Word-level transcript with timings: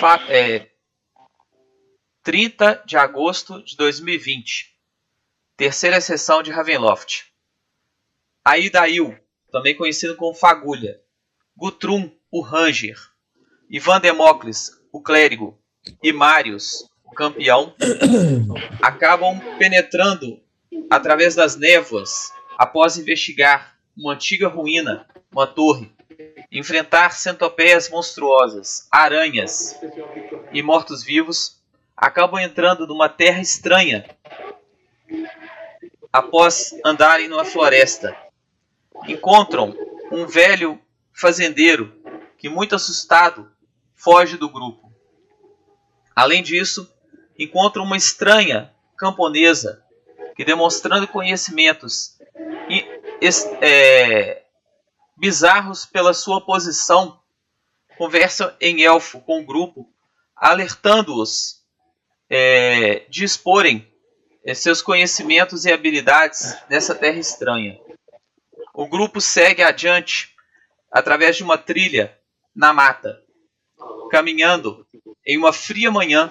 Fa 0.00 0.20
é, 0.28 0.68
30 2.22 2.82
de 2.84 2.96
agosto 2.96 3.62
de 3.62 3.76
2020. 3.76 4.76
Terceira 5.56 6.00
sessão 6.00 6.42
de 6.42 6.50
Ravenloft. 6.50 7.26
Aidail, 8.44 9.16
também 9.52 9.76
conhecido 9.76 10.16
como 10.16 10.34
Fagulha. 10.34 11.00
Guthrum, 11.56 12.10
o 12.30 12.40
Ranger. 12.40 12.98
Ivan 13.70 14.00
Democles, 14.00 14.72
o 14.92 15.00
Clérigo. 15.00 15.58
E 16.02 16.12
Marius, 16.12 16.90
o 17.04 17.12
Campeão, 17.12 17.74
acabam 18.82 19.40
penetrando 19.58 20.42
através 20.90 21.36
das 21.36 21.54
névoas 21.56 22.32
após 22.58 22.96
investigar 22.96 23.78
uma 23.96 24.14
antiga 24.14 24.48
ruína, 24.48 25.06
uma 25.30 25.46
torre, 25.46 25.95
enfrentar 26.50 27.10
centopeias 27.12 27.88
monstruosas, 27.88 28.86
aranhas 28.90 29.78
e 30.52 30.62
mortos-vivos, 30.62 31.60
acabam 31.96 32.40
entrando 32.40 32.86
numa 32.86 33.08
terra 33.08 33.40
estranha 33.40 34.04
após 36.12 36.74
andarem 36.84 37.28
numa 37.28 37.44
floresta. 37.44 38.16
Encontram 39.06 39.76
um 40.10 40.26
velho 40.26 40.80
fazendeiro 41.12 41.92
que, 42.38 42.48
muito 42.48 42.74
assustado, 42.74 43.50
foge 43.94 44.36
do 44.36 44.48
grupo. 44.48 44.92
Além 46.14 46.42
disso, 46.42 46.90
encontram 47.38 47.84
uma 47.84 47.96
estranha 47.96 48.72
camponesa 48.96 49.82
que, 50.34 50.44
demonstrando 50.44 51.06
conhecimentos 51.08 52.18
e, 52.68 52.84
é, 53.60 54.42
bizarros 55.16 55.86
pela 55.86 56.12
sua 56.12 56.40
posição, 56.40 57.20
conversa 57.96 58.56
em 58.60 58.82
elfo 58.82 59.20
com 59.20 59.40
o 59.40 59.46
grupo, 59.46 59.88
alertando-os 60.34 61.64
é, 62.28 63.06
de 63.08 63.24
exporem 63.24 63.90
é, 64.44 64.54
seus 64.54 64.82
conhecimentos 64.82 65.64
e 65.64 65.72
habilidades 65.72 66.56
nessa 66.68 66.94
terra 66.94 67.18
estranha. 67.18 67.80
O 68.74 68.86
grupo 68.86 69.20
segue 69.20 69.62
adiante 69.62 70.34
através 70.90 71.36
de 71.36 71.42
uma 71.42 71.56
trilha 71.56 72.16
na 72.54 72.72
mata, 72.72 73.22
caminhando 74.10 74.86
em 75.26 75.38
uma 75.38 75.52
fria 75.52 75.90
manhã 75.90 76.30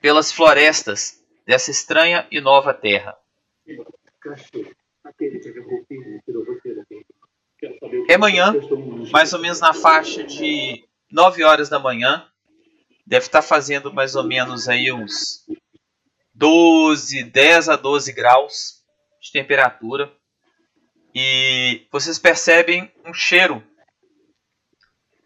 pelas 0.00 0.32
florestas 0.32 1.22
dessa 1.46 1.70
estranha 1.70 2.26
e 2.30 2.40
nova 2.40 2.72
terra. 2.72 3.16
É 8.08 8.16
manhã, 8.16 8.54
mais 9.10 9.32
ou 9.32 9.40
menos 9.40 9.60
na 9.60 9.72
faixa 9.72 10.24
de 10.24 10.84
9 11.10 11.44
horas 11.44 11.68
da 11.68 11.78
manhã. 11.78 12.26
Deve 13.06 13.26
estar 13.26 13.42
fazendo 13.42 13.92
mais 13.92 14.14
ou 14.14 14.24
menos 14.24 14.68
aí 14.68 14.90
uns 14.92 15.46
12, 16.34 17.24
10 17.24 17.68
a 17.68 17.76
12 17.76 18.12
graus 18.12 18.82
de 19.20 19.30
temperatura. 19.30 20.12
E 21.14 21.86
vocês 21.92 22.18
percebem 22.18 22.92
um 23.04 23.14
cheiro 23.14 23.62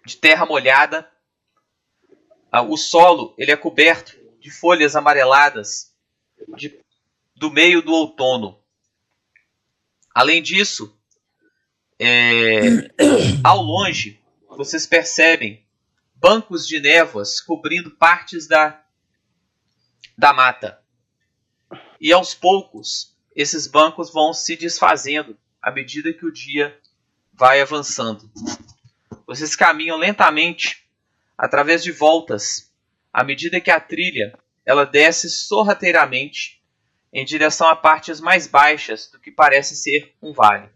de 0.05 0.17
terra 0.17 0.45
molhada. 0.45 1.11
Ah, 2.51 2.63
o 2.63 2.77
solo 2.77 3.35
ele 3.39 3.53
é 3.53 3.57
coberto 3.57 4.17
de 4.41 4.51
folhas 4.51 4.97
amareladas 4.97 5.95
de, 6.57 6.79
do 7.37 7.51
meio 7.51 7.83
do 7.83 7.93
outono. 7.93 8.63
Além 10.15 10.43
disso, 10.43 10.98
é, 11.99 12.91
ao 13.43 13.61
longe, 13.63 14.21
vocês 14.49 14.87
percebem 14.87 15.65
bancos 16.15 16.67
de 16.67 16.81
névoas 16.81 17.41
cobrindo 17.41 17.91
partes 17.91 18.47
da, 18.47 18.83
da 20.17 20.33
mata. 20.33 20.81
E 22.01 22.13
aos 22.13 22.35
poucos, 22.35 23.17
esses 23.35 23.67
bancos 23.67 24.13
vão 24.13 24.33
se 24.33 24.57
desfazendo 24.57 25.37
à 25.61 25.71
medida 25.71 26.13
que 26.13 26.27
o 26.27 26.33
dia 26.33 26.79
vai 27.33 27.61
avançando. 27.61 28.31
Vocês 29.27 29.55
caminham 29.55 29.97
lentamente 29.97 30.89
através 31.37 31.83
de 31.83 31.93
voltas 31.93 32.73
à 33.13 33.23
medida 33.23 33.61
que 33.61 33.71
a 33.71 33.81
trilha 33.81 34.39
ela 34.65 34.85
desce 34.85 35.31
sorrateiramente 35.31 36.63
em 37.13 37.25
direção 37.25 37.69
a 37.69 37.77
partes 37.77 38.21
mais 38.21 38.47
baixas 38.47 39.11
do 39.11 39.19
que 39.19 39.31
parece 39.31 39.77
ser 39.77 40.15
um 40.21 40.33
vale. 40.33 40.69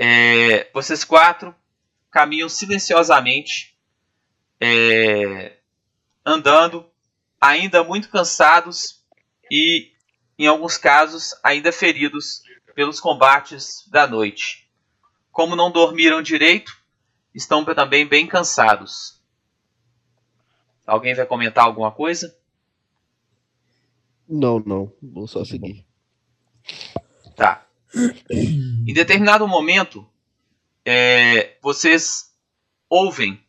É, 0.00 0.70
vocês 0.72 1.02
quatro 1.02 1.52
caminham 2.08 2.48
silenciosamente, 2.48 3.76
é, 4.60 5.56
andando, 6.24 6.88
ainda 7.40 7.82
muito 7.82 8.08
cansados 8.08 9.04
e, 9.50 9.90
em 10.38 10.46
alguns 10.46 10.78
casos, 10.78 11.34
ainda 11.42 11.72
feridos 11.72 12.42
pelos 12.76 13.00
combates 13.00 13.88
da 13.88 14.06
noite. 14.06 14.70
Como 15.32 15.56
não 15.56 15.70
dormiram 15.70 16.22
direito, 16.22 16.80
estão 17.34 17.64
também 17.64 18.06
bem 18.06 18.24
cansados. 18.24 19.20
Alguém 20.86 21.14
vai 21.14 21.26
comentar 21.26 21.64
alguma 21.64 21.90
coisa? 21.90 22.38
Não, 24.28 24.60
não. 24.60 24.92
Vou 25.02 25.26
só 25.26 25.44
seguir. 25.44 25.84
Tá. 27.34 27.67
Em 28.30 28.92
determinado 28.92 29.46
momento, 29.46 30.08
é, 30.84 31.56
vocês 31.60 32.34
ouvem 32.88 33.42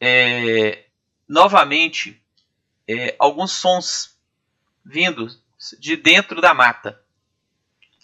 é, 0.00 0.86
novamente 1.28 2.22
é, 2.88 3.14
alguns 3.18 3.52
sons 3.52 4.18
vindos 4.84 5.42
de 5.78 5.96
dentro 5.96 6.40
da 6.40 6.54
mata. 6.54 7.00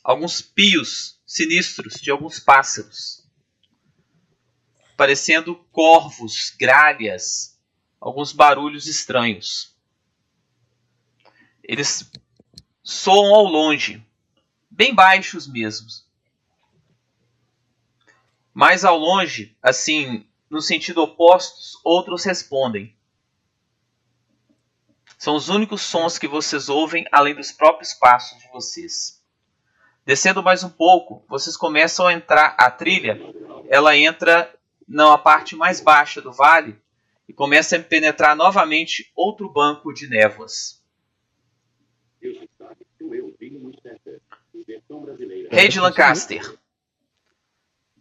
Alguns 0.02 0.40
pios 0.40 1.20
sinistros 1.26 1.94
de 1.94 2.10
alguns 2.10 2.38
pássaros. 2.38 3.26
Parecendo 4.96 5.56
corvos, 5.70 6.54
gralhas, 6.58 7.58
alguns 8.00 8.32
barulhos 8.32 8.86
estranhos. 8.86 9.76
Eles 11.62 12.10
soam 12.82 13.34
ao 13.34 13.44
longe, 13.44 14.04
bem 14.78 14.94
baixos 14.94 15.48
mesmos. 15.48 16.06
Mais 18.54 18.84
ao 18.84 18.96
longe, 18.96 19.56
assim, 19.60 20.24
no 20.48 20.62
sentido 20.62 21.02
oposto, 21.02 21.80
outros 21.82 22.24
respondem. 22.24 22.94
São 25.18 25.34
os 25.34 25.48
únicos 25.48 25.82
sons 25.82 26.16
que 26.16 26.28
vocês 26.28 26.68
ouvem 26.68 27.04
além 27.10 27.34
dos 27.34 27.50
próprios 27.50 27.92
passos 27.92 28.38
de 28.38 28.48
vocês. 28.52 29.20
Descendo 30.06 30.44
mais 30.44 30.62
um 30.62 30.70
pouco, 30.70 31.24
vocês 31.28 31.56
começam 31.56 32.06
a 32.06 32.12
entrar 32.12 32.54
a 32.56 32.70
trilha. 32.70 33.18
Ela 33.68 33.96
entra 33.96 34.54
na 34.86 35.18
parte 35.18 35.56
mais 35.56 35.80
baixa 35.80 36.22
do 36.22 36.32
vale 36.32 36.80
e 37.28 37.32
começa 37.32 37.74
a 37.74 37.82
penetrar 37.82 38.36
novamente 38.36 39.10
outro 39.16 39.48
banco 39.48 39.92
de 39.92 40.08
névoas. 40.08 40.80
Rei 45.50 45.68
de 45.68 45.80
Lancaster. 45.80 46.58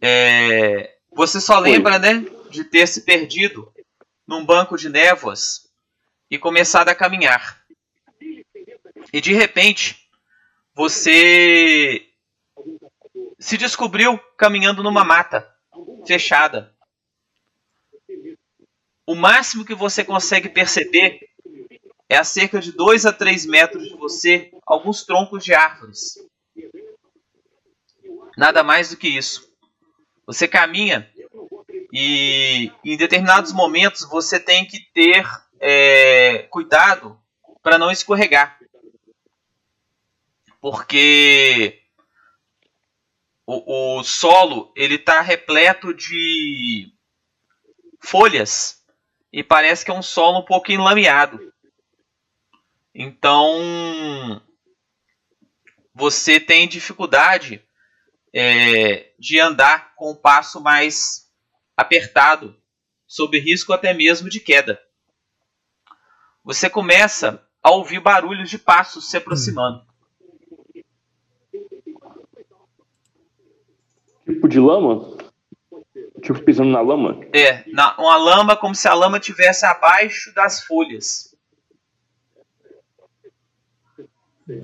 É, 0.00 0.96
você 1.10 1.40
só 1.40 1.58
lembra, 1.58 1.98
né, 1.98 2.24
de 2.50 2.64
ter 2.64 2.86
se 2.86 3.02
perdido 3.02 3.72
num 4.26 4.44
banco 4.44 4.76
de 4.76 4.88
névoas 4.88 5.68
e 6.30 6.38
começado 6.38 6.88
a 6.88 6.94
caminhar. 6.94 7.62
E 9.12 9.20
de 9.20 9.32
repente, 9.32 10.08
você 10.74 12.06
se 13.38 13.56
descobriu 13.56 14.18
caminhando 14.36 14.82
numa 14.82 15.04
mata 15.04 15.52
fechada. 16.06 16.74
O 19.06 19.14
máximo 19.14 19.64
que 19.64 19.74
você 19.74 20.04
consegue 20.04 20.48
perceber 20.48 21.28
é 22.08 22.16
a 22.16 22.24
cerca 22.24 22.60
de 22.60 22.72
2 22.72 23.06
a 23.06 23.12
3 23.12 23.46
metros 23.46 23.88
de 23.88 23.96
você 23.96 24.52
alguns 24.66 25.04
troncos 25.04 25.44
de 25.44 25.54
árvores. 25.54 26.18
Nada 28.36 28.62
mais 28.62 28.90
do 28.90 28.96
que 28.96 29.08
isso. 29.08 29.52
Você 30.26 30.46
caminha 30.46 31.10
e 31.92 32.70
em 32.84 32.96
determinados 32.96 33.52
momentos 33.52 34.08
você 34.08 34.38
tem 34.38 34.66
que 34.66 34.80
ter 34.92 35.26
é, 35.58 36.46
cuidado 36.50 37.20
para 37.62 37.78
não 37.78 37.90
escorregar. 37.90 38.58
Porque 40.60 41.82
o, 43.46 43.98
o 43.98 44.04
solo 44.04 44.72
ele 44.76 44.96
está 44.96 45.20
repleto 45.20 45.94
de 45.94 46.92
folhas 48.00 48.84
e 49.32 49.42
parece 49.42 49.84
que 49.84 49.90
é 49.90 49.94
um 49.94 50.02
solo 50.02 50.40
um 50.40 50.44
pouco 50.44 50.70
enlameado. 50.70 51.52
Então 52.94 54.42
você 55.98 56.38
tem 56.38 56.68
dificuldade 56.68 57.60
é, 58.32 59.10
de 59.18 59.40
andar 59.40 59.96
com 59.96 60.12
o 60.12 60.16
passo 60.16 60.60
mais 60.60 61.28
apertado, 61.76 62.56
sob 63.04 63.36
risco 63.40 63.72
até 63.72 63.92
mesmo 63.92 64.30
de 64.30 64.38
queda. 64.38 64.80
Você 66.44 66.70
começa 66.70 67.44
a 67.60 67.72
ouvir 67.72 67.98
barulhos 67.98 68.48
de 68.48 68.58
passos 68.58 69.10
se 69.10 69.16
aproximando. 69.16 69.84
Tipo 74.24 74.48
de 74.48 74.60
lama? 74.60 75.16
Tipo 76.22 76.40
pisando 76.44 76.70
na 76.70 76.80
lama? 76.80 77.20
É, 77.32 77.68
na, 77.72 77.96
uma 77.98 78.16
lama 78.16 78.56
como 78.56 78.74
se 78.74 78.86
a 78.86 78.94
lama 78.94 79.18
tivesse 79.18 79.66
abaixo 79.66 80.32
das 80.32 80.62
folhas. 80.62 81.36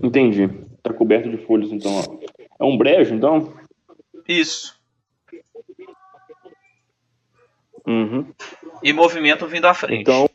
Entendi. 0.02 0.48
Tá 0.82 0.92
coberto 0.92 1.30
de 1.30 1.38
folhas, 1.38 1.70
então. 1.70 1.92
Ó. 1.92 2.18
É 2.60 2.64
um 2.64 2.76
brejo, 2.76 3.14
então? 3.14 3.52
Isso. 4.26 4.80
Uhum. 7.86 8.32
E 8.82 8.92
movimento 8.92 9.46
vindo 9.46 9.66
à 9.66 9.74
frente. 9.74 10.00
Então. 10.00 10.28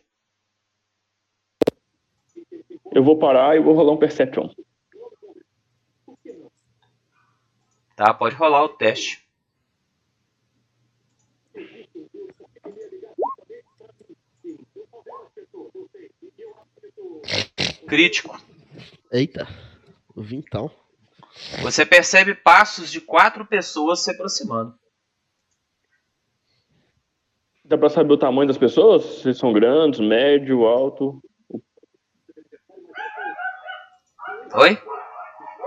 Eu 2.92 3.04
vou 3.04 3.18
parar 3.18 3.56
e 3.56 3.60
vou 3.60 3.74
rolar 3.74 3.94
um 3.94 3.98
Perception. 3.98 4.50
Tá, 7.96 8.14
pode 8.14 8.36
rolar 8.36 8.64
o 8.64 8.70
teste. 8.70 9.28
Crítico. 17.88 18.40
Eita, 19.12 19.48
o 20.16 20.22
vintão. 20.22 20.70
Você 21.62 21.86
percebe 21.86 22.36
passos 22.36 22.92
de 22.92 23.02
quatro 23.02 23.46
pessoas 23.46 24.02
se 24.04 24.12
aproximando. 24.12 24.76
Dá 27.66 27.78
pra 27.78 27.90
saber 27.90 28.14
o 28.14 28.18
tamanho 28.18 28.48
das 28.48 28.58
pessoas? 28.58 29.04
Se 29.22 29.34
são 29.34 29.54
grandes, 29.54 30.00
médio, 30.00 30.66
alto? 30.66 31.22
Oi? 34.56 34.82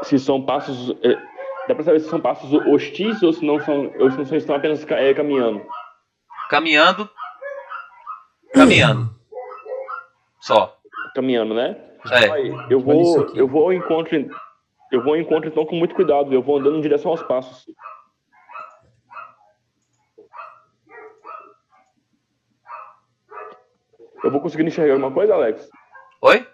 Se 0.02 0.18
são 0.18 0.44
passos. 0.44 0.90
é, 1.04 1.32
Dá 1.68 1.76
pra 1.76 1.84
saber 1.84 2.00
se 2.00 2.08
são 2.10 2.20
passos 2.20 2.52
hostis 2.66 3.22
ou 3.22 3.32
se 3.32 3.44
não 3.44 3.60
são. 3.60 3.86
Ou 4.00 4.10
se 4.10 4.18
não 4.18 4.24
são- 4.26 4.36
estão 4.36 4.56
apenas 4.56 4.84
é, 4.90 5.14
caminhando. 5.14 5.64
Caminhando. 6.50 7.08
Caminhando. 8.52 9.14
Só. 10.40 10.76
Caminhando, 11.14 11.54
né? 11.54 11.91
É. 12.10 12.48
Eu 12.72 12.78
isso 12.78 12.84
vou. 12.84 13.36
Eu 13.36 13.48
vou 13.48 13.62
ao 13.64 13.72
encontro. 13.72 14.16
Eu 14.90 15.02
vou 15.02 15.14
ao 15.14 15.20
encontro 15.20 15.48
então 15.48 15.64
com 15.64 15.76
muito 15.76 15.94
cuidado. 15.94 16.32
Eu 16.32 16.42
vou 16.42 16.58
andando 16.58 16.78
em 16.78 16.80
direção 16.80 17.10
aos 17.10 17.22
passos. 17.22 17.66
Eu 24.22 24.30
vou 24.30 24.40
conseguindo 24.40 24.68
enxergar 24.68 24.94
alguma 24.94 25.12
coisa, 25.12 25.34
Alex? 25.34 25.68
Oi? 26.20 26.46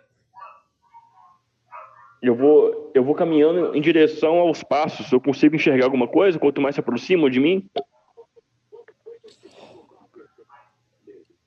Eu 2.22 2.34
vou, 2.34 2.90
eu 2.94 3.04
vou 3.04 3.14
caminhando 3.14 3.76
em 3.76 3.80
direção 3.80 4.38
aos 4.38 4.62
passos. 4.62 5.10
Eu 5.12 5.20
consigo 5.20 5.54
enxergar 5.54 5.84
alguma 5.84 6.08
coisa 6.08 6.38
quanto 6.38 6.60
mais 6.60 6.74
se 6.74 6.80
aproximam 6.80 7.28
de 7.28 7.38
mim? 7.38 7.68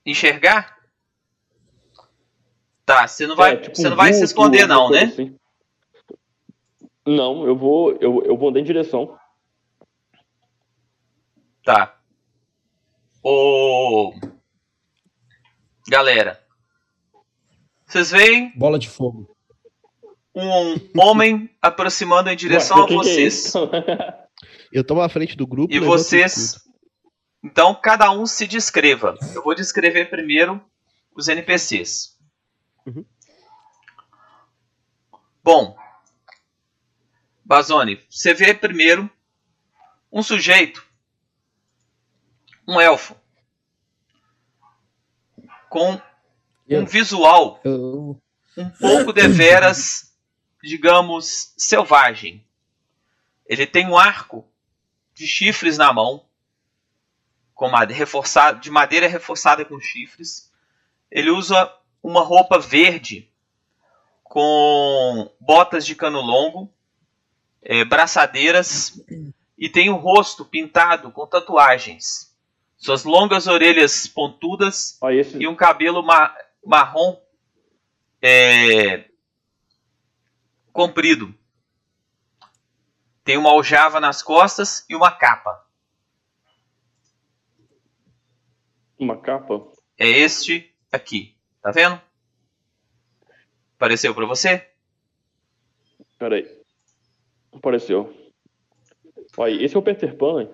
Enxergar? 0.06 0.81
Tá, 2.92 3.08
você 3.08 3.26
não 3.26 3.36
vai, 3.38 3.54
É, 3.54 3.58
tipo 3.58 3.76
você 3.78 3.90
não 3.90 3.96
vai 3.96 4.12
se 4.14 4.24
esconder 4.24 4.68
não, 4.68 4.90
né? 4.90 5.04
assim. 5.04 5.34
Não, 7.06 7.46
eu 7.48 7.56
vou, 7.56 7.94
eu, 8.02 8.22
eu 8.26 8.38
vou 8.38 8.50
andar 8.50 8.60
em 8.60 8.64
direção. 8.66 9.18
Tá. 11.64 11.98
Ô. 13.24 14.14
Galera. 15.88 16.44
Vocês 17.86 18.12
veem 18.12 18.52
Bola 18.58 18.78
de 18.78 18.90
fogo. 18.90 19.36
um 20.36 20.76
homem 21.02 21.50
aproximando 21.62 22.30
em 22.30 22.36
direção 22.36 22.78
Ué, 22.78 22.84
a 22.90 22.94
é 22.94 22.96
vocês. 22.96 23.46
isso? 23.46 23.70
Eu 24.72 24.86
tomo 24.86 25.02
a 25.02 25.10
frente 25.10 25.36
do 25.36 25.46
grupo. 25.48 25.74
E 25.74 25.80
o 25.80 25.86
vocês. 25.86 26.56
Então, 27.44 27.74
cada 27.76 28.12
um 28.12 28.26
se 28.26 28.48
descreva. 28.48 29.16
Eu 29.34 29.44
vou 29.44 29.54
descrever 29.56 30.10
primeiro 30.10 30.62
os 31.16 31.28
NPCs. 31.28 32.11
Uhum. 32.86 33.06
Bom. 35.44 35.78
Bazone, 37.44 38.02
você 38.10 38.34
vê 38.34 38.54
primeiro 38.54 39.10
um 40.12 40.24
sujeito, 40.24 40.86
um 42.68 42.80
elfo, 42.80 43.16
com 45.70 46.02
um 46.70 46.86
visual 46.86 47.60
um 48.58 48.70
pouco 48.80 49.12
deveras, 49.12 50.14
digamos, 50.62 51.54
selvagem. 51.58 52.46
Ele 53.46 53.66
tem 53.66 53.88
um 53.88 53.98
arco 53.98 54.48
de 55.14 55.28
chifres 55.28 55.78
na 55.78 55.92
mão, 55.92 56.26
com 57.54 57.70
madeira 57.70 58.00
reforçada, 58.00 58.60
de 58.60 58.70
madeira 58.70 59.08
reforçada 59.08 59.66
com 59.66 59.80
chifres. 59.80 60.52
Ele 61.10 61.30
usa 61.30 61.72
uma 62.02 62.22
roupa 62.22 62.58
verde 62.60 63.30
com 64.24 65.32
botas 65.40 65.86
de 65.86 65.96
cano 65.96 66.22
longo, 66.22 66.74
eh, 67.62 67.84
braçadeiras 67.84 69.04
e 69.58 69.70
tem 69.70 69.90
o 69.90 69.96
rosto 69.96 70.46
pintado 70.46 71.12
com 71.12 71.28
tatuagens. 71.28 72.36
Suas 72.78 73.04
longas 73.04 73.46
orelhas 73.46 74.08
pontudas 74.08 74.98
esse, 75.12 75.38
e 75.38 75.48
um 75.48 75.56
cabelo 75.56 76.02
ma- 76.02 76.36
marrom 76.66 77.22
é, 78.22 79.10
comprido. 80.72 81.34
Tem 83.24 83.38
uma 83.38 83.52
aljava 83.52 84.00
nas 84.00 84.24
costas 84.24 84.84
e 84.90 84.96
uma 84.96 85.12
capa. 85.12 85.68
uma 88.98 89.18
capa. 89.18 89.62
É 89.98 90.08
este 90.08 90.74
aqui. 90.92 91.36
Tá 91.62 91.72
vendo? 91.72 92.02
Apareceu 93.76 94.14
para 94.14 94.26
você? 94.26 94.68
Peraí. 96.18 96.48
Apareceu. 97.52 98.16
Olha, 99.38 99.64
esse 99.64 99.76
é 99.76 99.80
o 99.80 99.82
Peter 99.82 100.16
Pan. 100.16 100.50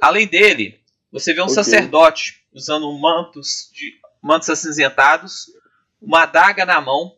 Além 0.00 0.26
dele, 0.26 0.82
você 1.10 1.32
vê 1.34 1.40
um 1.40 1.44
Ok. 1.44 1.54
sacerdote 1.54 2.44
usando 2.52 2.90
mantos 2.98 3.70
de 3.72 4.00
mantos 4.22 4.48
acinzentados, 4.50 5.46
uma 6.00 6.22
adaga 6.22 6.64
na 6.64 6.80
mão. 6.80 7.16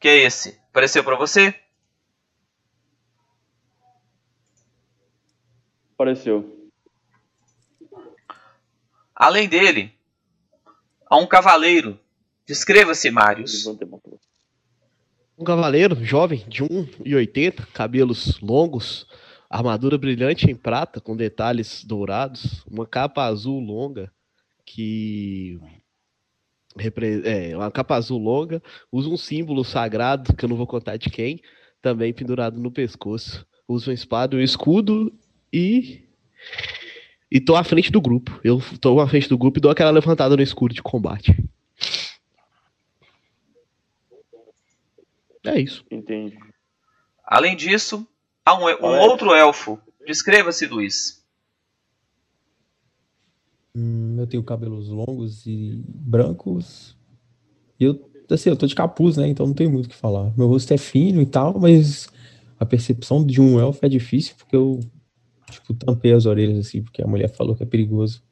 Que 0.00 0.08
é 0.08 0.16
esse? 0.24 0.58
Apareceu 0.70 1.04
para 1.04 1.16
você? 1.16 1.54
Apareceu. 5.94 6.70
Além 9.14 9.48
dele, 9.48 9.94
há 11.10 11.16
um 11.16 11.26
cavaleiro. 11.26 11.98
Descreva-se, 12.46 13.10
Marius. 13.10 13.66
A. 13.66 13.72
Um 15.36 15.44
cavaleiro 15.44 16.02
jovem 16.04 16.44
de 16.48 16.62
1,80, 16.62 17.66
cabelos 17.72 18.40
longos, 18.40 19.06
armadura 19.48 19.98
brilhante 19.98 20.50
em 20.50 20.54
prata 20.54 21.00
com 21.00 21.16
detalhes 21.16 21.84
dourados, 21.84 22.64
uma 22.66 22.86
capa 22.86 23.24
azul 23.24 23.60
longa 23.60 24.12
que 24.64 25.58
é, 27.24 27.56
uma 27.56 27.70
capa 27.70 27.96
azul 27.96 28.18
longa, 28.18 28.62
usa 28.92 29.08
um 29.08 29.16
símbolo 29.16 29.64
sagrado 29.64 30.34
que 30.36 30.44
eu 30.44 30.48
não 30.48 30.56
vou 30.56 30.66
contar 30.66 30.96
de 30.96 31.10
quem, 31.10 31.42
também 31.82 32.12
pendurado 32.12 32.60
no 32.60 32.70
pescoço. 32.70 33.44
Usa 33.66 33.90
uma 33.90 33.94
espada, 33.94 34.36
um 34.36 34.40
escudo 34.40 35.12
e 35.52 36.04
e 37.30 37.40
tô 37.40 37.54
à 37.54 37.62
frente 37.62 37.92
do 37.92 38.00
grupo. 38.00 38.40
Eu 38.42 38.60
tô 38.80 39.00
à 39.00 39.08
frente 39.08 39.28
do 39.28 39.38
grupo 39.38 39.58
e 39.58 39.60
dou 39.60 39.70
aquela 39.70 39.90
levantada 39.90 40.36
no 40.36 40.42
escuro 40.42 40.74
de 40.74 40.82
combate. 40.82 41.36
É 45.44 45.60
isso. 45.60 45.84
Entendi. 45.90 46.38
Além 47.24 47.56
disso, 47.56 48.06
há 48.44 48.54
um, 48.54 48.64
um 48.64 48.86
Alex. 48.86 49.04
outro 49.06 49.34
elfo. 49.34 49.78
Descreva-se, 50.06 50.66
Luiz. 50.66 51.20
hum, 53.74 54.16
eu 54.18 54.26
tenho 54.26 54.42
cabelos 54.42 54.88
longos 54.88 55.46
e 55.46 55.82
brancos. 55.86 56.96
E 57.78 57.84
eu, 57.84 58.10
assim, 58.30 58.50
eu 58.50 58.56
tô 58.56 58.66
de 58.66 58.74
capuz, 58.74 59.16
né? 59.16 59.28
Então 59.28 59.46
não 59.46 59.54
tem 59.54 59.68
muito 59.68 59.86
o 59.86 59.88
que 59.88 59.96
falar. 59.96 60.36
Meu 60.36 60.48
rosto 60.48 60.72
é 60.74 60.78
fino 60.78 61.22
e 61.22 61.26
tal, 61.26 61.58
mas 61.58 62.08
a 62.58 62.66
percepção 62.66 63.24
de 63.24 63.40
um 63.40 63.58
elfo 63.58 63.84
é 63.84 63.88
difícil 63.88 64.34
porque 64.36 64.56
eu, 64.56 64.80
tipo, 65.50 65.74
tampei 65.74 66.12
as 66.12 66.26
orelhas 66.26 66.58
assim, 66.58 66.82
porque 66.82 67.02
a 67.02 67.06
mulher 67.06 67.28
falou 67.28 67.54
que 67.54 67.62
é 67.62 67.66
perigoso. 67.66 68.22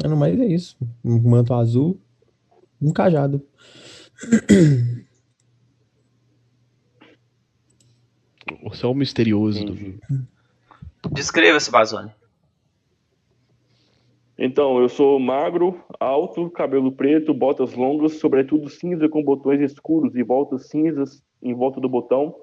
Mas 0.00 0.10
no 0.10 0.16
mais 0.16 0.38
é 0.38 0.46
isso. 0.46 0.76
Um 1.04 1.18
manto 1.18 1.52
azul, 1.54 2.00
um 2.80 2.92
cajado. 2.92 3.44
Você 8.62 8.84
é 8.86 8.88
o 8.88 8.94
misterioso 8.94 9.64
do. 9.64 10.00
Descreva-se, 11.12 11.70
Bazone. 11.70 12.12
Então, 14.40 14.80
eu 14.80 14.88
sou 14.88 15.18
magro, 15.18 15.84
alto, 15.98 16.48
cabelo 16.50 16.92
preto, 16.92 17.34
botas 17.34 17.74
longas, 17.74 18.20
sobretudo 18.20 18.68
cinza 18.68 19.08
com 19.08 19.20
botões 19.20 19.60
escuros 19.60 20.14
e 20.14 20.22
voltas 20.22 20.68
cinzas 20.68 21.20
em 21.42 21.52
volta 21.52 21.80
do 21.80 21.88
botão, 21.88 22.36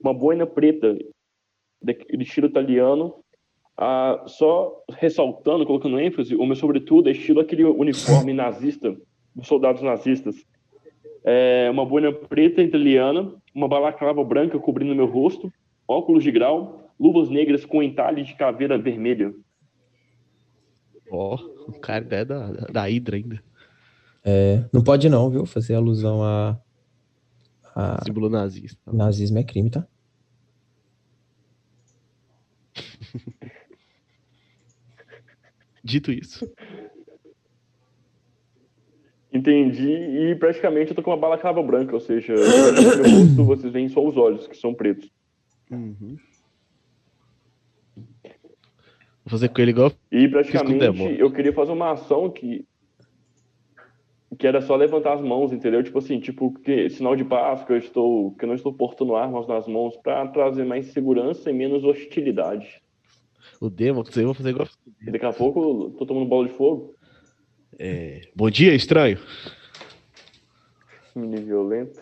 uma 0.00 0.14
boina 0.14 0.46
preta 0.46 0.96
de 1.82 1.94
de 1.94 2.22
estilo 2.22 2.46
italiano, 2.46 3.14
ah, 3.76 4.24
só 4.26 4.84
ressaltando, 4.90 5.64
colocando 5.64 5.98
ênfase, 5.98 6.36
o 6.36 6.44
meu 6.44 6.54
sobretudo 6.54 7.08
é 7.08 7.12
estilo 7.12 7.40
aquele 7.40 7.64
uniforme 7.64 8.32
nazista, 8.32 8.94
dos 9.34 9.46
soldados 9.46 9.82
nazistas. 9.82 10.36
É 11.24 11.68
uma 11.70 11.84
boina 11.84 12.12
preta 12.12 12.62
italiana, 12.62 13.32
uma 13.54 13.68
balaclava 13.68 14.22
branca 14.22 14.58
cobrindo 14.58 14.94
meu 14.94 15.06
rosto, 15.06 15.52
óculos 15.88 16.22
de 16.22 16.30
grau, 16.30 16.92
luvas 16.98 17.30
negras 17.30 17.64
com 17.64 17.82
entalhe 17.82 18.22
de 18.22 18.34
caveira 18.34 18.76
vermelha. 18.76 19.32
Ó, 21.10 21.36
o 21.66 21.72
cara 21.80 22.06
é 22.10 22.24
da, 22.24 22.52
da 22.52 22.82
Hydra 22.82 23.16
ainda. 23.16 23.42
É, 24.22 24.64
não 24.72 24.84
pode 24.84 25.08
não, 25.08 25.30
viu? 25.30 25.46
Fazer 25.46 25.74
alusão 25.74 26.22
a, 26.22 26.60
a 27.74 28.04
Símbolo 28.04 28.28
nazista. 28.28 28.78
nazismo 28.92 29.38
é 29.38 29.42
crime, 29.42 29.70
tá? 29.70 29.86
Dito 35.82 36.12
isso. 36.12 36.50
Entendi, 39.32 39.92
e 39.92 40.34
praticamente 40.34 40.90
eu 40.90 40.96
tô 40.96 41.02
com 41.02 41.10
uma 41.10 41.16
balaclava 41.16 41.62
branca, 41.62 41.94
ou 41.94 42.00
seja, 42.00 42.34
no 42.34 43.44
rosto 43.44 43.62
vocês 43.62 43.72
veem 43.72 43.88
só 43.88 44.04
os 44.04 44.16
olhos, 44.16 44.48
que 44.48 44.56
são 44.56 44.74
pretos. 44.74 45.08
Uhum. 45.70 46.16
Vou 49.24 49.38
fazer 49.38 49.48
com 49.48 49.60
ele 49.60 49.70
igual. 49.70 49.92
E 50.10 50.28
praticamente 50.28 51.18
eu 51.18 51.30
queria 51.30 51.52
fazer 51.52 51.72
uma 51.72 51.92
ação 51.92 52.28
que 52.28 52.66
que 54.38 54.46
era 54.46 54.62
só 54.62 54.76
levantar 54.76 55.14
as 55.14 55.20
mãos, 55.20 55.52
entendeu? 55.52 55.82
Tipo 55.82 55.98
assim, 55.98 56.18
tipo 56.20 56.52
que 56.60 56.88
sinal 56.88 57.14
de 57.14 57.24
paz 57.24 57.64
que 57.64 57.72
eu 57.72 57.76
estou 57.76 58.32
que 58.32 58.44
eu 58.44 58.48
não 58.48 58.54
estou 58.54 58.72
portando 58.72 59.14
armas 59.14 59.46
nas 59.46 59.68
mãos 59.68 59.96
para 59.96 60.26
trazer 60.28 60.64
mais 60.64 60.86
segurança 60.86 61.50
e 61.50 61.52
menos 61.52 61.84
hostilidade. 61.84 62.80
O 63.60 63.68
demo, 63.68 64.02
que 64.02 64.18
eu 64.18 64.24
vou 64.24 64.34
fazer 64.34 64.50
igual. 64.50 64.66
Daqui 65.02 65.26
a 65.26 65.32
pouco 65.32 65.60
eu 65.60 65.90
tô 65.98 66.06
tomando 66.06 66.26
bola 66.26 66.48
de 66.48 66.54
fogo, 66.54 66.94
É, 67.78 68.22
Bom 68.34 68.50
dia, 68.50 68.74
estranho. 68.74 69.18
menino 71.14 71.44
violento. 71.46 72.00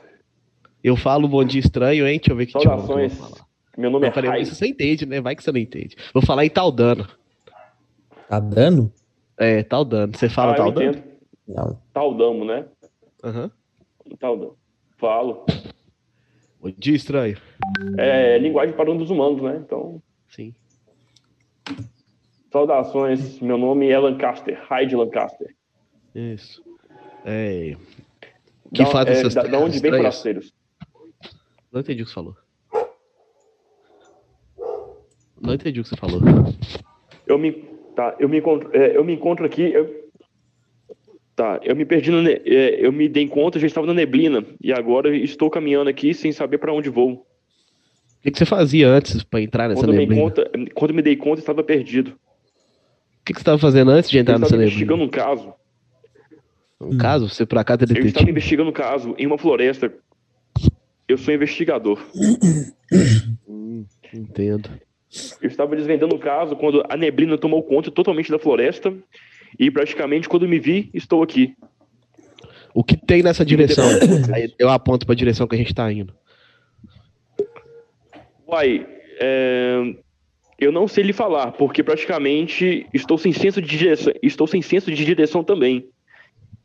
Eu 0.82 0.96
falo 0.96 1.26
bom 1.26 1.44
dia 1.44 1.60
estranho, 1.60 2.06
hein? 2.06 2.18
Deixa 2.18 2.32
eu 2.32 2.36
ver 2.36 2.46
que 2.46 2.52
tipo 2.52 2.62
que 2.62 2.68
eu 2.68 2.70
Saudações. 2.78 3.18
falar. 3.18 3.46
Meu 3.76 3.90
nome 3.90 4.06
Eu 4.06 4.10
é 4.10 4.12
falei, 4.12 4.30
mas 4.30 4.48
você 4.48 4.66
entende, 4.68 5.04
né? 5.06 5.20
Vai 5.20 5.34
que 5.34 5.42
você 5.42 5.50
não 5.52 5.58
entende. 5.60 5.96
Vou 6.14 6.22
falar 6.22 6.44
em 6.44 6.50
tal 6.50 6.70
dano. 6.70 7.06
Tá 8.28 8.38
dando? 8.38 8.92
É, 9.36 9.62
tal 9.62 9.84
dano. 9.84 10.16
Você 10.16 10.28
fala 10.28 10.52
Ah, 10.52 10.56
tal 10.56 10.72
dano? 10.72 10.90
entendo. 10.90 11.04
Não. 11.46 11.80
Taldamo, 11.92 12.44
né? 12.44 12.66
Aham. 13.24 13.50
Taldamo. 14.18 14.56
Falo. 14.96 15.44
Bom 16.60 16.70
dia, 16.76 16.94
estranho. 16.94 17.36
É 17.98 18.38
linguagem 18.38 18.74
para 18.76 18.90
um 18.90 18.96
dos 18.96 19.10
humanos, 19.10 19.42
né? 19.42 19.60
Então. 19.64 20.00
Saudações. 22.50 23.40
Meu 23.40 23.58
nome 23.58 23.88
é 23.88 23.98
Lancaster, 23.98 24.58
Hyde 24.68 24.96
Lancaster. 24.96 25.54
Isso. 26.14 26.62
É. 27.24 27.76
Que 28.72 28.82
Da, 28.82 28.86
faz 28.86 29.08
é, 29.08 29.12
essas 29.12 29.34
da, 29.34 29.42
da 29.42 29.58
onde 29.58 29.78
vem 29.78 29.90
parceiros? 30.02 30.52
Não 31.72 31.80
entendi 31.80 32.02
o 32.02 32.04
que 32.06 32.10
você 32.10 32.14
falou. 32.14 32.36
Não 35.40 35.54
entendi 35.54 35.80
o 35.80 35.82
que 35.82 35.88
você 35.88 35.96
falou. 35.96 36.20
Eu 37.26 37.38
me, 37.38 37.52
tá, 37.94 38.16
eu 38.18 38.28
me 38.28 38.38
encontro, 38.38 38.70
é, 38.74 38.96
eu 38.96 39.04
me 39.04 39.12
encontro 39.12 39.44
aqui. 39.46 39.62
eu- 39.72 40.08
tá, 41.36 41.60
eu 41.62 41.76
me 41.76 41.84
perdi, 41.84 42.10
é, 42.44 42.84
eu 42.84 42.90
me 42.90 43.08
dei 43.08 43.28
conta, 43.28 43.60
já 43.60 43.66
estava 43.66 43.86
na 43.86 43.94
neblina 43.94 44.44
e 44.60 44.72
agora 44.72 45.14
estou 45.16 45.48
caminhando 45.48 45.88
aqui 45.88 46.12
sem 46.12 46.32
saber 46.32 46.58
para 46.58 46.72
onde 46.72 46.90
vou. 46.90 47.12
O 47.12 47.26
que, 48.22 48.32
que 48.32 48.38
você 48.38 48.44
fazia 48.44 48.88
antes 48.88 49.22
pra 49.22 49.40
entrar 49.40 49.68
nessa 49.68 49.80
Quando 49.80 49.90
eu, 49.92 49.98
me 50.00 50.06
neblina? 50.06 50.22
conta, 50.22 50.50
quando 50.74 50.90
eu 50.90 50.96
me 50.96 51.02
dei 51.02 51.14
conta, 51.14 51.38
estava 51.40 51.62
perdido. 51.62 52.18
O 53.28 53.30
que, 53.30 53.34
que 53.34 53.40
você 53.40 53.42
estava 53.42 53.58
fazendo 53.58 53.90
antes 53.90 54.08
de 54.08 54.16
Eu 54.16 54.22
entrar 54.22 54.36
estava 54.36 54.52
nessa 54.56 54.64
investigando 54.64 55.02
neblina? 55.04 55.22
um 55.22 55.26
caso. 55.26 55.54
Um 56.80 56.96
caso? 56.96 57.28
Você 57.28 57.44
por 57.44 57.58
acaso 57.58 57.82
é 57.82 57.82
Eu 57.82 57.84
estava 57.88 58.04
detetive? 58.06 58.30
investigando 58.30 58.70
um 58.70 58.72
caso 58.72 59.14
em 59.18 59.26
uma 59.26 59.36
floresta. 59.36 59.92
Eu 61.06 61.18
sou 61.18 61.34
investigador. 61.34 62.02
Hum, 63.46 63.84
entendo. 64.14 64.70
Eu 65.42 65.46
estava 65.48 65.76
desvendando 65.76 66.14
o 66.16 66.18
caso 66.18 66.56
quando 66.56 66.82
a 66.88 66.96
neblina 66.96 67.36
tomou 67.36 67.62
conta 67.62 67.90
totalmente 67.90 68.30
da 68.30 68.38
floresta 68.38 68.94
e 69.58 69.70
praticamente 69.70 70.26
quando 70.26 70.48
me 70.48 70.58
vi, 70.58 70.88
estou 70.94 71.22
aqui. 71.22 71.54
O 72.72 72.82
que 72.82 72.96
tem 72.96 73.22
nessa 73.22 73.44
direção? 73.44 73.84
Aí 74.34 74.54
eu 74.58 74.70
aponto 74.70 75.04
pra 75.04 75.14
direção 75.14 75.46
que 75.46 75.54
a 75.54 75.58
gente 75.58 75.74
tá 75.74 75.92
indo. 75.92 76.14
Uai, 78.46 78.86
é, 79.20 79.94
eu 80.58 80.72
não 80.72 80.88
sei 80.88 81.04
lhe 81.04 81.12
falar, 81.12 81.52
porque 81.52 81.82
praticamente 81.82 82.86
estou 82.92 83.16
sem 83.16 83.32
senso 83.32 83.60
de 83.62 83.68
direção, 83.68 84.12
estou 84.22 84.46
sem 84.46 84.60
senso 84.60 84.90
de 84.92 85.04
direção 85.04 85.44
também. 85.44 85.88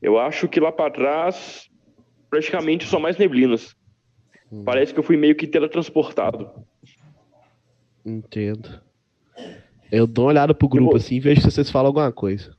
Eu 0.02 0.18
acho 0.20 0.48
que 0.48 0.60
lá 0.60 0.72
para 0.72 0.92
trás, 0.92 1.70
praticamente 2.30 2.86
só 2.88 3.00
mais 3.00 3.18
neblinas. 3.18 3.76
Parece 4.66 4.94
que 4.94 5.00
eu 5.00 5.04
fui 5.04 5.18
meio 5.18 5.36
que 5.36 5.48
teletransportado. 5.48 6.50
Entendo. 8.06 8.82
Eu 9.92 10.06
dou 10.06 10.26
uma 10.26 10.32
olhada 10.32 10.54
pro 10.54 10.68
grupo 10.68 10.90
vou- 10.92 10.96
assim 10.98 11.16
e 11.16 11.20
vejo 11.20 11.42
se 11.42 11.50
vocês 11.52 11.70
falam 11.72 11.88
alguma 11.88 12.12
coisa. 12.12 12.56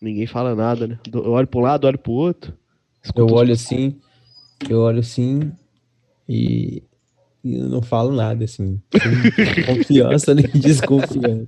Ninguém 0.00 0.26
fala 0.26 0.54
nada, 0.54 0.86
né? 0.86 0.98
Eu 1.12 1.32
olho 1.32 1.46
pra 1.46 1.60
um 1.60 1.62
lado, 1.62 1.86
olho 1.86 1.98
pro 1.98 2.12
outro. 2.12 2.56
Eu 3.14 3.26
os- 3.26 3.32
olho 3.32 3.52
assim, 3.52 3.98
eu 4.68 4.80
olho 4.80 4.98
assim 4.98 5.52
e, 6.28 6.82
e 7.46 7.58
eu 7.58 7.68
não 7.68 7.82
falo 7.82 8.12
nada, 8.12 8.44
assim. 8.44 8.80
Confiança 9.66 10.34
nem 10.34 10.46
desconfiança. 10.54 11.46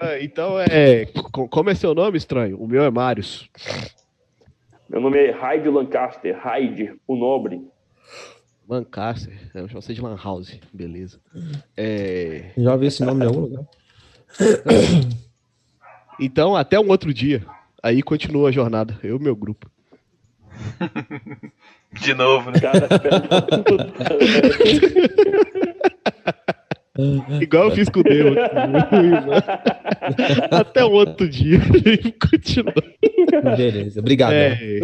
Ah, 0.00 0.18
Então 0.20 0.58
é. 0.60 1.06
co- 1.06 1.48
Como 1.48 1.70
é 1.70 1.74
seu 1.74 1.94
nome, 1.94 2.16
estranho? 2.18 2.58
O 2.60 2.66
meu 2.66 2.82
é 2.84 2.90
Marius. 2.90 3.48
Meu 4.88 5.00
nome 5.00 5.18
é 5.18 5.30
Hyde 5.32 5.68
Lancaster, 5.68 6.36
Hyde, 6.38 6.94
o 7.06 7.14
nobre. 7.16 7.60
Lancaster. 8.68 9.32
Eu 9.54 9.68
chamo 9.68 9.82
você 9.82 9.92
de 9.94 10.00
Lan 10.00 10.16
House. 10.22 10.58
Beleza. 10.72 11.18
É, 11.76 12.50
Já 12.56 12.72
ouvi 12.72 12.86
esse 12.86 13.02
nome 13.04 13.24
em 13.24 13.26
algum 13.28 13.40
lugar? 13.40 13.64
Então, 16.20 16.56
até 16.56 16.80
um 16.80 16.88
outro 16.88 17.14
dia. 17.14 17.44
Aí 17.80 18.02
continua 18.02 18.48
a 18.48 18.52
jornada. 18.52 18.98
Eu 19.04 19.18
e 19.18 19.22
meu 19.22 19.36
grupo. 19.36 19.70
De 21.92 22.14
novo, 22.14 22.50
né? 22.50 22.60
Cara, 22.60 22.88
Igual 27.40 27.68
eu 27.68 27.74
fiz 27.74 27.88
com 27.88 28.00
o 28.00 28.02
Demo. 28.02 28.34
até 30.50 30.84
um 30.84 30.90
outro 30.92 31.28
dia. 31.28 31.58
continua. 32.30 32.74
Beleza, 33.56 34.00
obrigado. 34.00 34.32
É, 34.32 34.80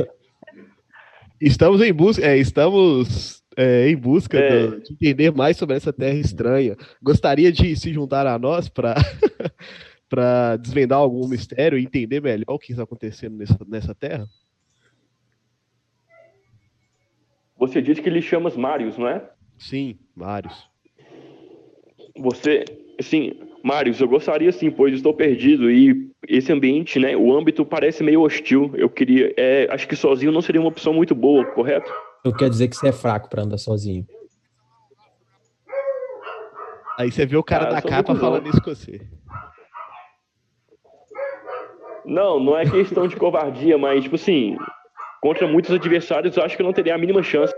estamos 1.40 1.80
em 1.82 1.92
busca, 1.92 2.24
é, 2.24 2.38
estamos 2.38 3.42
é, 3.56 3.88
em 3.88 3.96
busca 3.96 4.38
É. 4.38 4.66
do- 4.68 4.80
de 4.82 4.92
entender 4.92 5.32
mais 5.32 5.56
sobre 5.56 5.76
essa 5.76 5.92
terra 5.92 6.14
estranha. 6.16 6.76
Gostaria 7.02 7.50
de 7.50 7.74
se 7.76 7.92
juntar 7.92 8.26
a 8.26 8.38
nós 8.38 8.68
para 8.68 8.94
para 10.08 10.56
desvendar 10.56 10.98
algum 11.00 11.26
mistério 11.26 11.76
e 11.76 11.82
entender 11.82 12.20
melhor 12.22 12.44
o 12.48 12.58
que 12.58 12.70
está 12.70 12.84
acontecendo 12.84 13.36
nessa, 13.36 13.58
nessa 13.66 13.94
terra? 13.94 14.26
Você 17.66 17.80
disse 17.80 18.02
que 18.02 18.10
lhe 18.10 18.20
chamas 18.20 18.56
Marius, 18.56 18.98
não 18.98 19.08
é? 19.08 19.22
Sim, 19.58 19.96
vários. 20.14 20.68
Você, 22.16 22.64
sim, 23.00 23.32
Marius, 23.62 24.00
eu 24.00 24.08
gostaria 24.08 24.52
sim, 24.52 24.70
pois 24.70 24.94
estou 24.94 25.14
perdido 25.14 25.70
e 25.70 26.10
esse 26.28 26.52
ambiente, 26.52 26.98
né, 26.98 27.16
o 27.16 27.34
âmbito 27.36 27.64
parece 27.64 28.02
meio 28.04 28.20
hostil. 28.22 28.70
Eu 28.74 28.88
queria, 28.90 29.32
é, 29.36 29.66
acho 29.70 29.88
que 29.88 29.96
sozinho 29.96 30.30
não 30.30 30.42
seria 30.42 30.60
uma 30.60 30.68
opção 30.68 30.92
muito 30.92 31.14
boa, 31.14 31.44
correto? 31.46 31.90
Eu 32.24 32.34
quero 32.34 32.50
dizer 32.50 32.68
que 32.68 32.76
você 32.76 32.88
é 32.88 32.92
fraco 32.92 33.28
pra 33.28 33.42
andar 33.42 33.58
sozinho. 33.58 34.06
Aí 36.98 37.10
você 37.10 37.26
vê 37.26 37.36
o 37.36 37.42
cara 37.42 37.64
Ah, 37.66 37.72
da 37.72 37.82
capa 37.82 38.14
falando 38.14 38.46
isso 38.46 38.62
com 38.62 38.70
você. 38.70 39.00
Não, 42.04 42.38
não 42.38 42.56
é 42.56 42.68
questão 42.68 43.08
de 43.08 43.16
covardia, 43.16 43.76
mas 43.78 44.04
tipo 44.04 44.16
assim, 44.16 44.56
contra 45.24 45.46
muitos 45.48 45.70
adversários, 45.70 46.36
eu 46.36 46.44
acho 46.44 46.54
que 46.54 46.60
eu 46.60 46.66
não 46.66 46.72
teria 46.74 46.94
a 46.94 46.98
mínima 46.98 47.22
chance. 47.22 47.54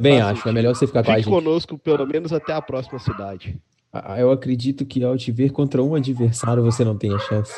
Bem, 0.00 0.20
Faz 0.22 0.38
acho. 0.38 0.48
É 0.48 0.52
melhor 0.52 0.74
você 0.74 0.86
ficar 0.86 1.04
com 1.04 1.10
a 1.10 1.16
Fique 1.16 1.24
gente. 1.28 1.34
conosco 1.34 1.76
pelo 1.76 2.06
menos 2.06 2.32
até 2.32 2.54
a 2.54 2.62
próxima 2.62 2.98
cidade. 2.98 3.60
Ah, 3.92 4.18
Eu 4.18 4.30
acredito 4.32 4.86
que 4.86 5.04
ao 5.04 5.18
te 5.18 5.30
ver 5.30 5.50
contra 5.50 5.82
um 5.82 5.94
adversário 5.94 6.62
você 6.62 6.82
não 6.82 6.96
tenha 6.96 7.18
chance. 7.18 7.52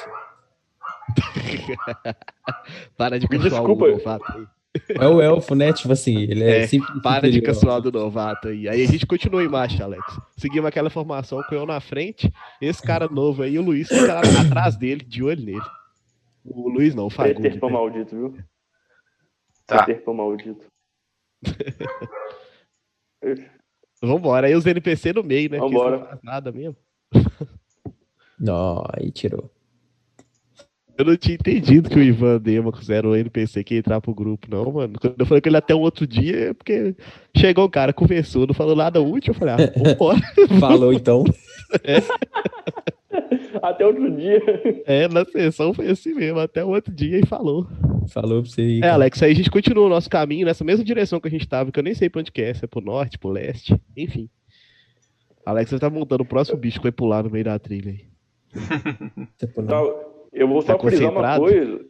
Para 2.97 3.21
de 3.21 3.29
Me 3.31 3.39
consolar 3.39 3.63
o 3.63 3.67
desculpa. 3.67 3.89
novato 3.89 4.33
aí. 4.37 4.45
É 4.99 5.07
o 5.07 5.21
elfo, 5.21 5.55
né? 5.55 5.73
Tipo 5.73 5.93
assim, 5.93 6.17
ele 6.23 6.43
é, 6.43 6.63
É, 6.63 6.67
sempre. 6.67 7.01
Para 7.03 7.31
de 7.31 7.41
caçoar 7.41 7.81
do 7.81 7.93
novato 7.93 8.49
aí. 8.49 8.69
Aí 8.69 8.83
a 8.83 8.87
gente 8.87 9.07
continua 9.07 9.45
em 9.45 9.49
marcha, 9.49 9.85
Alex. 9.85 10.03
Seguimos 10.37 10.67
aquela 10.67 10.91
formação 10.91 11.41
com 11.49 11.55
eu 11.55 11.67
na 11.67 11.79
frente, 11.81 12.33
esse 12.61 12.83
cara 12.83 13.09
novo 13.09 13.43
aí, 13.45 13.59
o 13.59 13.63
Luiz 13.63 13.89
fica 13.89 14.15
lá 14.15 14.21
atrás 14.47 14.77
dele, 14.77 15.05
de 15.05 15.23
olho 15.23 15.45
nele. 15.45 15.61
O 16.51 16.69
Luiz 16.69 16.95
não, 16.95 17.07
o 17.07 17.11
Fagundes. 17.11 17.43
Peter 17.43 17.61
Pan 17.61 17.71
maldito, 17.71 18.17
viu? 18.17 18.37
Tá. 19.67 19.85
Peter 19.85 20.03
Pan 20.03 20.15
maldito. 20.15 20.67
Vambora, 24.03 24.47
aí 24.49 24.55
os 24.55 24.65
NPC 24.67 25.13
no 25.13 25.23
meio, 25.23 25.51
né? 25.51 25.59
Vambora. 25.59 25.99
não 25.99 26.07
faz 26.07 26.23
nada 26.23 26.51
mesmo. 26.51 26.77
Não, 28.43 28.83
aí 28.95 29.11
tirou. 29.11 29.51
Eu 30.97 31.05
não 31.05 31.17
tinha 31.17 31.35
entendido 31.35 31.91
que 31.91 31.99
o 31.99 32.03
Ivan 32.03 32.41
Demacos 32.41 32.89
era 32.89 33.07
o 33.07 33.15
NPC 33.15 33.63
que 33.63 33.75
ia 33.75 33.81
entrar 33.81 34.01
pro 34.01 34.15
grupo, 34.15 34.47
não, 34.51 34.73
mano. 34.73 34.99
Quando 34.99 35.17
eu 35.19 35.27
falei 35.27 35.43
com 35.43 35.49
ele 35.51 35.57
até 35.59 35.75
um 35.75 35.81
outro 35.81 36.07
dia, 36.07 36.51
é 36.51 36.55
porque 36.55 36.95
chegou 37.37 37.65
o 37.65 37.71
cara, 37.71 37.93
conversou, 37.93 38.47
não 38.47 38.55
falou 38.55 38.75
nada 38.75 39.01
útil, 39.01 39.33
eu 39.33 39.39
falei, 39.39 39.55
ah, 39.55 39.73
vambora. 39.77 40.21
Falou 40.59 40.93
então. 40.93 41.25
Até 43.63 43.87
outro 43.87 44.11
dia. 44.11 44.41
É, 44.87 45.09
na 45.09 45.25
sessão 45.25 45.73
foi 45.75 45.89
assim 45.89 46.15
mesmo, 46.15 46.39
até 46.39 46.65
o 46.65 46.69
outro 46.69 46.93
dia 46.93 47.19
e 47.19 47.27
falou. 47.27 47.67
Falou 48.09 48.43
pra 48.43 48.51
você 48.51 48.61
aí. 48.61 48.81
É. 48.83 48.89
Alex, 48.89 49.23
aí 49.23 49.33
a 49.33 49.35
gente 49.35 49.51
continua 49.51 49.87
o 49.87 49.89
nosso 49.89 50.09
caminho 50.09 50.47
nessa 50.47 50.65
mesma 50.65 50.85
direção 50.85 51.21
que 51.21 51.29
a 51.29 51.31
gente 51.31 51.49
tava, 51.49 51.71
que 51.71 51.79
eu 51.79 51.83
nem 51.83 51.95
sei 51.95 52.09
pra 52.09 52.21
onde 52.21 52.33
que 52.33 52.43
é, 52.43 52.55
se 52.55 52.65
é 52.65 52.69
pro 52.69 52.81
norte, 52.81 53.19
pro 53.19 53.31
leste, 53.31 53.75
enfim. 53.97 54.29
Alex, 55.45 55.71
você 55.71 55.79
tá 55.79 55.91
montando 55.91 56.23
o 56.23 56.27
próximo 56.27 56.59
bicho 56.59 56.79
que 56.79 56.85
vai 56.85 56.93
pular 56.93 57.25
no 57.25 57.31
meio 57.31 57.45
da 57.45 57.59
trilha 57.59 57.91
aí. 57.93 58.05
Tá, 59.39 59.83
Eu 60.33 60.49
vou 60.49 60.63
Tá 60.63 60.75
só 60.75 60.79
frisar 60.79 61.11
uma 61.11 61.39
coisa. 61.39 61.81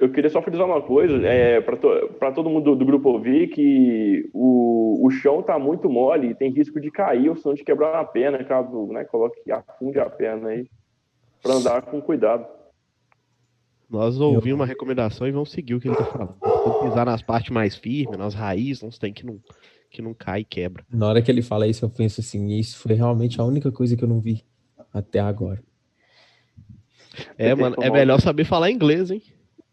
Eu 0.00 0.10
queria 0.10 0.28
só 0.28 0.42
frisar 0.42 0.66
uma 0.66 0.82
coisa, 0.82 1.14
é, 1.26 1.60
para 1.60 2.32
todo 2.32 2.50
mundo 2.50 2.72
do, 2.72 2.76
do 2.76 2.84
grupo 2.84 3.10
ouvir, 3.10 3.48
que 3.48 4.28
o, 4.32 5.06
o 5.06 5.10
chão 5.10 5.42
tá 5.42 5.58
muito 5.58 5.88
mole 5.88 6.30
e 6.30 6.34
tem 6.34 6.50
risco 6.50 6.80
de 6.80 6.90
cair 6.90 7.28
ou 7.28 7.36
senão 7.36 7.54
de 7.54 7.62
quebrar 7.62 8.00
a 8.00 8.04
perna, 8.04 8.42
caso 8.42 8.88
né, 8.88 9.04
coloque, 9.04 9.40
afunde 9.50 10.00
a 10.00 10.10
perna 10.10 10.48
aí, 10.48 10.66
para 11.40 11.54
andar 11.54 11.82
com 11.82 12.00
cuidado. 12.00 12.44
Nós 13.88 14.18
ouvimos 14.18 14.60
uma 14.60 14.66
recomendação 14.66 15.28
e 15.28 15.30
vamos 15.30 15.52
seguir 15.52 15.74
o 15.74 15.80
que 15.80 15.86
ele 15.86 15.96
tá 15.96 16.04
falando. 16.04 16.34
Vamos 16.40 16.88
pisar 16.88 17.06
nas 17.06 17.22
partes 17.22 17.50
mais 17.50 17.76
firmes, 17.76 18.18
nas 18.18 18.34
raízes, 18.34 18.82
nos 18.82 18.98
tem 18.98 19.12
que 19.12 19.24
não, 19.24 19.38
que 19.90 20.02
não 20.02 20.12
cai 20.12 20.40
e 20.40 20.44
quebra. 20.44 20.84
Na 20.90 21.06
hora 21.06 21.22
que 21.22 21.30
ele 21.30 21.42
fala 21.42 21.68
isso, 21.68 21.84
eu 21.84 21.90
penso 21.90 22.20
assim, 22.20 22.48
isso 22.48 22.78
foi 22.78 22.94
realmente 22.94 23.40
a 23.40 23.44
única 23.44 23.70
coisa 23.70 23.96
que 23.96 24.02
eu 24.02 24.08
não 24.08 24.20
vi 24.20 24.42
até 24.92 25.20
agora. 25.20 25.62
É, 27.38 27.54
mano, 27.54 27.76
é 27.80 27.90
melhor 27.90 28.20
saber 28.20 28.44
falar 28.44 28.70
inglês, 28.70 29.10
hein? 29.10 29.22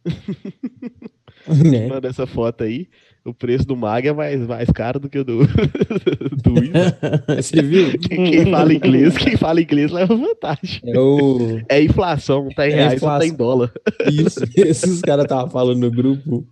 né? 1.48 1.88
Manda 1.88 2.08
essa 2.08 2.26
foto 2.26 2.64
aí. 2.64 2.88
O 3.24 3.34
preço 3.34 3.68
do 3.68 3.76
Mag 3.78 4.08
é 4.08 4.14
mais, 4.14 4.40
mais 4.48 4.70
caro 4.72 5.00
do 5.00 5.08
que 5.08 5.20
o 5.20 5.24
do, 5.24 5.46
do. 6.42 6.56
Você 7.38 7.62
viu? 7.62 7.98
Quem, 8.00 8.50
fala 8.50 8.74
inglês, 8.74 9.16
quem 9.16 9.38
fala 9.38 9.62
inglês 9.62 9.92
leva 9.92 10.16
vantagem. 10.16 10.82
É 10.86 11.00
o. 11.00 11.60
É 11.70 11.82
inflação, 11.82 12.50
tá 12.50 12.68
em 12.68 12.72
É 12.72 12.76
reais, 12.76 13.02
não 13.02 13.10
tá 13.10 13.26
em 13.26 13.30
inflação. 13.30 13.38
dólar. 13.38 13.72
Isso, 14.12 14.40
esses 14.56 15.02
caras 15.02 15.26
estavam 15.26 15.52
falando 15.52 15.80
no 15.80 15.92
grupo. 15.92 16.48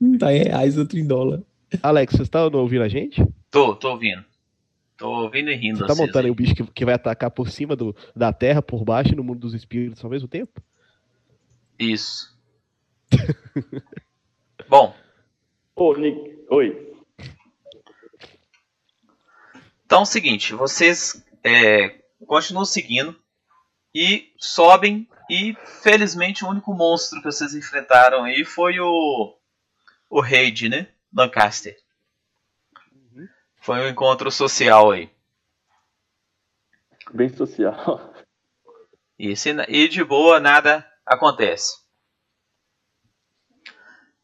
Um 0.00 0.18
tá 0.18 0.34
em 0.34 0.44
reais, 0.44 0.76
outro 0.76 0.98
em 0.98 1.06
dólar. 1.06 1.40
Alex, 1.82 2.14
você 2.16 2.26
tá 2.26 2.44
ouvindo 2.46 2.82
a 2.82 2.88
gente? 2.88 3.26
Tô, 3.50 3.74
tô 3.74 3.92
ouvindo. 3.92 4.22
Tô 4.98 5.08
ouvindo 5.22 5.50
e 5.50 5.56
rindo. 5.56 5.78
Você 5.78 5.86
tá 5.86 5.94
montando 5.94 6.18
aí 6.20 6.24
aí. 6.26 6.30
o 6.30 6.34
bicho 6.34 6.54
que, 6.54 6.62
que 6.64 6.84
vai 6.84 6.94
atacar 6.94 7.30
por 7.30 7.48
cima 7.48 7.74
do, 7.74 7.96
da 8.14 8.32
terra, 8.32 8.62
por 8.62 8.84
baixo 8.84 9.12
e 9.12 9.16
no 9.16 9.24
mundo 9.24 9.40
dos 9.40 9.54
espíritos 9.54 10.04
ao 10.04 10.10
mesmo 10.10 10.28
tempo? 10.28 10.60
Isso. 11.78 12.34
Bom, 14.68 14.96
Ô, 15.76 15.94
Nick, 15.94 16.44
oi. 16.50 16.94
então 19.84 20.00
é 20.00 20.02
o 20.02 20.06
seguinte, 20.06 20.54
vocês 20.54 21.24
é, 21.42 22.00
continuam 22.26 22.64
seguindo 22.64 23.18
e 23.94 24.32
sobem 24.38 25.08
e 25.30 25.54
felizmente 25.82 26.44
o 26.44 26.48
único 26.48 26.72
monstro 26.74 27.18
que 27.20 27.26
vocês 27.26 27.54
enfrentaram 27.54 28.24
aí 28.24 28.44
foi 28.44 28.78
o 28.80 29.36
o 30.10 30.20
Raid, 30.20 30.68
né? 30.68 30.88
Lancaster. 31.12 31.76
Foi 33.58 33.80
um 33.80 33.88
encontro 33.88 34.30
social 34.30 34.90
aí. 34.92 35.10
Bem 37.12 37.28
social. 37.30 38.14
E, 39.18 39.34
se- 39.36 39.54
e 39.68 39.88
de 39.88 40.04
boa, 40.04 40.38
nada 40.38 40.86
acontece. 41.06 41.84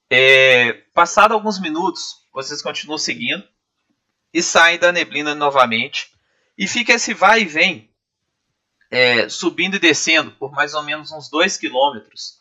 É, 0.08 0.72
passado 0.92 1.34
alguns 1.34 1.60
minutos, 1.60 2.26
vocês 2.32 2.60
continuam 2.60 2.98
seguindo 2.98 3.46
e 4.34 4.42
saem 4.42 4.78
da 4.78 4.90
neblina 4.90 5.34
novamente. 5.34 6.12
E 6.58 6.66
fica 6.66 6.92
esse 6.92 7.14
vai 7.14 7.42
e 7.42 7.46
vem, 7.46 7.90
é, 8.90 9.28
subindo 9.28 9.76
e 9.76 9.78
descendo 9.78 10.32
por 10.32 10.52
mais 10.52 10.74
ou 10.74 10.82
menos 10.82 11.12
uns 11.12 11.30
2 11.30 11.56
quilômetros 11.56 12.40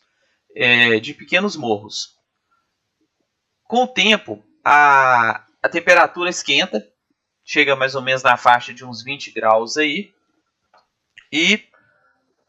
é, 0.54 0.98
de 0.98 1.14
pequenos 1.14 1.56
morros. 1.56 2.18
Com 3.64 3.84
o 3.84 3.88
tempo, 3.88 4.44
a, 4.64 5.46
a 5.62 5.68
temperatura 5.68 6.28
esquenta, 6.28 6.86
chega 7.44 7.76
mais 7.76 7.94
ou 7.94 8.02
menos 8.02 8.22
na 8.22 8.36
faixa 8.36 8.74
de 8.74 8.84
uns 8.84 9.02
20 9.02 9.30
graus 9.30 9.76
aí. 9.76 10.12
E 11.32 11.64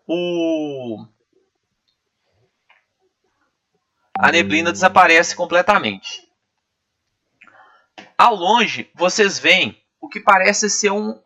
o 0.07 1.05
a 4.17 4.31
neblina 4.31 4.71
desaparece 4.71 5.35
completamente. 5.35 6.27
Ao 8.17 8.35
longe, 8.35 8.89
vocês 8.93 9.39
veem 9.39 9.81
o 9.99 10.07
que 10.07 10.19
parece 10.19 10.69
ser 10.69 10.91
um 10.91 11.19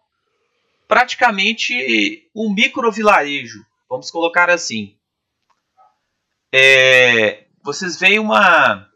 praticamente 0.87 2.29
um 2.35 2.53
micro 2.53 2.91
vilarejo, 2.91 3.65
vamos 3.89 4.11
colocar 4.11 4.49
assim. 4.49 4.97
É, 6.53 7.47
vocês 7.63 7.97
veem 7.99 8.19
uma 8.19 8.89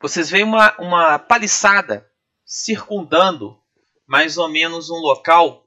vocês 0.00 0.30
veem 0.30 0.44
uma, 0.44 0.74
uma 0.78 1.18
paliçada 1.18 2.10
circundando 2.44 3.58
mais 4.06 4.36
ou 4.36 4.48
menos 4.48 4.90
um 4.90 4.96
local 4.96 5.64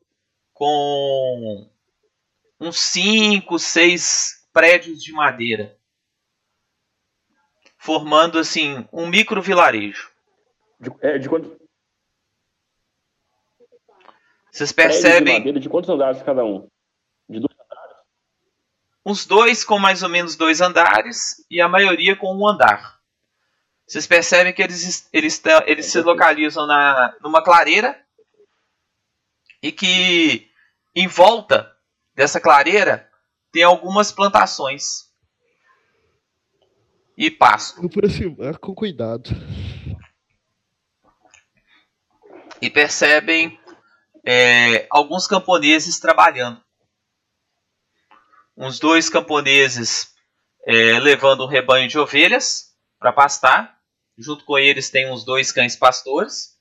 com 0.54 1.70
uns 2.64 2.80
5, 2.80 3.60
6 3.60 4.48
prédios 4.54 5.04
de 5.04 5.12
madeira, 5.12 5.78
formando 7.78 8.40
assim 8.40 8.88
um 8.92 9.08
micro 9.08 9.42
vilarejo. 9.42 10.12
De, 10.80 10.90
é, 11.02 11.18
de 11.18 11.28
quantos 11.28 11.52
Vocês 14.52 14.72
prédios 14.72 14.98
de 14.98 15.02
percebem 15.04 15.38
madeira, 15.40 15.60
de 15.60 15.70
quantos 15.70 15.90
andares 15.90 16.22
cada 16.24 16.46
um? 16.46 16.68
De 17.28 17.40
dois 17.40 17.54
uns 19.06 19.26
dois 19.26 19.66
com 19.66 19.78
mais 19.78 20.02
ou 20.02 20.08
menos 20.08 20.38
dois 20.38 20.62
andares 20.62 21.46
e 21.52 21.60
a 21.60 21.68
maioria 21.68 22.16
com 22.16 22.34
um 22.34 22.48
andar. 22.48 22.98
Vocês 23.86 24.08
percebem 24.08 24.54
que 24.54 24.62
eles, 24.62 25.10
eles, 25.12 25.44
eles 25.66 25.88
se 25.88 26.00
localizam 26.02 26.66
na, 26.66 27.14
numa 27.22 27.44
clareira 27.44 28.02
e 29.62 29.74
que 29.74 30.50
em 30.96 31.06
volta 31.06 31.73
dessa 32.16 32.40
clareira 32.40 33.10
tem 33.52 33.64
algumas 33.64 34.12
plantações 34.12 35.12
e 37.18 37.30
pasto. 37.30 37.78
Vou 37.78 37.86
aproximar 37.86 38.58
com 38.58 38.74
cuidado. 38.74 39.30
e 42.64 42.70
percebem 42.70 43.60
é, 44.26 44.88
alguns 44.90 45.28
camponeses 45.28 46.00
trabalhando. 46.00 46.64
Uns 48.56 48.80
dois 48.80 49.10
camponeses 49.10 50.14
é, 50.66 50.98
levando 50.98 51.44
um 51.44 51.48
rebanho 51.48 51.90
de 51.90 52.00
ovelhas 52.00 52.74
para 52.98 53.12
pastar. 53.12 53.78
Junto 54.18 54.46
com 54.46 54.58
eles 54.58 54.90
tem 54.90 55.12
uns 55.12 55.26
dois 55.26 55.52
cães 55.52 55.76
pastores. 55.76 56.58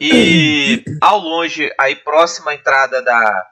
E 0.00 0.84
ao 1.00 1.20
longe, 1.20 1.72
aí 1.78 1.94
próxima 1.94 2.50
à 2.50 2.54
entrada 2.54 3.00
da, 3.00 3.48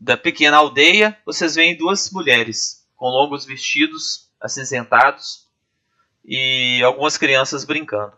da 0.00 0.16
pequena 0.16 0.56
aldeia, 0.56 1.18
vocês 1.24 1.54
veem 1.54 1.76
duas 1.76 2.10
mulheres 2.10 2.86
com 2.96 3.06
longos 3.06 3.44
vestidos 3.44 4.30
acinzentados 4.40 5.48
e 6.24 6.82
algumas 6.84 7.16
crianças 7.16 7.64
brincando. 7.64 8.12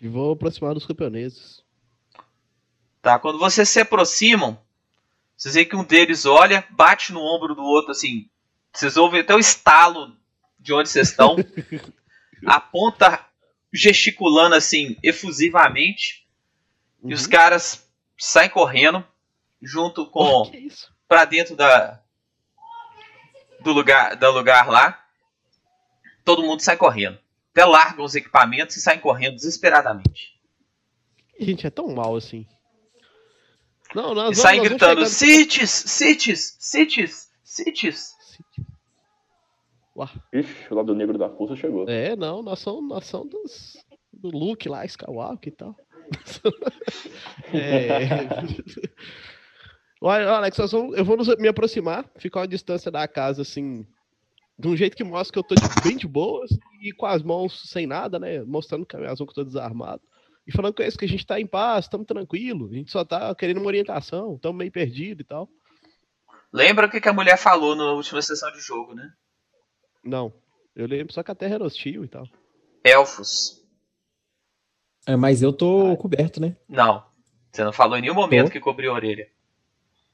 E 0.00 0.08
vou 0.08 0.32
aproximar 0.32 0.74
dos 0.74 0.86
camponeses. 0.86 1.62
Tá? 3.00 3.18
Quando 3.18 3.38
vocês 3.38 3.68
se 3.68 3.80
aproximam, 3.80 4.58
vocês 5.36 5.54
veem 5.54 5.68
que 5.68 5.76
um 5.76 5.84
deles 5.84 6.24
olha, 6.26 6.66
bate 6.70 7.12
no 7.12 7.20
ombro 7.20 7.54
do 7.54 7.62
outro, 7.62 7.92
assim. 7.92 8.28
Vocês 8.72 8.96
ouvem 8.96 9.20
até 9.20 9.34
o 9.34 9.38
estalo 9.38 10.16
de 10.58 10.72
onde 10.72 10.88
vocês 10.88 11.10
estão. 11.10 11.36
aponta 12.44 13.24
gesticulando 13.72 14.54
assim, 14.54 14.96
efusivamente. 15.02 16.26
E 17.04 17.14
os 17.14 17.26
caras 17.26 17.85
saem 18.18 18.50
correndo. 18.50 19.04
junto 19.60 20.02
Oh, 20.02 20.44
com 20.44 20.50
que 20.50 20.58
isso? 20.58 20.94
pra 21.08 21.24
dentro 21.24 21.56
da 21.56 22.00
do 23.60 23.72
lugar 23.72 24.16
do 24.16 24.30
lugar 24.30 24.68
lá. 24.68 25.02
Todo 26.24 26.42
mundo 26.42 26.60
sai 26.60 26.76
correndo. 26.76 27.18
Até 27.52 27.64
largam 27.64 28.04
os 28.04 28.14
equipamentos 28.14 28.76
e 28.76 28.80
saem 28.80 29.00
correndo 29.00 29.36
desesperadamente. 29.36 30.38
Gente, 31.38 31.66
é 31.66 31.70
tão 31.70 31.88
mal 31.88 32.14
assim. 32.16 32.46
Não, 33.94 34.12
E 34.12 34.14
nós 34.14 34.24
vamos, 34.24 34.38
saem 34.38 34.60
nós 34.60 34.68
vamos 34.68 34.78
gritando: 34.86 35.06
Cities, 35.06 35.70
Cities, 35.70 36.56
Cities, 36.58 37.28
Cities. 37.44 38.16
Uá. 39.96 40.10
Ixi, 40.32 40.66
o 40.70 40.74
lado 40.74 40.94
negro 40.94 41.16
da 41.16 41.30
força 41.30 41.56
chegou. 41.56 41.88
É, 41.88 42.14
não, 42.14 42.42
nós 42.42 42.58
somos, 42.58 42.86
nós 42.88 43.06
somos 43.06 43.30
dos, 43.30 43.76
do 44.12 44.28
Luke 44.28 44.68
lá, 44.68 44.84
Skywalker 44.84 45.52
e 45.52 45.56
tal. 45.56 45.74
É... 47.52 48.28
Olha, 50.00 50.28
Alex, 50.28 50.56
vamos- 50.70 50.96
eu 50.96 51.04
vou 51.04 51.16
me 51.38 51.48
aproximar, 51.48 52.08
ficar 52.18 52.40
uma 52.40 52.48
distância 52.48 52.90
da 52.90 53.08
casa, 53.08 53.42
assim, 53.42 53.86
de 54.58 54.68
um 54.68 54.76
jeito 54.76 54.96
que 54.96 55.04
mostra 55.04 55.32
que 55.32 55.38
eu 55.38 55.42
tô 55.42 55.54
bem 55.82 55.96
de 55.96 56.06
boas 56.06 56.50
e 56.82 56.92
com 56.92 57.06
as 57.06 57.22
mãos 57.22 57.70
sem 57.70 57.86
nada, 57.86 58.18
né? 58.18 58.42
Mostrando 58.42 58.84
que 58.86 58.96
as 58.96 59.02
mãos 59.02 59.16
que 59.16 59.22
eu 59.22 59.34
tô 59.34 59.44
desarmado. 59.44 60.02
E 60.46 60.52
falando 60.52 60.74
com 60.74 60.82
eles 60.82 60.96
que 60.96 61.04
a 61.04 61.08
gente 61.08 61.26
tá 61.26 61.40
em 61.40 61.46
paz, 61.46 61.86
estamos 61.86 62.06
tranquilo, 62.06 62.68
a 62.70 62.74
gente 62.74 62.90
só 62.90 63.04
tá 63.04 63.34
querendo 63.34 63.58
uma 63.58 63.66
orientação, 63.66 64.36
estamos 64.36 64.56
meio 64.56 64.70
perdido 64.70 65.22
e 65.22 65.24
tal. 65.24 65.48
Lembra 66.52 66.86
o 66.86 66.90
que 66.90 67.00
que 67.00 67.08
a 67.08 67.12
mulher 67.12 67.36
falou 67.36 67.74
na 67.74 67.92
última 67.92 68.22
sessão 68.22 68.52
de 68.52 68.60
jogo, 68.60 68.94
né? 68.94 69.10
Não, 70.04 70.32
eu 70.74 70.86
lembro 70.86 71.12
só 71.12 71.22
que 71.22 71.32
a 71.32 71.34
terra 71.34 71.56
era 71.56 71.64
hostil 71.64 72.04
e 72.04 72.08
tal. 72.08 72.28
Elfos. 72.84 73.65
É, 75.06 75.14
mas 75.16 75.40
eu 75.42 75.52
tô 75.52 75.96
coberto, 75.96 76.40
né? 76.40 76.56
Não. 76.68 77.02
Você 77.52 77.64
não 77.64 77.72
falou 77.72 77.96
em 77.96 78.02
nenhum 78.02 78.14
momento 78.14 78.46
Tô. 78.46 78.52
que 78.52 78.60
cobriu 78.60 78.90
a 78.90 78.94
orelha. 78.94 79.28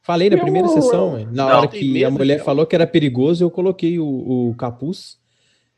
Falei 0.02 0.28
na 0.28 0.37
Eu- 0.37 0.42
primeira 0.42 0.68
sessão, 0.68 1.18
na 1.26 1.31
Não. 1.48 1.59
hora 1.59 1.68
que 1.68 1.90
medo 1.92 2.07
a 2.07 2.11
mulher 2.11 2.38
de- 2.38 2.44
falou 2.44 2.66
que 2.66 2.74
era 2.74 2.87
perigoso, 2.87 3.42
eu 3.44 3.50
coloquei 3.50 3.98
o, 3.98 4.05
o 4.50 4.55
capuz. 4.57 5.18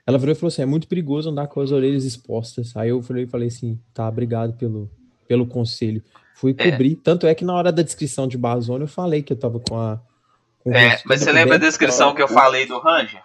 Ela 0.06 0.18
virou 0.18 0.32
e 0.32 0.34
falou 0.34 0.48
assim: 0.48 0.62
é 0.62 0.66
muito 0.66 0.88
perigoso 0.88 1.30
andar 1.30 1.46
com 1.46 1.60
as 1.60 1.70
orelhas 1.70 2.04
expostas. 2.04 2.76
Aí 2.76 2.88
eu 2.90 3.02
falei, 3.02 3.26
falei 3.26 3.48
assim: 3.48 3.78
tá, 3.94 4.08
obrigado 4.08 4.54
pelo, 4.54 4.90
pelo 5.28 5.46
conselho. 5.46 6.02
Fui 6.34 6.54
É. 6.58 6.70
cobrir. 6.70 6.96
Tanto 6.96 7.26
é 7.26 7.34
que 7.34 7.44
na 7.44 7.54
hora 7.54 7.70
da 7.70 7.82
descrição 7.82 8.26
de 8.26 8.36
Bazone 8.36 8.82
eu 8.82 8.88
falei 8.88 9.22
que 9.22 9.32
eu 9.32 9.36
tava 9.38 9.60
com 9.60 9.78
a. 9.78 10.00
com 10.60 10.72
É, 10.72 11.00
mas 11.06 11.20
você 11.20 11.30
lembra 11.32 11.54
a 11.56 11.58
descrição 11.58 12.14
que 12.14 12.20
eu 12.22 12.28
falei 12.28 12.66
do 12.66 12.78
Ranger? 12.80 13.22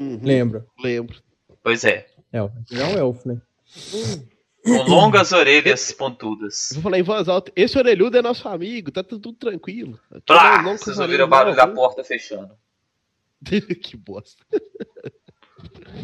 Uhum, 0.00 0.18
Lembra? 0.22 0.66
Lembro. 0.82 1.16
Pois 1.62 1.84
é. 1.84 2.06
É, 2.32 2.38
não 2.40 2.50
é 2.80 2.84
um 2.86 2.98
elfo, 2.98 3.28
né? 3.28 3.40
Com 4.64 4.82
longas 4.88 5.32
orelhas 5.32 5.92
pontudas. 5.92 6.70
Eu 6.70 6.76
vou 6.76 6.82
falar 6.84 6.98
em 6.98 7.02
voz 7.02 7.28
alta, 7.28 7.52
esse 7.54 7.76
orelhudo 7.76 8.16
é 8.16 8.22
nosso 8.22 8.48
amigo, 8.48 8.90
tá 8.90 9.02
tudo, 9.02 9.32
tranquilo. 9.34 10.00
Plá! 10.26 10.56
Não, 10.58 10.70
não, 10.72 10.78
Vocês 10.78 10.98
ouviram 10.98 11.26
o 11.26 11.28
barulho 11.28 11.54
da 11.56 11.66
porta 11.66 12.02
fechando. 12.02 12.56
que 13.82 13.96
bosta. 13.96 14.42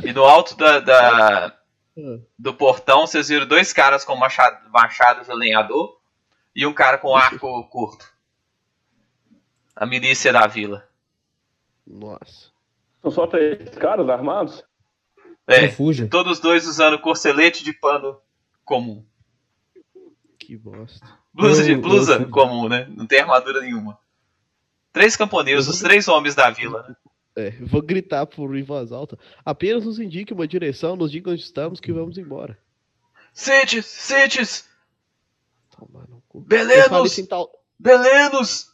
E 0.05 0.13
no 0.13 0.25
alto 0.25 0.57
da, 0.57 0.79
da- 0.81 1.47
Ah. 1.47 2.19
do 2.39 2.55
portão, 2.55 3.07
vocês 3.07 3.29
viram 3.29 3.47
dois 3.47 3.73
caras 3.73 4.05
com 4.05 4.15
machado, 4.15 4.69
machado 4.71 5.25
de 5.25 5.33
lenhador 5.35 5.99
e 6.55 6.67
um 6.67 6.73
cara 6.75 6.99
com 6.99 7.17
arco 7.17 7.65
curto. 7.69 8.07
A 9.75 9.87
milícia 9.87 10.33
da 10.33 10.47
vila. 10.47 10.87
Nossa. 11.87 12.51
São 13.01 13.11
só 13.11 13.27
três 13.27 13.71
caras 13.77 14.09
armados? 14.09 14.63
É, 15.53 15.63
Não 15.67 15.73
fuja. 15.73 16.07
todos 16.09 16.39
dois 16.41 16.67
usando 16.67 16.99
corcelete 16.99 17.65
de 17.65 17.73
pano 17.73 18.19
comum. 18.65 19.05
Que 20.39 20.57
bosta. 20.57 21.07
Blusa, 21.33 21.63
de, 21.65 21.73
Eu- 21.73 21.81
blusa 21.81 22.15
eu- 22.15 22.29
comum, 22.31 22.69
né? 22.69 22.87
Não 22.97 23.07
tem 23.07 23.21
armadura 23.21 23.61
nenhuma. 23.61 23.99
Três 24.93 25.17
camponeses, 25.17 25.69
os 25.69 25.79
três 25.81 26.09
homens 26.09 26.35
da 26.35 26.51
vila. 26.51 26.83
né? 26.89 26.97
É, 27.37 27.55
eu 27.61 27.67
vou 27.67 27.81
gritar 27.81 28.27
por 28.27 28.57
em 28.57 28.63
voz 28.63 28.91
alta. 28.91 29.17
Apenas 29.45 29.85
nos 29.85 29.99
indique 30.01 30.33
uma 30.33 30.49
direção, 30.49 30.97
nos 30.97 31.11
diga 31.13 31.31
onde 31.31 31.43
estamos 31.43 31.79
que 31.81 31.93
vamos 31.93 32.19
embora. 32.19 32.59
Eu 36.35 36.43
falei 36.45 36.47
Belenos, 36.47 37.27
tal. 37.29 37.51
Belenos, 37.79 38.70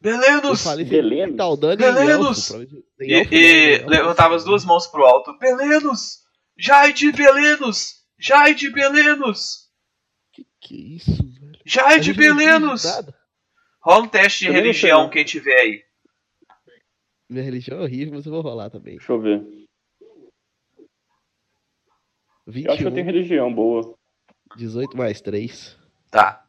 Eu 0.00 0.12
Belenos. 0.12 0.62
falei 0.62 0.84
Belenos? 0.84 1.36
Belenos! 1.76 2.50
elfo. 2.50 2.84
E, 3.00 3.12
elfo 3.14 3.34
e? 3.34 3.74
Elfo 3.74 3.88
levantava 3.88 4.36
as 4.36 4.44
duas 4.44 4.64
mãos 4.64 4.86
pro 4.86 5.04
alto. 5.04 5.36
Belenos! 5.38 6.24
Jaide 6.56 7.10
Belenos! 7.12 8.04
Jaide 8.16 8.70
Belenos! 8.70 9.68
Que 10.32 10.46
que 10.60 10.74
é 10.74 10.78
isso, 10.96 11.16
velho? 11.16 11.58
Jaide 11.64 12.12
Belenos! 12.12 12.84
Rola 13.80 14.04
um 14.04 14.08
teste 14.08 14.40
de 14.40 14.46
Eu 14.46 14.52
religião, 14.52 15.10
quem 15.10 15.24
tiver 15.24 15.58
aí. 15.58 15.84
Minha 17.28 17.44
religião 17.44 17.78
é 17.78 17.82
horrível, 17.82 18.14
mas 18.14 18.24
eu 18.24 18.32
vou 18.32 18.40
rolar 18.40 18.70
também. 18.70 18.96
Deixa 18.96 19.12
eu 19.12 19.20
ver. 19.20 19.44
21, 22.46 22.66
Eu 22.66 22.72
acho 22.72 22.82
que 22.82 22.88
eu 22.88 22.94
tenho 22.94 23.06
religião 23.06 23.52
boa. 23.52 23.94
18 24.56 24.96
mais 24.96 25.20
3. 25.20 25.76
Tá. 26.10 26.46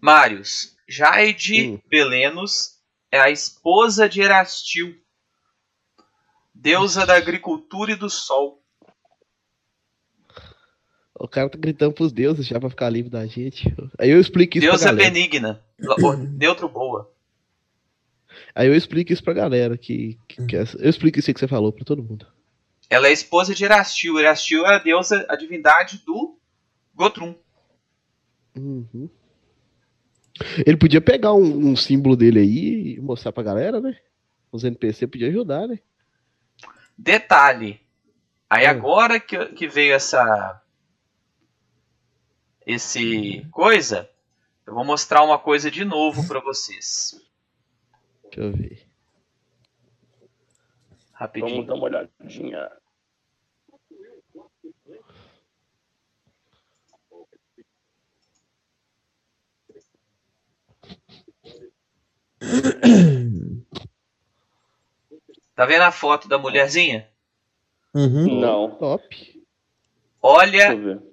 Marius. 0.00 0.76
Jaide 0.90 1.70
Hum. 1.70 1.80
Belenos 1.88 2.78
é 3.12 3.20
a 3.20 3.30
esposa 3.30 4.08
de 4.08 4.20
Erastil, 4.20 4.96
deusa 6.54 7.06
da 7.06 7.16
agricultura 7.16 7.92
e 7.92 7.96
do 7.96 8.10
sol. 8.10 8.60
O 11.14 11.28
cara 11.28 11.48
tá 11.50 11.58
gritando 11.58 11.92
pros 11.94 12.12
deuses 12.12 12.46
já 12.46 12.58
pra 12.58 12.70
ficar 12.70 12.88
livre 12.88 13.10
da 13.10 13.26
gente. 13.26 13.72
Aí 13.98 14.08
eu 14.10 14.18
explico 14.20 14.56
isso 14.56 14.66
Deusa 14.66 14.86
pra 14.86 14.92
galera. 14.94 15.10
benigna. 15.12 15.64
Neutro 16.38 16.68
boa. 16.68 17.12
Aí 18.54 18.66
eu 18.66 18.74
explico 18.74 19.12
isso 19.12 19.22
pra 19.22 19.34
galera. 19.34 19.76
Que, 19.76 20.18
que, 20.26 20.46
que 20.46 20.56
essa- 20.56 20.78
Eu 20.78 20.88
explico 20.88 21.18
isso 21.18 21.32
que 21.32 21.38
você 21.38 21.46
falou 21.46 21.72
pra 21.72 21.84
todo 21.84 22.02
mundo. 22.02 22.26
Ela 22.88 23.08
é 23.08 23.12
esposa 23.12 23.54
de 23.54 23.64
Erastil. 23.64 24.18
Erastil 24.18 24.66
é 24.66 24.76
a 24.76 24.78
deusa, 24.78 25.26
a 25.28 25.36
divindade 25.36 25.98
do 26.06 26.38
Gotrum. 26.94 27.34
Uhum. 28.56 29.08
Ele 30.66 30.76
podia 30.76 31.00
pegar 31.00 31.32
um, 31.34 31.68
um 31.70 31.76
símbolo 31.76 32.16
dele 32.16 32.40
aí 32.40 32.94
e 32.96 33.00
mostrar 33.00 33.32
pra 33.32 33.42
galera, 33.42 33.80
né? 33.80 33.96
Os 34.50 34.64
NPC 34.64 35.06
podiam 35.06 35.28
ajudar, 35.30 35.66
né? 35.68 35.78
Detalhe. 36.96 37.80
Aí 38.48 38.66
Hum. 38.66 38.70
agora 38.70 39.20
que, 39.20 39.46
que 39.46 39.68
veio 39.68 39.94
essa. 39.94 40.60
Esse 42.66 43.46
coisa, 43.50 44.08
eu 44.66 44.74
vou 44.74 44.84
mostrar 44.84 45.22
uma 45.24 45.38
coisa 45.38 45.70
de 45.70 45.84
novo 45.84 46.26
pra 46.26 46.40
vocês. 46.40 47.20
Deixa 48.24 48.40
eu 48.40 48.52
ver. 48.52 48.86
Rapidinho. 51.12 51.66
Vamos 51.66 51.66
dar 51.66 51.74
uma 51.74 51.84
olhadinha. 52.20 52.70
Tá 65.54 65.66
vendo 65.66 65.82
a 65.82 65.92
foto 65.92 66.28
da 66.28 66.38
mulherzinha? 66.38 67.08
Uhum. 67.94 68.40
Não. 68.40 68.70
Top. 68.76 69.04
Olha 70.22 70.72
eu 70.72 71.10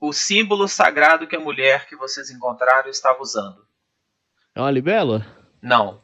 o 0.00 0.12
símbolo 0.12 0.68
sagrado 0.68 1.26
que 1.26 1.34
a 1.34 1.40
mulher 1.40 1.88
que 1.88 1.96
vocês 1.96 2.30
encontraram 2.30 2.88
estava 2.88 3.20
usando. 3.20 3.66
É 4.54 4.60
uma 4.60 4.70
libela? 4.70 5.26
Não. 5.60 6.00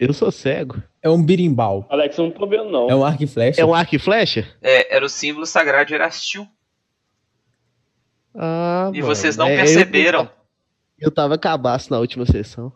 Eu 0.00 0.12
sou 0.14 0.30
cego. 0.30 0.82
É 1.02 1.10
um 1.10 1.22
birimbau. 1.22 1.86
Alex, 1.90 2.16
eu 2.16 2.24
não 2.24 2.30
tô 2.30 2.46
vendo, 2.46 2.70
não. 2.70 2.88
É 2.88 2.94
um 2.94 3.04
arco 3.04 3.24
e 3.24 3.26
flecha. 3.26 3.60
É 3.60 3.64
um 3.64 3.74
arco 3.74 3.94
e 3.94 3.98
flecha? 3.98 4.48
É, 4.62 4.94
era 4.96 5.04
o 5.04 5.08
símbolo 5.08 5.44
sagrado 5.44 5.86
de 5.88 5.94
Erastil. 5.94 6.48
Ah, 8.34 8.90
E 8.94 9.00
mano, 9.02 9.14
vocês 9.14 9.36
não 9.36 9.46
é, 9.46 9.52
eu- 9.54 9.56
perceberam. 9.56 10.30
Eu, 10.98 11.10
tava 11.10 11.36
cabaço 11.36 11.92
na 11.92 11.98
última 11.98 12.24
sessão. 12.24 12.72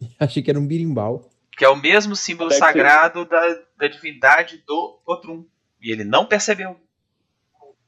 Achei 0.18 0.42
que 0.42 0.50
era 0.50 0.58
um 0.58 0.66
birimbau. 0.66 1.30
Que 1.56 1.64
é 1.64 1.68
o 1.68 1.76
mesmo 1.76 2.14
símbolo 2.14 2.50
Até 2.50 2.58
que 2.58 2.66
sagrado 2.66 3.24
da, 3.24 3.58
da 3.78 3.88
divindade 3.88 4.62
do 4.66 5.00
Gotrum. 5.06 5.44
E 5.80 5.90
ele 5.90 6.04
não 6.04 6.26
percebeu. 6.26 6.76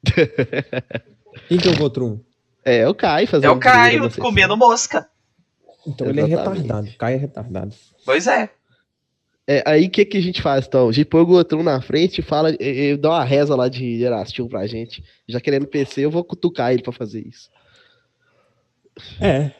Quem 1.48 1.58
que 1.58 1.68
é 1.68 1.70
o 1.70 1.76
Gotrum? 1.76 2.20
É, 2.64 2.78
é 2.78 2.88
o 2.88 2.94
Caio 2.94 3.26
fazendo 3.26 3.52
É 3.52 4.00
o 4.00 4.04
sessão. 4.10 4.24
comendo 4.24 4.56
mosca. 4.56 5.08
Então 5.86 6.08
ele 6.08 6.20
é 6.20 6.24
Exatamente. 6.24 6.62
retardado. 6.62 6.96
Caio 6.98 7.14
é 7.14 7.18
retardado. 7.18 7.74
Pois 8.04 8.26
é. 8.26 8.50
É, 9.46 9.62
aí 9.66 9.86
o 9.86 9.90
que, 9.90 10.04
que 10.04 10.18
a 10.18 10.20
gente 10.20 10.42
faz, 10.42 10.66
então? 10.66 10.88
A 10.88 10.92
gente 10.92 11.06
põe 11.06 11.22
o 11.22 11.26
Gotrum 11.26 11.62
na 11.62 11.80
frente 11.80 12.18
e 12.18 12.22
fala, 12.22 12.50
e, 12.60 12.92
e 12.92 12.96
dá 12.98 13.10
uma 13.10 13.24
reza 13.24 13.56
lá 13.56 13.68
de 13.68 14.02
Erastil 14.02 14.46
pra 14.46 14.66
gente. 14.66 15.02
Já 15.26 15.40
querendo 15.40 15.66
PC, 15.66 16.02
eu 16.04 16.10
vou 16.10 16.22
cutucar 16.22 16.72
ele 16.72 16.82
pra 16.82 16.92
fazer 16.92 17.26
isso. 17.26 17.50
É. 19.20 19.52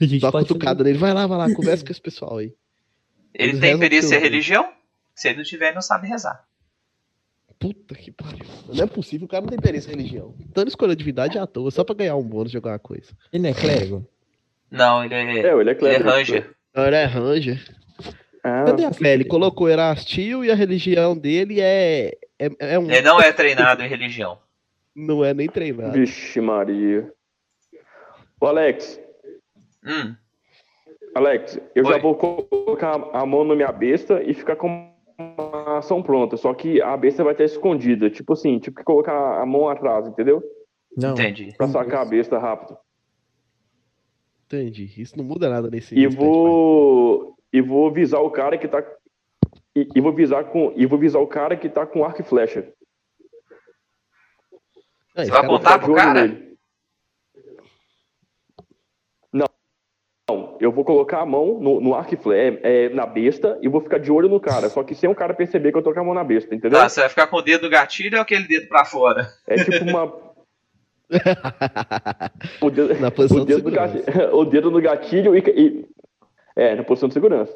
A 0.00 0.04
gente 0.04 0.20
Dá 0.20 0.30
uma 0.30 0.40
cutucada 0.40 0.84
nele, 0.84 0.98
vai 0.98 1.12
lá, 1.12 1.26
vai 1.26 1.38
lá, 1.38 1.54
conversa 1.54 1.84
com 1.86 1.90
esse 1.90 2.00
pessoal 2.00 2.38
aí. 2.38 2.54
Ele 3.34 3.50
Eles 3.50 3.60
tem 3.60 3.78
perícia 3.78 4.16
em 4.16 4.20
religião? 4.20 4.72
Se 5.14 5.28
ele 5.28 5.38
não 5.38 5.44
tiver, 5.44 5.66
ele 5.66 5.74
não 5.74 5.82
sabe 5.82 6.06
rezar. 6.06 6.44
Puta 7.58 7.94
que 7.94 8.12
pariu. 8.12 8.46
Não 8.72 8.84
é 8.84 8.86
possível, 8.86 9.26
o 9.26 9.28
cara 9.28 9.40
não 9.40 9.48
tem 9.48 9.58
interesse 9.58 9.88
em 9.88 9.96
religião. 9.96 10.34
Tanto 10.54 10.68
escolha 10.68 10.94
de 10.94 10.98
divindade 10.98 11.38
à 11.38 11.46
toa, 11.46 11.70
só 11.72 11.82
pra 11.82 11.94
ganhar 11.94 12.14
um 12.14 12.22
bônus 12.22 12.52
de 12.52 12.56
alguma 12.56 12.78
coisa. 12.78 13.10
Ele 13.32 13.42
não 13.42 13.50
é 13.50 13.54
clérigo? 13.54 14.08
Não, 14.70 15.04
ele 15.04 15.14
é, 15.14 15.18
É, 15.18 15.22
ele 15.22 15.40
é 15.40 15.60
ele 15.60 15.70
é 15.70 15.74
clérigo. 15.74 16.08
Ranger. 16.08 16.54
Ele 16.74 16.96
é 16.96 17.04
Ranger. 17.04 17.76
Ah, 18.44 18.64
Cadê 18.66 18.84
a 18.84 18.92
fé? 18.92 19.14
Ele 19.14 19.24
colocou 19.24 19.68
Erastio 19.68 20.44
e 20.44 20.50
a 20.52 20.54
religião 20.54 21.16
dele 21.16 21.60
é. 21.60 22.16
É, 22.38 22.50
é 22.60 22.78
um. 22.78 22.88
Ele 22.88 23.02
não 23.02 23.20
é 23.20 23.32
treinado 23.32 23.82
em 23.82 23.88
religião. 23.88 24.38
Não 24.94 25.24
é 25.24 25.34
nem 25.34 25.48
treinado. 25.48 25.92
Vixe 25.92 26.40
Maria. 26.40 27.12
Ô 28.40 28.46
Alex, 28.46 29.00
Hum, 29.88 30.14
Alex, 31.14 31.58
eu 31.74 31.84
já 31.84 31.94
Oi. 31.94 32.00
vou 32.00 32.14
colocar 32.14 32.94
a 33.12 33.26
mão 33.26 33.44
na 33.44 33.54
minha 33.54 33.72
besta 33.72 34.22
e 34.22 34.34
ficar 34.34 34.56
com 34.56 34.92
a 35.18 35.78
ação 35.78 36.02
pronta. 36.02 36.36
Só 36.36 36.54
que 36.54 36.80
a 36.80 36.96
besta 36.96 37.24
vai 37.24 37.32
estar 37.32 37.44
escondida. 37.44 38.10
Tipo 38.10 38.34
assim, 38.34 38.58
tipo 38.58 38.78
que 38.78 38.84
colocar 38.84 39.40
a 39.40 39.46
mão 39.46 39.68
atrás, 39.68 40.06
entendeu? 40.06 40.42
Não. 40.96 41.12
entendi. 41.12 41.54
Pra 41.56 41.68
sacar 41.68 42.02
a 42.02 42.04
besta 42.04 42.38
rápido. 42.38 42.76
Entendi. 44.46 44.92
Isso 44.96 45.16
não 45.16 45.24
muda 45.24 45.48
nada 45.48 45.68
nesse 45.70 45.94
E 45.94 46.06
vou. 46.06 47.36
E 47.52 47.60
vou 47.60 47.90
visar 47.90 48.20
o 48.20 48.30
cara 48.30 48.56
que 48.58 48.68
tá. 48.68 48.82
E, 49.74 49.88
e 49.94 50.00
vou 50.00 50.12
visar 50.12 50.44
com. 50.44 50.72
E 50.76 50.86
vou 50.86 50.98
visar 50.98 51.18
o 51.18 51.26
cara 51.26 51.56
que 51.56 51.68
tá 51.68 51.86
com 51.86 52.04
arco 52.04 52.20
e 52.20 52.24
flecha. 52.24 52.72
Você 55.14 55.30
vai 55.30 55.44
apontar 55.44 55.78
de 55.78 55.84
pro 55.84 55.94
cara? 55.94 56.26
nele. 56.26 56.56
Não. 59.32 59.48
Não, 60.28 60.47
eu 60.60 60.70
vou 60.72 60.84
colocar 60.84 61.20
a 61.20 61.26
mão 61.26 61.58
no, 61.60 61.80
no 61.80 61.94
arco 61.94 62.14
e 62.14 62.16
flecha, 62.16 62.58
é, 62.62 62.88
na 62.90 63.06
besta, 63.06 63.58
e 63.62 63.68
vou 63.68 63.80
ficar 63.80 63.98
de 63.98 64.10
olho 64.10 64.28
no 64.28 64.40
cara. 64.40 64.68
Só 64.68 64.82
que 64.82 64.94
sem 64.94 65.08
o 65.08 65.14
cara 65.14 65.34
perceber 65.34 65.72
que 65.72 65.78
eu 65.78 65.82
tô 65.82 65.92
com 65.92 66.00
a 66.00 66.04
mão 66.04 66.14
na 66.14 66.24
besta, 66.24 66.54
entendeu? 66.54 66.78
Tá, 66.78 66.88
você 66.88 67.00
vai 67.00 67.08
ficar 67.08 67.26
com 67.26 67.36
o 67.36 67.42
dedo 67.42 67.62
no 67.64 67.70
gatilho 67.70 68.16
ou 68.16 68.22
aquele 68.22 68.46
dedo 68.46 68.68
pra 68.68 68.84
fora? 68.84 69.28
É 69.46 69.56
tipo 69.64 69.84
uma. 69.84 70.12
O 72.60 72.70
dedo, 72.70 72.94
Na 73.00 73.10
posição 73.10 73.38
o 73.42 73.46
de 73.46 73.54
dedo, 73.54 73.64
no 73.64 73.70
segurança. 73.70 73.98
gatilho, 74.10 74.34
o 74.36 74.44
dedo 74.44 74.70
no 74.70 74.80
gatilho 74.80 75.36
e, 75.36 75.38
e- 75.40 75.86
É, 76.56 76.74
na 76.74 76.84
posição 76.84 77.08
de 77.08 77.14
segurança. 77.14 77.54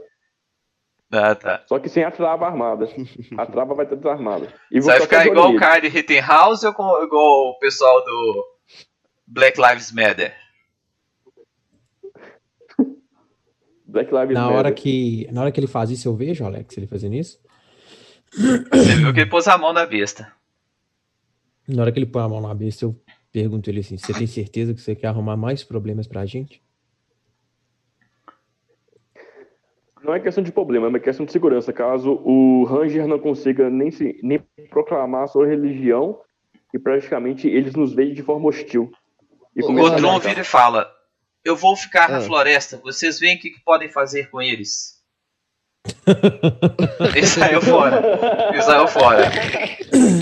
Ah, 1.13 1.35
tá. 1.35 1.63
Só 1.67 1.79
que 1.79 1.89
sem 1.91 2.05
a 2.05 2.11
trava 2.11 2.47
armada. 2.47 2.89
A 3.37 3.45
trava 3.45 3.75
vai 3.75 3.85
estar 3.85 3.97
desarmada. 3.97 4.49
E 4.71 4.81
Você 4.81 4.87
vai 4.93 5.01
ficar 5.03 5.23
de 5.25 5.29
igual 5.29 5.51
o 5.51 5.81
de 5.81 5.89
Rittenhouse 5.89 6.65
ou 6.67 6.73
com- 6.73 7.03
igual 7.05 7.51
o 7.51 7.59
pessoal 7.59 8.03
do 8.03 8.45
Black 9.27 9.61
Lives 9.61 9.93
Matter? 9.93 10.35
Black 13.93 14.13
Lives 14.13 14.35
Na 14.35 14.41
Matter. 14.43 14.57
hora, 14.57 14.73
que, 14.73 15.29
na 15.31 15.43
hora 15.43 15.53
que 15.53 15.61
ele 15.61 15.67
faz 15.67 15.91
isso, 15.91 16.09
eu 16.09 16.17
vejo, 16.17 16.45
Alex, 16.45 16.77
ele 16.77 16.87
fazendo 16.87 17.15
isso. 17.15 17.39
Você 18.33 18.97
viu 18.97 19.13
que 19.13 19.21
ele 19.21 19.31
pôs 19.31 19.47
a 19.47 19.59
mão 19.59 19.73
na 19.73 19.85
besta. 19.85 20.33
Na 21.69 21.83
hora 21.83 21.93
que 21.93 21.99
ele 21.99 22.07
põe 22.07 22.23
a 22.23 22.29
mão 22.29 22.41
na 22.41 22.55
besta, 22.55 22.87
eu 22.87 22.99
pergunto 23.31 23.69
ele 23.69 23.81
assim: 23.81 23.99
Você 23.99 24.13
tem 24.15 24.27
certeza 24.27 24.73
que 24.75 24.81
você 24.81 24.95
quer 24.97 25.09
arrumar 25.09 25.37
mais 25.37 25.63
problemas 25.63 26.07
pra 26.07 26.25
gente? 26.25 26.63
Não 30.03 30.15
é 30.15 30.19
questão 30.19 30.43
de 30.43 30.51
problema, 30.51 30.87
é 30.87 30.89
uma 30.89 30.99
questão 30.99 31.25
de 31.25 31.31
segurança. 31.31 31.73
Caso 31.73 32.15
o 32.25 32.65
Ranger 32.65 33.07
não 33.07 33.19
consiga 33.21 33.71
nem, 33.71 33.91
se, 33.91 34.19
nem 34.23 34.41
proclamar 34.69 35.25
a 35.25 35.27
sua 35.29 35.47
religião 35.47 36.19
e 36.75 36.79
praticamente 36.79 37.47
eles 37.47 37.75
nos 37.75 37.93
veem 37.95 38.13
de 38.13 38.23
forma 38.23 38.49
hostil. 38.49 38.91
E 39.55 39.63
O 39.63 39.87
atacar. 39.87 40.19
vira 40.21 40.41
e 40.41 40.45
fala: 40.45 40.91
Eu 41.45 41.57
vou 41.57 41.75
ficar 41.77 42.09
na 42.09 42.19
Ah. 42.19 42.21
floresta, 42.21 42.81
vocês 42.83 43.19
veem 43.19 43.37
o 43.37 43.41
que, 43.41 43.51
que 43.51 43.61
podem 43.65 43.89
fazer 43.89 44.31
com 44.31 44.41
eles. 44.41 45.01
Ele 47.17 47.27
saiu 47.27 47.61
fora. 47.61 48.01
Ele 48.53 48.63
saiu 48.63 48.87
fora. 48.89 49.31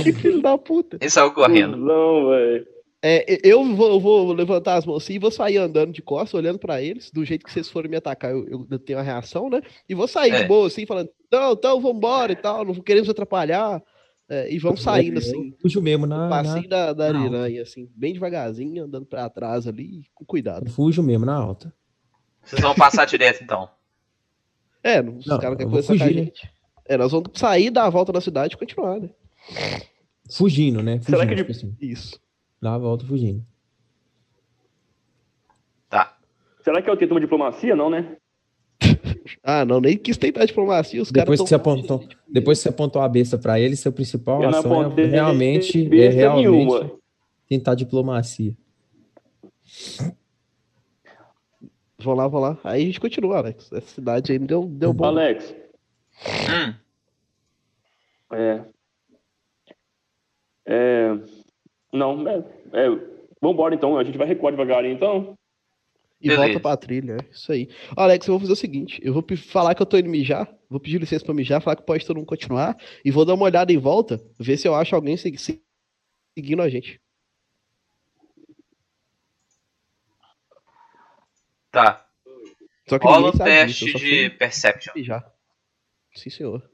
que 0.02 0.12
filho 0.12 0.40
da 0.40 0.56
puta. 0.56 0.96
Ele 1.00 1.11
saiu 1.11 1.33
correndo. 1.33 1.76
Não, 1.76 2.28
velho. 2.30 2.66
É, 3.02 3.38
eu 3.42 3.64
vou, 3.74 3.88
eu 3.92 4.00
vou 4.00 4.33
levantar 4.33 4.74
as 4.76 4.85
mãos 4.85 5.02
assim 5.02 5.14
e 5.14 5.18
vou 5.18 5.30
sair 5.30 5.56
andando 5.56 5.90
de 5.92 6.02
costas, 6.02 6.35
olhando 6.35 6.59
pra 6.59 6.83
eles. 6.83 7.11
Do 7.11 7.24
jeito 7.24 7.44
que 7.46 7.50
vocês 7.52 7.68
forem 7.68 7.90
me 7.90 7.96
atacar, 7.96 8.30
eu, 8.30 8.66
eu 8.70 8.78
tenho 8.78 8.98
a 8.98 9.02
reação, 9.02 9.48
né? 9.48 9.62
E 9.88 9.94
vou 9.94 10.06
sair 10.06 10.33
É. 10.33 10.42
de 10.42 10.48
boa 10.48 10.66
assim, 10.66 10.85
falando: 10.85 11.09
Não, 11.33 11.52
então 11.52 11.80
vambora 11.80 12.33
e 12.33 12.37
tal, 12.37 12.64
não 12.64 12.74
queremos 12.74 13.09
atrapalhar. 13.09 13.83
É, 14.31 14.49
e 14.49 14.61
vamos 14.61 14.81
saindo 14.81 15.19
assim. 15.19 15.53
Fujo 15.61 15.83
mesmo 15.83 16.07
na. 16.07 16.29
na... 16.29 16.29
Passinho 16.29 16.69
da, 16.69 16.93
da 16.93 17.12
na 17.12 17.19
Ariranha, 17.19 17.62
assim, 17.62 17.90
bem 17.97 18.12
devagarzinho, 18.12 18.85
andando 18.85 19.05
pra 19.05 19.29
trás 19.29 19.66
ali, 19.66 20.05
com 20.14 20.25
cuidado. 20.25 20.71
Fujo 20.71 21.03
mesmo 21.03 21.27
na 21.27 21.35
alta. 21.35 21.75
Vocês 22.45 22.62
vão 22.62 22.73
passar 22.75 23.07
direto 23.07 23.43
então. 23.43 23.69
É, 24.85 25.03
não- 25.03 25.16
os 25.19 25.27
caras 25.27 25.57
querem 25.57 25.66
conversar 25.66 25.97
com 25.99 26.03
a 26.05 26.07
fugir, 26.07 26.14
né? 26.16 26.25
gente. 26.27 26.51
É, 26.87 26.97
nós 26.97 27.11
vamos 27.11 27.31
sair, 27.35 27.71
dar 27.71 27.87
a 27.87 27.90
volta 27.90 28.12
na 28.12 28.21
cidade 28.21 28.55
e 28.55 28.57
continuar, 28.57 29.01
né? 29.01 29.11
Fugindo, 30.33 30.81
né? 30.81 31.01
Fugindo, 31.01 31.11
Será 31.19 31.27
que 31.27 31.35
tipo 31.35 31.51
assim, 31.51 31.77
Isso. 31.81 32.21
dá 32.62 32.75
a 32.75 32.79
volta 32.79 33.05
fugindo. 33.05 33.45
Tá. 35.88 36.16
Será 36.62 36.81
que 36.81 36.88
eu 36.88 36.97
tento 36.97 37.11
uma 37.11 37.21
diplomacia? 37.21 37.75
Não, 37.75 37.90
né? 37.90 38.16
Ah, 39.42 39.64
não, 39.64 39.81
nem 39.81 39.96
quis 39.96 40.18
tentar 40.18 40.44
diplomacia, 40.44 41.00
os 41.00 41.11
caras 41.11 41.24
Depois 41.24 41.40
que 41.40 41.48
você 41.48 41.55
apontou, 41.55 42.07
depois 42.29 42.59
que 42.59 42.62
você 42.62 42.68
apontou 42.68 43.00
a 43.00 43.09
besta 43.09 43.38
pra 43.38 43.59
ele, 43.59 43.74
seu 43.74 43.90
principal 43.90 44.42
Eu 44.42 44.50
ação 44.50 44.92
é 44.98 45.07
realmente, 45.07 45.88
é 45.98 46.09
realmente 46.09 46.48
nenhuma. 46.48 46.90
tentar 47.48 47.74
diplomacia. 47.74 48.55
Vão 51.98 52.14
lá, 52.14 52.29
vão 52.29 52.40
lá. 52.40 52.59
Aí 52.64 52.83
a 52.83 52.87
gente 52.87 53.00
continua, 53.00 53.38
Alex. 53.38 53.70
Essa 53.72 53.88
cidade 53.88 54.33
aí 54.33 54.38
deu, 54.38 54.66
deu 54.66 54.92
bom. 54.92 55.05
Alex, 55.07 55.55
Hum, 56.22 56.74
é. 58.33 58.61
É. 60.66 61.18
Não, 61.92 62.29
é. 62.29 62.44
é 62.74 62.88
vambora 63.40 63.74
então, 63.74 63.96
a 63.98 64.05
gente 64.05 64.18
vai 64.18 64.26
recuar 64.26 64.53
devagarinho 64.53 64.94
então. 64.94 65.37
E 66.20 66.28
Beleza. 66.28 66.44
volta 66.46 66.61
pra 66.61 66.76
trilha, 66.76 67.16
é 67.18 67.30
isso 67.33 67.50
aí. 67.50 67.68
Alex, 67.96 68.26
eu 68.26 68.33
vou 68.35 68.40
fazer 68.40 68.52
o 68.52 68.56
seguinte: 68.56 69.00
eu 69.02 69.12
vou 69.14 69.24
falar 69.38 69.74
que 69.74 69.80
eu 69.80 69.87
tô 69.87 69.96
indo 69.96 70.09
mijar, 70.11 70.52
vou 70.68 70.78
pedir 70.78 71.00
licença 71.00 71.24
pra 71.24 71.33
mijar, 71.33 71.62
falar 71.62 71.76
que 71.76 71.83
pode 71.87 72.04
todo 72.06 72.16
mundo 72.18 72.26
continuar, 72.26 72.76
e 73.04 73.11
vou 73.11 73.24
dar 73.24 73.35
uma 73.35 73.44
olhada 73.46 73.72
em 73.72 73.78
volta, 73.78 74.20
ver 74.38 74.56
se 74.59 74.68
eu 74.68 74.74
acho 74.74 74.94
alguém 74.94 75.16
se- 75.16 75.37
se- 75.38 75.62
seguindo 76.37 76.61
a 76.62 76.68
gente. 76.68 77.00
tá. 81.70 82.06
Só 82.88 82.98
que 82.98 83.06
Rola 83.06 83.30
disso, 83.30 83.44
teste 83.44 83.92
de 83.94 84.30
Perception. 84.30 84.92
mijar. 84.96 85.33
Sim, 86.14 86.28
senhor. 86.30 86.68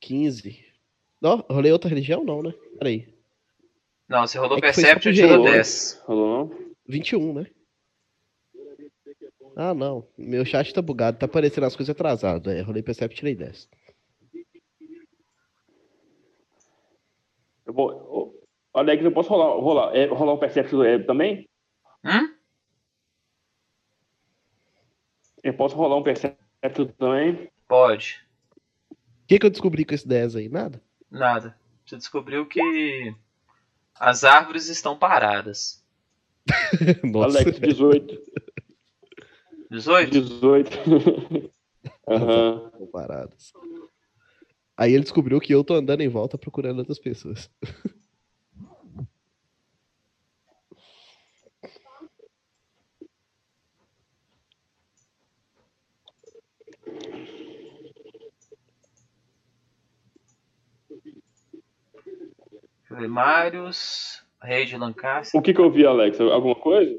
15. 0.00 0.64
Não, 1.20 1.36
rolei 1.48 1.70
outra 1.70 1.88
religião? 1.88 2.24
Não, 2.24 2.42
né? 2.42 2.52
Peraí. 2.78 3.11
Não, 4.08 4.26
você 4.26 4.38
rolou 4.38 4.58
É 4.58 4.60
Perception 4.60 5.12
e 5.12 5.14
tirou 5.14 5.30
jeito. 5.30 5.52
10. 5.52 6.02
Rolou 6.06 6.48
não? 6.48 6.72
21, 6.86 7.32
né? 7.32 7.46
Ah, 9.56 9.74
não. 9.74 10.06
Meu 10.16 10.44
chat 10.44 10.72
tá 10.72 10.80
bugado, 10.80 11.18
tá 11.18 11.26
aparecendo 11.26 11.64
as 11.64 11.76
coisas 11.76 11.94
atrasadas. 11.94 12.54
É, 12.54 12.60
rolei 12.62 12.82
Percept, 12.82 13.16
tirei 13.16 13.34
10. 13.34 13.68
Eu 17.66 17.72
vou. 17.72 18.42
Alex, 18.74 19.04
eu 19.04 19.12
posso 19.12 19.28
rolar, 19.28 19.60
rolar, 19.60 19.94
é, 19.94 20.06
rolar 20.06 20.34
um 20.34 20.38
Perception 20.38 20.82
é, 20.82 20.98
também? 20.98 21.48
Hum? 22.04 22.34
Eu 25.42 25.54
posso 25.54 25.76
rolar 25.76 25.96
um 25.96 26.02
Perception 26.02 26.86
também? 26.98 27.50
Pode. 27.68 28.24
O 28.90 29.26
que, 29.26 29.38
que 29.38 29.46
eu 29.46 29.50
descobri 29.50 29.84
com 29.84 29.94
esse 29.94 30.06
10 30.08 30.36
aí? 30.36 30.48
Nada? 30.48 30.82
Nada. 31.10 31.56
Você 31.84 31.96
descobriu 31.96 32.46
que 32.46 33.14
as 34.02 34.24
árvores 34.24 34.68
estão 34.68 34.98
paradas. 34.98 35.80
Nossa. 37.04 37.38
Alex, 37.38 37.60
18. 37.60 38.20
18? 39.70 40.10
18. 40.10 41.50
Aham. 42.08 42.66
Estão 42.72 42.86
paradas. 42.88 43.52
Aí 44.76 44.92
ele 44.92 45.04
descobriu 45.04 45.38
que 45.40 45.54
eu 45.54 45.62
tô 45.62 45.74
andando 45.74 46.00
em 46.00 46.08
volta 46.08 46.36
procurando 46.36 46.80
outras 46.80 46.98
pessoas. 46.98 47.48
Marius, 63.08 64.22
Rei 64.42 64.64
de 64.64 64.76
Lancaster. 64.76 65.38
O 65.38 65.42
que 65.42 65.54
que 65.54 65.60
eu 65.60 65.70
vi, 65.70 65.86
Alex? 65.86 66.20
Alguma 66.20 66.54
coisa? 66.54 66.94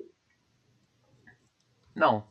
Não. 1.95 2.23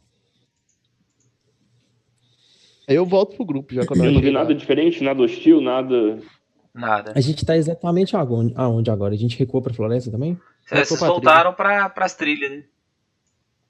Aí 2.89 2.97
eu 2.97 3.07
volto 3.07 3.37
pro 3.37 3.45
grupo 3.45 3.73
já 3.75 3.87
quando 3.87 4.01
Eu 4.01 4.07
eu 4.07 4.13
não 4.13 4.21
vi 4.21 4.31
nada 4.31 4.55
diferente, 4.55 5.03
nada 5.05 5.23
hostil, 5.23 5.61
nada. 5.61 6.19
Nada. 6.75 7.13
A 7.15 7.21
gente 7.21 7.45
tá 7.45 7.57
exatamente 7.57 8.17
aonde, 8.17 8.91
agora? 8.91 9.15
A 9.15 9.19
gente 9.19 9.39
recuou 9.39 9.63
pra 9.63 9.75
floresta 9.75 10.11
também? 10.11 10.39
Vocês 10.65 10.89
tô 10.89 10.97
vocês 10.97 11.01
pra 11.01 11.09
voltaram 11.09 11.55
para 11.55 11.93
as 11.97 12.15
trilhas, 12.15 12.51
né? 12.51 12.65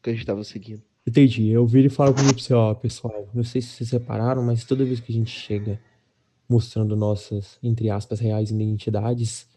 que 0.02 0.10
a 0.10 0.12
gente 0.12 0.26
tava 0.26 0.42
seguindo. 0.42 0.82
Entendi. 1.06 1.48
Eu 1.48 1.66
viro 1.66 1.86
e 1.86 1.90
falo 1.90 2.12
pro 2.12 2.24
grupo 2.24 2.40
assim, 2.40 2.52
ó, 2.52 2.74
pessoal, 2.74 3.28
não 3.32 3.44
sei 3.44 3.62
se 3.62 3.68
vocês 3.68 3.90
separaram, 3.90 4.42
mas 4.42 4.64
toda 4.64 4.84
vez 4.84 5.00
que 5.00 5.12
a 5.12 5.14
gente 5.14 5.30
chega 5.30 5.80
mostrando 6.48 6.96
nossas, 6.96 7.58
entre 7.62 7.88
aspas, 7.88 8.20
reais 8.20 8.50
identidades, 8.50 9.48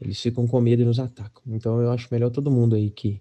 eles 0.00 0.20
ficam 0.20 0.46
com 0.46 0.60
medo 0.60 0.82
e 0.82 0.84
nos 0.84 0.98
atacam. 0.98 1.42
Então 1.48 1.80
eu 1.80 1.90
acho 1.90 2.08
melhor 2.10 2.30
todo 2.30 2.50
mundo 2.50 2.74
aí 2.74 2.90
que 2.90 3.20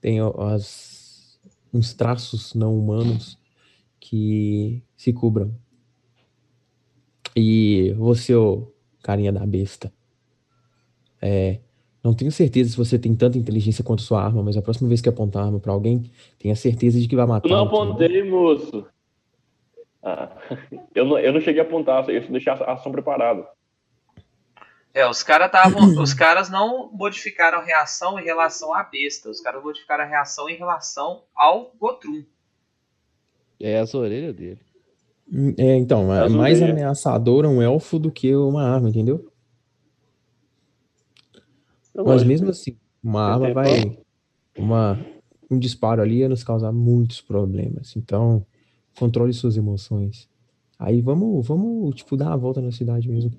tem 0.00 0.18
as, 0.20 1.40
uns 1.72 1.94
traços 1.94 2.54
não 2.54 2.78
humanos 2.78 3.38
que 4.00 4.82
se 4.96 5.12
cubram. 5.12 5.54
E 7.36 7.92
você, 7.96 8.34
ô 8.34 8.72
carinha 9.02 9.32
da 9.32 9.44
besta, 9.44 9.92
é, 11.20 11.60
não 12.02 12.14
tenho 12.14 12.30
certeza 12.30 12.70
se 12.70 12.76
você 12.76 12.98
tem 12.98 13.14
tanta 13.14 13.38
inteligência 13.38 13.82
quanto 13.82 14.02
sua 14.02 14.22
arma, 14.22 14.42
mas 14.42 14.56
a 14.56 14.62
próxima 14.62 14.88
vez 14.88 15.00
que 15.00 15.08
apontar 15.08 15.42
a 15.42 15.46
arma 15.46 15.58
pra 15.58 15.72
alguém, 15.72 16.10
tenha 16.38 16.54
certeza 16.54 17.00
de 17.00 17.08
que 17.08 17.16
vai 17.16 17.26
matar. 17.26 17.48
Eu 17.48 17.56
não 17.56 17.64
apontei, 17.64 18.22
moço. 18.22 18.86
Ah, 20.02 20.36
eu, 20.94 21.06
não, 21.06 21.18
eu 21.18 21.32
não 21.32 21.40
cheguei 21.40 21.62
a 21.62 21.64
apontar, 21.64 22.08
eu 22.10 22.28
deixei 22.28 22.52
a 22.52 22.72
ação 22.72 22.92
preparada. 22.92 23.46
É, 24.94 25.04
os 25.08 25.24
caras 25.24 25.46
estavam. 25.46 25.88
os 26.00 26.14
caras 26.14 26.48
não 26.48 26.90
modificaram 26.92 27.58
a 27.58 27.62
reação 27.62 28.18
em 28.18 28.24
relação 28.24 28.72
à 28.72 28.84
besta. 28.84 29.28
Os 29.28 29.40
caras 29.40 29.62
modificaram 29.62 30.04
a 30.04 30.06
reação 30.06 30.48
em 30.48 30.56
relação 30.56 31.24
ao 31.34 31.72
Gotrum. 31.78 32.24
É 33.60 33.80
as 33.80 33.92
orelhas 33.92 34.34
dele. 34.36 34.60
É, 35.58 35.76
então, 35.76 36.14
é 36.14 36.28
mais 36.28 36.62
ameaçador 36.62 37.44
um 37.46 37.60
elfo 37.60 37.98
do 37.98 38.10
que 38.10 38.34
uma 38.36 38.62
arma, 38.62 38.88
entendeu? 38.88 39.30
Eu 41.94 42.04
Mas 42.04 42.22
mesmo 42.22 42.50
assim, 42.50 42.76
uma 43.02 43.22
arma 43.22 43.52
vai. 43.52 43.98
Uma, 44.56 44.98
um 45.50 45.58
disparo 45.58 46.02
ali 46.02 46.18
ia 46.18 46.28
nos 46.28 46.44
causar 46.44 46.72
muitos 46.72 47.20
problemas. 47.20 47.96
Então, 47.96 48.46
controle 48.96 49.32
suas 49.32 49.56
emoções. 49.56 50.28
Aí 50.78 51.00
vamos, 51.00 51.46
vamos, 51.46 51.94
tipo, 51.94 52.16
dar 52.16 52.32
a 52.32 52.36
volta 52.36 52.60
na 52.60 52.70
cidade 52.70 53.08
mesmo. 53.08 53.32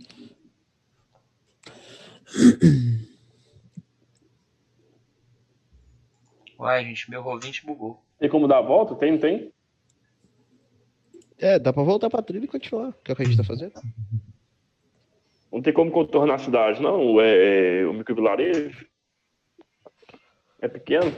Uai, 6.57 6.85
gente, 6.85 7.09
meu 7.09 7.23
Roll20 7.23 7.65
bugou. 7.65 8.03
Tem 8.19 8.29
como 8.29 8.47
dar 8.47 8.59
a 8.59 8.61
volta? 8.61 8.95
Tem, 8.95 9.11
não 9.11 9.19
tem? 9.19 9.51
É, 11.37 11.59
dá 11.59 11.73
pra 11.73 11.83
voltar 11.83 12.09
pra 12.09 12.21
trilha 12.21 12.45
e 12.45 12.47
continuar, 12.47 12.93
que 13.03 13.11
é 13.11 13.13
o 13.13 13.15
que 13.15 13.23
a 13.23 13.25
gente 13.25 13.37
tá 13.37 13.43
fazendo. 13.43 13.73
Não 15.51 15.61
tem 15.61 15.73
como 15.73 15.91
contornar 15.91 16.35
a 16.35 16.39
cidade, 16.39 16.81
não? 16.81 17.19
É, 17.19 17.81
é 17.81 17.85
o 17.85 17.93
microvilarejo? 17.93 18.87
É 20.61 20.67
pequeno? 20.67 21.11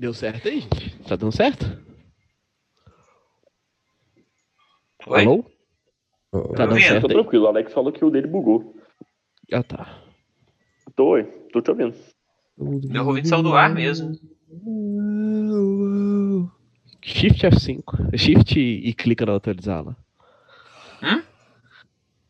Deu 0.00 0.14
certo 0.14 0.48
aí, 0.48 0.60
gente? 0.60 0.98
Tá 1.06 1.14
dando 1.14 1.30
certo? 1.30 1.66
Oi? 5.06 5.20
Alô? 5.20 5.44
Tá 6.56 6.64
dando 6.64 6.80
certo? 6.80 7.02
Tô 7.02 7.08
tranquilo, 7.08 7.44
o 7.44 7.48
Alex 7.48 7.70
falou 7.70 7.92
que 7.92 8.02
o 8.02 8.08
dele 8.08 8.26
bugou. 8.26 8.74
Ah, 9.52 9.62
tá. 9.62 10.00
Tô, 10.96 11.08
oi. 11.10 11.24
Tô 11.52 11.60
te 11.60 11.70
ouvindo. 11.70 11.94
Meu 12.56 13.06
ouvido 13.06 13.28
saiu 13.28 13.42
do 13.42 13.54
ar 13.54 13.74
mesmo. 13.74 14.12
Shift 17.02 17.46
F5. 17.48 18.16
Shift 18.16 18.58
e 18.58 18.94
clica 18.94 19.26
na 19.26 19.36
atualizar 19.36 19.84
Hum? 21.02 21.22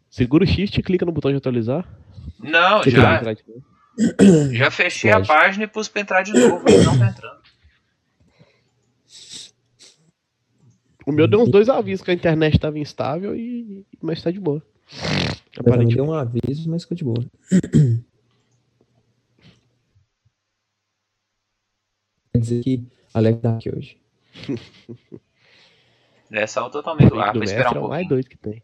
Segura 0.08 0.42
o 0.42 0.46
Shift 0.46 0.80
e 0.80 0.82
clica 0.82 1.06
no 1.06 1.12
botão 1.12 1.30
de 1.30 1.36
atualizar. 1.36 1.86
Não, 2.40 2.82
já. 2.82 3.22
Já 4.50 4.70
fechei 4.72 5.12
Pode. 5.12 5.30
a 5.30 5.34
página 5.34 5.64
e 5.64 5.68
pus 5.68 5.86
pra 5.86 6.00
entrar 6.00 6.22
de 6.22 6.32
novo. 6.32 6.64
não 6.84 6.98
tá 6.98 7.08
entrando. 7.08 7.39
O 11.10 11.12
meu 11.12 11.26
deu 11.26 11.42
uns 11.42 11.50
dois 11.50 11.68
avisos 11.68 12.04
que 12.04 12.12
a 12.12 12.14
internet 12.14 12.54
estava 12.54 12.78
instável 12.78 13.34
e 13.34 13.84
mas 14.00 14.18
está 14.18 14.30
de 14.30 14.38
boa. 14.38 14.62
Aparentemente 15.58 15.96
deu 15.96 16.04
um 16.04 16.12
aviso, 16.12 16.70
mas 16.70 16.84
ficou 16.84 16.96
de 16.96 17.02
boa. 17.02 17.26
Quer 22.32 22.38
dizer 22.38 22.62
que 22.62 22.86
Alex 23.12 23.40
tá 23.40 23.56
aqui 23.56 23.74
hoje. 23.74 24.00
É, 26.32 26.46
saiu 26.46 26.70
totalmente 26.70 27.08
do 27.08 27.20
ar, 27.20 27.34
vou 27.34 27.42
esperar 27.42 27.70
um 27.70 27.72
pouco. 27.72 27.86
É 27.86 27.88
o 27.88 27.90
mais 27.90 28.06
doido 28.08 28.28
que 28.28 28.38
tem. 28.38 28.62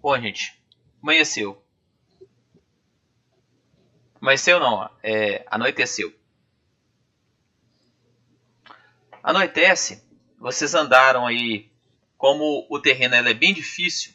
Bom, 0.00 0.18
gente, 0.18 0.58
amanheceu. 1.02 1.62
Amanheceu 4.22 4.58
não, 4.58 4.88
é, 5.02 5.44
anoiteceu. 5.50 6.18
Anoitece, 9.22 10.02
vocês 10.38 10.74
andaram 10.74 11.26
aí, 11.26 11.70
como 12.16 12.66
o 12.70 12.78
terreno 12.78 13.14
é 13.14 13.34
bem 13.34 13.52
difícil, 13.52 14.14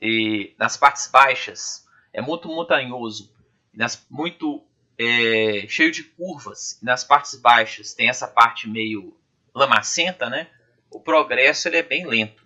e 0.00 0.54
nas 0.58 0.76
partes 0.76 1.08
baixas 1.08 1.86
é 2.12 2.20
muito 2.20 2.48
montanhoso, 2.48 3.34
nas, 3.72 4.06
muito 4.08 4.64
é, 4.98 5.66
cheio 5.68 5.90
de 5.90 6.04
curvas, 6.04 6.78
e 6.80 6.84
nas 6.84 7.02
partes 7.02 7.34
baixas 7.34 7.94
tem 7.94 8.08
essa 8.08 8.28
parte 8.28 8.68
meio 8.68 9.16
lamacenta, 9.54 10.30
né? 10.30 10.48
O 10.90 11.00
progresso 11.00 11.68
ele 11.68 11.78
é 11.78 11.82
bem 11.82 12.06
lento. 12.06 12.44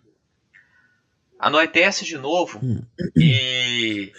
Anoitece 1.38 2.05
de 2.05 2.16
novo 2.16 2.61
e 3.16 4.12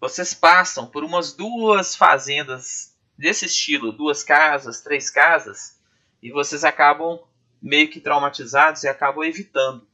vocês 0.00 0.34
passam 0.34 0.86
por 0.86 1.04
umas 1.04 1.32
duas 1.32 1.94
fazendas 1.94 2.94
desse 3.16 3.46
estilo, 3.46 3.92
duas 3.92 4.22
casas, 4.22 4.80
três 4.80 5.08
casas, 5.08 5.80
e 6.22 6.30
vocês 6.30 6.62
acabam 6.64 7.18
meio 7.60 7.90
que 7.90 8.00
traumatizados 8.00 8.84
e 8.84 8.88
acabam 8.88 9.24
evitando 9.24 9.86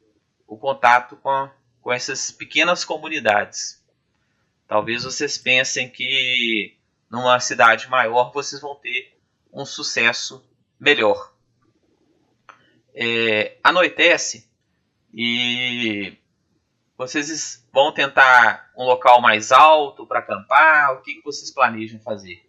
o 0.47 0.57
contato 0.57 1.15
com, 1.17 1.29
a, 1.29 1.51
com 1.81 1.91
essas 1.91 2.31
pequenas 2.31 2.85
comunidades. 2.85 3.83
Talvez 4.67 5.03
vocês 5.03 5.37
pensem 5.37 5.89
que 5.89 6.77
numa 7.09 7.39
cidade 7.39 7.89
maior 7.89 8.31
vocês 8.31 8.61
vão 8.61 8.75
ter 8.75 9.17
um 9.51 9.65
sucesso 9.65 10.47
melhor. 10.79 11.33
É, 12.93 13.57
anoitece 13.63 14.49
e 15.13 16.17
vocês 16.97 17.67
vão 17.71 17.93
tentar 17.93 18.71
um 18.77 18.83
local 18.83 19.21
mais 19.21 19.51
alto 19.51 20.05
para 20.05 20.19
acampar. 20.19 20.93
O 20.93 21.01
que, 21.01 21.15
que 21.15 21.23
vocês 21.23 21.49
planejam 21.51 21.99
fazer? 21.99 22.48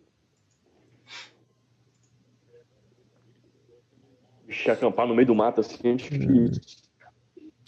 Vixe, 4.50 4.68
acampar 4.68 5.06
no 5.06 5.14
meio 5.14 5.28
do 5.28 5.34
mato 5.34 5.60
assim 5.60 5.78
é 5.84 5.94
difícil. 5.94 6.60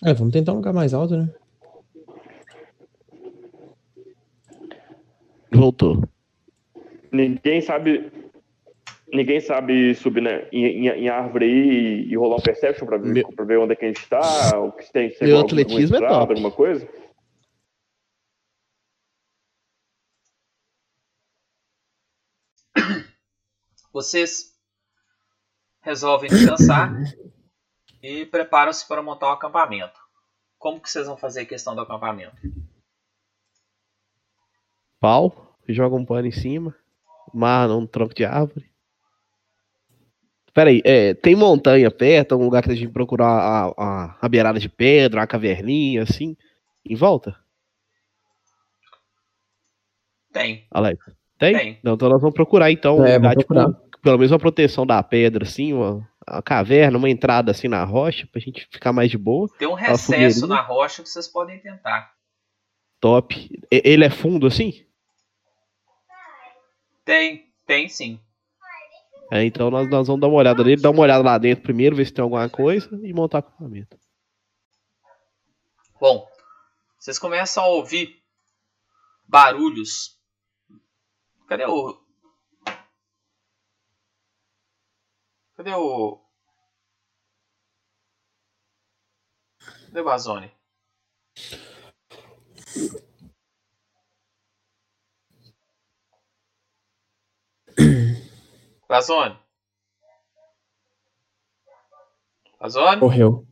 É, 0.04 0.12
vamos 0.12 0.32
tentar 0.32 0.52
um 0.52 0.56
lugar 0.56 0.72
mais 0.72 0.92
alto, 0.92 1.16
né? 1.16 1.32
Voltou. 5.52 6.02
Ninguém 7.12 7.60
sabe. 7.60 8.10
Ninguém 9.12 9.38
sabe 9.40 9.94
subir 9.94 10.22
né, 10.22 10.48
em, 10.50 10.64
em, 10.64 10.88
em 10.88 11.08
árvore 11.08 11.46
e, 11.46 12.10
e, 12.10 12.16
rolar 12.16 12.36
um 12.36 12.40
perception 12.40 12.86
pra 12.86 12.96
ver, 12.96 13.12
Meu... 13.12 13.28
pra 13.28 13.44
ver 13.44 13.58
onde 13.58 13.74
é 13.74 13.76
que 13.76 13.84
a 13.84 13.88
gente 13.88 14.08
tá, 14.08 14.58
o 14.58 14.72
que 14.72 14.90
tem, 14.90 15.10
se 15.10 15.22
Meu 15.22 15.38
atletismo 15.38 15.96
é 15.96 16.00
top. 16.00 16.32
alguma 16.32 16.50
coisa. 16.50 16.88
Vocês 23.92 24.51
resolvem 25.82 26.30
descansar 26.30 26.94
e 28.02 28.24
preparam-se 28.26 28.86
para 28.86 29.02
montar 29.02 29.28
o 29.28 29.32
acampamento. 29.32 30.00
Como 30.58 30.80
que 30.80 30.88
vocês 30.88 31.06
vão 31.06 31.16
fazer 31.16 31.40
a 31.40 31.46
questão 31.46 31.74
do 31.74 31.80
acampamento? 31.80 32.36
Pau, 35.00 35.56
joga 35.68 35.96
um 35.96 36.04
pano 36.04 36.28
em 36.28 36.32
cima, 36.32 36.74
marra 37.34 37.76
um 37.76 37.86
tronco 37.86 38.14
de 38.14 38.24
árvore. 38.24 38.70
Peraí, 40.54 40.82
é, 40.84 41.14
tem 41.14 41.34
montanha 41.34 41.90
perto, 41.90 42.36
um 42.36 42.44
lugar 42.44 42.62
que 42.62 42.70
a 42.70 42.74
gente 42.74 42.92
procurar 42.92 43.26
a, 43.26 43.74
a, 43.76 44.18
a 44.20 44.28
beirada 44.28 44.60
de 44.60 44.68
pedra, 44.68 45.20
uma 45.20 45.26
caverninha, 45.26 46.02
assim, 46.02 46.36
em 46.84 46.94
volta? 46.94 47.34
Tem. 50.30 50.66
Alex, 50.70 51.04
tem? 51.38 51.56
tem. 51.56 51.80
Não, 51.82 51.94
então 51.94 52.08
nós 52.08 52.20
vamos 52.20 52.34
procurar 52.34 52.70
então. 52.70 53.04
É, 53.04 53.18
vamos 53.18 53.36
tipo, 53.36 53.54
procurar 53.54 53.80
pelo 54.02 54.18
menos 54.18 54.32
uma 54.32 54.38
proteção 54.38 54.84
da 54.84 55.02
pedra, 55.02 55.44
assim, 55.44 55.72
uma, 55.72 56.06
uma 56.28 56.42
caverna, 56.42 56.98
uma 56.98 57.08
entrada 57.08 57.52
assim 57.52 57.68
na 57.68 57.84
rocha, 57.84 58.26
pra 58.30 58.40
gente 58.40 58.66
ficar 58.70 58.92
mais 58.92 59.10
de 59.10 59.16
boa. 59.16 59.48
Tem 59.56 59.68
um 59.68 59.74
recesso 59.74 60.46
na 60.46 60.60
rocha 60.60 61.02
que 61.02 61.08
vocês 61.08 61.28
podem 61.28 61.58
tentar. 61.60 62.12
Top. 63.00 63.50
Ele 63.70 64.04
é 64.04 64.10
fundo 64.10 64.46
assim? 64.46 64.84
Tem, 67.04 67.50
tem 67.66 67.88
sim. 67.88 68.20
É, 69.30 69.44
então 69.44 69.70
nós, 69.70 69.88
nós 69.88 70.06
vamos 70.06 70.20
dar 70.20 70.28
uma 70.28 70.36
olhada 70.36 70.62
nele, 70.62 70.82
dar 70.82 70.90
uma 70.90 71.00
olhada 71.00 71.24
lá 71.24 71.38
dentro 71.38 71.62
primeiro, 71.62 71.96
ver 71.96 72.04
se 72.04 72.12
tem 72.12 72.22
alguma 72.22 72.48
coisa 72.50 72.88
e 73.02 73.14
montar 73.14 73.38
o 73.38 73.40
acampamento. 73.40 73.96
Bom, 75.98 76.28
vocês 76.98 77.18
começam 77.18 77.64
a 77.64 77.68
ouvir 77.68 78.22
barulhos. 79.26 80.18
Cadê 81.48 81.64
o. 81.64 82.01
Cadê 85.62 85.76
o. 85.76 86.20
Cadê 89.86 90.00
o 90.00 90.04
Bazone? 90.04 90.50
Bazone? 98.88 99.38
Bazone? 102.60 103.00
Morreu. 103.00 103.46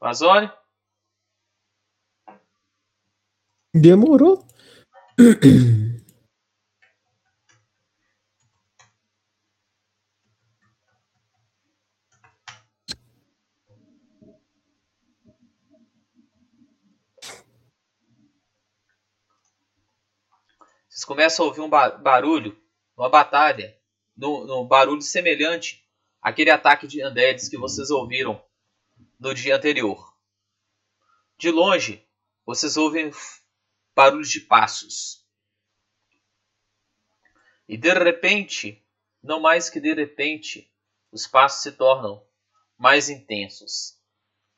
Bazone? 0.00 0.50
Demorou. 3.74 4.42
Vocês 21.12 21.36
começam 21.36 21.44
a 21.44 21.48
ouvir 21.48 21.60
um 21.60 21.68
ba 21.68 21.90
barulho, 21.90 22.58
uma 22.96 23.10
batalha, 23.10 23.78
no, 24.16 24.46
no 24.46 24.64
barulho 24.64 25.02
semelhante 25.02 25.86
àquele 26.22 26.50
ataque 26.50 26.86
de 26.86 27.04
undeads 27.04 27.50
que 27.50 27.58
vocês 27.58 27.90
ouviram 27.90 28.42
no 29.20 29.34
dia 29.34 29.56
anterior. 29.56 30.16
De 31.36 31.50
longe, 31.50 32.02
vocês 32.46 32.78
ouvem 32.78 33.12
barulhos 33.94 34.30
de 34.30 34.40
passos. 34.40 35.22
E 37.68 37.76
de 37.76 37.92
repente, 37.92 38.82
não 39.22 39.38
mais 39.38 39.68
que 39.68 39.80
de 39.80 39.92
repente, 39.92 40.72
os 41.10 41.26
passos 41.26 41.62
se 41.62 41.72
tornam 41.72 42.26
mais 42.78 43.10
intensos. 43.10 43.98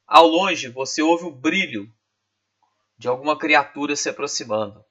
Ao 0.06 0.24
longe, 0.24 0.68
você 0.68 1.02
ouve 1.02 1.24
o 1.24 1.32
brilho 1.32 1.92
de 2.96 3.08
alguma 3.08 3.36
criatura 3.36 3.96
se 3.96 4.08
aproximando. 4.08 4.84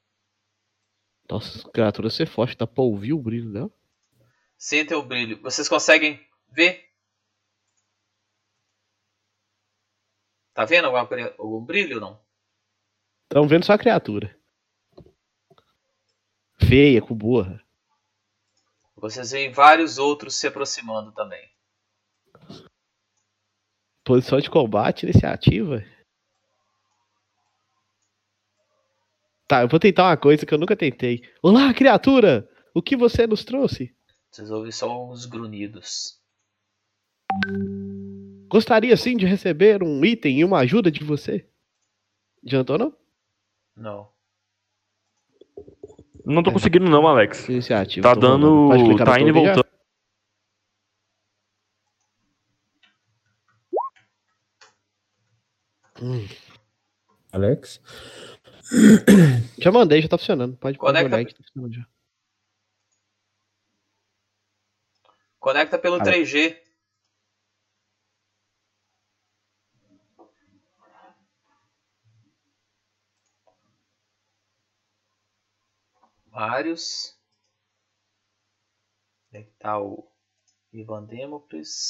Nossa, 1.30 1.70
criatura 1.72 2.10
ser 2.10 2.28
forte, 2.28 2.58
dá 2.58 2.68
pra 2.68 2.84
ouvir 2.84 3.14
o 3.14 3.22
brilho 3.22 3.52
dela? 3.52 3.72
Sentem 4.58 4.96
o 4.96 5.04
brilho. 5.04 5.42
Vocês 5.42 5.68
conseguem 5.68 6.26
ver? 6.50 6.90
Tá 10.54 10.66
vendo 10.66 10.86
alguma, 10.86 11.34
algum 11.38 11.66
brilho 11.66 11.96
ou 11.96 12.02
não? 12.02 12.22
Estão 13.24 13.48
vendo 13.48 13.66
só 13.66 13.74
a 13.74 13.78
criatura. 13.78 14.38
Feia, 16.60 17.02
com 17.02 17.16
burra. 17.16 17.64
Vocês 18.96 19.32
veem 19.32 19.52
vários 19.52 19.98
outros 19.98 20.36
se 20.36 20.48
aproximando 20.48 21.12
também. 21.12 21.52
Posição 24.04 24.40
de 24.40 24.50
combate, 24.50 25.04
iniciativa. 25.04 25.84
Tá, 29.48 29.62
eu 29.62 29.68
vou 29.68 29.80
tentar 29.80 30.10
uma 30.10 30.18
coisa 30.18 30.46
que 30.46 30.54
eu 30.54 30.58
nunca 30.58 30.76
tentei. 30.76 31.22
Olá, 31.42 31.74
criatura! 31.74 32.50
O 32.74 32.82
que 32.82 32.96
você 32.96 33.28
nos 33.28 33.44
trouxe? 33.44 33.94
Vocês 34.32 34.50
ouvem 34.50 34.72
só 34.72 35.12
uns 35.12 35.26
grunhidos. 35.26 36.20
Gostaria 38.48 38.96
sim 38.96 39.18
de 39.18 39.26
receber 39.26 39.84
um 39.84 40.04
item 40.04 40.40
e 40.40 40.46
uma 40.46 40.60
ajuda 40.60 40.90
de 40.90 41.04
você. 41.04 41.48
Adiantou 42.44 42.78
não? 42.78 42.96
Não. 43.76 44.10
Não 46.26 46.42
tô 46.42 46.52
conseguindo 46.52 46.90
não, 46.90 47.06
Alex. 47.06 47.50
Iniciativa. 47.50 48.08
Tá 48.08 48.20
dando. 48.20 48.70
Tá 49.04 49.20
indo 49.20 49.30
e 49.30 49.46
já? 49.46 49.54
voltando. 49.54 49.64
Alex? 57.32 57.82
Já 59.62 59.72
mandei, 59.72 60.02
já 60.02 60.08
tá 60.10 60.18
funcionando. 60.18 60.58
Pode 60.58 60.78
pode 60.78 60.94
Conecta- 60.94 61.16
olhar 61.16 61.26
que 61.26 61.34
tá 61.34 61.44
funcionando 61.44 61.74
já. 61.74 61.86
Conecta 65.40 65.78
pelo 65.78 65.98
Ah, 65.98 66.04
3G. 66.04 66.58
Vários. 76.32 77.16
Onde 79.30 79.44
é 79.44 79.44
que 79.44 79.52
tá 79.58 79.80
o 79.80 80.08
Ivan 80.72 81.06
Democles? 81.06 81.90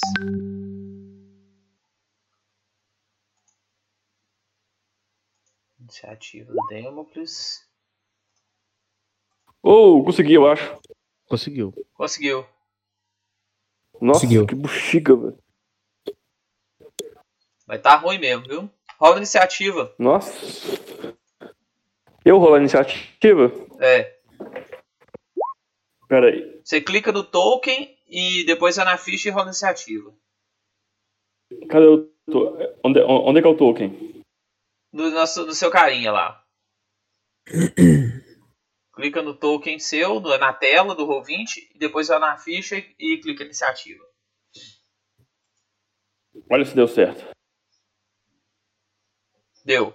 Iniciativa 5.84 6.54
Democles. 6.70 7.68
Oh, 9.62 10.02
consegui, 10.04 10.34
eu 10.34 10.48
acho. 10.48 10.80
Conseguiu. 11.28 11.74
Conseguiu. 11.94 12.46
Nossa, 14.00 14.22
Conseguiu. 14.22 14.48
que 14.48 14.56
bexiga, 14.56 15.16
velho. 15.16 15.38
Vai 17.68 17.80
tá 17.80 17.96
ruim 17.98 18.18
mesmo, 18.18 18.46
viu? 18.46 18.70
Rola 18.98 19.18
iniciativa. 19.18 19.94
Nossa. 20.00 20.32
Eu 22.24 22.38
rolar 22.38 22.58
a 22.58 22.60
iniciativa? 22.62 23.52
É. 23.80 24.18
Pera 26.08 26.28
aí. 26.28 26.62
Você 26.64 26.80
clica 26.80 27.12
no 27.12 27.24
token 27.24 27.98
e 28.08 28.46
depois 28.46 28.78
vai 28.78 28.86
na 28.86 28.98
ficha 28.98 29.28
e 29.28 29.32
rola 29.32 29.48
iniciativa. 29.48 30.14
Cadê 31.70 31.88
o 31.88 32.10
onde, 32.84 33.02
onde 33.02 33.40
é 33.40 33.42
que 33.42 33.48
é 33.48 33.52
o 33.52 33.58
token? 33.58 34.13
Do, 34.94 35.10
nosso, 35.10 35.46
do 35.46 35.56
seu 35.56 35.72
carinha 35.72 36.12
lá. 36.12 36.46
clica 38.94 39.22
no 39.22 39.36
token 39.36 39.80
seu, 39.80 40.20
na 40.20 40.54
tela 40.54 40.96
do 40.96 41.08
Roll20, 41.08 41.58
e 41.74 41.80
depois 41.80 42.08
vai 42.08 42.20
na 42.20 42.38
ficha 42.38 42.78
e, 42.78 42.96
e 43.00 43.20
clica 43.20 43.44
em 43.44 43.48
iniciativa. 43.48 44.04
Olha 46.50 46.64
se 46.64 46.76
deu 46.76 46.88
certo. 46.88 47.34
Deu. 49.66 49.94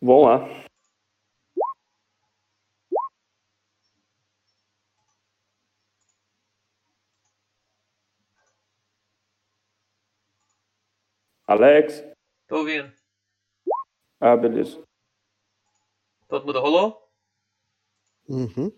Vamos 0.00 0.26
lá. 0.26 0.64
Alex. 11.54 12.04
Tô 12.48 12.58
ouvindo. 12.58 12.92
Ah, 14.20 14.36
beleza. 14.36 14.82
Todo 16.28 16.46
mundo 16.46 16.60
rolou? 16.60 17.08
Uhum. 18.28 18.72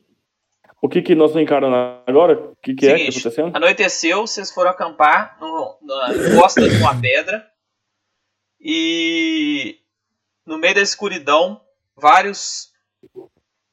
O 0.83 0.89
que 0.89 1.01
que 1.01 1.14
nós 1.14 1.31
estamos 1.31 1.47
encarando 1.47 1.74
agora? 2.07 2.51
O 2.51 2.57
que 2.57 2.74
que 2.74 2.87
é 2.87 2.91
que 2.91 2.93
tá 2.93 2.99
Seguinte, 2.99 3.18
acontecendo? 3.20 3.57
Anoiteceu, 3.57 4.27
vocês 4.27 4.53
foram 4.53 4.70
acampar 4.70 5.39
no, 5.41 5.79
na 5.83 6.14
encosta 6.14 6.68
de 6.68 6.77
uma 6.77 7.01
pedra. 7.01 7.51
E 8.61 9.79
no 10.45 10.59
meio 10.59 10.74
da 10.74 10.83
escuridão, 10.83 11.61
vários 11.97 12.72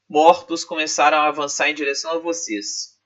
mortos 0.08 0.64
começaram 0.64 1.18
a 1.18 1.28
avançar 1.28 1.70
em 1.70 1.76
direção 1.76 2.12
a 2.12 2.20
vocês. 2.20 2.98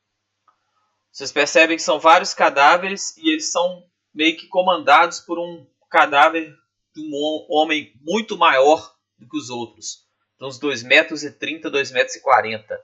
Vocês 1.12 1.32
percebem 1.32 1.78
que 1.78 1.84
são 1.84 2.00
vários 2.00 2.34
cadáveres 2.34 3.18
e 3.18 3.32
eles 3.32 3.52
são 3.52 3.84
meio 4.14 4.38
que 4.38 4.48
comandados 4.48 5.20
por 5.20 5.39
um 5.39 5.66
cadáver 5.90 6.54
de 6.96 7.02
um 7.02 7.10
hom- 7.14 7.46
homem 7.50 7.94
muito 8.02 8.38
maior 8.38 8.94
do 9.18 9.28
que 9.28 9.38
os 9.38 9.50
outros. 9.50 10.06
De 10.40 10.46
uns 10.46 10.60
2 10.60 10.84
metros 10.84 11.24
e 11.24 11.32
30, 11.32 11.70
2 11.70 11.92
metros 11.92 12.16
e 12.16 12.22
40. 12.22 12.80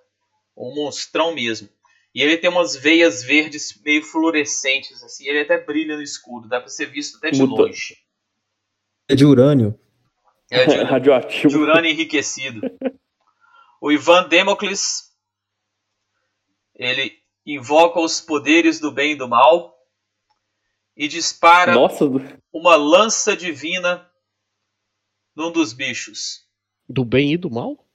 Um 0.57 0.73
monstrão 0.75 1.33
mesmo. 1.33 1.69
E 2.15 2.21
ele 2.21 2.37
tem 2.37 2.49
umas 2.49 2.75
veias 2.75 3.23
verdes 3.23 3.79
meio 3.83 4.03
fluorescentes, 4.03 5.01
assim. 5.03 5.27
Ele 5.27 5.39
até 5.41 5.57
brilha 5.59 5.95
no 5.95 6.01
escuro, 6.01 6.47
dá 6.47 6.59
pra 6.59 6.69
ser 6.69 6.85
visto 6.87 7.17
até 7.17 7.31
de 7.31 7.39
Muta. 7.41 7.63
longe. 7.63 7.97
É 9.09 9.15
de 9.15 9.25
urânio. 9.25 9.79
É 10.51 10.65
de, 10.65 10.75
Radioativo. 10.83 11.49
de 11.49 11.57
urânio 11.57 11.89
enriquecido. 11.89 12.61
O 13.81 13.91
Ivan 13.91 14.27
Democles, 14.29 15.11
ele 16.75 17.11
invoca 17.45 17.99
os 17.99 18.21
poderes 18.21 18.79
do 18.79 18.91
bem 18.91 19.13
e 19.13 19.15
do 19.17 19.27
mal 19.27 19.72
e 20.95 21.07
dispara 21.07 21.73
Nossa, 21.73 22.05
uma 22.51 22.75
lança 22.75 23.35
divina 23.35 24.11
num 25.35 25.51
dos 25.51 25.73
bichos. 25.73 26.47
Do 26.87 27.03
bem 27.03 27.33
e 27.33 27.37
do 27.37 27.49
mal? 27.49 27.87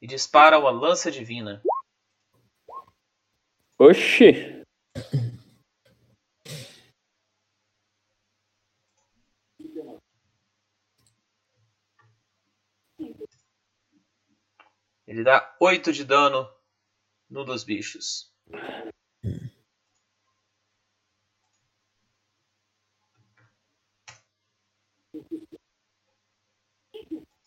E 0.00 0.06
dispara 0.06 0.58
uma 0.58 0.70
lança 0.70 1.10
divina. 1.10 1.62
Oxi! 3.78 4.62
Ele 15.06 15.22
dá 15.22 15.54
8 15.60 15.92
de 15.92 16.04
dano 16.04 16.48
no 17.28 17.44
dos 17.44 17.64
bichos. 17.64 18.32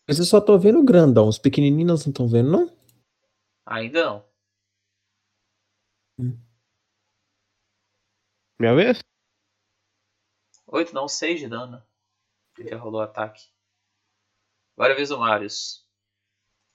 Mas 0.07 0.19
eu 0.19 0.25
só 0.25 0.39
tô 0.39 0.57
vendo 0.57 0.79
o 0.79 0.85
grandão. 0.85 1.27
Os 1.27 1.37
pequenininhos 1.39 2.05
não 2.05 2.11
estão 2.11 2.27
vendo, 2.27 2.51
não? 2.51 2.77
Ainda 3.65 4.05
não. 4.05 4.25
Minha 8.59 8.75
vez? 8.75 8.99
8 10.67 10.93
não, 10.93 11.07
6 11.07 11.39
de 11.39 11.47
dano. 11.47 11.81
Ele 12.57 12.69
já 12.69 12.77
rolou 12.77 13.01
o 13.01 13.03
ataque. 13.03 13.43
Agora 14.77 14.93
é 14.93 14.95
vez 14.95 15.09
do 15.09 15.17
Marius. 15.17 15.85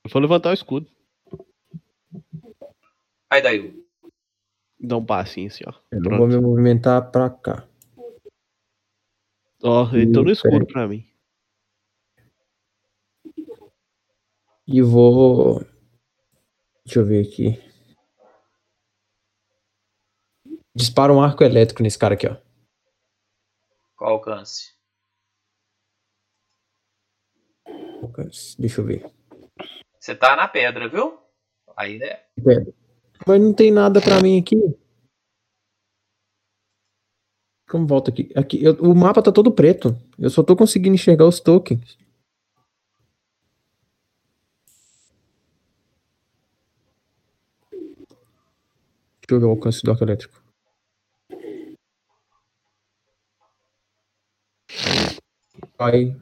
Eu 0.05 0.11
vou 0.11 0.23
levantar 0.23 0.51
o 0.51 0.55
escudo. 0.55 0.91
Aí 3.31 3.43
daí. 3.43 3.87
Dá 4.79 4.97
um 4.97 5.05
passinho 5.05 5.49
assim, 5.49 5.65
ó. 5.67 5.73
Eu 5.91 6.03
Pronto. 6.03 6.19
vou 6.19 6.27
me 6.27 6.41
movimentar 6.41 7.11
pra 7.11 7.31
cá. 7.31 7.69
Ó, 9.63 9.87
ele 9.95 10.13
tá 10.13 10.23
no 10.23 10.31
escuro 10.31 10.67
pra 10.67 10.89
mim. 10.89 11.10
E 14.73 14.81
vou. 14.81 15.61
Deixa 16.85 17.01
eu 17.01 17.05
ver 17.05 17.27
aqui. 17.27 17.59
Dispara 20.73 21.13
um 21.13 21.21
arco 21.21 21.43
elétrico 21.43 21.83
nesse 21.83 21.99
cara 21.99 22.15
aqui, 22.15 22.29
ó. 22.29 22.37
Qual 23.97 24.13
alcance? 24.13 24.73
Deixa 28.59 28.81
eu 28.81 28.85
ver. 28.87 29.11
Você 29.99 30.15
tá 30.15 30.37
na 30.37 30.47
pedra, 30.47 30.89
viu? 30.89 31.19
Aí, 31.77 31.99
né? 31.99 32.21
Mas 33.27 33.41
não 33.41 33.53
tem 33.53 33.71
nada 33.71 34.01
pra 34.01 34.23
mim 34.23 34.39
aqui. 34.41 34.57
Como 37.69 37.87
volta 37.87 38.11
aqui? 38.11 38.33
aqui 38.37 38.65
eu- 38.65 38.75
o 38.81 38.95
mapa 38.95 39.23
tá 39.23 39.31
todo 39.31 39.53
preto. 39.53 39.97
Eu 40.19 40.31
só 40.31 40.43
tô 40.43 40.57
conseguindo 40.57 40.95
enxergar 40.95 41.27
os 41.27 41.41
tokens. 41.41 41.99
Deixa 49.31 49.37
eu 49.37 49.41
ver 49.43 49.47
o 49.47 49.51
alcance 49.51 49.81
do 49.85 49.93
arco 49.93 50.03
elétrico. 50.03 50.43
Vai. 55.79 56.17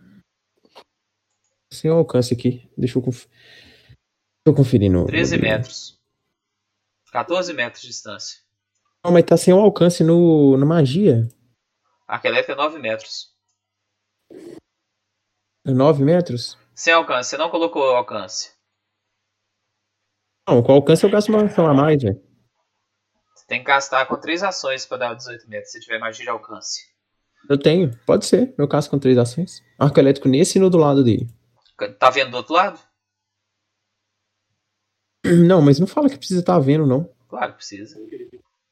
Sem 1.72 1.90
alcance 1.90 2.34
aqui. 2.34 2.70
Deixa 2.76 2.98
eu, 2.98 3.02
conf... 3.02 3.24
Deixa 3.26 3.98
eu 4.46 4.54
conferir 4.54 4.90
no. 4.92 5.06
13 5.06 5.36
no- 5.38 5.42
metros. 5.42 5.98
14 7.10 7.54
metros 7.54 7.80
de 7.80 7.88
distância. 7.88 8.42
Não, 9.02 9.10
mas 9.10 9.24
tá 9.24 9.38
sem 9.38 9.54
o 9.54 9.58
alcance 9.58 10.04
no, 10.04 10.58
na 10.58 10.66
magia. 10.66 11.26
Arco 12.06 12.26
elétrico 12.26 12.52
é 12.52 12.56
9 12.56 12.78
metros. 12.78 13.34
9 15.64 16.04
metros? 16.04 16.58
Sem 16.74 16.92
alcance. 16.92 17.30
Você 17.30 17.38
não 17.38 17.48
colocou 17.50 17.80
o 17.82 17.96
alcance. 17.96 18.52
Não, 20.46 20.62
com 20.62 20.72
alcance 20.72 21.04
eu 21.04 21.10
gasto 21.10 21.30
uma 21.30 21.46
ação 21.46 21.66
a 21.66 21.72
mais, 21.72 22.02
velho. 22.02 22.27
Tem 23.48 23.60
que 23.60 23.66
gastar 23.66 24.04
com 24.04 24.14
3 24.14 24.42
ações 24.42 24.84
pra 24.84 24.98
dar 24.98 25.14
18 25.14 25.48
metros 25.48 25.72
se 25.72 25.80
tiver 25.80 25.98
magia 25.98 26.22
de 26.22 26.30
alcance. 26.30 26.86
Eu 27.48 27.58
tenho, 27.58 27.98
pode 28.04 28.26
ser. 28.26 28.54
Meu 28.58 28.68
caso 28.68 28.90
com 28.90 28.98
três 28.98 29.16
ações. 29.16 29.64
Arco 29.78 29.98
elétrico 29.98 30.28
nesse 30.28 30.58
e 30.58 30.60
no 30.60 30.68
do 30.68 30.76
lado 30.76 31.02
dele. 31.02 31.26
Tá 31.98 32.10
vendo 32.10 32.30
do 32.32 32.36
outro 32.36 32.52
lado? 32.52 32.78
Não, 35.46 35.62
mas 35.62 35.80
não 35.80 35.86
fala 35.86 36.10
que 36.10 36.18
precisa 36.18 36.40
estar 36.40 36.58
vendo, 36.58 36.86
não. 36.86 37.12
Claro 37.28 37.52
que 37.52 37.58
precisa. 37.58 37.98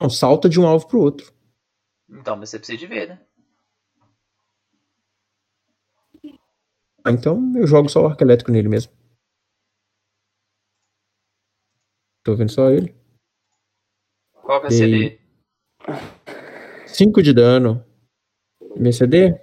Não, 0.01 0.09
salta 0.09 0.49
de 0.49 0.61
um 0.61 0.67
alvo 0.67 0.87
pro 0.87 1.01
outro. 1.01 1.33
Então, 2.09 2.37
mas 2.37 2.51
você 2.51 2.59
precisa 2.59 2.79
de 2.79 2.87
ver, 2.87 3.09
né? 3.09 3.21
Ah, 7.05 7.11
então 7.11 7.53
eu 7.57 7.67
jogo 7.67 7.89
só 7.89 8.03
o 8.03 8.07
arco 8.07 8.23
elétrico 8.23 8.51
nele 8.51 8.69
mesmo. 8.69 8.93
Tô 12.23 12.35
vendo 12.37 12.51
só 12.51 12.71
ele. 12.71 12.95
Qual 14.47 14.61
que 14.61 14.67
é 14.67 14.69
o 14.69 14.71
CD? 14.71 15.19
5 16.87 17.21
de 17.21 17.35
dano. 17.35 17.85
Meu 18.77 18.93
CD? 18.93 19.35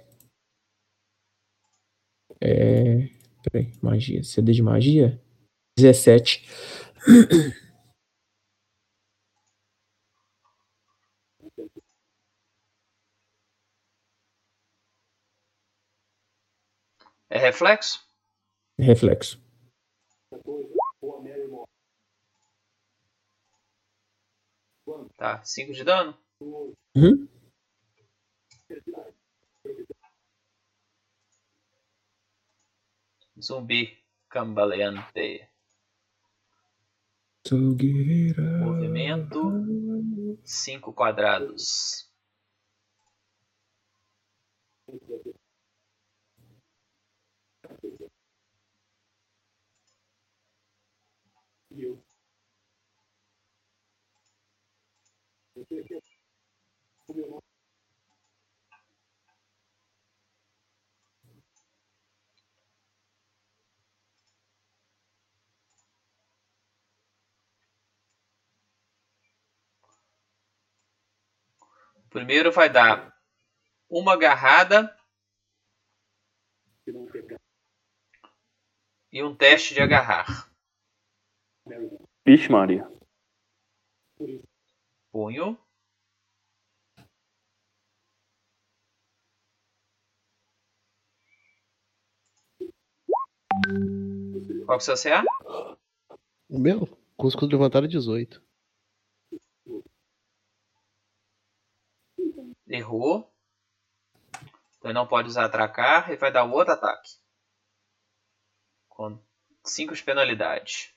É. 2.40 3.10
Peraí, 3.42 3.70
magia. 3.82 4.24
CD 4.24 4.52
de 4.52 4.62
magia? 4.62 5.20
17. 5.78 6.42
É 17.28 17.38
reflexo? 17.38 18.00
Reflexo. 18.78 19.43
Tá. 25.16 25.42
5 25.44 25.72
de 25.72 25.84
dano? 25.84 26.16
Uhum. 26.40 27.28
Zumbi 33.40 33.98
cambaleante. 34.28 35.48
Movimento. 38.60 39.40
5 40.44 40.92
quadrados. 40.92 42.10
Primeiro 72.14 72.52
vai 72.52 72.70
dar 72.70 73.12
uma 73.90 74.12
agarrada 74.12 74.96
e 79.12 79.22
um 79.22 79.34
teste 79.34 79.74
de 79.74 79.82
agarrar. 79.82 80.48
Vixe, 82.24 82.48
Maria. 82.48 82.88
Punho. 85.10 85.63
Qual 93.64 94.78
que 94.78 94.90
é 94.90 94.92
o 94.92 94.96
seu 94.96 94.96
CA? 94.96 95.24
O 96.48 96.58
meu? 96.58 96.86
Escudo 97.26 97.56
levantado 97.56 97.88
18. 97.88 98.42
Errou. 102.68 103.32
Então 104.76 104.90
ele 104.90 104.92
não 104.92 105.06
pode 105.06 105.28
usar 105.28 105.46
atracar 105.46 106.10
e 106.10 106.16
vai 106.16 106.30
dar 106.30 106.44
outro 106.44 106.74
ataque. 106.74 107.18
Com 108.88 109.18
5 109.64 109.94
de 109.94 110.02
penalidade. 110.02 110.94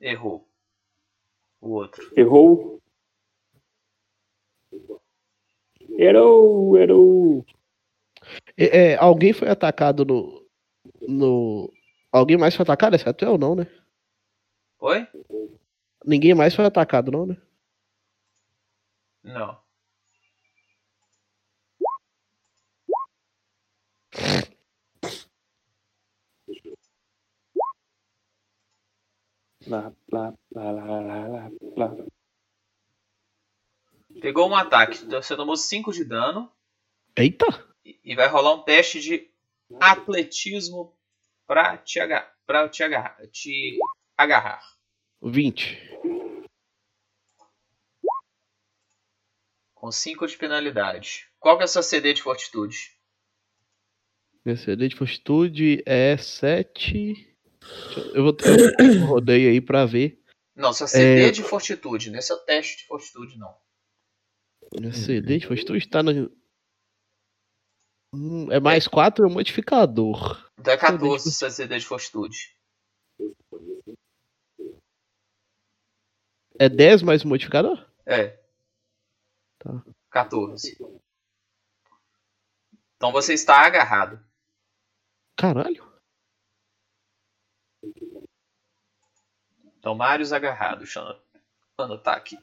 Errou. 0.00 0.47
O 1.68 1.72
outro. 1.72 2.10
Errou. 2.16 2.80
Errou, 5.98 6.78
errou. 6.78 7.46
É, 8.56 8.92
é, 8.92 8.96
alguém 8.96 9.34
foi 9.34 9.50
atacado 9.50 10.02
no. 10.02 10.48
no. 11.06 11.70
Alguém 12.10 12.38
mais 12.38 12.56
foi 12.56 12.62
atacado? 12.62 12.96
Exceto 12.96 13.22
eu, 13.22 13.36
não, 13.36 13.54
né? 13.54 13.66
Oi? 14.80 15.06
Ninguém 16.06 16.34
mais 16.34 16.54
foi 16.54 16.64
atacado, 16.64 17.12
não, 17.12 17.26
né? 17.26 17.36
Não. 19.22 19.58
Lá, 29.68 29.92
lá, 30.10 30.34
lá, 30.50 30.72
lá, 30.72 30.84
lá, 31.00 31.28
lá, 31.28 31.50
lá. 31.76 32.06
Pegou 34.18 34.48
um 34.48 34.56
ataque. 34.56 35.04
Então 35.04 35.20
você 35.20 35.36
tomou 35.36 35.56
5 35.56 35.92
de 35.92 36.04
dano. 36.04 36.50
Eita! 37.14 37.46
E 37.84 38.14
vai 38.14 38.28
rolar 38.28 38.54
um 38.54 38.62
teste 38.62 38.98
de 38.98 39.30
atletismo 39.78 40.96
pra 41.46 41.76
te, 41.76 42.00
aga 42.00 42.32
pra 42.46 42.66
te, 42.66 42.82
agarrar, 42.82 43.18
te 43.30 43.78
agarrar. 44.16 44.62
20. 45.20 45.78
Com 49.74 49.92
5 49.92 50.26
de 50.26 50.36
penalidade. 50.38 51.28
Qual 51.38 51.58
que 51.58 51.62
é 51.62 51.66
a 51.66 51.68
sua 51.68 51.82
CD 51.82 52.14
de 52.14 52.22
fortitude? 52.22 52.96
Minha 54.42 54.56
CD 54.56 54.88
de 54.88 54.96
fortitude 54.96 55.82
é 55.84 56.16
7. 56.16 57.27
Eu 58.14 58.22
vou 58.24 58.36
eu 58.78 59.06
rodei 59.06 59.48
aí 59.48 59.60
pra 59.60 59.84
ver. 59.84 60.22
Não, 60.54 60.72
sua 60.72 60.86
CD 60.86 61.28
É. 61.28 61.30
de 61.30 61.42
fortitude, 61.42 62.10
não 62.10 62.18
é 62.18 62.22
seu 62.22 62.36
teste 62.44 62.78
de 62.78 62.86
fortitude, 62.86 63.38
não. 63.38 63.56
Minha 64.78 64.92
CD 64.92 65.38
de 65.38 65.46
fortitude 65.46 65.88
tá 65.88 66.02
no. 66.02 66.30
Hum, 68.14 68.50
É 68.50 68.58
mais 68.60 68.86
4 68.88 69.24
é 69.24 69.28
o 69.28 69.30
modificador. 69.30 70.48
Então 70.58 70.72
é 70.72 70.76
CD 70.78 70.92
de 70.92 70.98
14 70.98 71.32
sua 71.32 71.50
CD 71.50 71.78
de 71.78 71.86
fortitude. 71.86 72.56
É 76.58 76.68
10 76.68 77.02
mais 77.02 77.22
o 77.22 77.28
modificador? 77.28 77.88
É. 78.04 78.38
Tá. 79.58 79.84
14. 80.10 80.76
Então 82.96 83.12
você 83.12 83.34
está 83.34 83.64
agarrado. 83.64 84.18
Caralho. 85.36 85.87
Então, 89.78 89.94
Marius 89.94 90.32
agarrado. 90.32 90.78
Deixa 90.78 91.00
eu 91.00 91.84
anotar 91.84 92.16
aqui. 92.16 92.36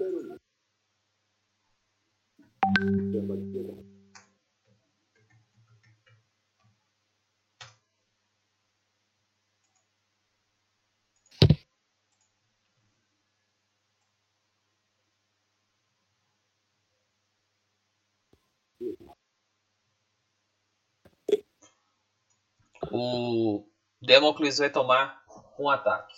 O 22.92 23.68
Democles 24.02 24.58
vai 24.58 24.70
tomar 24.70 25.24
um 25.60 25.70
ataque. 25.70 26.16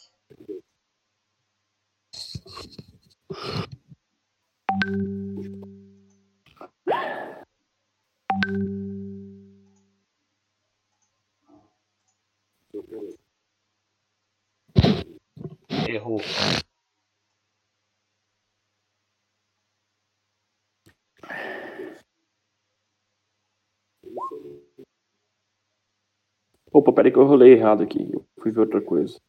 Errou. 15.87 16.19
Opa, 26.71 26.93
peraí 26.93 27.11
que 27.11 27.17
eu 27.17 27.25
rolei 27.25 27.53
errado 27.53 27.83
aqui. 27.83 28.09
Eu 28.13 28.25
fui 28.39 28.51
ver 28.51 28.61
outra 28.61 28.81
coisa. 28.81 29.19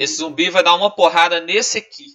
Esse 0.00 0.14
zumbi 0.16 0.48
vai 0.48 0.62
dar 0.64 0.74
uma 0.76 0.90
porrada 0.90 1.42
nesse 1.42 1.76
aqui. 1.76 2.06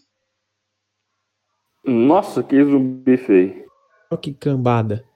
Nossa, 1.83 2.41
que 2.41 2.55
zumbi 2.63 3.15
feio. 3.15 3.69
Olha 4.09 4.19
que 4.19 4.33
cambada. 4.33 5.07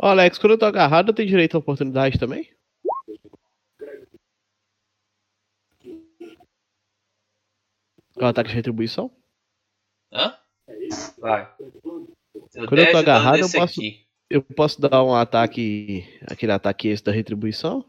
Ô, 0.00 0.06
Alex, 0.06 0.38
quando 0.38 0.52
eu 0.52 0.58
tô 0.58 0.64
agarrado, 0.64 1.08
eu 1.08 1.14
tenho 1.14 1.28
direito 1.28 1.56
à 1.56 1.58
oportunidade 1.58 2.16
também? 2.16 2.48
É 8.16 8.24
um 8.24 8.26
ataque 8.28 8.50
de 8.50 8.54
retribuição? 8.56 9.10
Hã? 10.12 10.36
Vai. 11.18 11.52
Deu 11.58 12.66
Quando 12.66 12.72
eu 12.78 12.84
10 12.84 12.92
tô 12.92 12.98
agarrado, 12.98 13.38
eu 13.38 13.50
posso- 13.50 13.80
aqui. 13.80 14.06
Eu 14.30 14.42
posso 14.42 14.80
dar 14.80 15.02
um 15.04 15.14
ataque. 15.14 16.04
aquele 16.30 16.52
ataque 16.52 16.88
esse 16.88 17.02
da 17.02 17.12
retribuição? 17.12 17.84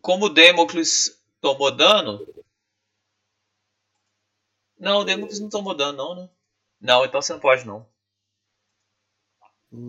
Como 0.00 0.26
o 0.26 0.28
Democles 0.30 1.22
tomou 1.40 1.74
dano. 1.74 2.26
Não, 4.78 5.00
o 5.00 5.04
Democles 5.04 5.40
não 5.40 5.48
tomou 5.48 5.74
dano, 5.74 5.96
não, 5.96 6.14
né? 6.14 6.30
Não, 6.80 7.04
então 7.04 7.20
você 7.20 7.32
não 7.32 7.40
pode, 7.40 7.66
não. 7.66 7.86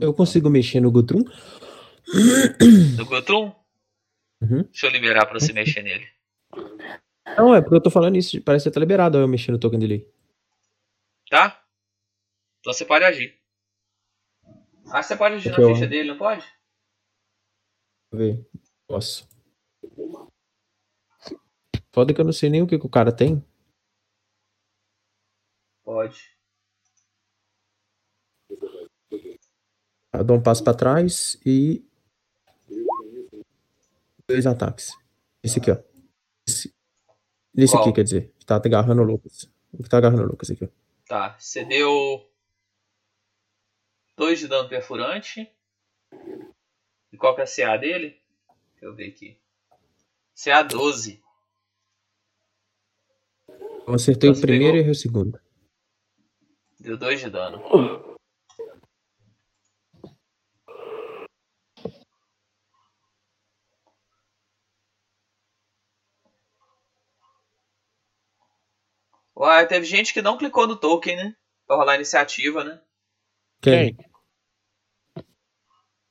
Eu 0.02 0.14
consigo 0.14 0.50
mexer 0.50 0.80
no 0.80 0.92
Gutrum? 0.92 1.24
Do 2.96 3.06
Gutrum? 3.06 3.54
Uhum. 4.42 4.64
Deixa 4.64 4.88
eu 4.88 4.92
liberar 4.92 5.26
pra 5.26 5.40
você 5.40 5.52
mexer 5.52 5.82
nele. 5.82 6.08
Não, 7.38 7.54
é 7.54 7.62
porque 7.62 7.76
eu 7.76 7.82
tô 7.82 7.92
falando 7.92 8.18
isso. 8.18 8.42
Parece 8.42 8.70
que 8.70 8.74
tá 8.74 8.80
liberado 8.80 9.18
eu 9.18 9.28
mexer 9.28 9.52
no 9.52 9.60
token 9.60 9.80
dele. 9.80 10.10
Tá? 11.30 11.64
Então 12.60 12.74
você 12.74 12.86
pode 12.86 13.04
agir. 13.04 13.38
Ah, 14.90 15.04
você 15.04 15.18
pode 15.18 15.36
agir 15.36 15.50
na 15.52 15.60
ó. 15.60 15.74
ficha 15.74 15.88
dele, 15.88 16.10
não 16.10 16.18
pode? 16.18 16.42
Deixa 16.42 16.56
eu 18.14 18.18
ver. 18.18 18.50
Posso. 18.88 19.28
Foda 21.98 22.14
que 22.14 22.22
eu 22.22 22.26
não 22.26 22.32
sei 22.32 22.48
nem 22.48 22.62
o 22.62 22.68
que, 22.68 22.78
que 22.78 22.86
o 22.86 22.90
cara 22.92 23.12
tem. 23.12 23.44
Pode. 25.84 26.38
Eu 30.14 30.24
dou 30.24 30.38
um 30.38 30.44
passo 30.44 30.64
pra 30.64 30.76
trás 30.76 31.42
e. 31.44 31.84
Dois 34.28 34.46
ataques. 34.46 34.92
Esse 35.42 35.58
aqui, 35.58 35.72
ó. 35.72 35.78
Esse, 36.48 36.72
Qual? 37.72 37.82
aqui, 37.82 37.94
quer 37.94 38.04
dizer. 38.04 38.32
que 38.38 38.46
Tá 38.46 38.58
agarrando 38.58 39.02
o 39.02 39.04
Lucas. 39.06 39.52
O 39.74 39.82
que 39.82 39.90
tá 39.90 39.98
agarrando 39.98 40.22
o 40.22 40.28
Lucas 40.28 40.52
aqui, 40.52 40.66
ó. 40.66 40.68
Tá, 41.08 41.36
você 41.40 41.66
deu 41.66 42.30
2 44.16 44.38
de 44.38 44.48
dano 44.48 44.70
perfurante. 44.70 45.52
E 47.12 47.18
qual 47.18 47.34
que 47.34 47.42
é 47.42 47.44
a 47.44 47.48
CA 47.48 47.76
dele? 47.76 48.22
Deixa 48.74 48.86
eu 48.86 48.94
ver 48.94 49.10
aqui. 49.10 49.36
CA 50.36 50.62
12. 50.62 51.26
Eu 53.88 53.94
acertei 53.94 54.30
Você 54.30 54.40
o 54.40 54.42
primeiro 54.42 54.66
pegou? 54.74 54.78
e 54.78 54.80
errei 54.82 54.92
o 54.92 54.96
segundo. 54.96 55.40
Deu 56.80 56.98
2 56.98 57.22
de 57.22 57.30
dano. 57.30 57.62
Uai, 69.36 69.68
teve 69.68 69.86
gente 69.86 70.14
que 70.14 70.22
não 70.22 70.38
clicou 70.38 70.68
no 70.68 70.76
token, 70.76 71.16
né? 71.16 71.36
Pra 71.66 71.76
rolar 71.76 71.94
a 71.94 71.96
iniciativa, 71.96 72.64
né? 72.64 72.82
Quem? 73.62 73.96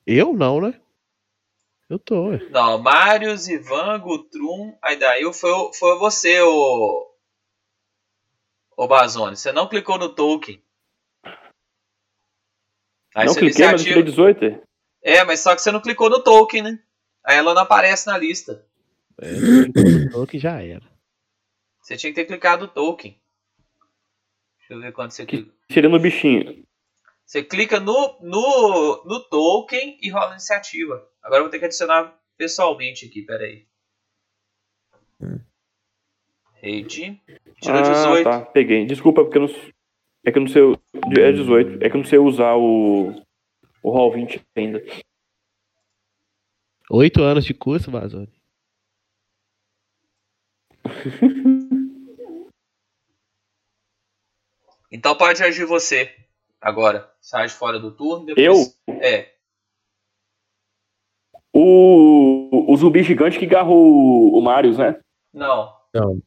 Eu 0.07 0.33
não, 0.33 0.61
né? 0.61 0.81
Eu 1.89 1.99
tô, 1.99 2.29
ué. 2.29 2.39
Não, 2.51 2.79
Marius, 2.79 3.49
Ivan, 3.49 3.99
Gutrum, 4.01 4.77
aí 4.83 4.97
daí 4.97 5.23
foi, 5.33 5.51
foi 5.75 5.99
você, 5.99 6.41
o. 6.41 7.16
O 8.77 8.87
Bazone. 8.87 9.37
Você 9.37 9.53
não 9.53 9.69
clicou 9.69 9.99
no 9.99 10.15
token. 10.15 10.63
Aí 13.15 13.27
não 13.27 13.35
cliquei, 13.35 13.65
mas 13.67 13.85
eu 13.87 13.89
iniciativa- 13.89 13.89
tirei 13.89 14.03
18. 14.03 14.63
É, 15.03 15.25
mas 15.25 15.41
só 15.41 15.55
que 15.55 15.63
você 15.63 15.71
não 15.73 15.81
clicou 15.81 16.11
no 16.11 16.23
token, 16.23 16.63
né? 16.63 16.83
Aí 17.25 17.37
ela 17.37 17.55
não 17.55 17.63
aparece 17.63 18.07
na 18.07 18.19
lista. 18.19 18.67
É, 19.19 20.11
tô 20.13 20.27
que 20.27 20.39
já 20.39 20.63
era. 20.63 20.85
Você 21.81 21.97
tinha 21.97 22.13
que 22.13 22.21
ter 22.21 22.27
clicado 22.27 22.67
no 22.67 22.73
token. 22.73 23.19
Deixa 24.59 24.75
eu 24.75 24.81
ver 24.81 24.93
quanto 24.93 25.13
você 25.15 25.25
clica. 25.25 25.51
Tirei 25.71 25.89
no 25.89 25.99
bichinho. 25.99 26.67
Você 27.25 27.43
clica 27.43 27.81
no, 27.81 28.19
no, 28.21 29.05
no 29.05 29.21
token 29.29 29.99
e 30.03 30.11
rola 30.11 30.29
a 30.31 30.33
iniciativa. 30.33 31.09
Agora 31.23 31.39
eu 31.41 31.45
vou 31.45 31.51
ter 31.51 31.59
que 31.59 31.65
adicionar 31.65 32.17
pessoalmente 32.37 33.07
aqui, 33.07 33.23
peraí. 33.23 33.67
Tirou 37.61 37.79
ah, 37.79 37.83
18. 37.83 38.25
tá, 38.25 38.41
peguei. 38.41 38.85
Desculpa, 38.87 39.23
porque 39.23 39.39
eu 39.39 39.43
não. 39.43 39.55
É 40.25 40.33
que 40.33 40.39
eu 40.39 40.43
não 40.43 40.49
sei. 40.49 40.63
É 41.19 41.33
18. 41.33 41.85
É 41.85 41.89
que 41.89 41.97
eu 41.97 42.01
não 42.01 42.05
sei 42.05 42.19
usar 42.19 42.57
o. 42.57 43.11
O 43.83 43.91
Roll 43.91 44.13
20 44.13 44.41
ainda. 44.57 44.83
Oito 46.91 47.23
anos 47.23 47.45
de 47.45 47.55
curso, 47.55 47.91
Vazone. 47.91 48.33
Então 54.91 55.17
pode 55.17 55.43
agir 55.43 55.65
você. 55.65 56.15
Agora. 56.61 57.11
Sai 57.21 57.49
fora 57.49 57.79
do 57.79 57.91
turno. 57.91 58.27
Depois... 58.27 58.79
Eu? 58.87 58.95
É. 58.95 59.35
O, 61.53 62.73
o 62.73 62.77
zumbi 62.77 63.03
gigante 63.03 63.39
que 63.39 63.47
agarrou 63.47 63.77
o, 63.77 64.39
o 64.39 64.43
Marius, 64.43 64.79
né? 64.79 64.99
Não. 65.33 65.75
Não. 65.93 66.23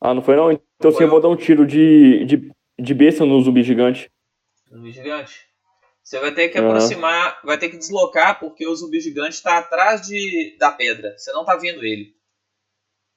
Ah, 0.00 0.14
não 0.14 0.22
foi 0.22 0.36
não? 0.36 0.52
Então 0.52 0.90
assim, 0.90 1.02
eu 1.02 1.10
vou 1.10 1.20
dar 1.20 1.28
um 1.28 1.36
tiro 1.36 1.66
de, 1.66 2.24
de, 2.24 2.50
de 2.78 2.94
besta 2.94 3.24
no 3.24 3.40
zumbi 3.40 3.62
gigante. 3.62 4.08
Zumbi 4.70 4.92
gigante. 4.92 5.48
Você 6.02 6.18
vai 6.20 6.32
ter 6.32 6.48
que 6.48 6.58
Aham. 6.58 6.68
aproximar, 6.68 7.40
vai 7.44 7.58
ter 7.58 7.68
que 7.68 7.76
deslocar, 7.76 8.38
porque 8.40 8.66
o 8.66 8.74
zumbi 8.74 9.00
gigante 9.00 9.34
está 9.34 9.58
atrás 9.58 10.02
de, 10.06 10.56
da 10.58 10.70
pedra. 10.70 11.14
Você 11.18 11.32
não 11.32 11.44
tá 11.44 11.56
vendo 11.56 11.84
ele. 11.84 12.16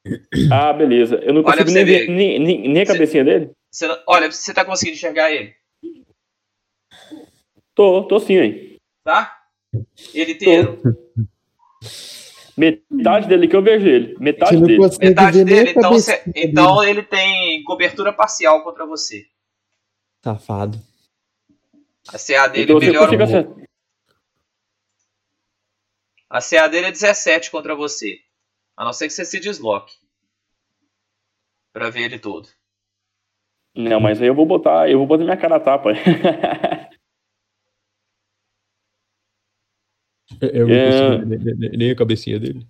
Ah, 0.51 0.73
beleza. 0.73 1.17
Eu 1.23 1.33
não 1.33 1.43
consigo 1.43 1.69
nem 1.71 1.85
ver 1.85 2.07
nem, 2.09 2.39
nem, 2.39 2.67
nem 2.69 2.81
a 2.81 2.85
cabecinha 2.85 3.23
dele? 3.23 3.51
Não- 3.81 4.03
olha, 4.07 4.31
você 4.31 4.53
tá 4.53 4.65
conseguindo 4.65 4.97
enxergar 4.97 5.31
ele, 5.31 5.53
Tô, 7.73 8.03
tô 8.03 8.19
sim, 8.19 8.35
hein. 8.37 8.77
tá? 9.03 9.39
Ele 10.13 10.33
inteiro. 10.33 10.81
Metade 12.57 13.27
dele 13.27 13.47
que 13.47 13.55
eu 13.55 13.61
vejo 13.61 13.87
ele. 13.87 14.15
Metade 14.19 14.61
dele. 14.61 14.79
Metade 14.99 15.43
dele, 15.45 15.69
então, 15.71 15.97
cê- 15.99 16.21
então 16.35 16.83
ele 16.83 17.01
tem 17.03 17.63
cobertura 17.63 18.11
parcial 18.11 18.63
contra 18.63 18.85
você. 18.85 19.25
Safado. 20.23 20.79
A 22.09 22.17
CA 22.17 22.47
dele 22.47 22.63
Então 22.63 22.79
melhora 22.79 23.11
um 23.11 23.17
pouco. 23.17 23.61
A 26.29 26.39
CA 26.41 26.67
dele 26.67 26.87
é 26.87 26.91
17 26.91 27.51
contra 27.51 27.75
você. 27.75 28.19
A 28.75 28.85
não 28.85 28.93
ser 28.93 29.07
que 29.07 29.13
você 29.13 29.25
se 29.25 29.39
desloque. 29.39 29.93
Pra 31.73 31.89
ver 31.89 32.03
ele 32.03 32.19
todo. 32.19 32.49
Não, 33.75 33.99
mas 34.01 34.21
aí 34.21 34.27
eu 34.27 34.35
vou 34.35 34.45
botar, 34.45 34.89
eu 34.89 34.97
vou 34.97 35.07
botar 35.07 35.23
minha 35.23 35.37
cara 35.37 35.55
a 35.55 35.59
tapa. 35.59 35.91
Eu 40.41 40.67
não 40.67 40.75
É. 40.75 41.17
consigo 41.17 41.29
ver 41.43 41.77
nem- 41.77 41.91
a 41.91 41.95
cabecinha 41.95 42.39
dele. 42.39 42.65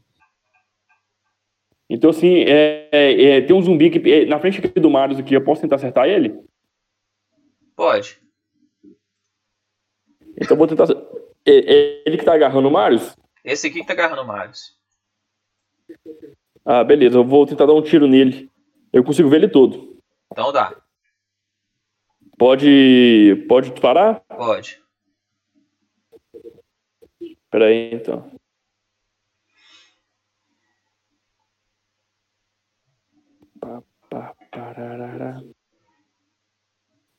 então 1.90 2.10
assim, 2.10 2.40
é, 2.48 2.90
é, 2.92 3.24
é, 3.38 3.42
tem 3.42 3.56
um 3.56 3.62
zumbi 3.62 3.90
que 3.90 4.12
é, 4.12 4.26
na 4.26 4.40
frente 4.40 4.60
aqui 4.60 4.80
do 4.80 4.90
Marius 4.90 5.20
aqui, 5.20 5.34
eu 5.34 5.44
posso 5.44 5.62
tentar 5.62 5.76
acertar 5.78 6.08
ele? 6.08 6.38
Pode. 7.76 8.20
Então 10.38 10.52
eu 10.52 10.58
vou 10.58 10.68
tentar. 10.68 10.86
É, 11.46 11.52
é 11.74 12.04
ele 12.06 12.18
que 12.18 12.26
tá 12.26 12.34
agarrando 12.34 12.68
o 12.68 12.72
Marius? 12.72 13.16
Esse 13.44 13.68
aqui 13.68 13.82
que 13.82 13.88
tá 13.88 13.94
agarrando 13.94 14.22
o 14.22 14.28
Marius. 14.28 14.76
Ah, 16.64 16.84
beleza, 16.84 17.18
eu 17.18 17.24
vou 17.26 17.46
tentar 17.46 17.66
dar 17.66 17.74
um 17.74 17.82
tiro 17.82 18.08
nele. 18.08 18.50
Eu 18.94 19.04
consigo 19.04 19.30
ver 19.30 19.38
ele 19.38 19.48
todo. 19.50 19.98
Então 20.32 20.52
dá. 20.52 20.76
Pode. 22.38 23.46
Pode 23.48 23.72
parar? 23.82 24.20
Pode. 24.22 24.81
Pera 27.52 27.66
aí, 27.66 27.94
então. 27.94 28.32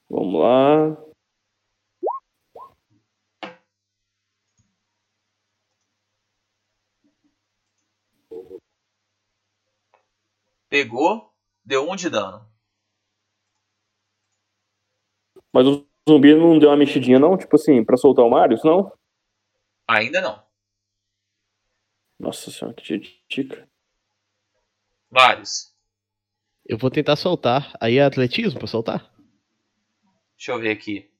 Vamos 0.09 0.41
lá. 0.41 0.97
Pegou, 10.70 11.30
deu 11.62 11.91
um 11.91 11.95
de 11.95 12.09
dano. 12.09 12.51
Mas 15.53 15.66
o 15.66 15.87
zumbi 16.09 16.35
não 16.35 16.59
deu 16.59 16.70
uma 16.70 16.76
mexidinha, 16.78 17.18
não? 17.18 17.37
Tipo 17.37 17.57
assim, 17.57 17.85
pra 17.85 17.99
soltar 17.99 18.24
o 18.24 18.30
Marius, 18.30 18.64
não? 18.64 18.91
Ainda 19.89 20.20
não. 20.20 20.43
Nossa 22.18 22.51
senhora, 22.51 22.74
que 22.74 23.01
tica. 23.28 23.68
Vários. 25.11 25.74
Eu 26.64 26.78
vou 26.78 26.91
tentar 26.91 27.16
soltar. 27.16 27.76
Aí 27.80 27.97
é 27.99 28.05
atletismo 28.05 28.59
pra 28.59 28.68
soltar? 28.68 29.12
Deixa 30.37 30.53
eu 30.53 30.61
ver 30.61 30.70
aqui. 30.70 31.11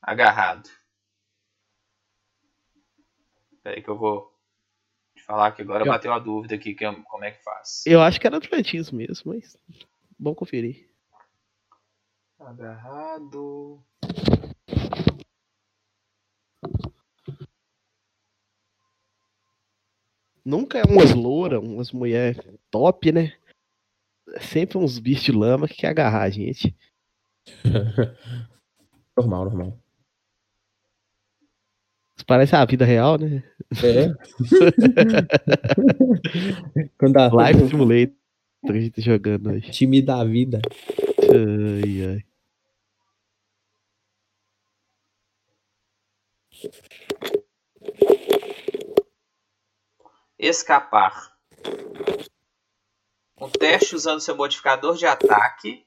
Agarrado. 0.00 0.68
Espera 3.52 3.76
aí 3.76 3.82
que 3.82 3.88
eu 3.90 3.98
vou 3.98 4.34
te 5.14 5.22
falar 5.22 5.52
que 5.52 5.62
agora 5.62 5.84
Eu- 5.84 5.88
bateu 5.92 6.12
a 6.12 6.18
dúvida 6.18 6.54
aqui 6.54 6.74
que 6.74 6.84
é- 6.84 7.02
como 7.02 7.24
é 7.24 7.32
que 7.32 7.42
faz. 7.44 7.84
Eu 7.86 8.00
acho 8.00 8.18
que 8.20 8.26
era 8.26 8.38
atletismo 8.38 8.96
mesmo, 8.98 9.32
mas. 9.34 9.56
Bom 10.18 10.34
conferir. 10.34 10.88
Agarrado. 12.38 13.84
Nunca 20.48 20.78
é 20.78 20.82
umas 20.82 21.12
loura, 21.12 21.60
umas 21.60 21.92
mulher 21.92 22.34
top, 22.70 23.12
né? 23.12 23.34
É 24.30 24.40
sempre 24.40 24.78
uns 24.78 24.98
bichos 24.98 25.24
de 25.24 25.32
lama 25.32 25.68
que 25.68 25.74
quer 25.74 25.88
agarrar 25.88 26.22
a 26.22 26.30
gente. 26.30 26.74
Normal, 29.14 29.44
normal. 29.44 29.78
Parece 32.26 32.56
a 32.56 32.64
vida 32.64 32.86
real, 32.86 33.18
né? 33.18 33.42
É. 33.82 34.08
Quando 36.96 37.18
a 37.18 37.50
Life 37.50 37.68
Simulator 37.68 38.14
que 38.64 38.72
a 38.72 38.80
gente 38.80 38.90
tá 38.92 39.02
jogando 39.02 39.50
hoje. 39.50 39.70
time 39.70 40.00
da 40.00 40.24
vida. 40.24 40.62
Ai, 41.30 42.06
ai. 42.06 42.24
Escapar. 50.38 51.36
Um 53.40 53.48
teste 53.50 53.94
usando 53.94 54.20
seu 54.20 54.36
modificador 54.36 54.96
de 54.96 55.06
ataque 55.06 55.84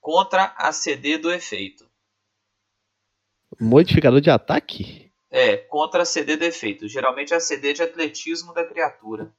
contra 0.00 0.54
a 0.56 0.72
CD 0.72 1.18
do 1.18 1.32
efeito. 1.32 1.88
Modificador 3.60 4.20
de 4.20 4.30
ataque? 4.30 5.12
É, 5.30 5.56
contra 5.56 6.02
a 6.02 6.04
CD 6.04 6.36
do 6.36 6.44
efeito. 6.44 6.88
Geralmente 6.88 7.32
é 7.32 7.36
a 7.36 7.40
CD 7.40 7.72
de 7.72 7.82
atletismo 7.82 8.52
da 8.52 8.64
criatura. 8.64 9.32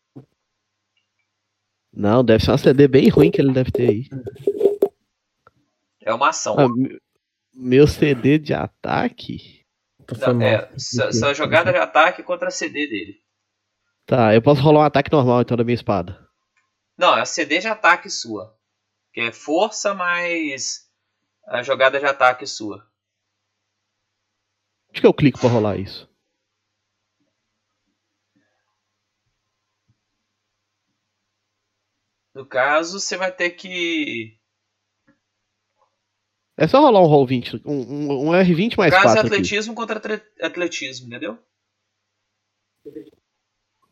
Não, 1.91 2.23
deve 2.23 2.43
ser 2.43 2.51
uma 2.51 2.57
CD 2.57 2.87
bem 2.87 3.09
ruim 3.09 3.29
que 3.29 3.39
ele 3.39 3.53
deve 3.53 3.71
ter 3.71 3.89
aí. 3.89 4.09
É 6.01 6.13
uma 6.13 6.29
ação. 6.29 6.57
Ah, 6.59 6.67
me- 6.67 6.99
meu 7.53 7.85
CD 7.87 8.39
de 8.39 8.53
ataque? 8.53 9.61
Não, 10.19 10.41
é, 10.41 10.69
essa 10.75 11.05
essa 11.05 11.33
jogada 11.33 11.71
de 11.71 11.77
ataque 11.77 12.23
contra 12.23 12.47
a 12.47 12.51
CD 12.51 12.87
dele. 12.87 13.21
Tá, 14.05 14.33
eu 14.33 14.41
posso 14.41 14.61
rolar 14.61 14.81
um 14.81 14.83
ataque 14.83 15.11
normal 15.11 15.41
então 15.41 15.55
da 15.55 15.63
minha 15.63 15.75
espada. 15.75 16.27
Não, 16.97 17.17
é 17.17 17.21
a 17.21 17.25
CD 17.25 17.59
de 17.59 17.67
ataque 17.67 18.09
sua. 18.09 18.55
Que 19.13 19.21
é 19.21 19.31
força 19.31 19.93
mais 19.93 20.89
a 21.47 21.61
jogada 21.63 21.99
de 21.99 22.05
ataque 22.05 22.45
sua. 22.45 22.85
Onde 24.89 25.01
que 25.01 25.07
eu 25.07 25.13
clico 25.13 25.39
pra 25.39 25.49
rolar 25.49 25.77
isso? 25.77 26.09
No 32.33 32.45
caso, 32.45 32.99
você 32.99 33.15
vai 33.15 33.31
ter 33.31 33.51
que. 33.51 34.37
É 36.57 36.67
só 36.67 36.79
rolar 36.79 37.01
um 37.01 37.05
roll 37.07 37.25
20, 37.25 37.61
um, 37.65 37.71
um, 37.73 38.29
um 38.29 38.31
R20 38.31 38.71
No 38.71 38.77
mais 38.77 38.93
caso, 38.93 39.05
é 39.07 39.13
4 39.13 39.19
aqui. 39.19 39.27
atletismo 39.27 39.73
contra 39.75 39.99
atletismo, 40.41 41.07
entendeu? 41.07 41.37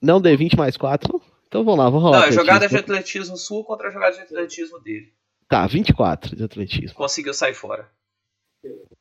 Não 0.02 0.22
D20 0.22 0.58
mais 0.58 0.76
4? 0.76 1.12
não? 1.12 1.22
Então 1.48 1.66
vamos 1.66 1.80
lá, 1.80 1.90
vamos 1.90 2.04
rolar. 2.04 2.20
Não, 2.22 2.28
é 2.28 2.32
jogada 2.32 2.68
de 2.68 2.78
atletismo 2.78 3.36
sua 3.36 3.64
contra 3.66 3.90
a 3.90 3.92
jogada 3.92 4.16
de 4.16 4.22
atletismo 4.22 4.80
dele. 4.80 5.14
Tá, 5.50 5.68
24 5.68 6.36
de 6.36 6.44
atletismo. 6.44 6.96
Conseguiu 6.96 7.34
sair 7.34 7.54
fora. 7.54 7.92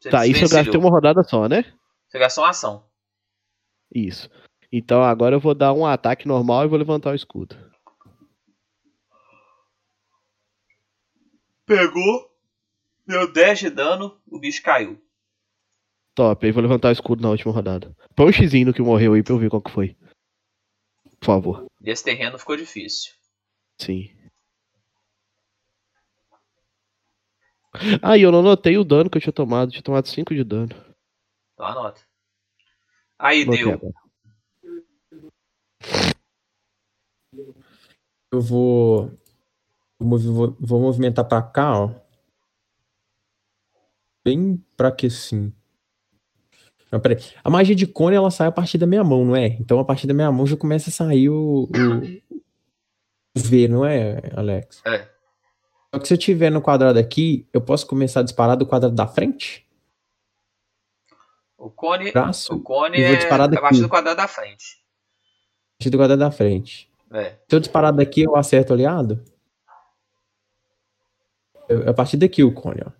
Você 0.00 0.10
Tá, 0.10 0.26
isso 0.26 0.44
eu 0.44 0.48
gastei 0.48 0.80
uma 0.80 0.90
rodada 0.90 1.22
só, 1.22 1.48
né? 1.48 1.64
Você 2.08 2.18
gastou 2.18 2.42
uma 2.42 2.50
ação. 2.50 2.84
Isso. 3.94 4.28
Então 4.72 5.02
agora 5.02 5.36
eu 5.36 5.40
vou 5.40 5.54
dar 5.54 5.72
um 5.72 5.86
ataque 5.86 6.26
normal 6.26 6.64
e 6.64 6.68
vou 6.68 6.78
levantar 6.78 7.10
o 7.10 7.14
escudo. 7.14 7.56
Pegou, 11.64 12.30
deu 13.06 13.32
10 13.32 13.58
de 13.60 13.70
dano, 13.70 14.20
o 14.28 14.40
bicho 14.40 14.60
caiu. 14.60 15.00
Top, 16.16 16.44
aí 16.44 16.50
vou 16.50 16.62
levantar 16.62 16.88
o 16.88 16.92
escudo 16.92 17.22
na 17.22 17.30
última 17.30 17.52
rodada. 17.52 17.94
Põe 18.16 18.26
um 18.26 18.32
xizinho 18.32 18.66
no 18.66 18.74
que 18.74 18.82
morreu 18.82 19.14
aí 19.14 19.22
pra 19.22 19.34
eu 19.34 19.38
ver 19.38 19.50
qual 19.50 19.62
que 19.62 19.70
foi 19.70 19.96
por 21.20 21.26
favor. 21.26 21.66
Desse 21.78 22.02
terreno 22.02 22.38
ficou 22.38 22.56
difícil. 22.56 23.12
Sim. 23.78 24.10
Ah, 28.02 28.18
eu 28.18 28.32
não 28.32 28.40
anotei 28.40 28.76
o 28.76 28.84
dano 28.84 29.08
que 29.08 29.18
eu 29.18 29.22
tinha 29.22 29.32
tomado. 29.32 29.68
Eu 29.68 29.72
tinha 29.72 29.82
tomado 29.82 30.08
5 30.08 30.34
de 30.34 30.42
dano. 30.42 30.74
Então 31.54 31.66
anota. 31.66 32.00
Aí 33.18 33.44
deu. 33.44 33.78
Eu 38.32 38.40
vou, 38.40 39.12
vou. 40.00 40.56
Vou 40.58 40.80
movimentar 40.80 41.28
pra 41.28 41.42
cá, 41.42 41.78
ó. 41.78 41.94
Bem 44.24 44.56
pra 44.76 44.90
que 44.90 45.08
sim. 45.08 45.54
Não, 46.90 46.98
peraí. 47.00 47.18
A 47.44 47.48
magia 47.50 47.74
de 47.76 47.86
cone 47.86 48.16
ela 48.16 48.30
sai 48.30 48.48
a 48.48 48.52
partir 48.52 48.76
da 48.78 48.86
minha 48.86 49.04
mão, 49.04 49.24
não 49.24 49.36
é? 49.36 49.46
Então 49.46 49.78
a 49.78 49.84
partir 49.84 50.06
da 50.06 50.14
minha 50.14 50.30
mão 50.32 50.46
já 50.46 50.56
começa 50.56 50.90
a 50.90 50.92
sair 50.92 51.28
o, 51.28 51.64
o, 51.64 51.68
o 53.36 53.40
V, 53.40 53.68
não 53.68 53.84
é, 53.86 54.20
Alex? 54.36 54.82
É. 54.84 55.08
Só 55.94 56.00
que 56.00 56.08
se 56.08 56.14
eu 56.14 56.18
tiver 56.18 56.50
no 56.50 56.60
quadrado 56.60 56.98
aqui, 56.98 57.48
eu 57.52 57.60
posso 57.60 57.86
começar 57.86 58.20
a 58.20 58.22
disparar 58.24 58.56
do 58.56 58.66
quadrado 58.66 58.94
da 58.94 59.06
frente? 59.06 59.66
O 61.56 61.68
cone, 61.70 62.10
Braço? 62.10 62.54
o 62.54 62.60
cone 62.60 63.00
é 63.00 63.14
a 63.22 63.60
partir 63.60 63.82
do 63.82 63.88
quadrado 63.88 64.16
da 64.16 64.26
frente. 64.28 64.80
A 65.68 65.78
partir 65.78 65.90
do 65.90 65.98
quadrado 65.98 66.20
da 66.20 66.30
frente. 66.30 66.90
É. 67.12 67.30
Se 67.48 67.56
eu 67.56 67.60
disparar 67.60 67.92
daqui, 67.92 68.22
eu 68.22 68.34
acerto 68.36 68.72
o 68.72 68.74
aliado? 68.74 69.22
Eu- 71.68 71.82
É 71.84 71.90
a 71.90 71.94
partir 71.94 72.16
daqui 72.16 72.42
o 72.42 72.52
cone, 72.52 72.80
ó. 72.84 72.90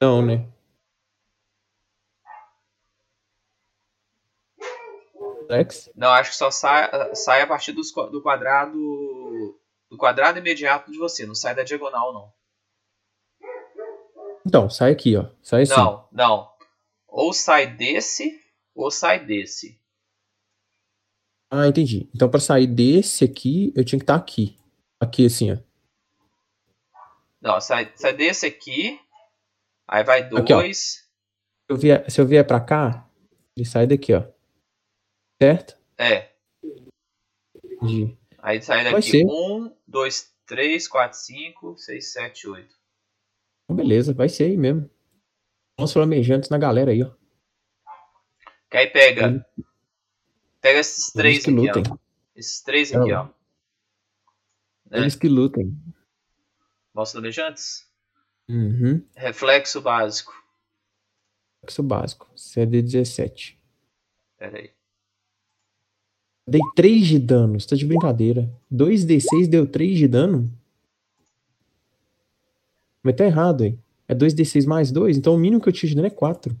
Não, 0.00 0.20
né? 0.24 0.46
Não, 5.94 6.08
acho 6.08 6.30
que 6.30 6.36
só 6.36 6.50
sai, 6.50 7.14
sai 7.14 7.42
a 7.42 7.46
partir 7.46 7.72
dos 7.72 7.92
do 7.92 8.22
quadrado. 8.22 8.76
Do 9.88 9.96
quadrado 9.96 10.38
imediato 10.38 10.90
de 10.90 10.98
você, 10.98 11.24
não 11.24 11.34
sai 11.34 11.54
da 11.54 11.62
diagonal, 11.62 12.12
não. 12.12 12.32
Então, 14.44 14.68
sai 14.70 14.92
aqui, 14.92 15.16
ó. 15.16 15.26
Sai 15.42 15.62
assim. 15.62 15.74
Não, 15.76 16.08
não. 16.12 16.50
Ou 17.06 17.32
sai 17.32 17.66
desse, 17.66 18.40
ou 18.74 18.90
sai 18.90 19.24
desse. 19.24 19.80
Ah, 21.50 21.68
entendi. 21.68 22.10
Então, 22.14 22.28
pra 22.28 22.40
sair 22.40 22.66
desse 22.66 23.24
aqui, 23.24 23.72
eu 23.76 23.84
tinha 23.84 23.98
que 23.98 24.02
estar 24.02 24.16
aqui. 24.16 24.58
Aqui, 25.00 25.26
assim, 25.26 25.52
ó. 25.52 25.58
Não, 27.40 27.60
sai, 27.60 27.92
sai 27.94 28.12
desse 28.12 28.46
aqui. 28.46 29.00
Aí 29.86 30.02
vai 30.02 30.22
Aqui, 30.22 30.52
ó. 30.52 30.60
dois. 30.60 30.78
Se 30.78 31.06
eu 31.68 31.76
vier, 31.76 32.10
se 32.10 32.20
eu 32.20 32.26
vier 32.26 32.44
pra 32.44 32.60
cá, 32.60 33.08
ele 33.56 33.64
sai 33.64 33.86
daqui, 33.86 34.12
ó. 34.14 34.24
Certo? 35.40 35.76
É. 35.98 36.32
Entendi. 37.64 38.16
Aí 38.38 38.62
sai 38.62 38.84
daqui 38.84 39.02
ser. 39.10 39.24
um, 39.26 39.74
dois, 39.86 40.34
três, 40.46 40.86
quatro, 40.88 41.18
cinco, 41.18 41.76
seis, 41.76 42.12
sete, 42.12 42.48
oito. 42.48 42.74
Então, 43.64 43.76
beleza, 43.76 44.14
vai 44.14 44.28
ser 44.28 44.44
aí 44.44 44.56
mesmo. 44.56 44.88
Vamos 45.78 45.92
flamejantes 45.92 46.48
na 46.48 46.58
galera 46.58 46.90
aí, 46.92 47.02
ó. 47.02 47.12
Que 48.70 48.76
aí 48.78 48.86
pega. 48.88 49.46
Pega 50.60 50.78
esses 50.78 51.12
três 51.12 51.42
aqui, 51.42 51.50
lutem. 51.50 51.82
ó. 51.90 51.96
Esses 52.34 52.62
três 52.62 52.94
aqui, 52.94 53.10
É, 53.10 53.18
ó. 53.18 53.28
É. 54.90 54.98
Eles 54.98 55.16
que 55.16 55.28
lutem. 55.28 55.76
Mostra 56.94 57.20
flamejantes. 57.20 57.86
Uhum. 58.48 59.04
Reflexo 59.16 59.80
básico. 59.80 60.32
Isso 61.68 61.82
básico. 61.82 62.30
CD17. 62.36 63.56
Pera 64.38 64.58
aí. 64.58 64.72
Dei 66.48 66.60
3 66.76 67.04
de 67.08 67.18
dano, 67.18 67.58
você 67.58 67.66
tá 67.66 67.74
de 67.74 67.84
brincadeira. 67.84 68.48
2d6 68.70 69.48
deu 69.48 69.66
3 69.66 69.98
de 69.98 70.06
dano? 70.06 70.48
Mas 73.02 73.16
tá 73.16 73.24
errado, 73.24 73.64
hein? 73.64 73.76
É 74.06 74.14
2d6 74.14 74.64
mais 74.64 74.92
2, 74.92 75.18
então 75.18 75.34
o 75.34 75.38
mínimo 75.38 75.60
que 75.60 75.68
eu 75.68 75.72
tiro 75.72 75.88
de 75.88 75.96
dano 75.96 76.06
é 76.06 76.10
4. 76.10 76.56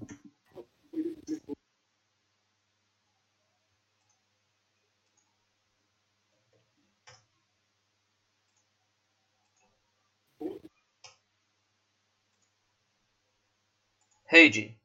Heidi, 14.28 14.76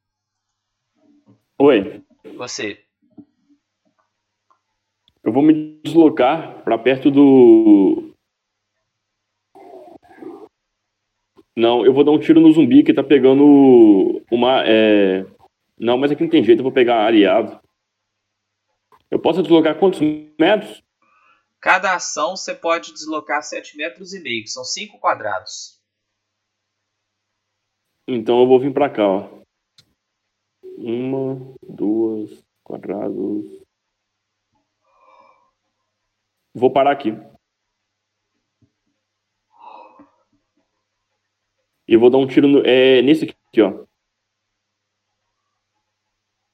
Oi. 1.58 2.04
você. 2.38 2.80
Eu 5.24 5.32
vou 5.32 5.44
me 5.44 5.80
deslocar 5.84 6.64
pra 6.64 6.78
perto 6.78 7.12
do. 7.12 8.12
Não, 11.56 11.86
eu 11.86 11.94
vou 11.94 12.04
dar 12.04 12.12
um 12.12 12.20
tiro 12.20 12.40
no 12.40 12.52
zumbi 12.52 12.84
que 12.84 12.94
tá 12.94 13.04
pegando 13.04 14.24
uma. 14.32 14.64
É... 14.66 15.26
Não, 15.78 15.98
mas 15.98 16.12
aqui 16.12 16.24
não 16.24 16.30
tem 16.30 16.44
jeito, 16.44 16.60
eu 16.60 16.64
vou 16.64 16.72
pegar 16.72 17.06
aliado. 17.06 17.60
Eu 19.10 19.20
posso 19.20 19.42
deslocar 19.42 19.78
quantos 19.78 20.00
metros? 20.40 20.82
Cada 21.60 21.94
ação 21.94 22.36
você 22.36 22.56
pode 22.56 22.92
deslocar 22.94 23.44
7 23.44 23.78
metros 23.78 24.14
e 24.14 24.20
meio, 24.22 24.44
que 24.44 24.50
são 24.50 24.64
5 24.64 24.98
quadrados. 25.00 25.80
Então 28.08 28.42
eu 28.42 28.48
vou 28.48 28.60
vir 28.60 28.74
pra 28.74 28.90
cá, 28.90 29.08
ó. 29.08 29.42
Uma, 30.78 31.54
duas, 31.62 32.44
quadrados. 32.64 33.61
Vou 36.54 36.72
parar 36.72 36.92
aqui. 36.92 37.12
E 41.88 41.98
vou 41.98 42.10
dar 42.10 42.18
um 42.18 42.28
tiro 42.28 42.48
no, 42.48 42.66
é, 42.66 43.02
nesse 43.02 43.26
aqui, 43.26 43.62
ó. 43.62 43.86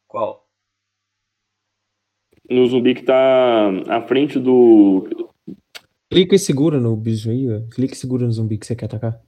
Qual? 0.08 0.48
No 2.50 2.66
zumbi 2.66 2.96
que 2.96 3.04
tá 3.04 3.70
à 3.88 4.02
frente 4.08 4.40
do. 4.40 5.08
Clica 6.10 6.36
e 6.36 6.40
segura 6.40 6.80
no 6.80 6.96
bicho 6.96 7.30
aí, 7.30 7.46
ó. 7.52 7.70
Clica 7.70 7.94
e 7.94 7.98
segura 7.98 8.26
no 8.26 8.32
zumbi 8.32 8.58
que 8.58 8.66
você 8.66 8.76
quer 8.76 8.86
atacar. 8.86 9.22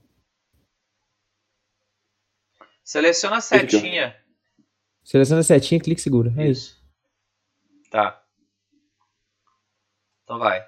Seleciona 2.82 3.36
a 3.36 3.40
setinha. 3.40 4.16
Seleciona 5.04 5.40
a 5.40 5.44
setinha, 5.44 5.80
clica 5.80 6.00
e 6.00 6.02
segura. 6.02 6.34
É 6.36 6.48
isso. 6.48 6.80
Isso. 7.82 7.90
Tá. 7.90 8.19
Então 10.30 10.38
vai. 10.38 10.64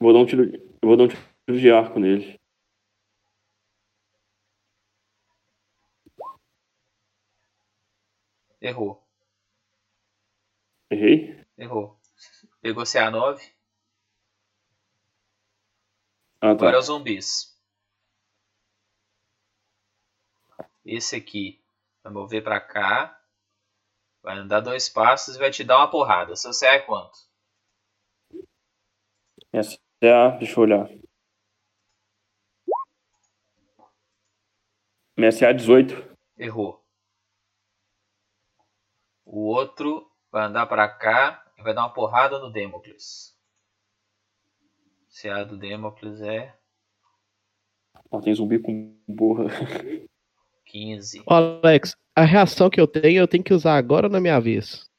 Vou 0.00 0.12
dar 0.12 0.20
um 0.20 0.24
tiro. 0.24 0.44
Eu 0.80 0.88
vou 0.88 0.96
dar 0.96 1.02
um 1.02 1.08
tiro 1.08 1.58
de 1.60 1.68
arco 1.68 1.98
nele. 1.98 2.38
Errou. 8.60 9.04
Errei? 10.92 11.44
Errou. 11.58 11.98
Pegou 12.62 12.84
CA9. 12.84 13.52
Ah, 16.40 16.50
Agora 16.50 16.68
é 16.68 16.72
tá. 16.74 16.78
os 16.78 16.86
zumbis. 16.86 17.60
Esse 20.84 21.16
aqui 21.16 21.60
vai 22.04 22.12
mover 22.12 22.44
pra 22.44 22.60
cá. 22.60 23.20
Vai 24.22 24.38
andar 24.38 24.60
dois 24.60 24.88
passos 24.88 25.34
e 25.34 25.38
vai 25.40 25.50
te 25.50 25.64
dar 25.64 25.78
uma 25.78 25.90
porrada. 25.90 26.36
Seu 26.36 26.52
CA 26.52 26.74
é 26.74 26.78
quanto? 26.78 27.29
Essa 29.52 29.78
é 30.00 30.12
a. 30.12 30.30
Deixa 30.30 30.58
eu 30.58 30.62
olhar. 30.62 30.88
Minha 35.16 35.32
CA 35.32 35.50
é 35.50 35.52
18. 35.52 36.16
Errou. 36.38 36.82
O 39.24 39.40
outro 39.40 40.10
vai 40.30 40.44
andar 40.44 40.66
pra 40.66 40.88
cá 40.88 41.44
e 41.58 41.62
vai 41.62 41.74
dar 41.74 41.82
uma 41.82 41.92
porrada 41.92 42.38
no 42.38 42.50
Democles. 42.50 43.36
CA 45.08 45.44
do 45.44 45.56
Democles 45.56 46.20
é 46.20 46.58
Ó, 48.10 48.20
tem 48.20 48.34
zumbi 48.34 48.58
com 48.58 48.96
porra. 49.16 49.44
15. 50.66 51.22
Ô, 51.26 51.34
Alex, 51.34 51.96
a 52.14 52.24
reação 52.24 52.68
que 52.68 52.80
eu 52.80 52.86
tenho, 52.86 53.20
eu 53.20 53.28
tenho 53.28 53.44
que 53.44 53.54
usar 53.54 53.76
agora 53.76 54.08
na 54.08 54.20
minha 54.20 54.40
vez? 54.40 54.89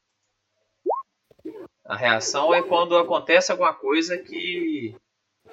A 1.92 1.96
reação 1.96 2.54
é 2.54 2.62
quando 2.62 2.96
acontece 2.96 3.52
alguma 3.52 3.74
coisa 3.74 4.16
que 4.16 4.94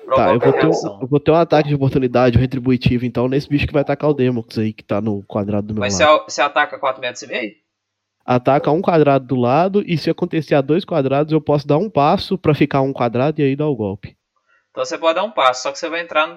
Tá, 0.06 0.16
provoca 0.16 0.48
eu 0.48 0.52
vou, 0.52 0.60
ter 0.62 0.68
um, 0.68 1.02
eu 1.02 1.08
vou 1.08 1.20
ter 1.20 1.32
um 1.32 1.36
ataque 1.36 1.68
de 1.68 1.76
oportunidade 1.76 2.38
retributivo, 2.38 3.06
então, 3.06 3.28
nesse 3.28 3.50
bicho 3.50 3.68
que 3.68 3.74
vai 3.74 3.82
atacar 3.82 4.10
o 4.10 4.14
Demox 4.14 4.58
aí, 4.58 4.72
que 4.72 4.82
tá 4.84 5.02
no 5.02 5.22
quadrado 5.24 5.68
do 5.68 5.74
meu 5.74 5.82
Mas 5.82 6.00
lado. 6.00 6.20
você, 6.20 6.24
você 6.36 6.42
ataca 6.42 6.80
4 6.80 7.02
metros 7.02 7.22
e 7.24 7.28
meio? 7.28 7.52
Ataca 8.26 8.72
um 8.72 8.82
quadrado 8.82 9.26
do 9.28 9.36
lado, 9.36 9.84
e 9.86 9.98
se 9.98 10.10
acontecer 10.10 10.56
a 10.56 10.62
dois 10.62 10.86
quadrados, 10.86 11.34
eu 11.34 11.42
posso 11.42 11.68
dar 11.68 11.78
um 11.78 11.90
passo 11.90 12.38
pra 12.38 12.54
ficar 12.56 12.80
um 12.82 12.94
quadrado 12.94 13.42
e 13.42 13.44
aí 13.44 13.56
dar 13.56 13.68
o 13.68 13.76
golpe. 13.76 14.16
Então 14.72 14.86
você 14.86 14.98
pode 14.98 15.16
dar 15.16 15.24
um 15.24 15.32
passo, 15.32 15.64
só 15.64 15.72
que 15.74 15.78
você 15.80 15.90
vai 15.90 16.02
entrar 16.02 16.26
no, 16.26 16.36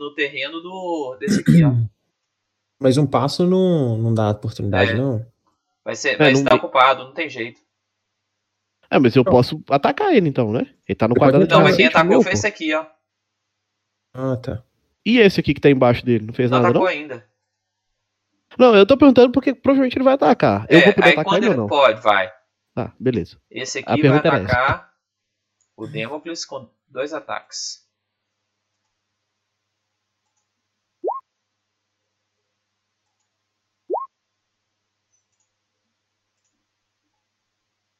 no 0.00 0.14
terreno 0.16 0.60
do 0.60 1.16
desse 1.20 1.40
aqui, 1.40 1.62
ó. 1.64 1.70
Mas 2.80 2.96
um 2.98 3.06
passo 3.06 3.46
não, 3.46 3.96
não 3.98 4.12
dá 4.12 4.30
oportunidade, 4.30 4.90
É. 4.90 4.94
não. 4.96 5.24
Vai 5.84 5.94
ser, 5.94 6.14
É, 6.14 6.16
vai 6.16 6.32
não 6.32 6.38
estar 6.40 6.50
tem- 6.50 6.58
ocupado, 6.58 7.04
não 7.04 7.12
tem 7.12 7.28
jeito. 7.30 7.60
É, 8.90 8.98
mas 8.98 9.14
eu 9.14 9.24
posso 9.24 9.62
atacar 9.70 10.14
ele 10.14 10.28
então, 10.28 10.52
né? 10.52 10.66
Ele 10.88 10.96
tá 10.96 11.06
no 11.06 11.14
Você 11.14 11.18
quadrado 11.20 11.46
Não, 11.48 11.62
mas 11.62 11.76
quem 11.76 11.86
atacou 11.86 12.08
meu, 12.10 12.22
foi 12.22 12.32
esse 12.32 12.46
aqui, 12.46 12.74
ó. 12.74 12.86
Ah, 14.14 14.36
tá. 14.36 14.62
E 15.04 15.18
esse 15.18 15.40
aqui 15.40 15.54
que 15.54 15.60
tá 15.60 15.70
embaixo 15.70 16.04
dele? 16.04 16.26
Não 16.26 16.34
fez 16.34 16.50
Não 16.50 16.58
nada, 16.58 16.70
atacou 16.70 16.86
não? 16.86 16.92
ainda. 16.92 17.26
Não, 18.58 18.74
eu 18.74 18.86
tô 18.86 18.96
perguntando 18.96 19.30
porque 19.30 19.54
provavelmente 19.54 19.96
ele 19.96 20.04
vai 20.04 20.14
atacar. 20.14 20.66
Eu 20.70 20.80
É, 20.80 20.84
vou 20.84 20.92
poder 20.94 21.08
aí 21.08 21.12
atacar 21.12 21.24
quando 21.24 21.44
ele 21.44 21.46
ou 21.48 21.52
ele 21.52 21.60
não? 21.60 21.66
pode, 21.66 22.00
vai. 22.00 22.32
Tá, 22.74 22.92
beleza. 22.98 23.38
Esse 23.50 23.82
A 23.86 23.92
aqui 23.92 24.02
vai 24.02 24.18
essa. 24.18 24.28
atacar 24.28 24.92
o 25.76 25.86
Democles 25.86 26.44
com 26.44 26.68
dois 26.88 27.12
ataques. 27.12 27.86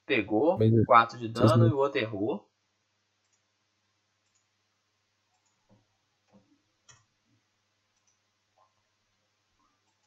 Pegou, 0.08 0.58
Mas, 0.58 0.72
4 0.86 1.18
de 1.18 1.28
dano 1.28 1.68
e 1.68 1.70
o 1.70 1.76
outro 1.76 2.00
errou. 2.00 2.50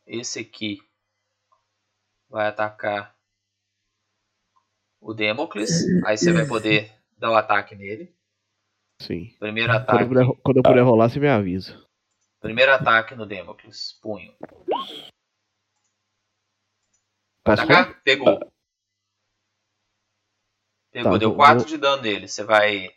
Esse 0.08 0.40
aqui 0.40 0.82
vai 2.28 2.48
atacar 2.48 3.16
o 5.00 5.14
Democles. 5.14 5.70
Aí 6.04 6.18
você 6.18 6.34
vai 6.34 6.48
poder 6.48 6.92
dar 7.16 7.30
o 7.30 7.36
ataque 7.36 7.76
nele. 7.76 8.14
Sim. 9.00 9.36
Primeiro 9.40 9.72
Quando 9.72 9.78
eu 9.78 9.84
ataque. 9.84 10.06
puder, 10.08 10.42
quando 10.44 10.58
eu 10.58 10.64
puder 10.64 10.82
rolar, 10.82 11.10
você 11.10 11.20
me 11.20 11.30
avisa. 11.30 11.80
Primeiro 12.40 12.74
ataque 12.74 13.14
no 13.14 13.28
Democles. 13.28 14.00
Punho. 14.02 14.36
Vai 17.46 17.54
atacar? 17.54 18.02
Pegou. 18.04 18.51
Pegou, 20.92 21.14
Tá, 21.14 21.18
deu 21.18 21.30
vou- 21.30 21.38
4 21.38 21.60
vou- 21.60 21.68
de 21.68 21.78
dano 21.78 22.02
nele. 22.02 22.28
Você 22.28 22.44
vai 22.44 22.90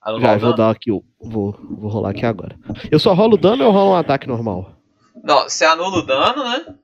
anular 0.00 0.22
Já 0.30 0.36
o 0.36 0.40
vou 0.40 0.50
dano? 0.50 0.56
dar 0.56 0.70
aqui 0.70 0.90
o. 0.92 1.04
Vou, 1.20 1.52
vou 1.52 1.90
rolar 1.90 2.10
aqui 2.10 2.24
agora. 2.24 2.58
Eu 2.90 2.98
só 2.98 3.12
rolo 3.12 3.36
dano 3.36 3.64
ou 3.64 3.68
eu 3.70 3.72
rolo 3.72 3.90
um 3.92 3.96
ataque 3.96 4.26
normal? 4.26 4.76
Não, 5.22 5.42
você 5.48 5.64
anula 5.64 5.98
o 5.98 6.02
dano, 6.06 6.44
né? 6.44 6.78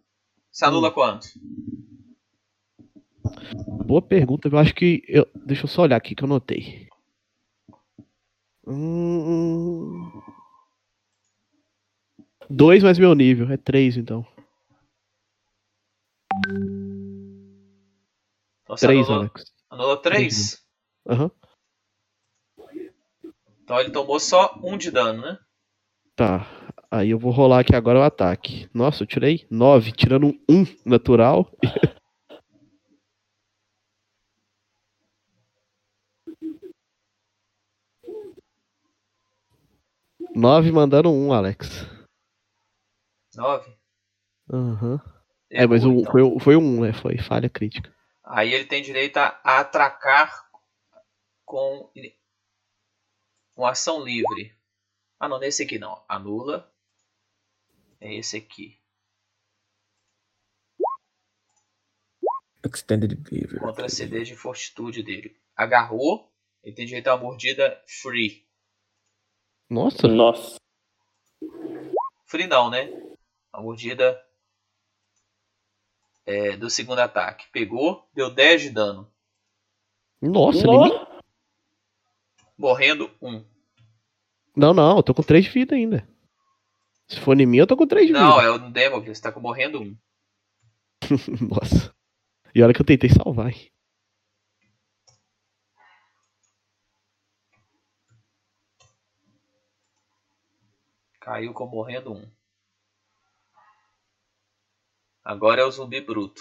Você 0.50 0.64
Hum. 0.64 0.68
anula 0.68 0.90
quanto? 0.90 1.28
Boa 3.86 4.02
pergunta, 4.02 4.48
eu 4.48 4.58
acho 4.58 4.74
que. 4.74 5.02
Eu... 5.06 5.26
Deixa 5.34 5.64
eu 5.64 5.68
só 5.68 5.82
olhar 5.82 5.96
aqui 5.96 6.14
que 6.14 6.24
eu 6.24 6.28
notei. 6.28 6.88
Hum... 8.66 10.10
Dois 12.50 12.82
mais 12.82 12.98
meu 12.98 13.14
nível, 13.14 13.50
é 13.52 13.56
três 13.56 13.96
então. 13.96 14.26
Então 18.64 18.76
Três, 18.76 19.08
Alex. 19.08 19.44
Anula 19.70 20.00
3. 20.00 20.62
Aham. 21.08 21.30
Então 23.62 23.80
ele 23.80 23.90
tomou 23.90 24.20
só 24.20 24.54
1 24.62 24.76
de 24.78 24.90
dano, 24.90 25.22
né? 25.22 25.38
Tá. 26.14 26.46
Aí 26.90 27.10
eu 27.10 27.18
vou 27.18 27.32
rolar 27.32 27.60
aqui 27.60 27.74
agora 27.74 27.98
o 27.98 28.02
ataque. 28.02 28.68
Nossa, 28.72 29.02
eu 29.02 29.06
tirei 29.06 29.46
nove, 29.50 29.92
tirando 29.92 30.26
um, 30.28 30.38
um 30.48 30.64
natural. 30.84 31.50
Nove 40.34 40.70
mandando 40.72 41.10
um, 41.10 41.32
Alex. 41.32 41.86
9. 43.36 43.76
Aham. 44.52 45.00
É, 45.50 45.66
mas 45.66 45.84
o, 45.84 46.04
foi, 46.10 46.22
o- 46.22 46.38
foi 46.38 46.56
um, 46.56 46.82
né? 46.82 46.92
Foi 46.92 47.18
falha 47.18 47.48
crítica. 47.48 47.94
Aí 48.26 48.52
ele 48.52 48.64
tem 48.64 48.82
direito 48.82 49.18
a 49.18 49.40
atracar 49.44 50.50
com 51.44 51.88
uma 53.56 53.70
ação 53.70 54.02
livre. 54.02 54.52
Ah, 55.20 55.28
não, 55.28 55.38
nesse 55.38 55.62
aqui 55.62 55.78
não. 55.78 56.04
Anula. 56.08 56.68
É 58.00 58.12
esse 58.12 58.36
aqui. 58.36 58.80
Extended 62.64 63.14
Behavior. 63.14 63.60
Contra 63.60 63.86
a 63.86 63.88
CD 63.88 64.24
de 64.24 64.34
fortitude 64.34 65.04
dele. 65.04 65.40
Agarrou. 65.54 66.28
Ele 66.64 66.74
tem 66.74 66.84
direito 66.84 67.06
a 67.06 67.14
uma 67.14 67.22
mordida 67.22 67.80
free. 67.86 68.44
Nossa, 69.70 70.08
Nossa. 70.08 70.56
Free 72.26 72.48
não, 72.48 72.68
né? 72.70 72.88
A 73.52 73.62
mordida 73.62 74.20
é, 76.26 76.56
do 76.56 76.68
segundo 76.68 76.98
ataque. 76.98 77.46
Pegou, 77.52 78.08
deu 78.12 78.30
10 78.30 78.62
de 78.62 78.70
dano. 78.70 79.10
nossa, 80.20 80.66
Nossa. 80.66 81.06
Morrendo 82.58 83.10
1. 83.22 83.44
Não, 84.56 84.72
não, 84.74 84.96
eu 84.96 85.02
tô 85.02 85.12
com 85.14 85.22
três 85.22 85.44
de 85.44 85.50
vida 85.50 85.74
ainda. 85.74 86.08
Se 87.06 87.20
for 87.20 87.38
em 87.38 87.46
mim, 87.46 87.58
eu 87.58 87.66
tô 87.66 87.76
com 87.76 87.86
três 87.86 88.06
de 88.06 88.12
Não, 88.12 88.36
vida. 88.38 88.42
é 88.44 88.50
o 88.50 88.58
Democles, 88.70 89.20
tá 89.20 89.30
com 89.30 89.40
morrendo 89.40 89.80
1. 89.80 89.96
Nossa. 91.48 91.94
E 92.54 92.62
olha 92.62 92.72
que 92.72 92.80
eu 92.80 92.86
tentei 92.86 93.10
salvar, 93.10 93.50
hein? 93.52 93.70
Caiu 101.20 101.52
com 101.52 101.66
morrendo 101.66 102.12
1. 102.14 102.30
Agora 105.26 105.60
é 105.60 105.64
o 105.64 105.70
zumbi 105.72 106.00
bruto. 106.00 106.40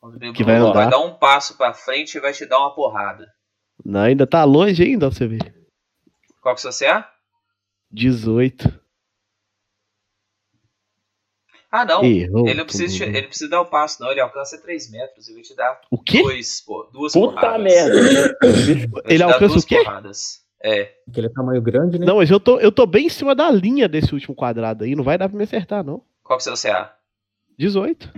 O 0.00 0.10
zumbi 0.10 0.32
Que 0.32 0.42
bruto 0.42 0.46
vai 0.46 0.72
vai 0.72 0.82
andar. 0.86 0.90
dar 0.90 0.98
um 0.98 1.14
passo 1.14 1.56
pra 1.56 1.72
frente 1.72 2.16
e 2.16 2.20
vai 2.20 2.32
te 2.32 2.44
dar 2.44 2.58
uma 2.58 2.74
porrada. 2.74 3.32
Não, 3.84 4.00
ainda 4.00 4.26
tá 4.26 4.42
longe 4.42 4.82
ainda, 4.82 5.08
você 5.08 5.28
vê. 5.28 5.38
Qual 6.40 6.56
que 6.56 6.66
é 6.66 6.72
seu 6.72 6.88
CA? 6.88 7.08
18. 7.90 8.80
Ah, 11.70 11.84
não. 11.84 12.04
Errou. 12.04 12.46
ele, 12.48 12.58
não 12.58 12.64
precisa, 12.66 13.04
tudo. 13.06 13.16
ele 13.16 13.26
precisa 13.28 13.48
dar 13.50 13.60
o 13.60 13.66
passo, 13.66 14.02
não. 14.02 14.10
Ele 14.10 14.20
alcança 14.20 14.60
3 14.60 14.90
metros. 14.90 15.28
Ele 15.28 15.36
vai 15.36 15.42
te 15.44 15.54
dar 15.54 15.80
O 15.90 15.98
quê? 16.02 16.20
dois, 16.20 16.60
pô, 16.60 16.82
duas 16.92 17.12
Puta 17.12 17.34
porradas. 17.40 17.62
merda. 17.62 18.36
Vai 18.42 18.52
te 19.06 19.14
Ele 19.14 19.22
alcança 19.22 19.48
duas 19.54 19.62
o 19.64 19.66
quê? 19.66 19.82
porradas. 19.84 20.42
É. 20.62 20.84
Porque 21.06 21.18
ele 21.20 21.26
é 21.28 21.30
tamanho 21.32 21.62
grande, 21.62 21.98
né? 21.98 22.04
Não, 22.06 22.16
mas 22.16 22.30
eu 22.30 22.38
tô, 22.38 22.58
eu 22.60 22.70
tô 22.70 22.86
bem 22.86 23.06
em 23.06 23.10
cima 23.10 23.34
da 23.34 23.50
linha 23.50 23.88
desse 23.88 24.12
último 24.12 24.34
quadrado 24.34 24.84
aí. 24.84 24.94
Não 24.94 25.02
vai 25.02 25.16
dar 25.16 25.28
pra 25.28 25.38
me 25.38 25.44
acertar, 25.44 25.82
não. 25.84 26.04
Qual 26.22 26.38
que 26.38 26.48
é 26.48 26.52
o 26.52 26.56
seu 26.56 26.70
CA? 26.70 26.96
18. 27.58 28.10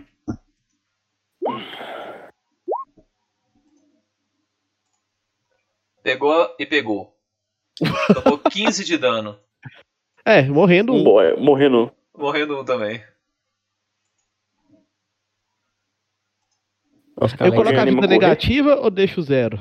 Pegou 6.03 6.55
e 6.59 6.67
pegou. 6.67 7.17
Tomou 8.23 8.39
15 8.51 8.85
de 8.85 8.99
dano. 8.99 9.39
É, 10.25 10.43
morrendo 10.43 10.93
um. 10.93 11.03
Mo- 11.03 11.37
Morrendo. 11.39 11.93
Morrendo 12.17 12.61
um 12.61 12.65
também. 12.65 13.03
Eu 17.41 17.53
coloco 17.55 17.79
a 17.79 17.85
vida 17.85 17.95
correr. 17.97 18.09
negativa 18.09 18.75
ou 18.81 18.91
deixo 18.91 19.23
zero? 19.23 19.59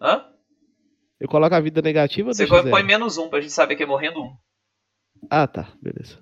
Hã? 0.00 0.32
Eu 1.20 1.28
coloco 1.28 1.54
a 1.54 1.60
vida 1.60 1.82
negativa 1.82 2.28
ou 2.28 2.34
Você 2.34 2.46
deixo 2.46 2.62
põe 2.62 2.72
zero? 2.72 2.86
menos 2.86 3.18
um 3.18 3.28
pra 3.28 3.40
gente 3.40 3.52
saber 3.52 3.76
que 3.76 3.82
é 3.82 3.86
morrendo 3.86 4.22
um. 4.22 4.36
Ah, 5.30 5.46
tá. 5.46 5.76
Beleza. 5.80 6.18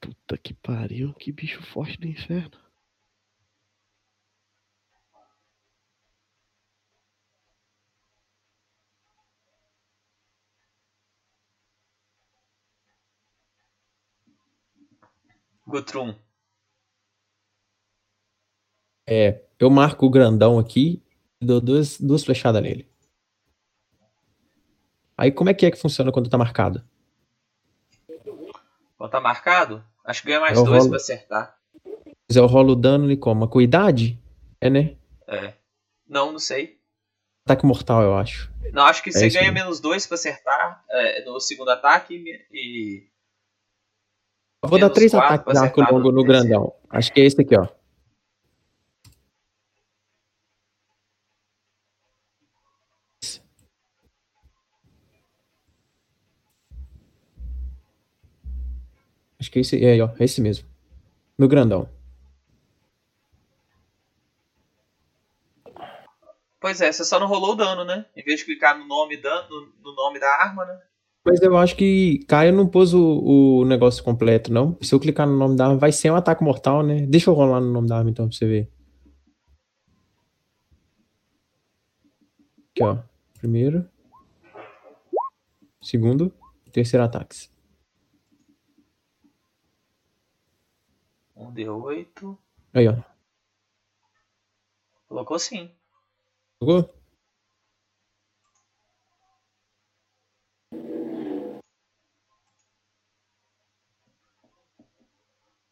Puta 0.00 0.38
que 0.38 0.54
pariu. 0.54 1.12
Que 1.14 1.32
bicho 1.32 1.62
forte 1.62 1.98
do 1.98 2.06
inferno. 2.06 2.58
Gutrum. 15.66 16.14
É, 19.08 19.42
eu 19.58 19.70
marco 19.70 20.06
o 20.06 20.10
grandão 20.10 20.58
aqui 20.58 21.02
e 21.40 21.46
dou 21.46 21.60
duas, 21.60 22.00
duas 22.00 22.24
flechadas 22.24 22.62
nele. 22.62 22.88
Aí 25.16 25.30
como 25.32 25.50
é 25.50 25.54
que 25.54 25.64
é 25.66 25.70
que 25.70 25.78
funciona 25.78 26.12
quando 26.12 26.28
tá 26.28 26.36
marcado? 26.38 26.84
Quando 28.98 29.10
tá 29.10 29.20
marcado, 29.20 29.84
acho 30.04 30.22
que 30.22 30.28
ganha 30.28 30.40
mais 30.40 30.56
Eu 30.58 30.64
dois 30.64 30.78
rolo. 30.78 30.90
pra 30.90 30.96
acertar. 30.96 31.56
Se 32.30 32.38
eu 32.38 32.46
rolo 32.46 32.72
o 32.72 32.76
dano 32.76 33.04
ele 33.06 33.16
como? 33.16 33.48
Com 33.48 33.60
idade? 33.60 34.18
É, 34.60 34.68
né? 34.70 34.96
É. 35.28 35.54
Não, 36.08 36.32
não 36.32 36.38
sei. 36.38 36.78
Ataque 37.46 37.64
mortal, 37.66 38.02
eu 38.02 38.14
acho. 38.16 38.50
Não, 38.72 38.84
acho 38.84 39.02
que 39.02 39.12
você 39.12 39.26
isso 39.28 39.38
ganha 39.38 39.52
mesmo. 39.52 39.64
menos 39.66 39.80
dois 39.80 40.06
pra 40.06 40.14
acertar 40.16 40.84
é, 40.90 41.24
no 41.24 41.38
segundo 41.40 41.70
ataque 41.70 42.14
e- 42.14 42.46
e. 42.52 43.06
Eu 44.62 44.68
vou 44.68 44.78
dar 44.78 44.86
Menos 44.86 44.96
três 44.96 45.12
quatro 45.12 45.34
ataques 45.34 45.52
de 45.60 45.66
arco 45.66 45.80
longo 45.92 46.10
no 46.10 46.24
grandão. 46.24 46.74
Acho 46.90 47.12
que 47.12 47.20
é 47.20 47.24
esse 47.24 47.40
aqui, 47.40 47.56
ó. 47.56 47.68
Acho 59.46 59.52
que 59.52 59.60
é 59.60 59.62
esse, 59.62 59.84
é, 59.84 60.02
ó, 60.02 60.10
é 60.18 60.24
esse 60.24 60.40
mesmo. 60.40 60.66
No 61.38 61.46
grandão. 61.46 61.88
Pois 66.58 66.80
é, 66.80 66.90
você 66.90 67.04
só 67.04 67.20
não 67.20 67.28
rolou 67.28 67.52
o 67.52 67.54
dano, 67.54 67.84
né? 67.84 68.06
Em 68.16 68.24
vez 68.24 68.40
de 68.40 68.46
clicar 68.46 68.76
no 68.76 68.84
nome, 68.88 69.16
da, 69.16 69.46
no, 69.48 69.72
no 69.84 69.94
nome 69.94 70.18
da 70.18 70.28
arma, 70.28 70.64
né? 70.64 70.80
Mas 71.24 71.40
eu 71.40 71.56
acho 71.56 71.76
que 71.76 72.24
Caio 72.26 72.52
não 72.52 72.66
pôs 72.66 72.92
o, 72.92 73.60
o 73.60 73.64
negócio 73.64 74.02
completo, 74.02 74.52
não. 74.52 74.76
Se 74.82 74.92
eu 74.92 74.98
clicar 74.98 75.28
no 75.28 75.36
nome 75.36 75.56
da 75.56 75.66
arma, 75.66 75.78
vai 75.78 75.92
ser 75.92 76.10
um 76.10 76.16
ataque 76.16 76.42
mortal, 76.42 76.82
né? 76.82 77.06
Deixa 77.06 77.30
eu 77.30 77.34
rolar 77.34 77.60
no 77.60 77.70
nome 77.70 77.86
da 77.86 77.98
arma 77.98 78.10
então 78.10 78.28
pra 78.28 78.36
você 78.36 78.46
ver. 78.46 78.72
Aqui, 82.72 82.82
ó. 82.82 82.98
Primeiro. 83.38 83.88
Segundo. 85.80 86.32
Terceiro 86.72 87.04
ataques. 87.04 87.55
Um 91.36 91.52
D8. 91.52 92.38
Aí, 92.72 92.88
ó. 92.88 92.94
Colocou 95.06 95.38
sim. 95.38 95.70
Jogou? 96.60 96.94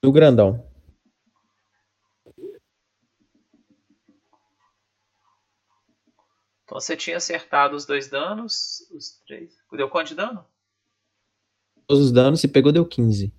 Do 0.03 0.13
grandão. 0.13 0.71
Então 6.65 6.79
você 6.79 6.97
tinha 6.97 7.17
acertado 7.17 7.75
os 7.75 7.87
dois 7.87 8.09
danos, 8.09 8.87
os 8.91 9.19
três. 9.27 9.57
Deu 9.73 9.89
quanto 9.89 10.09
de 10.09 10.15
dano? 10.15 10.47
Todos 11.87 12.05
os 12.05 12.13
danos, 12.13 12.41
se 12.41 12.49
pegou, 12.49 12.73
deu 12.73 12.87
15. 12.87 13.33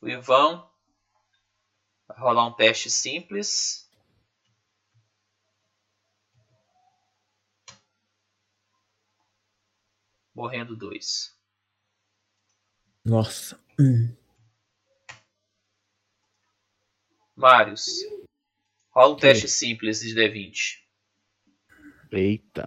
O 0.00 0.08
Ivan 0.08 0.66
vai 2.08 2.18
rolar 2.18 2.46
um 2.46 2.54
teste 2.54 2.90
simples. 2.90 3.90
Morrendo 10.34 10.74
dois. 10.74 11.36
Nossa. 13.04 13.62
Marius, 17.36 17.86
rola 18.90 19.14
um 19.14 19.16
teste 19.16 19.48
simples 19.48 20.00
de 20.00 20.14
D20. 20.14 20.80
Eita. 22.12 22.66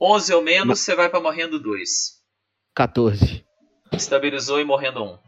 11 0.00 0.34
ou 0.34 0.42
menos, 0.42 0.78
você 0.80 0.94
vai 0.94 1.08
para 1.08 1.20
morrendo 1.20 1.58
2. 1.60 2.22
14. 2.74 3.44
Estabilizou 3.92 4.60
e 4.60 4.64
morrendo 4.64 5.02
1. 5.02 5.27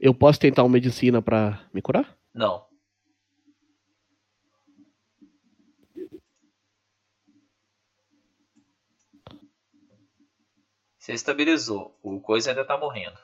Eu 0.00 0.14
posso 0.14 0.40
tentar 0.40 0.62
uma 0.62 0.70
medicina 0.70 1.20
pra 1.20 1.68
me 1.74 1.82
curar? 1.82 2.18
Não. 2.32 2.66
Você 10.98 11.12
estabilizou. 11.12 11.98
O 12.02 12.18
coisa 12.18 12.50
ainda 12.50 12.64
tá 12.64 12.78
morrendo. 12.78 13.18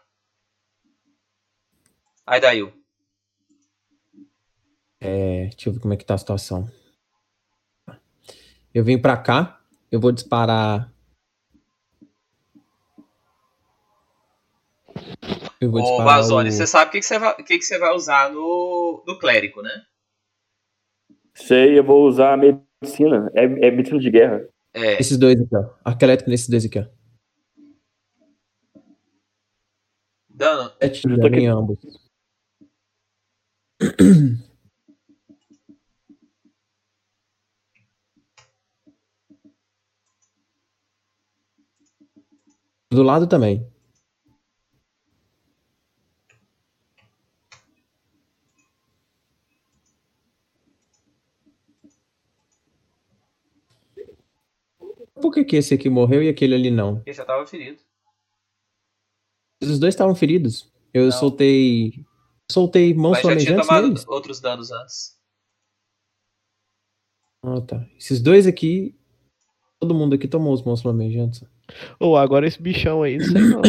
Aí 2.27 2.41
daí. 2.41 2.61
É, 5.01 5.47
deixa 5.47 5.71
eu 5.71 5.73
ver 5.73 5.81
como 5.81 5.95
é 5.95 5.97
que 5.97 6.05
tá 6.05 6.15
a 6.15 6.19
situação. 6.19 6.71
Eu 8.75 8.85
venho 8.85 9.01
pra 9.01 9.17
cá, 9.17 9.65
eu 9.91 9.99
vou 9.99 10.13
disparar. 10.13 10.93
Eu 15.67 15.71
vou 15.73 15.83
Ô. 15.83 16.05
Vazone, 16.05 16.49
o- 16.49 16.53
você 16.53 16.67
sabe 16.67 16.89
o 16.89 16.93
que, 16.93 17.01
que, 17.01 17.05
você 17.07 17.19
vai, 17.19 17.35
que, 17.37 17.59
que 17.59 17.63
você 17.65 17.79
vai 17.79 17.93
usar 17.95 18.31
no, 18.33 19.03
no 19.07 19.19
clérigo, 19.19 19.63
né? 19.63 19.85
Sei, 21.35 21.79
eu 21.79 21.85
vou 21.85 22.07
usar 22.07 22.35
a 22.35 22.37
medicina. 22.37 23.31
É, 23.35 23.45
é 23.45 23.71
medicina 23.71 23.99
de 23.99 24.11
guerra. 24.11 24.49
É. 24.73 25.01
Esses 25.01 25.19
dois 25.19 25.41
aqui, 25.41 25.57
ó. 25.57 25.75
Arco 25.85 26.05
elétrico 26.05 26.31
nesses 26.31 26.49
dois 26.49 26.65
aqui, 26.65 26.79
ó. 26.79 26.87
Dano. 30.29 30.71
Sete 30.83 31.03
de 31.03 31.09
Eu 31.15 31.17
tô 31.17 31.23
dano 31.23 31.35
aqui. 31.35 31.45
em 31.45 31.47
ambos. 31.49 31.79
Do 42.93 43.03
lado 43.03 43.27
também. 43.27 43.67
Por 55.21 55.33
que, 55.33 55.45
que 55.45 55.57
esse 55.57 55.75
aqui 55.75 55.89
morreu 55.89 56.23
e 56.23 56.29
aquele 56.29 56.55
ali 56.55 56.71
não? 56.71 57.03
Ele 57.07 57.13
já 57.15 57.25
tava 57.25 57.47
ferido. 57.47 57.83
Os 59.63 59.79
dois 59.79 59.95
estavam 59.95 60.15
feridos. 60.15 60.71
Eu 60.93 61.07
Não. 61.07 61.13
soltei. 61.13 62.05
Soltei 62.51 62.95
mãos 62.95 63.13
Mas 63.23 63.23
já 63.23 63.37
tinha 63.37 63.61
tomado 63.61 63.89
neles. 63.89 64.07
outros 64.07 64.41
danos 64.41 64.71
antes. 64.71 65.19
Ah, 67.43 67.61
tá. 67.61 67.89
Esses 67.99 68.21
dois 68.21 68.47
aqui. 68.47 68.95
Todo 69.81 69.95
mundo 69.95 70.15
aqui 70.15 70.27
tomou 70.29 70.53
os 70.55 70.63
mãos 70.63 70.81
flamejantes. 70.83 71.43
Ou 71.99 72.17
agora 72.17 72.47
esse 72.47 72.61
bichão 72.61 73.03
aí, 73.03 73.19
não 73.19 73.27
sei 73.27 73.41
não. 73.43 73.63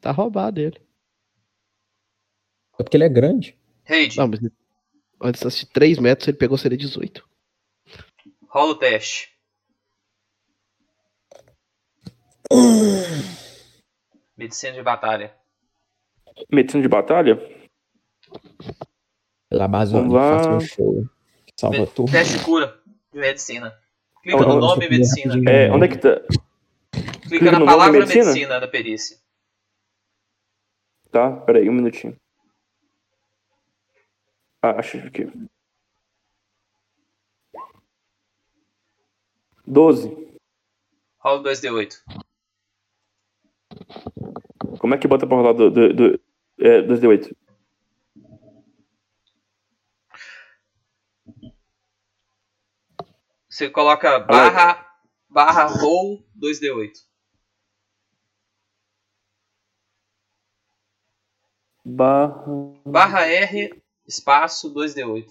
tá 0.00 0.10
roubado 0.12 0.60
ele. 0.60 0.80
É 2.78 2.82
porque 2.82 2.96
ele 2.96 3.04
é 3.04 3.08
grande. 3.08 3.58
Raid, 3.84 4.16
Não, 4.16 4.28
mas 4.28 4.40
antes 5.22 5.58
de 5.60 5.66
3 5.66 5.98
metros 5.98 6.28
ele 6.28 6.36
pegou 6.36 6.56
seria 6.56 6.78
18. 6.78 7.26
rola 8.48 8.72
o 8.72 8.74
teste. 8.76 9.29
Medicina 14.36 14.72
de 14.72 14.82
batalha. 14.82 15.34
Medicina 16.50 16.82
de 16.82 16.88
batalha? 16.88 17.36
Pela 19.48 19.68
base 19.68 19.92
Vamos 19.92 20.06
onde 20.06 20.14
lá. 20.14 20.38
faço 20.38 20.50
um 20.50 20.60
show. 20.60 21.04
Salva 21.58 21.78
Me- 21.80 21.86
tudo. 21.88 22.10
Teste 22.12 22.38
de 22.38 22.44
cura 22.44 22.80
de 23.12 23.18
medicina. 23.20 23.70
Clica 24.22 24.38
Então, 24.38 24.54
no 24.54 24.60
nome 24.60 24.88
medicina. 24.88 25.34
É, 25.50 25.70
onde 25.70 25.84
é 25.86 25.88
que 25.88 25.98
tá? 25.98 26.20
Clica 26.90 27.28
clica 27.28 27.52
na 27.52 27.58
no 27.60 27.66
palavra 27.66 27.98
medicina? 28.00 28.24
medicina 28.26 28.60
da 28.60 28.68
perícia. 28.68 29.18
Tá, 31.10 31.32
peraí, 31.40 31.68
um 31.68 31.72
minutinho. 31.72 32.16
Ah, 34.62 34.78
achei 34.78 35.00
aqui. 35.00 35.26
12. 39.66 40.08
Rola 41.18 41.40
o 41.40 41.42
2D8. 41.42 42.02
Como 44.80 44.94
é 44.94 44.98
que 44.98 45.06
bota 45.06 45.26
pra 45.26 45.36
rolar 45.36 45.52
do, 45.52 45.70
do, 45.70 45.92
do, 45.92 46.20
é, 46.58 46.80
2D8? 46.80 47.36
Você 53.46 53.68
coloca 53.68 54.18
barra, 54.20 54.90
barra 55.28 55.64
roll 55.66 56.24
2D8. 56.34 56.92
Barra. 61.84 62.46
Barra 62.86 63.26
R, 63.26 63.82
espaço 64.06 64.72
2D8. 64.72 65.28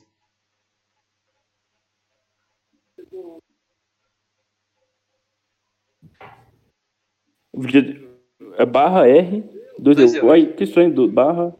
É 8.59 8.65
barra 8.65 9.07
R. 9.07 9.41
2D8. 9.79 10.19
2D8. 10.19 10.23
Uai, 10.23 10.45
que 10.53 10.65
estranho. 10.65 10.93
Do, 10.93 11.09
barra. 11.09 11.55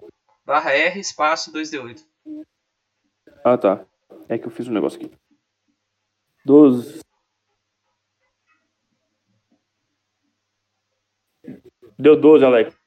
Barra 0.46 0.74
R, 0.74 1.00
espaço 1.00 1.50
2D8. 1.54 2.06
Ah, 3.42 3.58
tá. 3.58 3.86
É 4.28 4.38
que 4.38 4.46
eu 4.46 4.52
fiz 4.52 4.68
um 4.68 4.74
negócio 4.74 5.00
aqui. 5.00 5.10
12. 6.44 7.00
Deu 11.98 12.20
12, 12.20 12.44
Alex. 12.44 12.78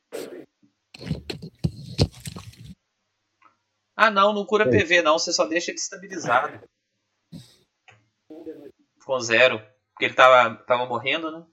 Ah, 3.96 4.10
não, 4.10 4.34
não 4.34 4.44
cura 4.44 4.68
PV, 4.68 5.00
não. 5.00 5.18
Você 5.18 5.32
só 5.32 5.46
deixa 5.46 5.70
ele 5.70 5.78
estabilizado. 5.78 6.60
Com 9.06 9.20
zero. 9.20 9.58
Porque 9.92 10.04
ele 10.04 10.14
tava, 10.14 10.54
tava 10.64 10.84
morrendo, 10.84 11.30
né? 11.30 11.46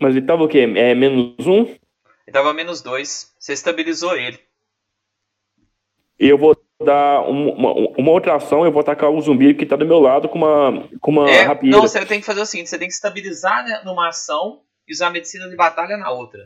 Mas 0.00 0.16
ele 0.16 0.26
tava 0.26 0.42
o 0.42 0.48
quê? 0.48 0.60
É 0.76 0.94
menos 0.94 1.46
um? 1.46 1.62
Ele 1.64 2.32
tava 2.32 2.52
menos 2.52 2.82
dois. 2.82 3.34
Você 3.38 3.52
estabilizou 3.52 4.16
ele. 4.16 4.38
E 6.18 6.28
eu 6.28 6.38
vou 6.38 6.56
dar 6.82 7.22
um- 7.22 7.50
uma, 7.52 7.72
uma 7.98 8.10
outra 8.10 8.36
ação. 8.36 8.64
Eu 8.64 8.72
vou 8.72 8.80
atacar 8.80 9.10
o 9.10 9.20
zumbi 9.20 9.54
que 9.54 9.66
tá 9.66 9.76
do 9.76 9.86
meu 9.86 10.00
lado 10.00 10.28
com 10.28 10.38
uma, 10.38 10.88
com 11.00 11.10
uma 11.10 11.30
É, 11.30 11.46
não, 11.64 11.82
você 11.82 12.04
tem 12.06 12.20
que 12.20 12.26
fazer 12.26 12.40
o 12.40 12.46
seguinte: 12.46 12.70
você 12.70 12.78
tem 12.78 12.88
que 12.88 12.94
estabilizar 12.94 13.64
né, 13.64 13.82
numa 13.84 14.08
ação 14.08 14.62
e 14.86 14.92
usar 14.92 15.08
a 15.08 15.10
medicina 15.10 15.48
de 15.48 15.56
batalha 15.56 15.96
na 15.96 16.10
outra. 16.10 16.44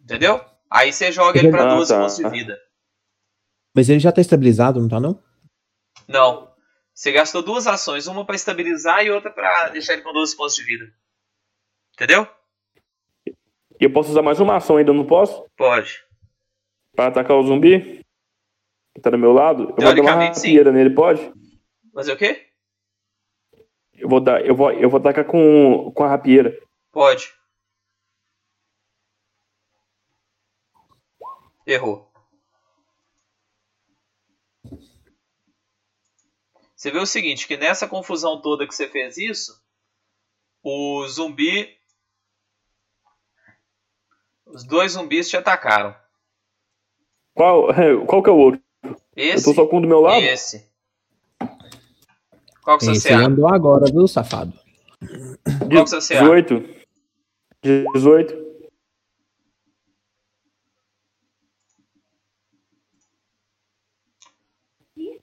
Entendeu? 0.00 0.44
Aí 0.70 0.92
você 0.92 1.10
joga 1.12 1.38
ele 1.38 1.50
pra 1.50 1.64
Ah, 1.72 1.74
12 1.76 1.92
tá. 1.92 2.00
pontos 2.00 2.16
de 2.16 2.28
vida. 2.28 2.58
Mas 3.74 3.88
ele 3.88 3.98
já 4.00 4.10
tá 4.10 4.20
estabilizado, 4.20 4.80
não 4.80 4.88
tá 4.88 4.98
não? 4.98 5.22
Não. 6.08 6.50
Você 6.94 7.12
gastou 7.12 7.42
duas 7.42 7.66
ações, 7.66 8.06
uma 8.06 8.24
pra 8.24 8.34
estabilizar 8.36 9.04
e 9.04 9.10
outra 9.10 9.30
pra 9.30 9.68
deixar 9.68 9.92
ele 9.92 10.02
com 10.02 10.12
12 10.12 10.34
pontos 10.36 10.54
de 10.56 10.62
vida. 10.64 10.90
Entendeu? 11.94 12.26
E 13.80 13.84
eu 13.84 13.92
posso 13.92 14.10
usar 14.10 14.22
mais 14.22 14.40
uma 14.40 14.56
ação 14.56 14.76
ainda, 14.76 14.92
não 14.92 15.06
posso? 15.06 15.44
Pode. 15.56 16.04
Pra 16.94 17.08
atacar 17.08 17.36
o 17.36 17.42
zumbi? 17.42 18.04
Que 18.94 19.00
tá 19.00 19.10
do 19.10 19.18
meu 19.18 19.32
lado? 19.32 19.74
Eu 19.76 19.84
vou 19.84 19.94
dar 19.94 20.00
uma 20.00 20.26
rapieira 20.26 20.72
nele, 20.72 20.90
pode? 20.90 21.32
Fazer 21.92 22.12
o 22.12 22.16
quê? 22.16 22.46
Eu 23.92 24.08
vou 24.08 24.20
dar, 24.20 24.44
eu 24.44 24.54
vou, 24.54 24.72
eu 24.72 24.88
vou 24.88 24.98
atacar 24.98 25.24
com, 25.24 25.90
com 25.92 26.04
a 26.04 26.08
rapieira. 26.08 26.58
Pode. 26.90 27.34
Errou. 31.66 32.10
Você 36.74 36.90
vê 36.90 36.98
o 36.98 37.06
seguinte, 37.06 37.48
que 37.48 37.56
nessa 37.56 37.88
confusão 37.88 38.40
toda 38.40 38.66
que 38.66 38.74
você 38.74 38.88
fez 38.88 39.18
isso, 39.18 39.60
o 40.62 41.06
zumbi... 41.08 41.76
Os 44.46 44.64
dois 44.64 44.92
zumbis 44.92 45.28
te 45.28 45.36
atacaram. 45.36 45.94
Qual, 47.34 47.66
qual 48.06 48.22
que 48.22 48.30
é 48.30 48.32
o 48.32 48.36
outro? 48.38 48.62
Eu 48.82 48.94
Esse 49.16 49.44
tô 49.44 49.54
só 49.54 49.66
com 49.66 49.78
o 49.78 49.80
do 49.80 49.88
meu 49.88 50.00
lado? 50.00 50.22
e 50.22 50.28
esse. 50.28 50.70
Qual 52.62 52.78
que 52.78 52.88
é 52.88 53.00
CA? 53.00 53.26
andou 53.26 53.48
agora, 53.52 53.86
viu, 53.90 54.06
safado? 54.06 54.52
Qual 55.70 55.84
que 55.84 55.94
é 55.94 56.00
CA? 56.00 56.20
18. 56.20 56.76
18. 57.62 58.46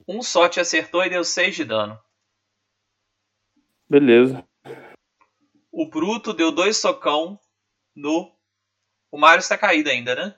Um 0.07 0.21
só 0.21 0.49
te 0.49 0.59
acertou 0.59 1.03
e 1.05 1.09
deu 1.09 1.23
6 1.23 1.55
de 1.55 1.63
dano. 1.63 1.97
Beleza. 3.89 4.45
O 5.71 5.87
Bruto 5.89 6.33
deu 6.33 6.51
dois 6.51 6.77
socão 6.77 7.39
no. 7.95 8.31
O 9.13 9.17
Mario 9.19 9.41
está 9.41 9.55
caído 9.55 9.91
ainda, 9.91 10.15
né? 10.15 10.35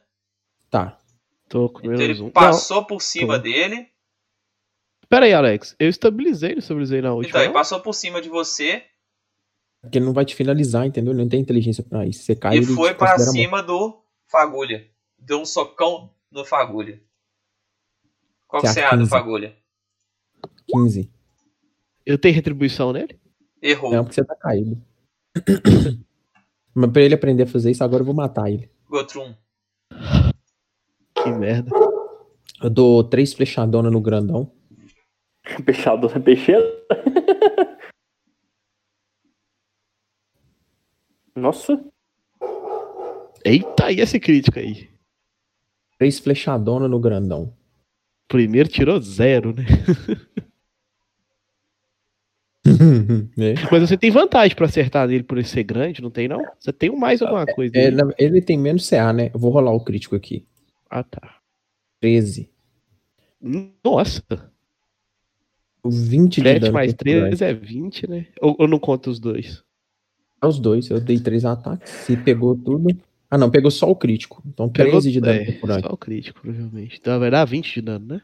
Tá. 0.69 0.99
Tô 1.47 1.69
com 1.69 1.79
Então 1.79 1.93
ele 1.93 2.21
um. 2.21 2.29
passou 2.29 2.83
por 2.85 3.01
cima 3.01 3.37
tô. 3.37 3.43
dele. 3.43 3.87
Pera 5.07 5.25
aí, 5.27 5.33
Alex. 5.33 5.73
Eu 5.79 5.87
estabilizei, 5.87 6.51
não 6.51 6.59
estabilizei 6.59 7.01
na 7.01 7.13
última. 7.13 7.29
Então, 7.29 7.39
ele 7.41 7.47
não? 7.47 7.53
passou 7.53 7.79
por 7.79 7.93
cima 7.93 8.21
de 8.21 8.27
você 8.27 8.83
Porque 9.79 9.97
ele 9.97 10.05
não 10.05 10.11
vai 10.11 10.25
te 10.25 10.35
finalizar, 10.35 10.85
entendeu? 10.85 11.13
Ele 11.13 11.21
não 11.21 11.29
tem 11.29 11.39
inteligência 11.39 11.81
pra 11.85 12.05
isso. 12.05 12.23
Você 12.23 12.35
cai 12.35 12.55
e 12.55 12.57
ele 12.57 12.65
foi 12.65 12.93
morto. 12.93 13.19
cima 13.31 13.63
do 13.63 14.03
Fagulha. 14.27 14.85
Deu 15.17 15.39
um 15.39 15.45
socão 15.45 16.13
no 16.29 16.43
Fagulha. 16.43 17.01
Qual 18.45 18.61
que 18.61 18.67
você 18.67 18.81
é 18.81 18.89
do 18.89 18.97
15. 18.97 19.09
Fagulha? 19.09 19.57
15. 20.67 21.09
Eu 22.05 22.17
tenho 22.17 22.35
retribuição 22.35 22.91
nele? 22.91 23.17
Errou. 23.61 23.89
Não, 23.93 24.03
porque 24.03 24.15
você 24.15 24.25
tá 24.25 24.35
caído. 24.35 24.85
Mas 26.75 26.91
pra 26.91 27.01
ele 27.01 27.15
aprender 27.15 27.43
a 27.43 27.47
fazer 27.47 27.71
isso, 27.71 27.81
agora 27.85 28.01
eu 28.01 28.05
vou 28.05 28.13
matar 28.13 28.51
ele. 28.51 28.69
Gotrum. 28.89 29.33
Que 31.15 31.29
merda. 31.31 31.71
Eu 32.61 32.69
dou 32.69 33.01
três 33.01 33.33
flechadonas 33.33 33.91
no 33.91 34.01
grandão. 34.01 34.51
Peixado 35.65 36.09
na 36.09 36.19
peixeira? 36.19 36.65
Nossa. 41.33 41.81
Eita, 43.43 43.91
e 43.91 44.01
esse 44.01 44.19
crítico 44.19 44.59
aí? 44.59 44.89
Três 45.97 46.19
flechadonas 46.19 46.89
no 46.89 46.99
grandão. 46.99 47.55
Primeiro 48.27 48.67
tirou 48.67 48.99
zero, 49.01 49.53
né? 49.53 49.63
É. 53.37 53.53
Mas 53.71 53.81
você 53.89 53.95
tem 53.97 54.09
vantagem 54.09 54.55
pra 54.55 54.65
acertar 54.65 55.07
nele 55.07 55.23
por 55.23 55.37
ele 55.37 55.47
ser 55.47 55.63
grande, 55.63 56.01
não 56.01 56.09
tem 56.09 56.27
não? 56.27 56.43
Você 56.59 56.73
tem 56.73 56.89
mais 56.97 57.21
alguma 57.21 57.45
coisa 57.45 57.75
É, 57.77 57.85
aí? 57.87 57.91
na- 57.91 58.13
ele 58.17 58.41
tem 58.41 58.57
menos 58.57 58.87
CA, 58.87 59.13
né? 59.13 59.29
Eu 59.33 59.39
vou 59.39 59.51
rolar 59.51 59.71
o 59.71 59.79
crítico 59.83 60.15
aqui. 60.15 60.45
Ah, 60.89 61.03
tá. 61.03 61.35
13. 62.01 62.49
Nossa, 63.83 64.23
O 65.83 65.89
20 65.91 66.41
de 66.41 66.47
7 66.49 66.59
dano. 66.61 66.73
mais 66.73 66.91
contra 66.93 67.09
o 67.09 67.13
grande. 67.13 67.37
3 67.37 67.41
é 67.41 67.53
20, 67.53 68.09
né? 68.09 68.25
Ou, 68.41 68.55
ou 68.59 68.67
não 68.67 68.79
conta 68.79 69.09
os 69.09 69.19
dois? 69.19 69.63
É 70.41 70.47
Os 70.47 70.59
dois, 70.59 70.89
eu 70.89 70.99
dei 70.99 71.19
três 71.19 71.45
ataques. 71.45 71.89
Se 71.91 72.17
pegou 72.17 72.55
tudo. 72.55 72.87
Ah, 73.29 73.37
não, 73.37 73.49
pegou 73.51 73.69
só 73.69 73.89
o 73.89 73.95
crítico. 73.95 74.41
Então 74.47 74.67
13 74.69 75.11
de 75.11 75.19
dano 75.21 75.39
é, 75.41 75.79
só 75.81 75.89
o 75.93 75.97
crítico, 75.97 76.41
provavelmente. 76.41 76.97
Então 76.99 77.19
vai 77.19 77.29
dar 77.29 77.45
20 77.45 77.73
de 77.75 77.81
dano, 77.81 78.05
né? 78.07 78.21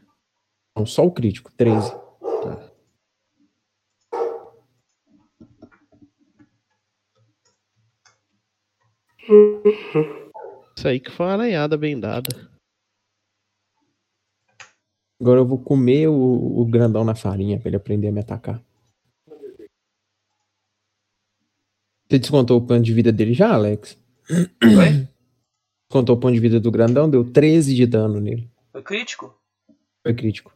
Não, 0.76 0.84
só 0.86 1.04
o 1.06 1.10
crítico, 1.10 1.52
13. 1.56 1.92
Isso 10.76 10.88
aí 10.88 10.98
que 10.98 11.10
foi 11.10 11.26
uma 11.26 11.32
aranhada 11.32 11.76
bem 11.76 11.98
dada. 11.98 12.50
Agora 15.20 15.38
eu 15.38 15.46
vou 15.46 15.62
comer 15.62 16.08
o, 16.08 16.14
o 16.60 16.66
grandão 16.66 17.04
na 17.04 17.14
farinha 17.14 17.58
pra 17.58 17.68
ele 17.68 17.76
aprender 17.76 18.08
a 18.08 18.12
me 18.12 18.20
atacar. 18.20 18.60
Você 22.08 22.18
descontou 22.18 22.58
o 22.58 22.66
ponto 22.66 22.82
de 22.82 22.92
vida 22.92 23.12
dele 23.12 23.32
já, 23.32 23.54
Alex? 23.54 23.96
Oi? 24.28 25.08
Descontou 25.88 26.16
o 26.16 26.20
ponto 26.20 26.34
de 26.34 26.40
vida 26.40 26.58
do 26.58 26.70
grandão, 26.70 27.08
deu 27.08 27.24
13 27.24 27.74
de 27.74 27.86
dano 27.86 28.20
nele. 28.20 28.50
Foi 28.72 28.82
crítico? 28.82 29.40
Foi 30.02 30.14
crítico. 30.14 30.52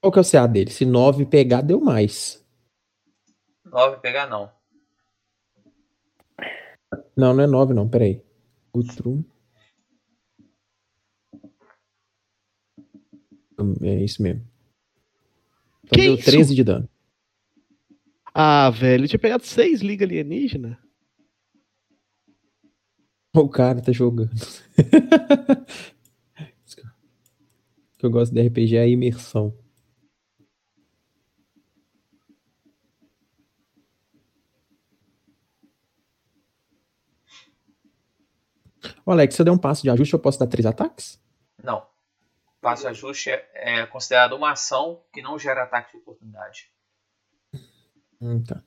Qual 0.00 0.12
que 0.12 0.18
é 0.18 0.22
o 0.22 0.30
CA 0.30 0.46
dele? 0.46 0.70
Se 0.70 0.84
9 0.84 1.24
pegar, 1.26 1.62
deu 1.62 1.80
mais. 1.80 2.44
9 3.64 3.96
pegar 3.98 4.28
não. 4.28 4.57
Não, 7.16 7.34
não 7.34 7.42
é 7.42 7.46
9 7.46 7.74
não, 7.74 7.88
peraí. 7.88 8.22
Gutrum. 8.72 9.24
É 13.82 14.04
isso 14.04 14.22
mesmo. 14.22 14.46
Então 15.84 15.98
Que 15.98 16.02
deu 16.02 16.14
isso? 16.14 16.24
13 16.24 16.54
de 16.54 16.64
dano. 16.64 16.88
Ah, 18.32 18.70
velho, 18.70 19.04
eu 19.04 19.08
tinha 19.08 19.18
pegado 19.18 19.44
6 19.44 19.80
liga 19.80 20.04
alienígena. 20.04 20.78
O 23.34 23.48
cara 23.48 23.80
tá 23.82 23.92
jogando. 23.92 24.30
o 27.94 27.98
que 27.98 28.06
eu 28.06 28.10
gosto 28.10 28.32
de 28.32 28.40
RPG 28.46 28.76
é 28.76 28.80
a 28.80 28.86
imersão. 28.86 29.52
Ô, 39.08 39.10
Alex, 39.10 39.34
se 39.34 39.40
eu 39.40 39.44
der 39.46 39.52
um 39.52 39.56
passo 39.56 39.82
de 39.82 39.88
ajuste, 39.88 40.12
eu 40.12 40.20
posso 40.20 40.38
dar 40.38 40.46
três 40.46 40.66
ataques? 40.66 41.18
Não. 41.64 41.82
Passo 42.60 42.82
de 42.82 42.88
ajuste 42.88 43.30
é, 43.30 43.48
é 43.54 43.86
considerado 43.86 44.34
uma 44.34 44.52
ação 44.52 45.00
que 45.10 45.22
não 45.22 45.38
gera 45.38 45.62
ataque 45.62 45.92
de 45.92 45.96
oportunidade. 45.96 46.70
Hum, 48.20 48.44
tá. 48.44 48.62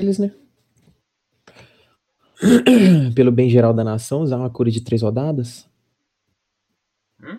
Eles, 0.00 0.18
né? 0.18 0.32
Pelo 3.14 3.30
bem 3.30 3.50
geral 3.50 3.74
da 3.74 3.84
nação, 3.84 4.22
usar 4.22 4.38
uma 4.38 4.48
cura 4.48 4.70
de 4.70 4.80
três 4.80 5.02
rodadas. 5.02 5.68
Hum? 7.22 7.38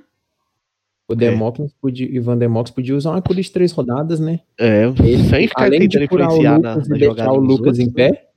O 1.09 1.15
Demócrates 1.15 1.73
podia, 1.81 2.07
Ivan 2.07 2.37
Demócrates 2.37 2.75
podia 2.75 2.95
usar 2.95 3.09
uma 3.11 3.21
cura 3.21 3.41
de 3.41 3.51
três 3.51 3.71
rodadas, 3.71 4.19
né? 4.19 4.41
É, 4.59 4.83
Ele, 4.83 5.23
sem 5.23 5.47
ficar 5.47 5.65
além 5.65 5.87
de 5.87 6.07
curar 6.07 6.29
o 6.29 6.33
influenciar 6.33 6.59
na, 6.59 6.73
Lucas 6.75 6.87
na 6.87 6.95
e 6.95 6.99
deixar 6.99 7.23
jogada 7.23 7.33
o 7.33 7.41
Lucas 7.41 7.57
outros, 7.57 7.79
em 7.79 7.87
né? 7.87 7.93
pé, 7.93 8.29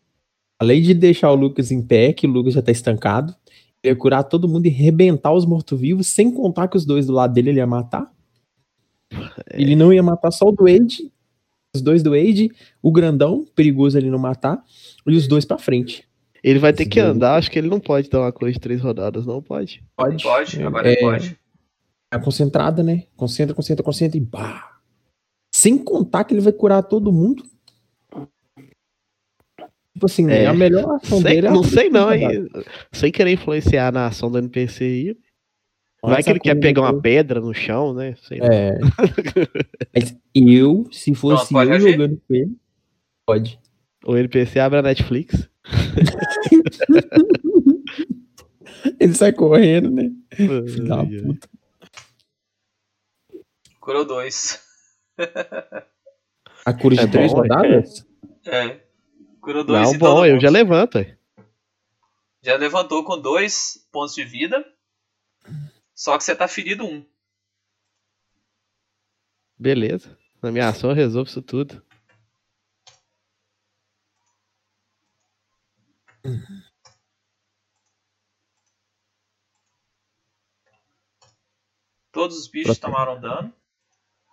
além 0.59 0.80
de 0.82 0.94
deixar 0.94 1.30
o 1.30 1.34
Lucas 1.34 1.70
em 1.70 1.82
pé, 1.82 2.14
que 2.14 2.26
o 2.26 2.30
Lucas 2.30 2.55
já 2.55 2.62
tá 2.62 2.72
estancado, 2.72 3.36
ele 3.82 3.92
ia 3.92 3.96
curar 3.96 4.24
todo 4.24 4.48
mundo 4.48 4.64
e 4.64 4.70
rebentar 4.70 5.34
os 5.34 5.44
mortos-vivos, 5.44 6.06
sem 6.06 6.30
contar 6.30 6.68
que 6.68 6.78
os 6.78 6.86
dois 6.86 7.06
do 7.06 7.12
lado 7.12 7.34
dele 7.34 7.51
ele 7.51 7.59
ia 7.59 7.66
matar. 7.66 8.10
É. 9.51 9.60
Ele 9.60 9.76
não 9.76 9.92
ia 9.92 10.02
matar 10.02 10.30
só 10.30 10.46
o 10.46 10.52
do 10.52 10.64
Wade, 10.64 11.12
os 11.74 11.82
dois 11.82 12.02
do 12.02 12.10
Wade, 12.10 12.51
o 12.80 12.92
grandão, 12.92 13.44
perigoso 13.55 13.98
ele 13.98 14.09
não 14.10 14.18
matar, 14.18 14.62
e 15.06 15.16
os 15.16 15.26
dois 15.26 15.44
pra 15.44 15.59
frente. 15.59 16.06
Ele 16.42 16.59
vai 16.59 16.72
ter 16.72 16.86
que 16.86 17.01
andar, 17.01 17.36
acho 17.36 17.51
que 17.51 17.59
ele 17.59 17.68
não 17.68 17.80
pode 17.80 18.09
dar 18.09 18.20
uma 18.20 18.32
coisa 18.32 18.52
de 18.55 18.60
três 18.60 18.80
rodadas, 18.80 19.26
não 19.26 19.42
pode. 19.42 19.82
Pode. 19.96 20.22
Pode, 20.22 20.62
agora 20.62 20.88
É, 20.88 20.92
ele 20.92 21.01
pode. 21.01 21.38
É 22.12 22.18
concentrada, 22.18 22.82
né? 22.82 23.05
Concentra, 23.16 23.55
concentra, 23.55 23.82
concentra 23.82 24.16
e 24.16 24.20
bah! 24.20 24.78
Sem 25.55 25.76
contar 25.78 26.24
que 26.24 26.34
ele 26.34 26.40
vai 26.40 26.52
curar 26.52 26.82
todo 26.82 27.10
mundo. 27.12 27.42
Tipo 29.94 30.06
assim, 30.06 30.28
É. 30.30 30.46
a 30.46 30.52
melhor 30.55 30.96
ação 30.96 31.20
Sei- 31.20 31.34
dele 31.34 31.46
é 31.46 31.51
não 31.51 31.62
sei 31.62 31.88
não, 31.88 32.09
aí. 32.09 32.22
Sem 32.92 33.10
querer 33.12 33.32
influenciar 33.32 33.92
na 33.92 34.06
ação 34.06 34.30
do 34.30 34.38
NPC 34.38 34.84
aí. 34.84 35.16
Vai 36.05 36.16
Nossa, 36.16 36.22
que 36.24 36.31
ele 36.31 36.40
quer 36.40 36.55
pegar 36.56 36.82
uma 36.82 36.90
eu- 36.90 37.01
pedra 37.01 37.40
no 37.40 37.55
chão, 37.55 37.94
né? 37.94 38.14
Sei 38.22 38.39
lá. 38.39 38.47
É. 38.52 38.78
Mas 39.94 40.14
eu, 40.35 40.86
se 40.93 41.14
fosse 41.14 41.51
pode 41.52 41.70
eu 41.70 41.81
jogando 41.81 42.20
com 42.28 42.35
ele, 42.35 42.56
pode. 43.26 43.59
O 44.06 44.14
NPC 44.16 44.60
abre 44.60 44.78
a 44.81 44.82
Netflix. 44.82 45.48
Ele 49.01 49.14
sai 49.14 49.32
correndo, 49.32 49.90
né? 49.90 50.10
Filho 50.35 50.85
da 50.86 50.98
puta. 51.05 51.48
Curou 53.81 54.05
dois. 54.05 54.62
A 56.66 56.72
cura 56.74 56.97
de 56.97 57.02
É 57.02 57.06
três 57.06 57.32
bom, 57.32 57.39
é. 57.39 57.40
rodadas? 57.48 58.06
É. 58.47 58.81
Curou 59.40 59.64
dois 59.64 59.82
Não, 59.89 59.94
em 59.94 59.98
bom, 59.98 60.24
eu 60.26 60.32
mundo. 60.35 60.43
já 60.43 60.51
levanto. 60.51 61.05
Já 62.43 62.56
levantou 62.56 63.05
com 63.05 63.18
dois 63.20 63.86
pontos 63.93 64.14
de 64.14 64.24
vida. 64.24 64.64
Só 65.95 66.19
que 66.19 66.25
você 66.25 66.35
tá 66.35 66.49
ferido 66.49 66.85
um. 66.85 67.07
Beleza. 69.59 70.19
Na 70.43 70.51
minha 70.51 70.69
ação 70.69 70.91
eu 70.91 70.97
resolvo 70.97 71.29
isso 71.29 71.41
tudo. 71.41 71.83
Todos 82.12 82.39
os 82.39 82.49
bichos 82.49 82.79
Próximo. 82.79 82.93
tomaram 82.93 83.21
dano. 83.21 83.53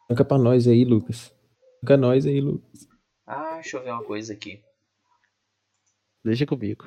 Toca 0.08 0.26
pra 0.26 0.38
nós 0.38 0.68
aí, 0.68 0.86
Lucas. 0.86 1.34
Toca 1.82 1.98
nós 1.98 2.26
aí, 2.26 2.40
Lucas. 2.40 2.88
Ah, 3.26 3.56
deixa 3.56 3.78
eu 3.78 3.84
ver 3.84 3.92
uma 3.92 4.04
coisa 4.04 4.34
aqui. 4.34 4.64
Deixa 6.24 6.46
comigo. 6.46 6.86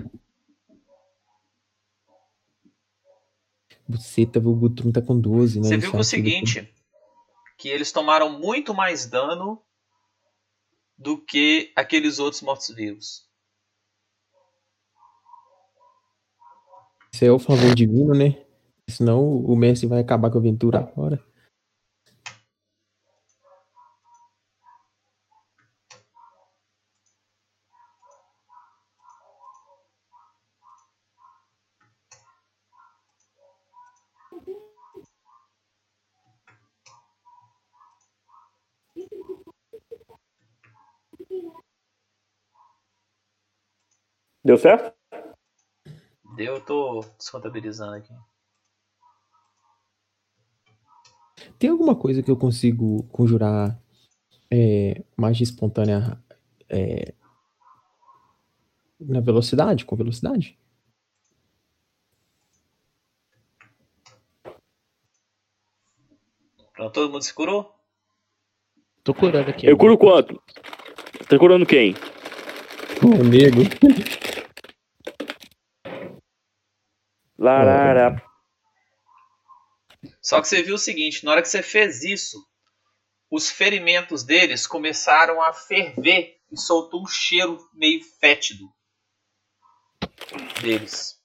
Buceta, 3.87 4.39
o 4.39 4.55
Gutrum 4.55 4.91
tá 4.91 5.03
com 5.03 5.19
12, 5.19 5.61
né? 5.61 5.69
Você 5.69 5.77
viu 5.77 5.91
que 5.91 5.97
é 5.97 6.01
o 6.01 6.05
seguinte, 6.05 6.75
que 7.59 7.69
eles 7.69 7.93
tomaram 7.93 8.39
muito 8.39 8.75
mais 8.75 9.07
dano 9.07 9.63
do 10.97 11.19
que 11.19 11.73
aqueles 11.77 12.19
outros 12.19 12.43
mortos-vivos. 12.43 13.29
Isso 17.13 17.25
é 17.25 17.31
o 17.31 17.39
favor 17.39 17.75
divino, 17.75 18.13
né? 18.15 18.45
Senão 18.89 19.37
o 19.37 19.57
Messi 19.57 19.87
vai 19.87 20.01
acabar 20.01 20.31
com 20.31 20.39
a 20.39 20.41
aventura 20.41 20.79
agora. 20.79 21.23
Deu 44.45 44.59
certo? 44.59 44.95
Deu, 46.37 46.57
eu 46.57 46.61
tô 46.61 47.01
descontabilizando 47.17 47.95
aqui. 47.95 48.13
Tem 51.59 51.71
alguma 51.71 51.97
coisa 51.97 52.23
que 52.23 52.31
eu 52.31 52.37
consigo 52.37 53.05
conjurar 53.05 53.81
é, 54.51 55.03
magia 55.17 55.45
espontânea 55.45 56.23
é, 56.69 57.15
na 59.01 59.21
velocidade? 59.21 59.87
Com 59.87 59.97
velocidade? 59.97 60.59
Pronto, 66.75 66.93
todo 66.93 67.11
mundo 67.11 67.23
se 67.23 67.33
curou? 67.33 67.73
Tô 69.03 69.15
curando 69.15 69.49
aqui. 69.49 69.67
Eu 69.67 69.79
curo 69.79 69.97
quanto? 69.97 70.43
Tá 71.29 71.39
curando 71.39 71.65
quem? 71.65 71.95
O 73.03 74.24
Larara. 77.45 78.23
Só 80.23 80.41
que 80.41 80.49
você 80.49 80.63
viu 80.63 80.77
o 80.77 80.79
seguinte, 80.79 81.25
na 81.25 81.33
hora 81.33 81.43
que 81.43 81.49
você 81.49 81.63
fez 81.63 82.03
isso, 82.03 82.39
os 83.31 83.51
ferimentos 83.51 84.23
deles 84.23 84.67
começaram 84.67 85.43
a 85.43 85.53
ferver 85.53 86.39
e 86.51 86.59
soltou 86.59 87.03
um 87.03 87.07
cheiro 87.07 87.59
meio 87.75 88.03
fétido 88.19 88.65
deles. 90.63 91.21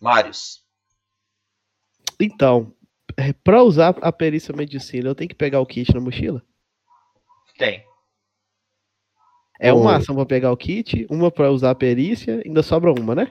Marius, 0.00 0.64
Então, 2.18 2.74
é, 3.16 3.32
pra 3.32 3.62
usar 3.62 3.96
a 4.00 4.12
perícia 4.12 4.54
medicina, 4.54 5.08
eu 5.08 5.14
tenho 5.14 5.28
que 5.28 5.34
pegar 5.34 5.60
o 5.60 5.66
kit 5.66 5.92
na 5.94 6.00
mochila? 6.00 6.42
tem. 7.56 7.89
É 9.62 9.72
uma 9.72 9.96
ação 9.96 10.14
pra 10.14 10.24
pegar 10.26 10.50
o 10.50 10.56
kit, 10.56 11.06
uma 11.10 11.30
pra 11.30 11.50
usar 11.50 11.70
a 11.70 11.74
perícia, 11.74 12.42
ainda 12.44 12.62
sobra 12.62 12.90
uma, 12.92 13.14
né? 13.14 13.30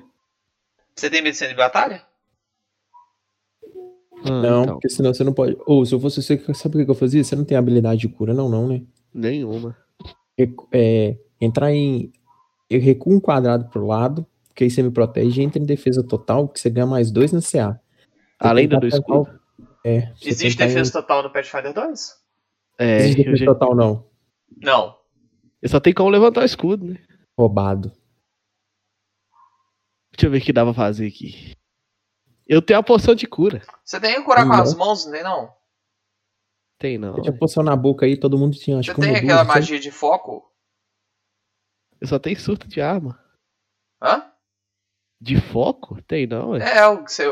Você 0.96 1.10
tem 1.10 1.22
medicina 1.22 1.50
de 1.50 1.56
batalha? 1.56 2.04
Ah, 4.24 4.30
Não, 4.42 4.62
então, 4.64 4.74
porque 4.76 4.90
senão 4.90 5.14
você 5.14 5.24
não 5.24 5.34
pode. 5.34 5.58
Ou 5.66 5.86
se 5.86 5.94
eu 5.96 6.00
fosse 6.00 6.22
você, 6.22 6.38
sabe 6.54 6.82
o 6.82 6.86
que 6.86 6.92
eu 6.92 6.96
fazia? 6.96 7.24
Você 7.24 7.36
não 7.36 7.46
tem 7.46 7.58
habilidade 7.58 8.02
de 8.02 8.08
cura, 8.10 8.34
não, 8.34 8.50
não, 8.50 8.68
né? 8.68 8.82
nenhuma. 9.14 9.76
Recu- 10.38 10.68
é, 10.72 11.18
entrar 11.42 11.72
em. 11.74 12.12
Eu 12.70 12.80
recuo 12.80 13.14
um 13.14 13.20
quadrado 13.20 13.70
pro 13.70 13.88
lado, 13.88 14.26
que 14.54 14.64
aí 14.64 14.70
você 14.70 14.84
me 14.84 14.92
protege 14.92 15.42
e 15.42 15.44
entra 15.46 15.60
em 15.62 15.66
defesa 15.66 16.04
total, 16.04 16.48
que 16.48 16.60
você 16.60 16.70
ganha 16.70 16.86
mais 16.86 17.10
dois 17.12 17.32
na 17.32 17.42
CA. 17.42 17.80
Além 18.38 18.68
do 18.68 18.86
escudo? 18.86 19.28
É. 19.84 20.12
Existe 20.22 20.58
tentar 20.58 20.66
em- 20.66 20.68
defesa 20.76 20.92
total 20.92 21.24
no 21.24 21.32
Pathfinder 21.32 21.74
2? 21.74 22.16
É, 22.78 22.98
Existe 22.98 23.18
defesa 23.18 23.38
já- 23.38 23.46
total, 23.46 23.76
não. 23.76 24.06
Não. 24.62 24.99
Eu 25.62 25.70
só 25.70 25.80
tenho 25.80 25.96
como 25.96 26.10
levantar 26.10 26.42
o 26.42 26.46
escudo, 26.46 26.86
né? 26.86 27.06
Roubado. 27.38 27.92
Deixa 30.12 30.28
eu 30.28 30.32
ver 30.32 30.40
o 30.40 30.42
que 30.42 30.54
dá 30.54 30.64
pra 30.64 30.74
fazer 30.74 31.08
aqui. 31.08 31.56
Eu 32.48 32.62
tenho 32.62 32.80
a 32.80 32.84
poção 32.84 33.14
de 33.16 33.28
cura. 33.28 33.62
Você 33.86 34.00
tem 34.00 34.16
que 34.16 34.24
curar 34.24 34.44
com 34.44 34.54
Não. 34.54 34.62
as 34.62 34.74
mãos, 34.74 35.06
não 35.06 35.12
tem 35.12 35.24
não? 35.24 35.56
Tem 36.80 36.98
não. 36.98 37.16
Eu 37.18 37.22
tinha 37.22 37.38
poção 37.38 37.64
na 37.64 37.76
boca 37.76 38.06
aí, 38.06 38.18
todo 38.20 38.38
mundo 38.38 38.58
tinha, 38.58 38.80
acho 38.80 38.92
Você 38.94 39.00
tem 39.02 39.16
aquela 39.16 39.44
duas, 39.44 39.48
sabe? 39.48 39.60
magia 39.60 39.80
de 39.80 39.92
foco? 39.92 40.52
Eu 42.02 42.08
só 42.08 42.18
tenho 42.18 42.40
surto 42.40 42.68
de 42.68 42.82
arma. 42.82 43.24
Hã? 44.02 44.32
De 45.22 45.40
foco? 45.40 46.02
Tem 46.04 46.26
não, 46.26 46.52
ué. 46.52 46.78
É, 46.78 46.88
o 46.88 47.04
que 47.04 47.12
você. 47.12 47.26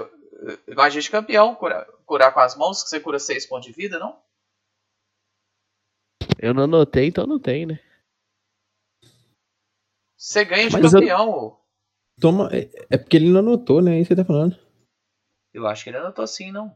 Magia 0.76 1.02
de 1.02 1.10
campeão, 1.10 1.56
curar, 1.56 1.86
curar 2.06 2.34
com 2.34 2.40
as 2.42 2.56
mãos, 2.56 2.84
que 2.84 2.90
você 2.90 3.00
cura 3.00 3.18
6 3.18 3.48
pontos 3.48 3.66
de 3.66 3.74
vida, 3.74 3.98
não? 3.98 4.22
Eu 6.38 6.54
não 6.54 6.64
anotei, 6.64 7.08
então 7.08 7.26
não 7.26 7.40
tem, 7.40 7.66
né? 7.66 7.80
Você 10.18 10.44
ganha 10.44 10.68
de 10.68 10.74
Mas 10.74 10.94
eu- 10.94 11.00
campeão. 11.00 11.30
ô. 11.30 11.58
Toma, 12.20 12.50
é, 12.52 12.70
é 12.90 12.98
porque 12.98 13.16
ele 13.18 13.30
não 13.30 13.40
anotou, 13.42 13.82
né? 13.82 14.00
Isso 14.00 14.08
que 14.10 14.16
você 14.16 14.22
tá 14.22 14.26
falando. 14.26 14.58
Eu 15.54 15.68
acho 15.68 15.84
que 15.84 15.90
ele 15.92 15.98
anotou 15.98 16.24
assim, 16.24 16.52
não. 16.52 16.76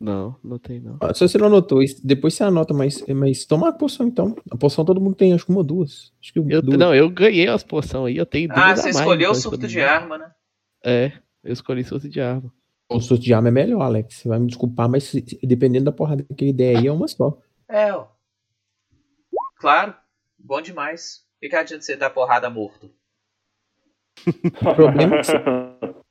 Não, 0.00 0.34
não 0.42 0.58
tem 0.58 0.80
não. 0.80 0.96
Ah, 1.02 1.12
Se 1.12 1.20
você 1.28 1.36
não 1.36 1.48
anotou, 1.48 1.80
depois 2.02 2.32
você 2.32 2.42
anota, 2.42 2.72
mas, 2.72 3.04
mas 3.08 3.44
toma 3.44 3.68
a 3.68 3.72
poção 3.72 4.06
então. 4.06 4.34
A 4.50 4.56
poção 4.56 4.82
todo 4.82 4.98
mundo 5.00 5.14
tem, 5.14 5.34
acho 5.34 5.44
que 5.44 5.50
uma 5.50 5.58
ou 5.60 5.64
duas. 5.64 6.10
Acho 6.22 6.32
que 6.32 6.38
Eu, 6.38 6.62
duas. 6.62 6.78
não, 6.78 6.94
eu 6.94 7.10
ganhei 7.10 7.46
as 7.48 7.62
poções 7.62 8.06
aí, 8.06 8.16
eu 8.16 8.24
tenho 8.24 8.48
duas 8.48 8.58
Ah, 8.58 8.74
você 8.76 8.82
mais, 8.84 8.96
escolheu 8.96 9.28
o 9.28 9.32
então, 9.32 9.42
surto 9.42 9.68
de 9.68 9.80
arma, 9.82 10.16
né? 10.16 10.34
É, 10.82 11.12
eu 11.44 11.52
escolhi 11.52 11.84
surto 11.84 12.08
de 12.08 12.18
arma. 12.18 12.50
O 12.90 12.98
surto 12.98 13.22
de 13.22 13.34
arma 13.34 13.48
é 13.48 13.52
melhor, 13.52 13.82
Alex. 13.82 14.14
Você 14.16 14.28
vai 14.28 14.38
me 14.38 14.46
desculpar, 14.46 14.88
mas 14.88 15.12
dependendo 15.42 15.84
da 15.84 15.92
porrada 15.92 16.24
que 16.34 16.44
ele 16.46 16.52
der 16.54 16.78
aí, 16.78 16.86
é 16.86 16.92
uma 16.92 17.06
só. 17.06 17.38
É, 17.68 17.92
ó. 17.92 18.08
Claro. 19.56 19.94
Bom 20.38 20.62
demais. 20.62 21.22
Que, 21.40 21.48
que 21.48 21.56
adianta 21.56 21.82
você 21.82 21.96
dar 21.96 22.10
porrada 22.10 22.50
morto? 22.50 22.90
O 24.26 24.50
problema 24.74 25.16
é 25.16 25.22
que 25.22 25.32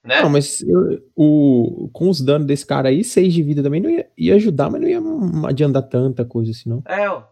Né? 0.03 0.21
Não, 0.21 0.29
mas 0.29 0.61
eu- 0.61 1.07
o, 1.15 1.89
com 1.93 2.09
os 2.09 2.21
danos 2.21 2.47
desse 2.47 2.65
cara 2.65 2.89
aí, 2.89 3.03
seis 3.03 3.33
de 3.33 3.43
vida 3.43 3.61
também 3.61 3.79
não 3.81 3.89
ia, 3.89 4.09
ia 4.17 4.35
ajudar, 4.35 4.69
mas 4.69 4.81
não 4.81 4.87
ia 4.87 4.99
adiantar 5.47 5.83
tanta 5.87 6.25
coisa 6.25 6.51
assim, 6.51 6.69
não. 6.69 6.81
É, 6.87 7.07
ó. 7.09 7.23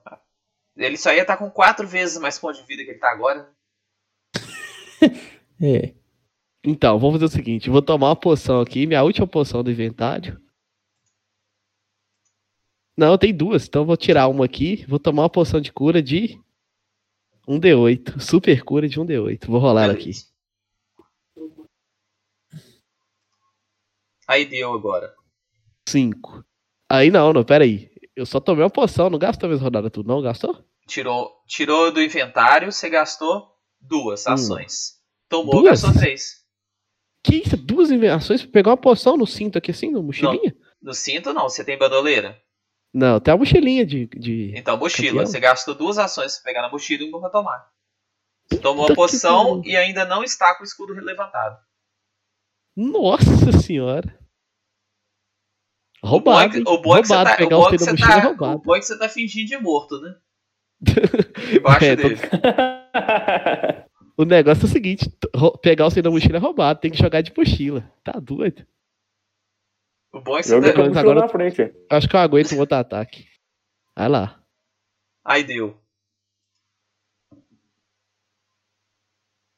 Ele 0.76 0.96
só 0.98 1.12
ia 1.12 1.22
estar 1.22 1.38
com 1.38 1.50
4 1.50 1.88
vezes 1.88 2.20
mais 2.20 2.38
pontos 2.38 2.60
de 2.62 2.68
vida 2.68 2.84
que 2.84 2.92
ele 2.92 3.00
tá 3.00 3.12
agora. 3.12 3.50
É. 5.60 5.96
Então, 6.64 7.00
vamos 7.00 7.16
fazer 7.16 7.26
o 7.26 7.36
seguinte: 7.36 7.68
vou 7.68 7.82
tomar 7.82 8.10
uma 8.10 8.16
poção 8.16 8.62
aqui, 8.62 8.86
minha 8.86 9.02
última 9.02 9.26
poção 9.26 9.64
do 9.64 9.72
inventário. 9.72 10.40
Não, 12.96 13.18
tem 13.18 13.34
duas, 13.34 13.68
então 13.68 13.82
eu 13.82 13.86
vou 13.88 13.98
tirar 13.98 14.28
uma 14.28 14.46
aqui, 14.46 14.86
vou 14.88 15.00
tomar 15.00 15.24
uma 15.24 15.30
poção 15.32 15.60
de 15.60 15.72
cura 15.74 16.00
de 16.00 16.40
1d8, 17.48 18.20
super 18.20 18.64
cura 18.64 18.88
de 18.88 19.00
1d8. 19.00 19.46
Vou 19.48 19.60
rolar 19.60 19.90
aqui. 19.90 20.12
Aí 24.28 24.46
deu 24.46 24.74
agora. 24.74 25.14
5. 25.88 26.44
Aí 26.90 27.10
não, 27.10 27.32
não, 27.32 27.44
pera 27.44 27.64
aí. 27.64 27.90
Eu 28.16 28.26
só 28.26 28.40
tomei 28.40 28.64
uma 28.64 28.70
poção, 28.70 29.10
não 29.10 29.20
gastou 29.20 29.48
a 29.48 29.50
mesma 29.52 29.64
rodada 29.64 29.90
tudo, 29.90 30.08
não? 30.08 30.22
Gastou? 30.22 30.66
Tirou, 30.88 31.32
tirou 31.48 31.92
do 31.92 32.02
inventário, 32.02 32.72
você 32.72 32.90
gastou 32.90 33.54
duas 33.80 34.26
Hum. 34.28 34.32
ações. 34.34 34.98
Tomou, 35.30 35.62
Duas? 35.62 35.82
gastou 35.82 36.00
três. 36.02 36.46
Que 37.24 37.36
isso? 37.38 37.58
Duas 37.58 37.92
ações 37.92 38.42
pra 38.44 38.52
pegar 38.52 38.72
uma 38.72 38.78
poção 38.78 39.18
no 39.18 39.28
cinto 39.28 39.58
aqui 39.58 39.72
assim, 39.72 39.92
no 39.92 40.02
mochilinha? 40.02 40.56
No 40.82 40.94
cinto 40.94 41.34
não, 41.34 41.50
você 41.50 41.64
tem 41.64 41.78
bandoleira. 41.78 42.42
Não, 42.98 43.20
tem 43.20 43.32
uma 43.32 43.38
mochilinha 43.40 43.86
de. 43.86 44.08
de... 44.08 44.54
Então, 44.56 44.76
mochila. 44.76 45.10
Campeão. 45.10 45.26
Você 45.28 45.40
gastou 45.40 45.76
duas 45.76 46.00
ações 46.00 46.36
pra 46.38 46.44
pegar 46.46 46.62
na 46.64 46.72
mochila 46.72 47.04
e 47.04 47.08
uma 47.10 47.20
pra 47.20 47.30
tomar. 47.30 47.70
Você 48.50 48.58
tomou 48.60 48.86
a 48.86 48.88
Puta 48.88 48.96
poção 48.96 49.62
e 49.64 49.76
ainda 49.76 50.04
não 50.06 50.24
está 50.24 50.56
com 50.56 50.64
o 50.64 50.66
escudo 50.66 50.94
levantado. 50.94 51.58
Nossa 52.76 53.52
senhora. 53.62 54.18
Roubado. 56.04 56.40
é 56.46 56.50
que- 56.50 56.58
hein? 56.58 56.64
o 56.68 56.82
bom 56.82 56.96
é 56.98 57.02
que 57.02 57.08
você 57.08 57.14
roubado. 57.16 57.38
tá, 57.38 57.44
o 57.46 57.50
bom 57.50 57.68
é 57.68 57.72
que 57.72 57.78
você 57.78 57.92
mochila 57.92 58.36
tá, 58.36 58.52
o 58.54 58.60
bom 58.60 58.76
é 58.76 58.80
que 58.80 58.86
você 58.86 58.98
tá 58.98 59.10
fingindo 59.10 59.48
de 59.48 59.58
morto, 59.58 60.00
né? 60.02 60.16
Embaixo 61.58 61.86
É, 61.86 61.96
tô- 61.96 62.02
dele. 62.10 62.20
O 64.20 64.26
negócio 64.26 64.64
é 64.64 64.66
o 64.66 64.72
seguinte: 64.72 65.08
pegar 65.62 65.86
o 65.86 65.92
cinto 65.92 66.06
da 66.06 66.10
mochila 66.10 66.38
é 66.38 66.40
roubado, 66.40 66.80
tem 66.80 66.90
que 66.90 66.98
jogar 66.98 67.22
de 67.22 67.32
mochila. 67.38 67.88
Tá 68.04 68.14
doido? 68.14 68.66
O 70.18 70.22
bom 70.22 70.36
é 70.36 70.42
que 70.42 70.48
você 70.48 70.74
tá... 70.74 71.00
agora- 71.00 71.20
na 71.22 71.30
frente. 71.30 71.62
Acho 71.92 72.10
que 72.10 72.16
eu 72.16 72.20
aguento 72.20 72.52
um 72.56 72.60
outro 72.60 72.76
ataque. 72.76 73.30
Vai 73.96 74.10
lá. 74.10 74.44
Aí 75.24 75.44
deu. 75.44 75.80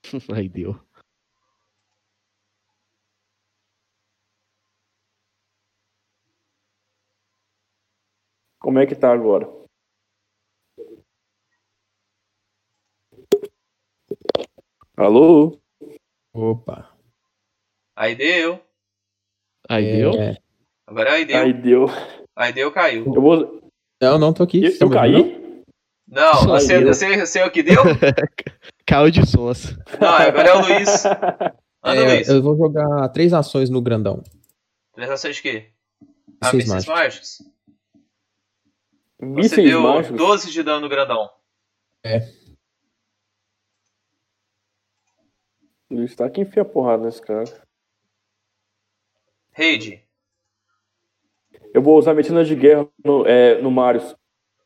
Aí 0.36 0.50
deu. 0.50 0.78
Como 8.60 8.80
é 8.80 8.86
que 8.86 8.96
tá 8.96 9.14
agora? 9.14 9.48
Alô? 14.98 15.58
Opa. 16.34 16.94
Aí 17.96 18.14
deu. 18.14 18.62
Aí 19.70 19.86
É, 19.86 19.92
deu. 19.98 20.12
Agora 20.90 21.14
aí 21.14 21.26
deu. 21.26 21.38
Aí 21.40 21.54
deu. 21.54 21.86
Aí 22.36 22.54
deu, 22.54 22.72
caiu. 22.72 23.06
Eu 23.14 23.22
vou. 23.22 23.62
Não, 24.02 24.18
não, 24.18 24.34
tô 24.34 24.44
aqui. 24.44 24.66
Eu, 24.66 24.72
eu 24.82 24.90
caí? 24.90 25.64
Não, 26.08 26.34
Só 26.34 26.48
você, 26.60 26.84
você, 26.84 27.18
você 27.26 27.40
é 27.40 27.46
o 27.46 27.52
que 27.52 27.62
deu? 27.62 27.84
Caiu 28.88 29.12
de 29.12 29.24
sons. 29.28 29.78
Não, 30.02 30.08
agora 30.08 30.50
é 30.50 30.54
o 30.56 30.62
Luiz. 30.62 31.04
não? 31.04 31.12
Anda, 31.84 32.02
É, 32.02 32.14
Luiz. 32.16 32.30
eu 32.30 32.42
vou 32.42 32.58
jogar 32.58 33.10
três 33.10 33.32
ações 33.34 33.70
no 33.70 33.80
grandão. 33.82 34.24
Três 34.94 35.12
ações 35.12 35.36
de 35.36 35.42
quê? 35.44 35.72
Ah, 36.42 36.50
Seis 36.50 36.64
mísseis 36.66 36.86
mágicos. 36.88 36.96
mágicos. 36.96 37.38
Você 39.20 39.26
Mísseis 39.26 39.70
deu 39.70 39.82
mágicos. 39.84 40.18
12 40.18 40.52
de 40.52 40.64
dano 40.64 40.82
no 40.82 40.90
grandão. 40.90 41.30
Luiz 45.92 46.16
tá 46.16 46.26
aqui 46.26 46.42
enfia 46.42 46.66
porrada 46.66 47.04
nesse 47.06 47.22
cara. 47.22 47.44
Raid. 49.52 50.04
Eu 51.74 51.82
vou 51.82 51.98
usar 51.98 52.14
medicina 52.14 52.44
de 52.44 52.56
guerra 52.56 52.88
no, 53.04 53.26
é, 53.26 53.62
no 53.62 53.70
Marius. 53.72 54.16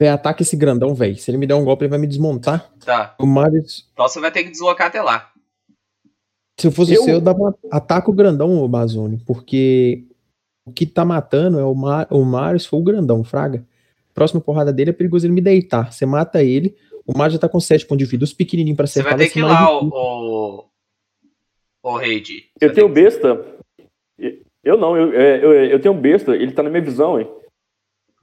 Ataca 0.01 0.41
esse 0.41 0.57
grandão, 0.57 0.93
velho. 0.93 1.15
Se 1.15 1.31
ele 1.31 1.37
me 1.37 1.47
der 1.47 1.55
um 1.55 1.63
golpe, 1.63 1.85
ele 1.85 1.89
vai 1.89 1.99
me 1.99 2.07
desmontar. 2.07 2.69
Tá. 2.83 3.15
O 3.17 3.25
Marius, 3.25 3.89
Então 3.93 4.05
você 4.05 4.19
vai 4.19 4.31
ter 4.31 4.43
que 4.43 4.49
deslocar 4.51 4.87
até 4.87 5.01
lá. 5.01 5.31
se 6.59 6.67
eu 6.67 6.71
fosse 6.73 6.93
Eu- 6.93 7.01
o 7.01 7.05
seu, 7.05 7.13
eu 7.15 7.21
dava 7.21 7.57
ataca 7.71 8.11
o 8.11 8.13
grandão, 8.13 8.57
ô 8.61 8.67
Bazone, 8.67 9.17
porque 9.25 10.05
o 10.67 10.73
que 10.73 10.85
tá 10.85 11.05
matando 11.05 11.57
é 11.57 11.63
o, 11.63 11.73
Mar, 11.73 12.05
o 12.11 12.23
Marius, 12.25 12.65
foi 12.65 12.79
o 12.79 12.83
grandão, 12.83 13.23
fraga. 13.23 13.65
Próxima 14.13 14.41
porrada 14.41 14.73
dele 14.73 14.89
é 14.89 14.93
perigoso 14.93 15.25
ele 15.25 15.33
me 15.33 15.41
deitar. 15.41 15.93
Você 15.93 16.05
mata 16.05 16.43
ele, 16.43 16.75
o 17.07 17.17
Marius 17.17 17.33
já 17.35 17.39
tá 17.39 17.47
com 17.49 17.59
7 17.61 17.85
pontos 17.85 18.05
de 18.05 18.11
vida. 18.11 18.25
Os 18.25 18.33
pequenininhos 18.33 18.75
pra 18.77 18.85
Você 18.87 18.99
acertar 18.99 19.17
vai 19.17 19.25
ter 19.25 19.31
ser 19.31 19.39
que 19.39 19.39
ir 19.39 19.43
lá, 19.49 19.71
o. 19.79 19.87
O, 19.87 20.59
o. 20.59 21.97
Você 21.97 22.31
Eu 22.59 22.73
tenho 22.73 22.89
besta. 22.89 23.41
Eu 24.63 24.77
não, 24.77 24.95
eu, 24.97 25.13
é, 25.19 25.43
eu, 25.43 25.53
eu 25.71 25.79
tenho 25.81 25.93
besta, 25.93 26.33
ele 26.35 26.53
tá 26.53 26.63
na 26.63 26.69
minha 26.69 26.81
visão, 26.83 27.19
hein? 27.19 27.29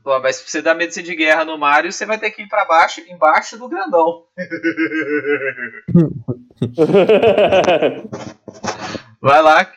Pô, 0.02 0.18
mas 0.20 0.36
se 0.36 0.50
você 0.50 0.62
dar 0.62 0.74
medicina 0.74 1.04
de 1.06 1.14
guerra 1.14 1.44
no 1.44 1.58
Mario, 1.58 1.92
você 1.92 2.06
vai 2.06 2.18
ter 2.18 2.30
que 2.30 2.40
ir 2.42 2.48
pra 2.48 2.64
baixo, 2.64 3.02
embaixo 3.06 3.58
do 3.58 3.68
grandão. 3.68 4.24
Vai 9.20 9.42
lá, 9.42 9.70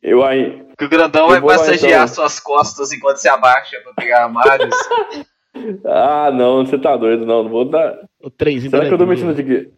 eu 0.00 0.22
aí. 0.24 0.64
que 0.78 0.84
o 0.84 0.88
grandão 0.88 1.24
Eu 1.24 1.30
vai 1.30 1.40
vou 1.40 1.50
lá, 1.50 1.56
massagear 1.58 2.04
então. 2.04 2.14
suas 2.14 2.38
costas 2.38 2.92
enquanto 2.92 3.16
você 3.16 3.28
abaixa 3.28 3.80
pra 3.82 3.92
pegar 3.94 4.24
a 4.24 4.28
Marius. 4.28 4.74
Ah, 5.84 6.30
não, 6.30 6.64
você 6.64 6.78
tá 6.78 6.96
doido, 6.96 7.26
não. 7.26 7.42
Não 7.42 7.50
vou 7.50 7.64
dar. 7.64 7.98
O 8.22 8.30
trenzinho 8.30 8.70
Será 8.70 8.86
que 8.86 8.94
eu 8.94 8.98
dou 8.98 9.08
Nebula. 9.08 9.26
medicina 9.26 9.34
de 9.34 9.42
guerra? 9.42 9.74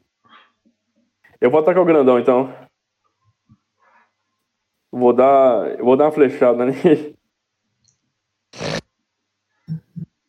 Eu 1.41 1.51
vou 1.51 1.61
atacar 1.61 1.83
o 1.83 1.87
grandão, 1.87 2.19
então. 2.19 2.53
Vou 4.93 5.13
dar. 5.13 5.79
Eu 5.79 5.85
vou 5.85 5.97
dar 5.97 6.05
uma 6.07 6.13
flechada 6.13 6.65
nele. 6.67 7.17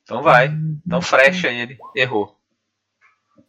Então 0.04 0.22
vai. 0.22 0.50
Então 0.86 1.02
frecha 1.02 1.48
ele. 1.50 1.78
Errou. 1.96 2.38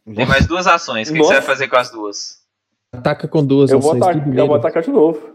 Tem 0.05 0.25
mais 0.25 0.47
duas 0.47 0.67
ações. 0.67 1.09
O 1.09 1.13
que, 1.13 1.19
que 1.19 1.25
você 1.25 1.33
Nossa. 1.35 1.45
vai 1.45 1.55
fazer 1.55 1.67
com 1.67 1.77
as 1.77 1.91
duas? 1.91 2.43
Ataca 2.91 3.27
com 3.27 3.45
duas 3.45 3.71
Eu 3.71 3.79
vou, 3.79 3.91
ações. 3.91 4.03
atacar, 4.03 4.23
tudo 4.23 4.39
eu 4.39 4.47
vou 4.47 4.55
atacar 4.55 4.83
de 4.83 4.91
novo. 4.91 5.33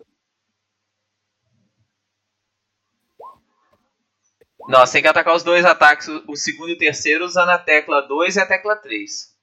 Não, 4.68 4.80
você 4.80 4.94
tem 4.94 5.02
que 5.02 5.08
atacar 5.08 5.34
os 5.34 5.42
dois 5.42 5.64
ataques, 5.64 6.08
o 6.08 6.36
segundo 6.36 6.68
e 6.68 6.74
o 6.74 6.78
terceiro, 6.78 7.24
usando 7.24 7.48
a 7.48 7.58
tecla 7.58 8.02
2 8.02 8.36
e 8.36 8.40
a 8.40 8.46
tecla 8.46 8.76
3. 8.76 9.34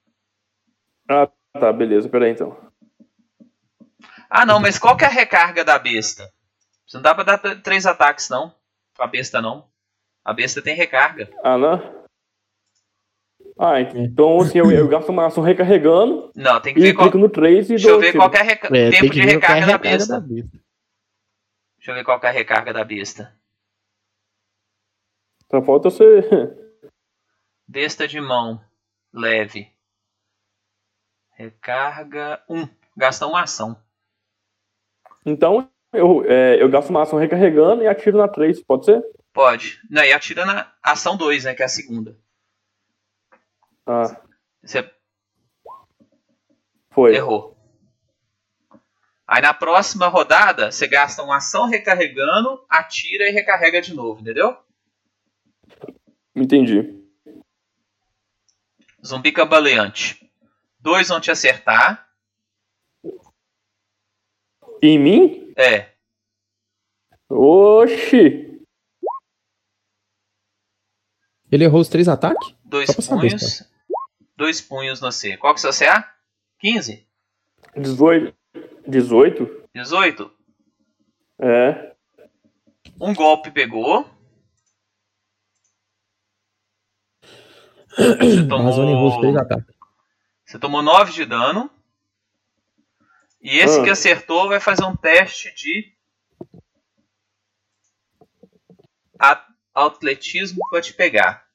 Ah, 1.10 1.28
tá, 1.52 1.72
beleza. 1.72 2.08
Pera 2.08 2.26
aí, 2.26 2.30
então. 2.30 2.56
Ah, 4.28 4.44
não, 4.46 4.60
mas 4.60 4.78
qual 4.78 4.96
que 4.96 5.04
é 5.04 5.06
a 5.08 5.10
recarga 5.10 5.64
da 5.64 5.78
besta? 5.78 6.32
Você 6.86 6.96
não 6.96 7.02
dá 7.02 7.14
pra 7.14 7.24
dar 7.24 7.38
três 7.62 7.86
ataques, 7.86 8.28
não. 8.28 8.54
Com 8.96 9.02
a 9.02 9.06
besta, 9.06 9.40
não. 9.40 9.68
A 10.24 10.32
besta 10.32 10.60
tem 10.62 10.74
recarga. 10.74 11.30
Ah, 11.42 11.56
não? 11.58 12.06
Ah, 13.58 13.80
então 13.80 14.40
assim, 14.40 14.58
eu, 14.58 14.70
eu 14.70 14.86
gasto 14.88 15.08
uma 15.08 15.26
ação 15.26 15.42
recarregando 15.42 16.30
Não, 16.34 16.60
tem 16.60 16.74
que 16.74 16.80
e 16.80 16.82
ver 16.82 16.94
qual... 16.94 17.10
no 17.10 17.28
3 17.30 17.64
e 17.64 17.68
Deixa 17.70 17.88
eu 17.88 17.98
ver 17.98 18.08
tiro. 18.08 18.18
qual 18.18 18.30
que 18.30 18.36
é 18.36 18.40
a 18.40 18.42
reca- 18.42 18.66
É, 18.76 18.90
tempo 18.90 19.00
tem 19.00 19.10
de 19.10 19.20
é 19.20 19.22
a 19.22 19.26
recarga 19.26 19.60
da 19.60 19.66
recarga 19.72 19.80
besta. 19.96 20.12
da 20.12 20.20
besta. 20.20 20.58
Deixa 21.78 21.90
eu 21.90 21.94
ver 21.94 22.04
qual 22.04 22.20
que 22.20 22.26
é 22.26 22.28
a 22.28 22.32
recarga 22.32 22.72
da 22.74 22.84
besta. 22.84 23.34
Só 25.50 25.62
falta 25.62 25.88
você. 25.90 26.04
Besta 27.68 28.06
de 28.06 28.20
mão. 28.20 28.60
Leve. 29.12 29.72
Recarga 31.32 32.42
1. 32.48 32.60
Um. 32.62 32.68
Gasta 32.96 33.26
uma 33.26 33.42
ação. 33.42 33.80
Então, 35.26 35.68
eu, 35.92 36.24
é, 36.24 36.62
eu 36.62 36.68
gasto 36.68 36.90
uma 36.90 37.02
ação 37.02 37.18
recarregando 37.18 37.82
e 37.82 37.88
atiro 37.88 38.16
na 38.16 38.28
3, 38.28 38.62
pode 38.62 38.84
ser? 38.84 39.04
Pode. 39.32 39.80
Não, 39.90 40.04
e 40.04 40.12
atira 40.12 40.46
na 40.46 40.72
ação 40.80 41.16
2, 41.16 41.44
né? 41.44 41.54
Que 41.54 41.62
é 41.62 41.66
a 41.66 41.68
segunda. 41.68 42.16
Ah, 43.84 44.16
Você 44.62 44.88
foi. 46.90 47.14
errou. 47.14 47.56
Aí 49.26 49.42
na 49.42 49.52
próxima 49.52 50.06
rodada, 50.06 50.70
você 50.70 50.86
gasta 50.86 51.22
uma 51.22 51.38
ação 51.38 51.66
recarregando, 51.66 52.64
atira 52.68 53.28
e 53.28 53.32
recarrega 53.32 53.82
de 53.82 53.92
novo, 53.92 54.20
entendeu? 54.20 54.56
Entendi. 56.34 57.04
Zumbi 59.04 59.32
cambaleante. 59.32 60.30
Dois 60.78 61.08
vão 61.08 61.20
te 61.20 61.30
acertar. 61.30 62.05
Em 64.82 64.98
mim? 64.98 65.52
É. 65.56 65.92
Oxi! 67.28 68.46
Ele 71.50 71.64
errou 71.64 71.80
os 71.80 71.88
três 71.88 72.08
ataques? 72.08 72.54
Dois 72.64 72.92
pra 72.92 73.02
saber, 73.02 73.28
punhos. 73.28 73.62
Dois 74.36 74.60
punhos 74.60 75.00
no 75.00 75.10
C. 75.10 75.36
Qual 75.36 75.54
que 75.54 75.64
é 75.64 75.68
o 75.68 75.72
seu 75.72 75.86
CA? 75.86 76.12
15? 76.58 77.06
18. 77.76 78.34
18? 78.86 79.68
18? 79.74 80.30
É. 81.38 81.94
Um 83.00 83.14
golpe 83.14 83.50
pegou. 83.50 84.08
Você 87.96 88.46
tomou, 88.46 89.38
ataques. 89.38 89.74
você 90.44 90.58
tomou 90.58 90.82
9 90.82 91.12
de 91.12 91.24
dano. 91.24 91.70
E 93.48 93.58
esse 93.58 93.78
Ah. 93.78 93.84
que 93.84 93.90
acertou 93.90 94.48
vai 94.48 94.58
fazer 94.58 94.82
um 94.84 94.96
teste 94.96 95.54
de 95.54 95.94
atletismo 99.72 100.68
pra 100.68 100.80
te 100.80 100.92
pegar. 100.92 101.46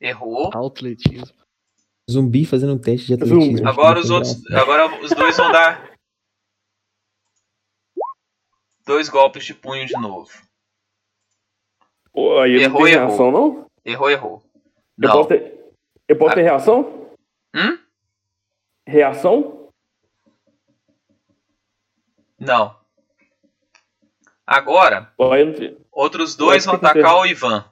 Errou. 0.00 0.50
Atletismo. 0.54 1.36
Zumbi 2.08 2.44
fazendo 2.44 2.74
um 2.74 2.78
teste 2.78 3.06
de 3.16 3.24
Zumbi. 3.24 3.32
atletismo. 3.42 3.68
Agora 3.68 3.98
Acho 3.98 4.04
os 4.04 4.10
outros. 4.10 4.46
Agora 4.52 5.00
os 5.02 5.10
dois 5.10 5.36
vão 5.36 5.50
dar. 5.50 5.92
Dois 8.86 9.08
golpes 9.08 9.44
de 9.44 9.54
punho 9.54 9.84
de 9.86 9.94
novo. 9.94 10.30
Pô, 12.12 12.38
aí 12.38 12.54
não 12.54 12.60
Errou, 12.62 12.84
tem 12.84 12.92
errou. 12.92 13.08
reação, 13.08 13.30
não? 13.32 13.66
Errou, 13.84 14.10
errou. 14.10 14.42
Eu 14.98 15.08
Não. 15.08 15.12
posso 15.16 15.28
ter, 15.28 15.72
eu 16.06 16.16
posso 16.18 16.32
Ah. 16.32 16.34
ter 16.34 16.42
reação? 16.42 17.10
Hum? 17.54 17.78
Reação? 18.86 19.61
Não. 22.42 22.76
Agora, 24.44 25.14
outros 25.92 26.34
dois 26.34 26.64
vão 26.64 26.74
atacar 26.74 27.14
o 27.18 27.24
Ivan. 27.24 27.64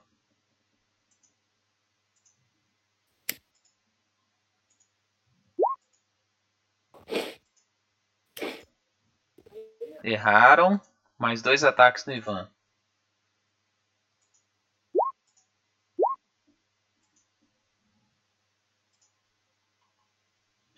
Erraram. 10.01 10.79
Mais 11.19 11.41
dois 11.41 11.65
ataques 11.65 12.05
no 12.05 12.13
Ivan. 12.13 12.49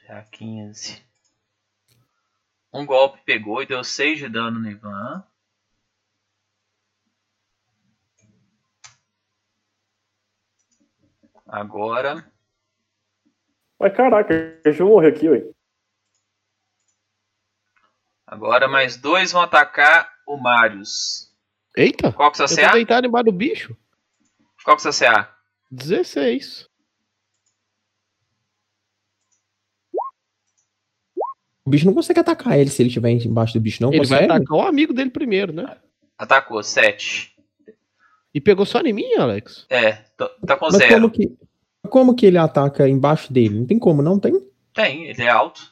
Já 0.08 0.24
15. 0.24 1.13
Um 2.74 2.86
golpe 2.86 3.22
pegou 3.24 3.62
e 3.62 3.66
deu 3.68 3.84
6 3.84 4.18
de 4.18 4.28
dano 4.30 4.60
no 4.60 4.70
Ivan. 4.70 5.24
Agora. 11.48 12.32
Mas 13.80 13.96
caraca, 13.96 14.60
deixa 14.64 14.82
eu 14.82 14.88
morrer 14.88 15.10
aqui, 15.10 15.30
ué. 15.30 15.44
Agora 18.26 18.68
mais 18.68 18.98
dois 18.98 19.32
vão 19.32 19.42
atacar 19.42 20.12
o 20.26 20.38
Marius. 20.38 21.32
Eita! 21.76 22.12
Qual 22.12 22.32
que 22.32 22.42
é 22.42 22.44
o 22.44 22.46
Eu 22.46 22.48
seu 22.48 22.58
tô 22.58 22.64
CA? 22.64 22.72
deitado 22.72 23.06
embaixo 23.08 23.26
do 23.26 23.32
bicho. 23.32 23.78
Qual 24.64 24.78
que 24.78 24.88
é 24.88 24.90
o 24.90 24.94
seu 24.94 25.08
CA? 25.08 25.36
16. 25.70 26.70
O 31.66 31.70
bicho 31.70 31.86
não 31.86 31.94
consegue 31.94 32.20
atacar 32.20 32.60
ele 32.60 32.70
se 32.70 32.82
ele 32.82 32.88
estiver 32.90 33.10
embaixo 33.12 33.54
do 33.54 33.62
bicho, 33.62 33.82
não 33.82 33.90
Ele 33.90 34.00
vai 34.06 34.20
consegue? 34.24 34.32
atacar 34.34 34.58
o 34.58 34.62
amigo 34.62 34.94
dele 34.94 35.10
primeiro, 35.10 35.54
né? 35.54 35.78
Atacou, 36.18 36.62
7. 36.62 37.34
E 38.34 38.42
pegou 38.42 38.66
só 38.66 38.82
em 38.82 38.92
mim, 38.94 39.14
Alex? 39.16 39.66
É, 39.70 39.94
tô- 40.18 40.28
tá 40.46 40.58
com 40.58 40.66
Mas 40.66 40.76
zero. 40.78 40.94
como 40.94 41.10
que, 41.12 41.38
como 41.90 42.16
que 42.16 42.26
ele 42.26 42.38
ataca 42.38 42.88
embaixo 42.90 43.32
dele? 43.32 43.60
Não 43.60 43.66
tem 43.66 43.80
como, 43.80 44.02
não 44.02 44.20
tem? 44.20 44.34
Tem, 44.74 45.06
ele 45.06 45.22
é 45.22 45.30
alto. 45.30 45.72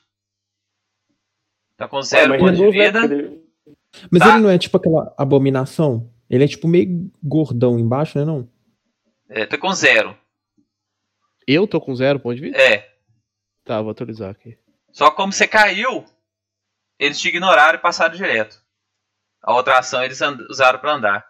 Tá 1.75 1.87
com 1.87 2.01
zero 2.01 2.29
mas 2.29 2.39
ponto 2.41 2.53
de 2.55 2.61
né, 2.77 2.91
vida. 2.91 3.33
Mas 4.09 4.19
Tá. 4.21 4.29
ele 4.35 4.43
não 4.43 4.49
é 4.49 4.57
tipo 4.57 4.77
aquela 4.77 5.13
abominação? 5.17 6.09
Ele 6.29 6.43
é 6.43 6.47
tipo 6.47 6.67
meio 6.67 7.11
gordão 7.21 7.77
embaixo, 7.79 8.17
né 8.17 8.23
não? 8.23 8.47
É, 9.27 9.45
tá 9.45 9.57
com 9.57 9.73
zero. 9.73 10.15
Eu 11.47 11.67
tô 11.67 11.81
com 11.81 11.93
zero 11.95 12.19
ponto 12.19 12.35
de 12.35 12.41
vida? 12.41 12.57
É. 12.57 12.89
Tá, 13.65 13.81
vou 13.81 13.91
atualizar 13.91 14.29
aqui. 14.29 14.57
Só 14.91 15.09
que 15.09 15.15
como 15.15 15.31
você 15.31 15.47
caiu, 15.47 16.05
eles 16.99 17.19
te 17.19 17.29
ignoraram 17.29 17.77
e 17.79 17.81
passaram 17.81 18.15
direto. 18.15 18.61
A 19.41 19.53
outra 19.53 19.79
ação 19.79 20.03
eles 20.03 20.19
usaram 20.49 20.79
pra 20.79 20.93
andar. 20.93 21.25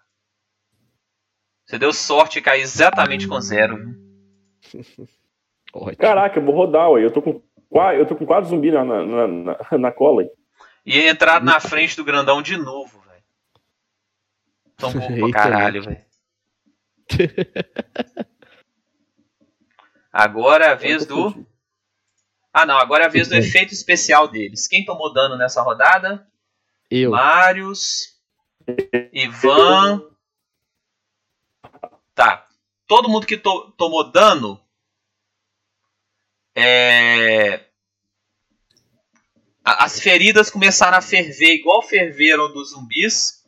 Você 1.65 1.77
deu 1.79 1.93
sorte 1.93 2.33
de 2.33 2.41
cair 2.41 2.61
exatamente 2.61 3.27
com 3.27 3.39
zero. 3.39 3.77
Caraca, 5.97 6.37
eu 6.39 6.43
vou 6.45 6.53
rodar, 6.53 6.89
ué. 6.91 7.05
Eu 7.05 7.11
tô 7.11 7.21
com, 7.21 7.41
eu 7.97 8.05
tô 8.05 8.15
com 8.15 8.25
quatro 8.25 8.49
zumbis 8.49 8.73
na, 8.73 8.83
na, 8.83 9.27
na, 9.27 9.77
na- 9.77 9.91
cola. 9.91 10.23
aí. 10.23 10.29
E 10.85 10.99
entrar 10.99 11.41
na 11.41 11.59
frente 11.61 11.95
do 11.95 12.03
grandão 12.03 12.41
de 12.41 12.57
novo, 12.57 12.99
velho. 13.01 13.23
Tão 14.75 14.91
burro 14.91 15.29
pra 15.31 15.31
caralho, 15.31 15.83
velho. 15.83 16.05
Agora 20.11 20.65
é 20.65 20.69
a 20.69 20.75
vez 20.75 21.05
do. 21.05 21.45
Ah, 22.53 22.65
não. 22.65 22.77
Agora 22.77 23.03
é 23.03 23.07
a 23.07 23.09
vez 23.09 23.27
do 23.27 23.35
efeito 23.35 23.73
especial 23.73 24.27
deles. 24.27 24.67
Quem 24.67 24.83
tomou 24.85 25.13
dano 25.13 25.37
nessa 25.37 25.61
rodada? 25.61 26.27
Eu. 26.89 27.11
Marius. 27.11 28.19
Ivan. 29.13 30.03
Tá. 32.13 32.45
Todo 32.87 33.07
mundo 33.09 33.25
que 33.25 33.37
to- 33.37 33.71
tomou 33.77 34.11
dano. 34.11 34.59
É. 36.55 37.65
As 39.63 39.99
feridas 39.99 40.49
começaram 40.49 40.97
a 40.97 41.01
ferver 41.01 41.53
igual 41.53 41.81
ferveram 41.81 42.51
dos 42.51 42.71
zumbis. 42.71 43.45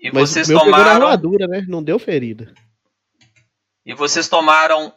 E 0.00 0.10
Mas 0.10 0.30
vocês 0.30 0.48
tomaram. 0.48 0.90
armadura, 1.06 1.46
né? 1.46 1.64
Não 1.68 1.82
deu 1.82 1.98
ferida. 1.98 2.52
E 3.84 3.94
vocês 3.94 4.28
tomaram 4.28 4.92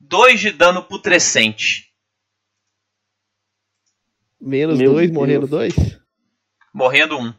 2 0.00 0.40
de 0.40 0.50
dano 0.50 0.82
putrescente. 0.82 1.91
Menos 4.44 4.76
Meu 4.78 4.92
dois, 4.92 5.06
Deus. 5.08 5.16
morrendo 5.16 5.46
dois. 5.46 5.72
Morrendo 6.74 7.16
um. 7.16 7.32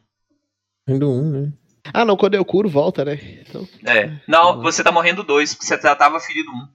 Ainda 0.88 1.06
um, 1.08 1.30
né? 1.30 1.54
Ah, 1.94 2.06
não, 2.06 2.16
quando 2.16 2.36
eu 2.36 2.46
curo, 2.46 2.70
volta, 2.70 3.04
né? 3.04 3.16
Então, 3.42 3.68
É. 3.86 4.22
Não, 4.28 4.62
você 4.62 4.82
tá 4.82 4.90
morrendo 4.92 5.22
dois, 5.22 5.54
porque 5.54 5.66
você 5.66 5.80
já 5.82 5.96
tava 5.96 6.20
ferido 6.20 6.50
um. 6.50 6.68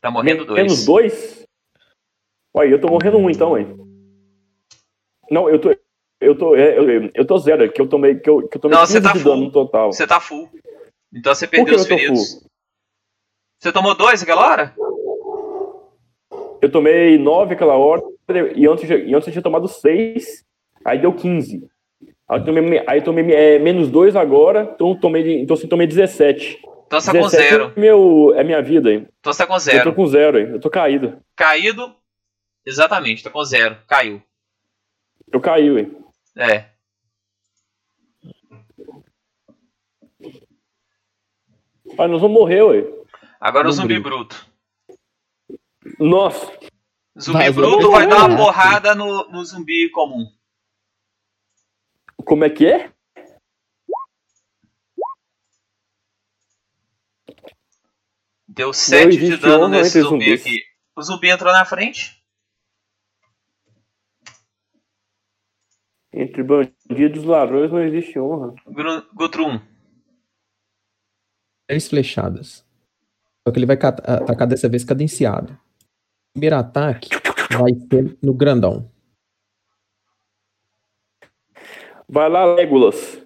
Tá 0.00 0.10
morrendo 0.10 0.44
dois. 0.44 0.60
Menos 0.62 0.84
dois? 0.84 1.46
Ué, 2.54 2.70
eu 2.72 2.78
tô 2.80 2.88
morrendo 2.88 3.16
um 3.16 3.30
então, 3.30 3.56
hein? 3.58 3.74
Não, 5.30 5.48
eu 5.48 5.58
tô. 5.58 5.74
Eu 6.20 6.36
tô, 6.38 6.54
é, 6.54 6.78
eu, 6.78 7.10
eu 7.14 7.26
tô 7.26 7.38
zero, 7.38 7.70
que 7.70 7.80
eu 7.80 7.88
tomei, 7.88 8.14
que 8.18 8.28
eu, 8.30 8.46
que 8.48 8.56
eu 8.56 8.60
tomei 8.60 8.76
Não, 8.78 8.86
você 8.86 8.94
15 9.00 9.02
tá 9.02 9.12
de 9.12 9.18
full. 9.20 9.30
dano 9.32 9.44
no 9.44 9.52
total. 9.52 9.92
Você 9.92 10.06
tá 10.06 10.20
full. 10.20 10.50
Então 11.12 11.34
você 11.34 11.46
perdeu 11.46 11.76
os 11.76 11.86
feridos. 11.86 12.46
Você 13.58 13.72
tomou 13.72 13.94
dois 13.94 14.22
aquela 14.22 14.46
hora? 14.46 14.74
Eu 16.64 16.70
tomei 16.70 17.18
9 17.18 17.52
aquela 17.52 17.74
hora, 17.76 18.02
e 18.56 18.66
antes, 18.66 18.88
e 18.88 19.14
antes 19.14 19.26
eu 19.26 19.32
tinha 19.32 19.42
tomado 19.42 19.68
6, 19.68 20.44
aí 20.82 20.98
deu 20.98 21.12
15. 21.12 21.62
Aí 22.26 22.40
eu 22.40 22.44
tomei, 22.44 22.84
aí 22.86 22.98
eu 23.00 23.04
tomei 23.04 23.34
é, 23.34 23.58
menos 23.58 23.90
2 23.90 24.16
agora, 24.16 24.72
então 24.74 24.88
eu 24.90 24.94
tomei, 24.98 25.42
então 25.42 25.54
assim, 25.54 25.68
tomei 25.68 25.86
17. 25.86 26.58
Então 26.86 27.00
você 27.00 27.12
tá 27.12 27.18
com 27.18 27.24
17 27.26 27.48
zero. 27.50 27.72
É, 27.76 27.80
meu, 27.80 28.32
é 28.34 28.42
minha 28.42 28.62
vida, 28.62 28.90
hein? 28.90 29.06
Então 29.20 29.30
você 29.30 29.42
tá 29.42 29.46
com 29.46 29.54
Eu 29.54 29.60
zero. 29.60 29.84
tô 29.84 29.92
com 29.92 30.06
zero, 30.06 30.38
hein? 30.38 30.48
Eu 30.52 30.60
tô 30.60 30.70
caído. 30.70 31.18
Caído. 31.36 31.94
Exatamente, 32.64 33.22
tá 33.22 33.28
com 33.28 33.44
zero. 33.44 33.76
Caiu. 33.86 34.22
Eu 35.30 35.40
caí, 35.40 35.68
hein? 35.68 35.94
É. 36.34 36.64
Ah, 41.98 42.08
nós 42.08 42.22
vamos 42.22 42.38
morrer, 42.38 42.62
ué. 42.62 42.84
Agora 43.38 43.66
o 43.66 43.68
Não 43.68 43.72
zumbi 43.72 44.00
bruto. 44.00 44.53
Nossa, 45.98 46.50
Zumbi 47.18 47.38
Vai, 47.38 47.52
bruto 47.52 47.90
vai 47.92 48.08
dar 48.08 48.28
uma 48.28 48.36
porrada 48.36 48.94
no, 48.94 49.30
no 49.30 49.44
zumbi 49.44 49.88
comum. 49.90 50.26
como 52.24 52.44
é 52.44 52.50
que 52.50 52.66
é? 52.66 52.92
Deu 58.48 58.72
7 58.72 59.16
de 59.16 59.36
dano 59.36 59.68
nesse 59.68 60.00
zumbi 60.00 60.24
zumbis. 60.24 60.40
aqui. 60.40 60.62
O 60.96 61.02
zumbi 61.02 61.28
entrou 61.28 61.52
na 61.52 61.64
frente. 61.64 62.20
Entre 66.12 66.42
bandidos 66.42 67.24
e 67.24 67.26
ladrões 67.26 67.70
não 67.70 67.82
existe 67.82 68.18
honra. 68.18 68.54
Gutrum. 69.12 69.60
Três 71.68 71.88
flechadas. 71.88 72.64
Só 73.46 73.52
que 73.52 73.58
ele 73.58 73.66
vai 73.66 73.76
atacar 73.76 74.46
dessa 74.46 74.68
vez 74.68 74.84
cadenciado. 74.84 75.58
Primeiro 76.34 76.56
ataque 76.56 77.08
vai 77.56 77.72
ser 77.88 78.18
no 78.20 78.34
grandão. 78.34 78.90
Vai 82.08 82.28
lá, 82.28 82.44
Legolas. 82.44 83.22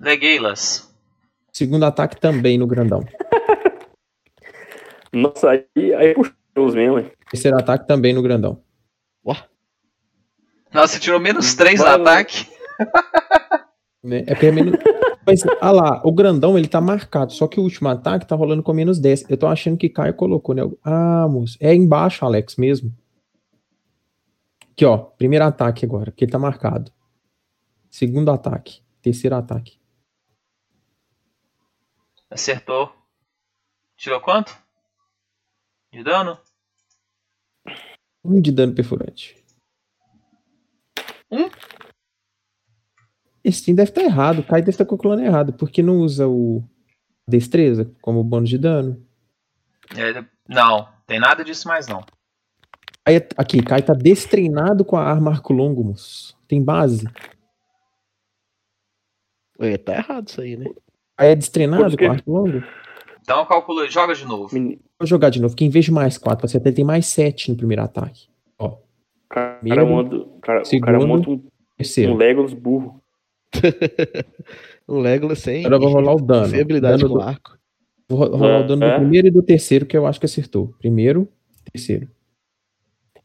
Legueilas. 0.00 0.90
Segundo 1.52 1.84
ataque 1.84 2.18
também 2.18 2.56
no 2.56 2.66
grandão. 2.66 3.04
Nossa, 5.12 5.50
aí, 5.50 5.94
aí 5.94 6.14
puxou 6.14 6.34
os 6.56 6.74
mesmo, 6.74 6.98
hein? 6.98 7.12
Terceiro 7.30 7.58
ataque 7.58 7.86
também 7.86 8.14
no 8.14 8.22
grandão. 8.22 8.62
Nossa, 10.72 10.94
você 10.94 11.00
tirou 11.00 11.20
menos 11.20 11.54
3 11.54 11.80
no 11.80 11.86
ataque. 11.86 12.46
Né? 14.02 14.18
É 14.26 14.34
porque 14.34 14.46
é 14.46 14.52
menos... 14.52 14.74
Mas, 15.28 15.42
ah 15.60 15.70
lá, 15.70 16.00
o 16.06 16.10
grandão 16.10 16.56
ele 16.56 16.66
tá 16.66 16.80
marcado, 16.80 17.34
só 17.34 17.46
que 17.46 17.60
o 17.60 17.62
último 17.62 17.86
ataque 17.90 18.26
tá 18.26 18.34
rolando 18.34 18.62
com 18.62 18.72
menos 18.72 18.98
10. 18.98 19.28
Eu 19.28 19.36
tô 19.36 19.46
achando 19.46 19.76
que 19.76 19.90
Caio 19.90 20.14
colocou, 20.14 20.54
né? 20.54 20.62
Ah, 20.82 21.28
moço, 21.28 21.58
é 21.60 21.74
embaixo, 21.74 22.24
Alex, 22.24 22.56
mesmo. 22.56 22.96
Aqui, 24.72 24.86
ó, 24.86 24.96
primeiro 24.96 25.44
ataque 25.44 25.84
agora, 25.84 26.10
que 26.10 26.24
ele 26.24 26.32
tá 26.32 26.38
marcado. 26.38 26.90
Segundo 27.90 28.30
ataque, 28.30 28.80
terceiro 29.02 29.36
ataque. 29.36 29.78
Acertou. 32.30 32.90
Tirou 33.98 34.22
quanto? 34.22 34.56
De 35.92 36.02
dano? 36.02 36.38
Um 38.24 38.40
de 38.40 38.50
dano 38.50 38.74
perfurante. 38.74 39.36
Esse 43.44 43.62
time 43.64 43.76
deve 43.76 43.90
estar 43.90 44.02
errado. 44.02 44.40
O 44.40 44.42
Kai 44.46 44.60
deve 44.60 44.70
estar 44.70 44.84
calculando 44.84 45.22
errado, 45.22 45.52
porque 45.52 45.82
não 45.82 45.98
usa 45.98 46.26
o 46.28 46.62
destreza 47.28 47.90
como 48.02 48.22
bônus 48.24 48.48
de 48.50 48.58
dano. 48.58 49.02
É, 49.96 50.24
não, 50.48 50.88
tem 51.06 51.18
nada 51.18 51.44
disso 51.44 51.66
mais 51.68 51.86
não. 51.86 52.02
Aí, 53.06 53.16
aqui, 53.36 53.62
Kai 53.62 53.82
tá 53.82 53.94
destreinado 53.94 54.84
com 54.84 54.96
a 54.96 55.02
arma 55.02 55.30
arco 55.30 55.52
longo, 55.52 55.82
moço. 55.82 56.36
Tem 56.46 56.62
base. 56.62 57.06
É, 59.58 59.76
tá 59.76 59.94
errado 59.96 60.28
isso 60.28 60.40
aí, 60.40 60.56
né? 60.56 60.66
Aí 61.16 61.30
é 61.30 61.34
destreinado 61.34 61.96
com 61.96 62.04
arco 62.10 62.30
longo? 62.30 62.62
Então 63.20 63.44
calcula, 63.46 63.88
joga 63.90 64.14
de 64.14 64.24
novo. 64.24 64.52
Meni- 64.54 64.80
Vou 64.98 65.06
jogar 65.06 65.30
de 65.30 65.40
novo, 65.40 65.54
que 65.54 65.64
em 65.64 65.68
vez 65.70 65.84
de 65.84 65.92
mais 65.92 66.16
4 66.18 66.38
pra 66.38 66.46
acertar, 66.46 66.68
ele 66.68 66.76
tem 66.76 66.84
mais 66.84 67.06
7 67.06 67.50
no 67.50 67.56
primeiro 67.56 67.82
ataque. 67.82 68.28
O 68.58 68.78
cara, 69.28 69.58
Primeiro, 69.60 70.22
o 70.36 70.40
cara, 70.40 70.62
o 70.62 70.64
segundo, 70.64 70.86
cara 70.86 71.06
monta 71.06 71.30
um, 71.30 71.42
Terceiro. 71.76 72.12
um 72.12 72.16
Legolas 72.16 72.54
burro. 72.54 73.02
Um 74.88 75.00
Legolas 75.00 75.40
sem, 75.40 75.66
Agora 75.66 75.78
vou 75.80 75.90
rolar 75.90 76.14
o 76.14 76.20
dano. 76.20 76.46
sem 76.48 76.60
habilidade 76.60 77.02
Dano 77.02 77.12
com 77.14 77.18
do- 77.18 77.24
arco. 77.24 77.58
Vou 78.08 78.18
ro- 78.20 78.36
rolar 78.36 78.60
É, 78.60 78.64
o 78.64 78.66
dano 78.66 78.84
é. 78.84 78.90
do 78.94 79.00
primeiro 79.00 79.26
e 79.28 79.30
do 79.30 79.42
terceiro, 79.42 79.84
que 79.84 79.96
eu 79.96 80.06
acho 80.06 80.18
que 80.18 80.24
acertou. 80.26 80.74
Primeiro, 80.78 81.28
terceiro. 81.72 82.08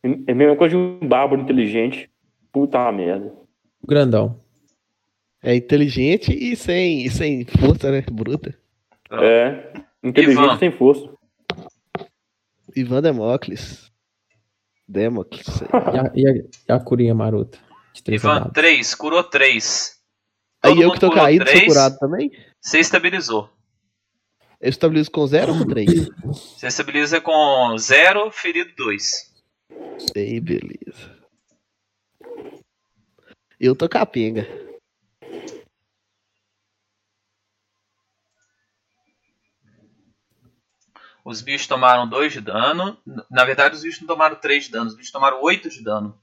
É 0.04 0.32
a 0.32 0.36
mesma 0.36 0.58
coisa 0.58 0.76
de 0.76 0.82
um 0.82 1.00
bárbaro 1.08 1.42
inteligente. 1.42 2.10
Puta 2.52 2.92
merda. 2.92 3.34
O 3.82 3.88
grandão. 3.88 4.40
É 5.42 5.56
inteligente 5.56 6.34
e 6.34 6.56
sem, 6.56 7.06
e 7.06 7.10
sem 7.10 7.46
força, 7.46 7.92
né? 7.92 8.02
Bruta. 8.12 8.54
É. 9.12 9.74
Inteligente 10.04 10.44
Ivan. 10.44 10.58
sem 10.58 10.72
força. 10.72 11.10
Ivan 12.76 13.02
Democles. 13.02 13.90
Democles. 14.88 15.46
sei. 15.46 15.68
E 15.74 15.98
a, 15.98 16.12
e 16.16 16.28
a, 16.28 16.34
e 16.36 16.72
a 16.72 16.80
curinha 16.80 17.16
marota. 17.16 17.58
De 17.94 18.04
três 18.04 18.22
Ivan, 18.22 18.34
rodadas. 18.34 18.54
3, 18.54 18.96
curou 18.96 19.24
3. 19.24 19.93
Aí 20.64 20.80
eu 20.80 20.94
que 20.94 21.00
tô 21.00 21.12
caído, 21.12 21.46
sou 21.46 21.66
curado 21.66 21.98
também? 22.00 22.32
Você 22.62 22.80
estabilizou. 22.80 23.50
Eu 24.62 24.70
estabilizo 24.70 25.12
com 25.12 25.28
zero 25.28 25.52
ou 25.52 25.60
com 25.60 25.68
três? 25.68 26.10
Você 26.24 26.68
estabiliza 26.68 27.20
com 27.20 27.78
0, 27.78 28.32
ferido 28.32 28.74
2. 28.78 29.34
Sei, 30.14 30.40
beleza. 30.40 31.22
Eu 33.60 33.76
tô 33.76 33.90
capenga. 33.90 34.48
Os 41.26 41.42
bichos 41.42 41.68
tomaram 41.68 42.08
2 42.08 42.32
de 42.32 42.40
dano. 42.40 42.98
Na 43.30 43.44
verdade, 43.44 43.76
os 43.76 43.82
bichos 43.82 44.00
não 44.00 44.08
tomaram 44.08 44.38
3 44.38 44.66
de 44.66 44.72
dano. 44.72 44.88
Os 44.88 44.96
bichos 44.96 45.12
tomaram 45.12 45.42
8 45.42 45.70
de 45.70 45.84
dano. 45.84 46.18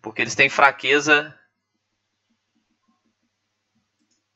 Porque 0.00 0.22
eles 0.22 0.36
têm 0.36 0.48
fraqueza 0.48 1.36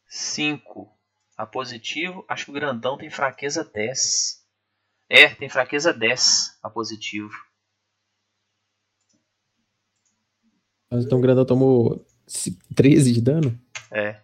5 0.09 0.91
a 1.37 1.47
positivo. 1.47 2.25
Acho 2.29 2.47
que 2.47 2.51
o 2.51 2.55
grandão 2.55 2.97
tem 2.97 3.11
fraqueza 3.11 3.63
10. 3.65 4.45
É, 5.09 5.29
tem 5.35 5.49
fraqueza 5.49 5.93
10 5.93 6.59
a 6.63 6.69
positivo. 6.71 7.31
Mas 10.91 11.05
Então 11.05 11.19
o 11.19 11.21
grandão 11.21 11.45
tomou 11.45 12.05
ci- 12.27 12.59
13 12.75 13.13
de 13.13 13.21
dano? 13.21 13.59
É. 13.91 14.23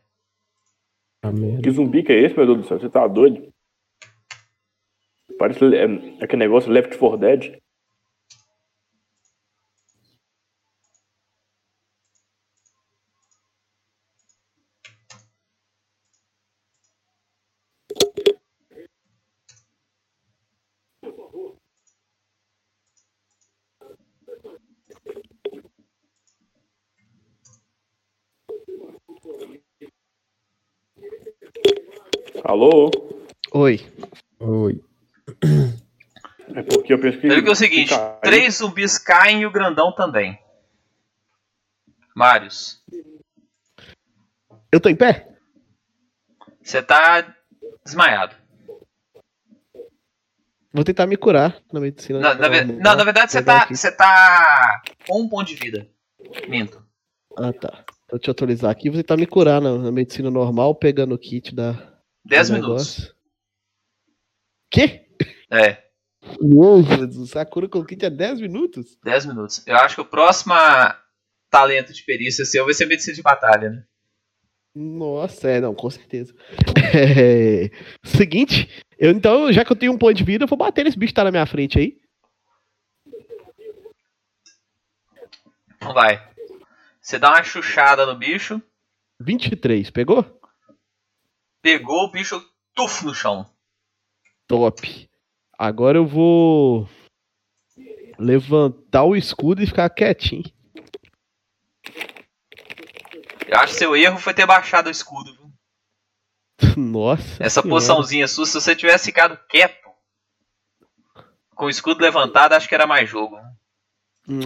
Ah, 1.22 1.32
merda. 1.32 1.62
Que 1.62 1.70
zumbi 1.70 2.02
que 2.02 2.12
é 2.12 2.20
esse, 2.22 2.34
meu 2.36 2.46
Deus 2.46 2.58
do 2.62 2.68
céu? 2.68 2.80
Você 2.80 2.88
tá 2.88 3.06
doido? 3.06 3.52
Parece 5.38 5.64
é, 5.74 5.84
aquele 6.22 6.40
negócio 6.40 6.70
Left 6.70 6.96
4 6.98 7.18
Dead. 7.18 7.58
Alô? 32.44 32.90
Oi. 33.52 33.80
Oi. 34.40 34.80
É 36.54 36.62
porque 36.62 36.78
eu 36.78 36.84
penso 37.10 37.20
que. 37.20 37.26
Ele 37.26 37.42
que 37.42 37.48
é 37.48 37.52
o 37.52 37.56
seguinte: 37.56 37.90
cai. 37.90 38.20
três 38.20 38.54
zumbis 38.56 38.98
caem 38.98 39.42
e 39.42 39.46
o 39.46 39.50
grandão 39.50 39.92
também. 39.94 40.38
Marius, 42.14 42.82
Eu 44.72 44.80
tô 44.80 44.88
em 44.88 44.96
pé? 44.96 45.28
você 46.62 46.82
tá 46.82 47.34
desmaiado. 47.84 48.36
Vou 50.72 50.82
tentar 50.84 51.06
me 51.06 51.16
curar 51.16 51.60
na 51.72 51.78
medicina. 51.80 52.18
Na, 52.20 52.34
na 52.34 52.48
ve- 52.48 52.64
normal. 52.64 52.82
não, 52.82 52.96
na 52.96 53.04
verdade 53.04 53.30
você 53.32 53.42
tá, 53.42 53.66
você 53.66 53.92
tá 53.92 54.82
com 55.06 55.20
um 55.22 55.28
ponto 55.28 55.46
de 55.48 55.54
vida. 55.56 55.88
Minto. 56.48 56.84
Ah, 57.36 57.52
tá. 57.52 57.84
Então 58.04 58.18
deixa 58.18 58.30
eu 58.30 58.32
atualizar 58.32 58.70
aqui. 58.70 58.88
Vou 58.90 58.98
tentar 58.98 59.16
me 59.16 59.26
curar 59.26 59.60
na, 59.60 59.76
na 59.76 59.92
medicina 59.92 60.30
normal, 60.30 60.74
pegando 60.74 61.14
o 61.14 61.18
kit 61.18 61.54
da. 61.54 61.72
10 62.24 62.48
do 62.48 62.54
minutos. 62.54 62.96
negócio. 62.98 63.14
Quê? 64.70 65.06
É, 65.50 65.84
Meu 66.40 66.82
Deus, 66.82 67.36
a 67.36 67.44
cura 67.44 67.68
com 67.68 67.78
o 67.78 67.84
kit 67.84 68.04
é 68.04 68.10
10 68.10 68.40
minutos? 68.40 68.98
10 69.04 69.26
minutos. 69.26 69.62
Eu 69.66 69.76
acho 69.76 69.94
que 69.94 70.00
o 70.00 70.06
próximo 70.06 70.54
talento 71.50 71.92
de 71.92 72.02
perícia 72.02 72.44
seu 72.44 72.64
vai 72.64 72.74
ser 72.74 72.86
medicina 72.86 73.14
de 73.14 73.22
batalha, 73.22 73.70
né? 73.70 73.84
Nossa, 74.74 75.48
é, 75.48 75.60
não, 75.60 75.74
com 75.74 75.88
certeza. 75.90 76.34
É, 76.96 77.70
Seguinte, 78.04 78.68
eu 78.96 79.10
então, 79.10 79.52
já 79.52 79.64
que 79.64 79.72
eu 79.72 79.76
tenho 79.76 79.92
um 79.92 79.98
ponto 79.98 80.14
de 80.14 80.22
vida, 80.22 80.44
eu 80.44 80.48
vou 80.48 80.56
bater 80.56 80.84
nesse 80.84 80.96
bicho 80.96 81.10
que 81.10 81.16
tá 81.16 81.24
na 81.24 81.32
minha 81.32 81.44
frente 81.44 81.76
aí. 81.76 81.98
Então 85.74 85.92
vai. 85.92 86.24
Você 87.00 87.18
dá 87.18 87.30
uma 87.30 87.42
chuchada 87.42 88.06
no 88.06 88.16
bicho, 88.16 88.62
23, 89.18 89.90
pegou? 89.90 90.40
pegou 91.64 92.04
o 92.04 92.10
bicho 92.10 92.46
tuf 92.74 93.06
no 93.06 93.14
chão. 93.14 93.50
Top. 94.46 95.10
Agora 95.58 95.98
eu 95.98 96.06
vou 96.06 96.88
levantar 98.18 99.04
o 99.04 99.16
escudo 99.16 99.62
e 99.62 99.66
ficar 99.66 99.88
quietinho. 99.90 100.44
Eu 103.46 103.58
acho 103.58 103.74
que 103.74 103.78
seu 103.78 103.94
erro 103.94 104.18
foi 104.18 104.34
ter 104.34 104.46
baixado 104.46 104.86
o 104.86 104.90
escudo. 104.90 105.32
Viu? 105.32 105.52
Nossa. 106.76 107.42
Essa 107.42 107.62
senhora. 107.62 107.80
poçãozinha 107.80 108.26
sua, 108.26 108.46
se 108.46 108.54
você 108.54 108.74
tivesse 108.74 109.06
ficado 109.06 109.38
quieto, 109.48 109.84
com 111.54 111.66
o 111.66 111.70
escudo 111.70 112.02
levantado, 112.02 112.54
acho 112.54 112.68
que 112.68 112.74
era 112.74 112.86
mais 112.86 113.08
jogo. 113.08 113.38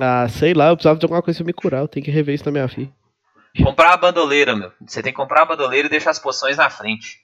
Ah, 0.00 0.28
sei 0.28 0.52
lá, 0.54 0.68
eu 0.68 0.76
precisava 0.76 0.98
de 0.98 1.04
alguma 1.04 1.22
coisa 1.22 1.38
pra 1.38 1.46
me 1.46 1.52
curar. 1.52 1.80
Eu 1.80 1.88
tenho 1.88 2.04
que 2.04 2.10
rever 2.10 2.34
isso 2.34 2.44
na 2.44 2.52
minha 2.52 2.68
filha. 2.68 2.92
Comprar 3.62 3.92
a 3.92 3.96
bandoleira, 3.96 4.54
meu. 4.54 4.72
Você 4.86 5.02
tem 5.02 5.12
que 5.12 5.16
comprar 5.16 5.42
a 5.42 5.46
bandoleira 5.46 5.86
e 5.86 5.90
deixar 5.90 6.10
as 6.10 6.18
poções 6.18 6.56
na 6.56 6.68
frente. 6.68 7.20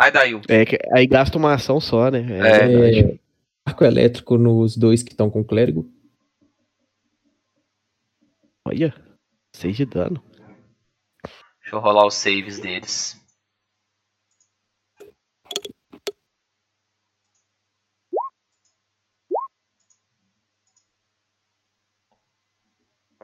Ai, 0.00 0.12
Dail. 0.12 0.40
É, 0.48 0.64
que 0.64 0.78
aí 0.92 1.08
gasta 1.08 1.36
uma 1.36 1.54
ação 1.54 1.80
só, 1.80 2.08
né? 2.08 2.20
É, 2.20 3.00
É. 3.00 3.00
É, 3.00 3.18
arco 3.66 3.84
elétrico 3.84 4.38
nos 4.38 4.76
dois 4.76 5.02
que 5.02 5.10
estão 5.10 5.28
com 5.28 5.40
o 5.40 5.44
clérigo. 5.44 5.90
Olha, 8.64 8.94
6 9.52 9.76
de 9.76 9.84
dano. 9.84 10.22
Deixa 11.60 11.74
eu 11.74 11.80
rolar 11.80 12.06
os 12.06 12.14
saves 12.14 12.60
deles. 12.60 13.20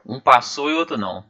Um 0.05 0.19
passou 0.19 0.69
e 0.69 0.73
o 0.73 0.77
outro 0.77 0.97
não. 0.97 1.23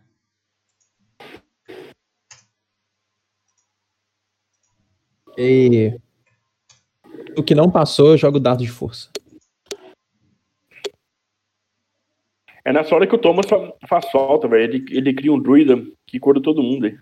E 5.37 5.99
o 7.37 7.43
que 7.43 7.53
não 7.55 7.69
passou, 7.69 8.11
eu 8.11 8.17
jogo 8.17 8.39
dado 8.39 8.63
de 8.63 8.69
força. 8.69 9.09
É 12.63 12.73
nessa 12.73 12.95
hora 12.95 13.05
que 13.05 13.13
o 13.15 13.19
Thomas 13.19 13.45
fa- 13.47 13.73
faz 13.87 14.09
falta, 14.09 14.47
velho. 14.47 14.63
Ele, 14.63 14.85
ele 14.97 15.13
cria 15.13 15.31
um 15.31 15.39
druida 15.41 15.75
que 16.07 16.19
cura 16.19 16.41
todo 16.41 16.63
mundo 16.63 16.85
aí. 16.87 16.97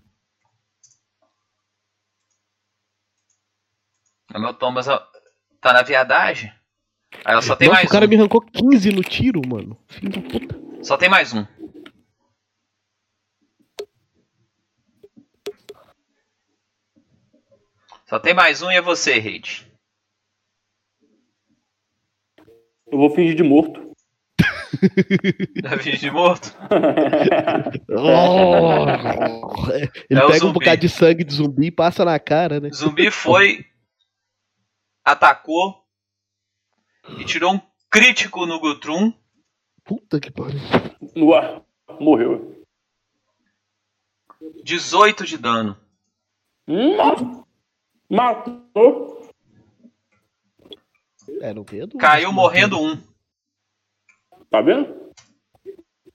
O 4.36 4.40
meu 4.40 4.54
Thomas 4.54 4.88
ó, 4.88 5.00
tá 5.62 5.74
na 5.74 5.84
viadagem. 5.84 6.52
Aí 7.24 7.34
ela 7.34 7.42
só 7.42 7.56
tem 7.56 7.68
Nossa, 7.68 7.80
mais 7.82 7.90
o 7.90 7.92
cara 7.92 8.06
um. 8.06 8.10
me 8.10 8.16
arrancou 8.16 8.42
15 8.42 8.90
no 8.92 9.02
tiro, 9.04 9.42
mano. 9.48 9.78
Filho 9.88 10.12
da 10.12 10.22
puta. 10.30 10.60
Só 10.84 10.98
tem 10.98 11.08
mais 11.10 11.34
um. 11.34 11.46
Só 18.08 18.20
tem 18.20 18.34
mais 18.34 18.62
um 18.62 18.70
e 18.72 18.76
é 18.76 18.82
você, 18.82 19.18
Reid. 19.20 19.72
Eu 22.88 22.98
vou 22.98 23.10
fingir 23.10 23.36
de 23.36 23.44
morto. 23.44 23.82
Da 25.62 25.78
finge 25.78 25.98
de 26.00 26.12
morto? 26.12 26.52
Oh! 27.90 28.86
Ele 30.10 30.20
É 30.20 30.28
pega 30.28 30.46
um 30.46 30.52
bocado 30.52 30.82
de 30.82 30.90
sangue 30.90 31.24
de 31.24 31.34
zumbi 31.36 31.68
e 31.68 31.72
passa 31.72 32.04
na 32.04 32.20
cara, 32.20 32.60
né? 32.60 32.70
Zumbi 32.72 33.12
foi, 33.12 33.66
atacou 35.06 35.84
e 37.20 37.26
tirou 37.26 37.54
um 37.54 37.62
crítico 37.90 38.46
no 38.46 38.60
Gutrum. 38.60 39.14
Puta 39.84 40.20
que 40.20 40.32
pariu. 40.32 40.60
No 41.16 41.34
ar. 41.34 41.62
Morreu. 42.00 42.64
18 44.64 45.26
de 45.26 45.38
dano. 45.38 45.78
Hum, 46.68 47.44
Matou. 48.14 49.28
É, 51.42 51.52
não 51.52 51.64
Pedro. 51.64 51.98
Caiu 51.98 52.32
morrendo 52.32 52.80
um. 52.80 52.96
Tá 54.52 54.62
vendo? 54.62 55.12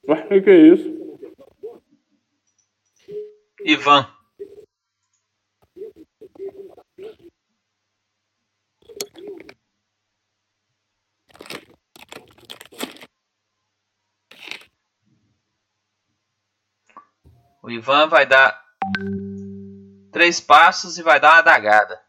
O 0.04 0.14
que, 0.28 0.40
que 0.40 0.50
é 0.50 0.74
isso? 0.74 0.98
Ivan. 3.64 4.08
O 17.60 17.68
Ivan 17.68 18.06
vai 18.06 18.24
dar 18.24 18.64
três 20.18 20.40
passos 20.40 20.98
e 20.98 21.02
vai 21.02 21.20
dar 21.20 21.34
uma 21.34 21.38
adagada. 21.38 22.02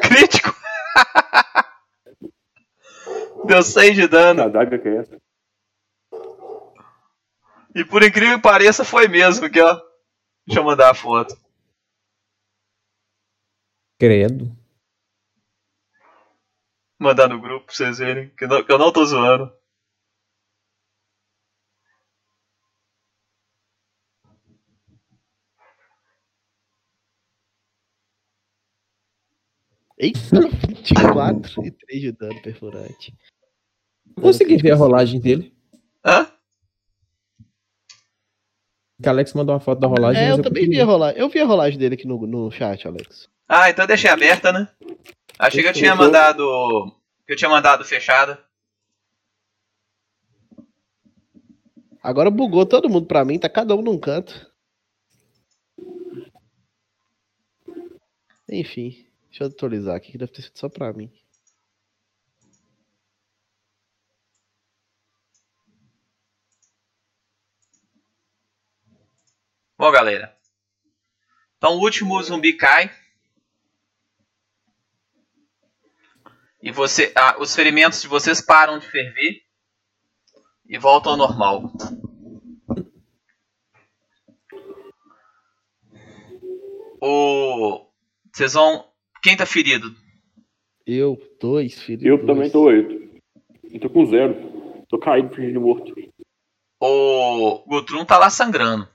Crítico! 0.00 0.56
Deu 3.44 3.62
6 3.62 3.94
de 3.94 4.08
dano. 4.08 4.40
Que 4.40 4.46
adaga 4.46 4.78
que 4.78 4.88
é 4.88 4.96
essa? 4.96 5.20
E 7.74 7.84
por 7.84 8.02
incrível 8.02 8.36
que 8.36 8.42
pareça, 8.42 8.86
foi 8.86 9.06
mesmo 9.06 9.44
aqui, 9.44 9.60
ó. 9.60 9.78
Deixa 10.46 10.60
eu 10.60 10.64
mandar 10.64 10.90
a 10.90 10.94
foto. 10.94 11.36
Credo. 13.98 14.61
Mandar 17.02 17.28
no 17.28 17.40
grupo 17.40 17.66
pra 17.66 17.74
vocês 17.74 17.98
verem. 17.98 18.30
Que, 18.36 18.46
não- 18.46 18.62
que 18.64 18.72
eu 18.72 18.78
não 18.78 18.92
tô 18.92 19.04
zoando. 19.04 19.52
Eita, 29.98 30.40
24 30.68 31.66
e 31.66 31.70
3 31.70 32.00
de 32.00 32.12
dano 32.12 32.40
perfurante. 32.42 33.14
Consegui 34.20 34.56
ver 34.56 34.72
a 34.72 34.76
rolagem 34.76 35.20
dele. 35.20 35.54
Hã? 36.04 36.26
Que 39.02 39.08
Alex 39.08 39.32
mandou 39.34 39.54
uma 39.54 39.60
foto 39.60 39.80
da 39.80 39.86
rolagem. 39.86 40.22
É, 40.22 40.28
mas 40.30 40.38
eu 40.38 40.44
também 40.44 40.68
vi 40.68 40.80
a 40.80 40.84
rolagem. 40.84 41.20
Eu 41.20 41.28
vi 41.28 41.40
a 41.40 41.44
rolagem 41.46 41.78
dele 41.78 41.94
aqui 41.94 42.06
no, 42.06 42.26
no 42.26 42.50
chat, 42.50 42.86
Alex. 42.86 43.28
Ah, 43.48 43.68
então 43.68 43.84
eu 43.84 43.88
deixei 43.88 44.10
aberta, 44.10 44.52
né? 44.52 44.68
Achei 45.42 45.60
que 45.60 45.68
eu 45.68 45.72
tinha 45.72 45.96
mandado. 45.96 46.96
Que 47.26 47.32
eu 47.32 47.36
tinha 47.36 47.50
mandado 47.50 47.84
fechada. 47.84 48.40
Agora 52.00 52.30
bugou 52.30 52.64
todo 52.64 52.88
mundo 52.88 53.06
pra 53.08 53.24
mim, 53.24 53.40
tá 53.40 53.48
cada 53.48 53.74
um 53.74 53.82
num 53.82 53.98
canto. 53.98 54.52
Enfim, 58.48 59.04
deixa 59.30 59.42
eu 59.42 59.48
atualizar 59.48 59.96
aqui 59.96 60.12
que 60.12 60.18
deve 60.18 60.30
ter 60.30 60.42
sido 60.42 60.56
só 60.56 60.68
pra 60.68 60.92
mim. 60.92 61.12
Bom, 69.76 69.90
galera. 69.90 70.36
Então 71.56 71.78
o 71.78 71.80
último 71.80 72.22
zumbi 72.22 72.52
cai. 72.52 73.01
E 76.62 76.70
você, 76.70 77.12
ah, 77.16 77.36
os 77.40 77.54
ferimentos 77.54 78.00
de 78.02 78.08
vocês 78.08 78.40
param 78.40 78.78
de 78.78 78.86
ferver 78.88 79.42
e 80.66 80.78
voltam 80.78 81.12
ao 81.12 81.18
normal. 81.18 81.72
O 87.00 87.86
vocês 88.34 88.52
vão 88.54 88.90
quem 89.22 89.36
tá 89.36 89.44
ferido? 89.46 89.94
Eu, 90.86 91.16
dois, 91.40 91.80
filho. 91.80 92.06
Eu 92.06 92.16
dois. 92.16 92.26
também 92.26 92.50
tô 92.50 92.62
oito. 92.64 93.20
Eu 93.64 93.80
tô 93.80 93.90
com 93.90 94.06
zero. 94.06 94.34
Tô 94.88 94.98
caído, 94.98 95.34
fingindo 95.34 95.60
morto. 95.60 95.94
O 96.80 97.58
Gutrum 97.68 98.04
tá 98.04 98.18
lá 98.18 98.28
sangrando. 98.30 98.88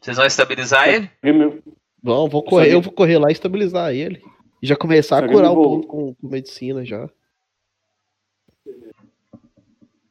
Vocês 0.00 0.16
vão 0.16 0.26
estabilizar 0.26 0.88
ele? 0.88 1.10
E 1.22 1.32
meu- 1.32 1.62
Bom, 2.04 2.28
vou 2.28 2.42
correr, 2.42 2.74
eu 2.74 2.82
vou 2.82 2.92
correr 2.92 3.16
lá 3.16 3.30
e 3.30 3.32
estabilizar 3.32 3.94
ele. 3.94 4.22
E 4.60 4.66
já 4.66 4.76
começar 4.76 5.24
a 5.24 5.26
curar 5.26 5.52
o 5.52 5.54
povo 5.54 5.86
com, 5.86 6.14
com 6.14 6.28
medicina 6.28 6.84
já. 6.84 7.08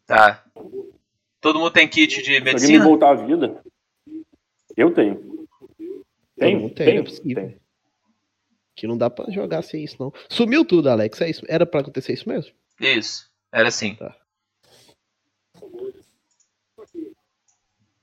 Tá. 0.07 0.44
Todo 1.40 1.60
mundo 1.60 1.70
tem 1.70 1.88
kit 1.88 2.07
de 2.18 2.24
Se 2.24 2.32
alguém 2.32 2.40
me 2.40 2.52
medicina? 2.53 2.84
voltar 2.84 3.11
à 3.11 3.14
vida, 3.14 3.64
eu 4.76 4.91
tenho. 4.91 5.48
Tem, 6.36 6.60
não 6.60 6.65
é 6.65 6.70
tenho. 6.70 7.06
Que 8.76 8.88
não 8.88 8.98
dá 8.98 9.07
pra 9.07 9.30
jogar 9.30 9.61
sem 9.61 9.84
isso, 9.84 9.98
não. 9.99 10.11
Sumiu 10.28 10.65
tudo, 10.65 10.90
Alex. 10.90 11.22
É 11.22 11.30
isso. 11.30 11.45
Era 11.48 11.64
pra 11.64 11.82
acontecer 11.82 12.14
isso 12.14 12.28
mesmo? 12.28 12.52
Isso. 12.80 13.30
Era 13.52 13.68
assim. 13.68 13.95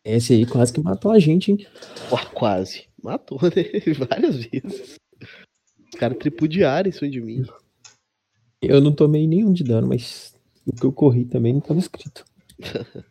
Esse 0.05 0.32
aí 0.32 0.47
quase 0.47 0.72
que 0.72 0.81
matou 0.81 1.10
a 1.12 1.18
gente, 1.18 1.52
hein? 1.52 1.66
Quase. 2.35 2.89
Matou, 3.02 3.39
né? 3.44 3.94
Várias 3.98 4.36
vezes. 4.44 4.97
Os 5.93 5.98
caras 5.98 6.18
tripudiaram 6.18 6.90
cima 6.93 7.10
de 7.10 7.20
mim. 7.20 7.44
Eu 8.62 8.81
não 8.81 8.94
tomei 8.94 9.27
nenhum 9.27 9.52
de 9.52 9.64
dano, 9.64 9.89
mas 9.89 10.35
o 10.66 10.72
que 10.72 10.85
eu 10.85 10.93
corri 10.93 11.24
também 11.24 11.52
não 11.52 11.60
tava 11.60 11.78
escrito. 11.78 12.24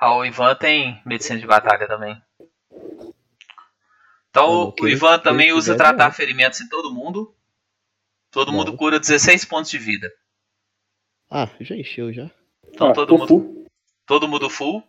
Ah, 0.00 0.14
o 0.16 0.24
Ivan 0.24 0.54
tem 0.54 1.02
medicina 1.04 1.38
de 1.40 1.46
batalha 1.46 1.86
também. 1.88 2.20
Então 4.30 4.46
o- 4.48 4.54
não, 4.64 4.68
o 4.68 4.72
quem- 4.72 4.90
Ivan 4.90 5.18
também 5.18 5.52
usa 5.52 5.76
tratar 5.76 6.06
não. 6.06 6.12
ferimentos 6.12 6.60
em 6.60 6.68
todo 6.68 6.94
mundo. 6.94 7.34
Todo 8.30 8.52
Bom. 8.52 8.58
mundo 8.58 8.76
cura 8.76 9.00
16 9.00 9.44
pontos 9.44 9.70
de 9.70 9.78
vida. 9.78 10.12
Ah, 11.30 11.48
já 11.60 11.76
encheu 11.76 12.12
já. 12.12 12.30
Então 12.68 12.88
Ah, 12.90 12.92
todo 12.92 13.12
mundo, 13.18 13.28
full. 13.28 13.66
todo 14.06 14.28
mundo 14.28 14.48
full. 14.50 14.82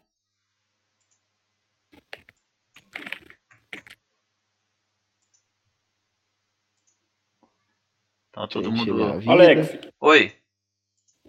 Então 8.30 8.48
todo 8.48 8.72
encheu 8.72 8.96
mundo. 8.96 9.32
Alex, 9.32 9.78
Oi, 10.00 10.32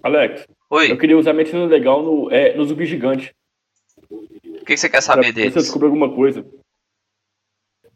Alex, 0.02 0.46
oi. 0.70 0.90
eu 0.92 0.98
queria 0.98 1.18
usar 1.18 1.32
medicina 1.32 1.64
legal 1.66 2.02
no, 2.02 2.30
é, 2.30 2.54
no 2.56 2.64
zumbi 2.64 2.86
gigante. 2.86 3.34
O 4.10 4.64
que 4.64 4.76
você 4.76 4.88
quer 4.88 4.98
Pra 4.98 5.02
saber 5.02 5.32
ver 5.32 5.32
se 5.32 5.38
eu 5.40 5.50
deles? 5.50 5.54
descubro 5.64 5.88
alguma 5.88 6.14
coisa. 6.14 6.46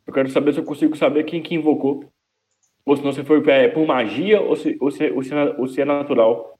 Eu 0.06 0.12
quero 0.12 0.28
saber 0.30 0.52
se 0.52 0.60
eu 0.60 0.64
consigo 0.64 0.96
saber 0.96 1.24
quem 1.24 1.42
que 1.42 1.54
invocou. 1.54 2.10
Ou 2.84 2.96
se 2.96 3.02
não 3.02 3.12
se 3.12 3.24
foi 3.24 3.42
é, 3.50 3.68
por 3.68 3.86
magia 3.86 4.40
ou 4.40 4.54
se, 4.56 4.76
ou, 4.80 4.90
se, 4.90 5.10
ou, 5.10 5.22
se, 5.22 5.34
é- 5.34 5.54
ou 5.58 5.66
se 5.66 5.80
é 5.80 5.84
natural. 5.84 6.53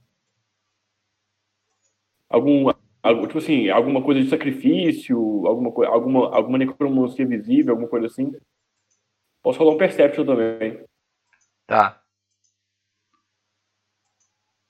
Algum, 2.35 2.69
algo, 3.01 3.27
tipo 3.29 3.39
assim, 3.39 3.69
alguma 3.71 4.03
coisa 4.03 4.21
de 4.21 4.29
sacrifício, 4.29 5.17
alguma, 5.47 5.71
coi- 5.71 5.87
alguma, 5.87 6.35
alguma 6.35 6.59
necromancia 6.59 7.25
visível, 7.25 7.73
alguma 7.75 7.89
coisa 7.89 8.07
assim. 8.09 8.33
Posso 9.41 9.61
rolar 9.61 9.75
um 9.75 9.79
Perception 9.79 10.27
também. 10.27 10.85
Tá. 11.65 12.03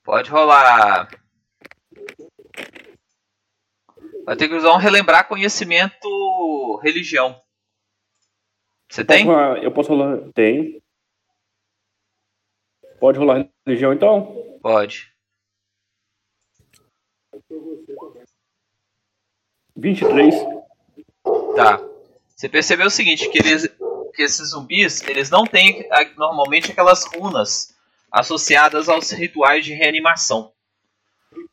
Pode 0.03 0.29
rolar. 0.29 1.07
Vai 4.25 4.35
ter 4.35 4.47
que 4.47 4.53
usar 4.53 4.73
um 4.73 4.77
relembrar 4.77 5.27
conhecimento 5.27 6.79
religião. 6.83 7.41
Você 8.91 9.03
tem? 9.03 9.25
Posso 9.25 9.35
rolar- 9.39 9.63
eu 9.63 9.71
posso 9.71 9.89
rolar. 9.89 10.31
Tem. 10.33 10.83
Pode 12.99 13.17
rolar 13.17 13.49
religião 13.65 13.91
então? 13.91 14.59
Pode. 14.61 15.14
23. 19.75 20.35
Tá. 21.55 21.81
Você 22.35 22.49
percebeu 22.49 22.87
o 22.87 22.91
seguinte, 22.91 23.29
que, 23.29 23.37
eles, 23.37 23.67
que 24.13 24.21
esses 24.21 24.49
zumbis, 24.49 25.01
eles 25.07 25.29
não 25.29 25.45
têm 25.45 25.87
normalmente 26.17 26.71
aquelas 26.71 27.05
runas 27.05 27.75
associadas 28.11 28.87
aos 28.89 29.11
rituais 29.11 29.65
de 29.65 29.73
reanimação. 29.73 30.51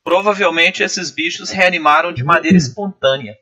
Provavelmente 0.05 0.83
esses 0.83 1.11
bichos 1.11 1.51
reanimaram 1.51 2.13
de 2.13 2.25
maneira 2.25 2.57
espontânea. 2.57 3.37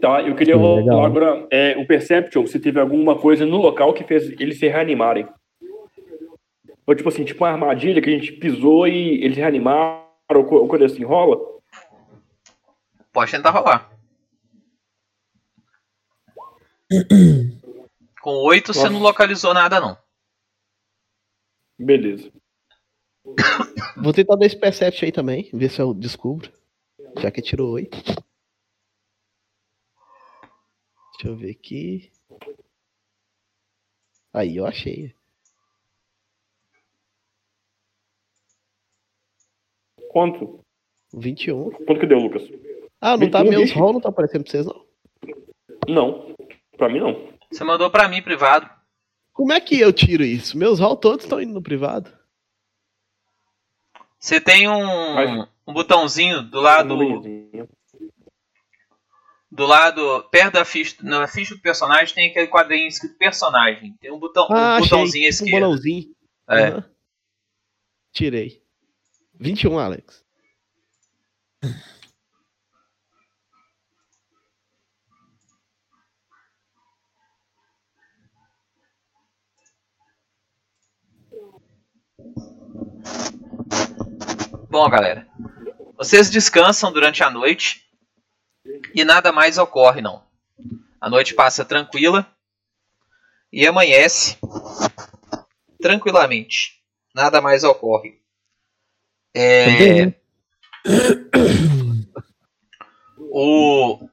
Tá, 0.00 0.22
eu 0.22 0.34
queria 0.34 0.56
rolar 0.56 1.06
agora 1.06 1.46
é, 1.50 1.76
o 1.76 1.86
Perception, 1.86 2.46
se 2.46 2.58
teve 2.58 2.80
alguma 2.80 3.18
coisa 3.18 3.44
no 3.44 3.58
local 3.58 3.92
que 3.92 4.04
fez 4.04 4.28
eles 4.40 4.58
se 4.58 4.68
reanimarem. 4.68 5.28
Ou 6.86 6.94
tipo 6.94 7.08
assim, 7.08 7.24
tipo 7.24 7.44
uma 7.44 7.50
armadilha 7.50 8.00
que 8.00 8.10
a 8.10 8.12
gente 8.12 8.32
pisou 8.32 8.88
e 8.88 9.22
eles 9.22 9.36
reanimaram, 9.36 10.06
ou 10.30 10.66
coisa 10.66 10.86
assim, 10.86 11.04
rola? 11.04 11.51
Pode 13.12 13.30
tentar 13.30 13.50
rolar. 13.50 13.92
Com 18.22 18.30
oito 18.46 18.72
você 18.72 18.88
não 18.88 19.00
localizou 19.00 19.52
nada, 19.52 19.80
não. 19.80 19.98
Beleza. 21.78 22.32
Vou 23.96 24.12
tentar 24.12 24.36
dar 24.36 24.46
esse 24.46 24.58
Percept 24.58 25.04
aí 25.04 25.12
também, 25.12 25.50
ver 25.52 25.70
se 25.70 25.80
eu 25.80 25.92
descubro. 25.92 26.52
Já 27.18 27.30
que 27.30 27.42
tirou 27.42 27.72
oito. 27.72 27.96
Deixa 31.12 31.28
eu 31.28 31.36
ver 31.36 31.50
aqui. 31.50 32.10
Aí, 34.32 34.56
eu 34.56 34.66
achei. 34.66 35.14
Quanto? 40.10 40.64
21. 41.12 41.70
Quanto 41.70 42.00
que 42.00 42.06
deu, 42.06 42.18
Lucas? 42.18 42.42
Ah, 43.04 43.16
não 43.16 43.28
tá 43.28 43.42
meus 43.42 43.72
roll, 43.72 43.94
não 43.94 44.00
tá 44.00 44.10
aparecendo 44.10 44.44
pra 44.44 44.50
vocês, 44.52 44.64
não? 44.64 44.86
Não. 45.88 46.36
Pra 46.76 46.88
mim, 46.88 47.00
não. 47.00 47.32
Você 47.50 47.64
mandou 47.64 47.90
pra 47.90 48.06
mim 48.06 48.22
privado. 48.22 48.70
Como 49.32 49.52
é 49.52 49.60
que 49.60 49.80
eu 49.80 49.92
tiro 49.92 50.22
isso? 50.22 50.56
Meus 50.56 50.78
roll 50.78 50.96
todos 50.96 51.24
estão 51.24 51.42
indo 51.42 51.52
no 51.52 51.60
privado. 51.60 52.16
Você 54.20 54.40
tem 54.40 54.68
um, 54.68 55.44
um 55.66 55.72
botãozinho 55.72 56.42
do 56.42 56.60
lado. 56.60 56.96
Do 59.50 59.66
lado, 59.66 60.22
perto 60.30 60.54
da 60.54 60.64
ficha, 60.64 60.96
na 61.02 61.26
ficha 61.26 61.56
do 61.56 61.60
personagem 61.60 62.14
tem 62.14 62.30
aquele 62.30 62.46
quadrinho 62.46 62.86
escrito 62.86 63.18
personagem. 63.18 63.96
Tem 64.00 64.12
um 64.12 64.18
botão, 64.18 64.46
ah, 64.48 64.76
um 64.76 64.80
botãozinho 64.80 65.28
achei, 65.28 65.44
esquerdo. 65.46 65.56
Um 65.56 65.60
bolãozinho. 65.60 66.14
É. 66.48 66.70
Uhum. 66.70 66.82
Tirei. 68.12 68.62
21, 69.34 69.76
Alex. 69.76 70.24
Bom, 84.70 84.88
galera, 84.88 85.26
vocês 85.96 86.30
descansam 86.30 86.92
durante 86.92 87.22
a 87.22 87.30
noite 87.30 87.86
e 88.94 89.04
nada 89.04 89.30
mais 89.32 89.58
ocorre, 89.58 90.00
não. 90.00 90.24
A 91.00 91.10
noite 91.10 91.34
passa 91.34 91.64
tranquila 91.64 92.26
e 93.52 93.66
amanhece 93.66 94.38
tranquilamente. 95.80 96.82
Nada 97.14 97.40
mais 97.40 97.64
ocorre. 97.64 98.20
É... 99.34 100.12
O 103.18 104.08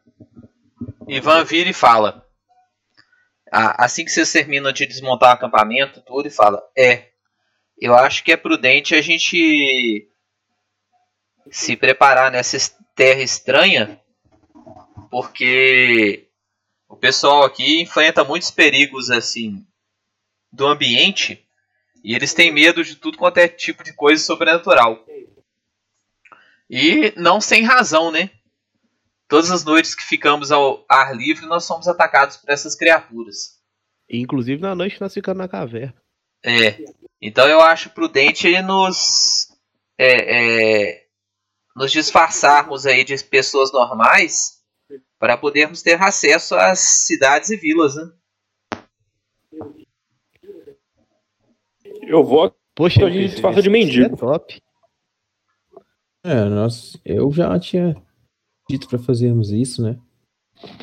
Ivan 1.08 1.44
vira 1.44 1.70
e 1.70 1.74
fala. 1.74 2.26
Assim 3.52 4.06
que 4.06 4.12
vocês 4.12 4.32
terminam 4.32 4.72
de 4.72 4.86
desmontar 4.86 5.32
o 5.32 5.34
acampamento, 5.34 6.02
tudo, 6.02 6.28
e 6.28 6.32
fala: 6.32 6.62
É, 6.78 7.09
eu 7.82 7.96
acho 7.96 8.24
que 8.24 8.32
é 8.32 8.38
prudente 8.38 8.94
a 8.94 9.02
gente 9.02 10.10
se 11.52 11.76
preparar 11.76 12.32
nessa 12.32 12.58
terra 12.96 13.22
estranha, 13.22 14.00
porque 15.10 16.28
o 16.88 16.96
pessoal 16.96 17.44
aqui 17.44 17.82
enfrenta 17.82 18.24
muitos 18.24 18.52
perigos 18.52 19.10
assim 19.10 19.66
do 20.52 20.68
ambiente 20.68 21.46
e 22.04 22.16
eles 22.16 22.34
têm 22.34 22.52
medo 22.52 22.84
de 22.84 22.96
tudo 22.96 23.18
quanto 23.18 23.38
é 23.38 23.48
tipo 23.48 23.84
de 23.84 23.94
coisa 23.94 24.24
sobrenatural. 24.24 25.06
E 26.70 27.14
não 27.18 27.42
sem 27.42 27.64
razão, 27.64 28.12
né? 28.12 28.30
Todas 29.28 29.52
as 29.52 29.64
noites 29.64 29.96
que 29.96 30.04
ficamos 30.04 30.52
ao 30.52 30.86
ar 30.90 31.16
livre, 31.16 31.46
nós 31.46 31.64
somos 31.64 31.88
atacados 31.88 32.38
por 32.38 32.50
essas 32.50 32.76
criaturas. 32.76 33.60
Inclusive 34.10 34.62
na 34.62 34.76
noite 34.76 35.00
nós 35.00 35.14
ficamos 35.14 35.38
na 35.38 35.48
caverna. 35.48 35.96
É. 36.44 36.84
Então 37.22 37.48
eu 37.48 37.60
acho 37.62 37.90
prudente 37.90 38.62
nos 38.62 39.50
é, 39.98 40.92
é, 40.92 41.04
nos 41.76 41.92
disfarçarmos 41.92 42.86
aí 42.86 43.04
de 43.04 43.22
pessoas 43.24 43.72
normais 43.72 44.60
para 45.20 45.38
podermos 45.38 45.82
ter 45.82 46.02
acesso 46.02 46.56
às 46.56 46.80
cidades 46.80 47.50
e 47.50 47.58
vilas, 47.58 47.96
né? 47.96 48.12
Eu 52.04 52.24
vou. 52.24 52.56
Poxa, 52.74 53.06
a 53.06 53.10
gente 53.10 53.32
disfarça 53.32 53.62
de 53.62 53.70
mendigo. 53.70 54.16
É 54.16 54.18
top. 54.18 54.62
É, 56.24 56.46
nós, 56.46 56.98
eu 57.04 57.32
já 57.32 57.60
tinha 57.60 57.96
dito 58.70 58.88
para 58.88 59.00
fazermos 59.00 59.52
isso, 59.52 59.82
né? 59.82 60.00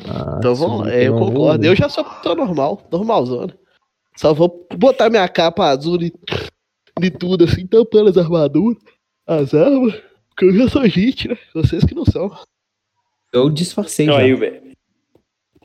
Ah, 0.07 0.35
então 0.37 0.55
vamos, 0.55 0.87
é, 0.87 1.07
eu 1.07 1.17
concordo. 1.17 1.65
Eu 1.65 1.75
já 1.75 1.89
sou 1.89 2.03
tô 2.03 2.35
normal, 2.35 2.87
normalzona. 2.91 3.57
Só 4.17 4.33
vou 4.33 4.67
botar 4.75 5.09
minha 5.09 5.29
capa 5.29 5.65
azul 5.65 5.97
de, 5.97 6.11
de 6.99 7.11
tudo, 7.11 7.45
assim, 7.45 7.67
tampando 7.67 8.09
as 8.09 8.17
armaduras, 8.17 8.81
as 9.27 9.53
armas. 9.53 9.93
Porque 10.29 10.45
eu 10.45 10.53
já 10.53 10.69
sou 10.69 10.87
gente, 10.87 11.27
né? 11.27 11.37
Vocês 11.53 11.83
que 11.83 11.93
não 11.93 12.03
são. 12.03 12.35
Eu 13.31 13.49
disfarcei 13.49 14.07
não, 14.07 14.15
já. 14.15 14.27
Eu, 14.27 14.39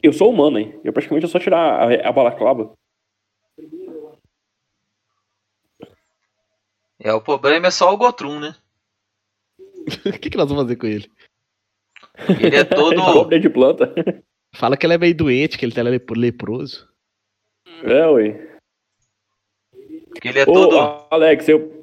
eu 0.03 0.13
sou 0.13 0.31
humano, 0.31 0.59
hein? 0.59 0.79
Eu 0.85 0.93
praticamente 0.93 1.25
é 1.25 1.29
só 1.29 1.39
tirar 1.39 1.59
a, 1.59 2.09
a 2.09 2.13
balaclava. 2.13 2.75
É, 7.01 7.13
o 7.13 7.21
problema 7.23 7.69
é 7.69 7.71
só 7.71 7.93
o 7.93 7.97
Gotrum, 7.97 8.39
né? 8.39 8.55
O 10.07 10.19
que, 10.19 10.31
que 10.31 10.37
nós 10.37 10.49
vamos 10.49 10.65
fazer 10.65 10.77
com 10.77 10.87
ele? 10.87 11.11
Ele 12.39 12.57
é 12.57 12.65
todo. 12.65 13.29
de 13.39 13.49
planta. 13.49 13.93
Fala 14.55 14.77
que 14.77 14.85
ele 14.85 14.95
é 14.95 14.99
meio 14.99 15.17
doente, 15.17 15.57
que 15.57 15.65
ele 15.65 15.73
tá 15.73 15.83
leproso. 15.83 16.92
É, 17.83 18.07
ué. 18.09 18.49
Que 20.21 20.29
ele 20.29 20.41
é 20.41 20.43
Ô, 20.43 20.53
todo. 20.53 21.07
Alex, 21.11 21.49
eu, 21.49 21.83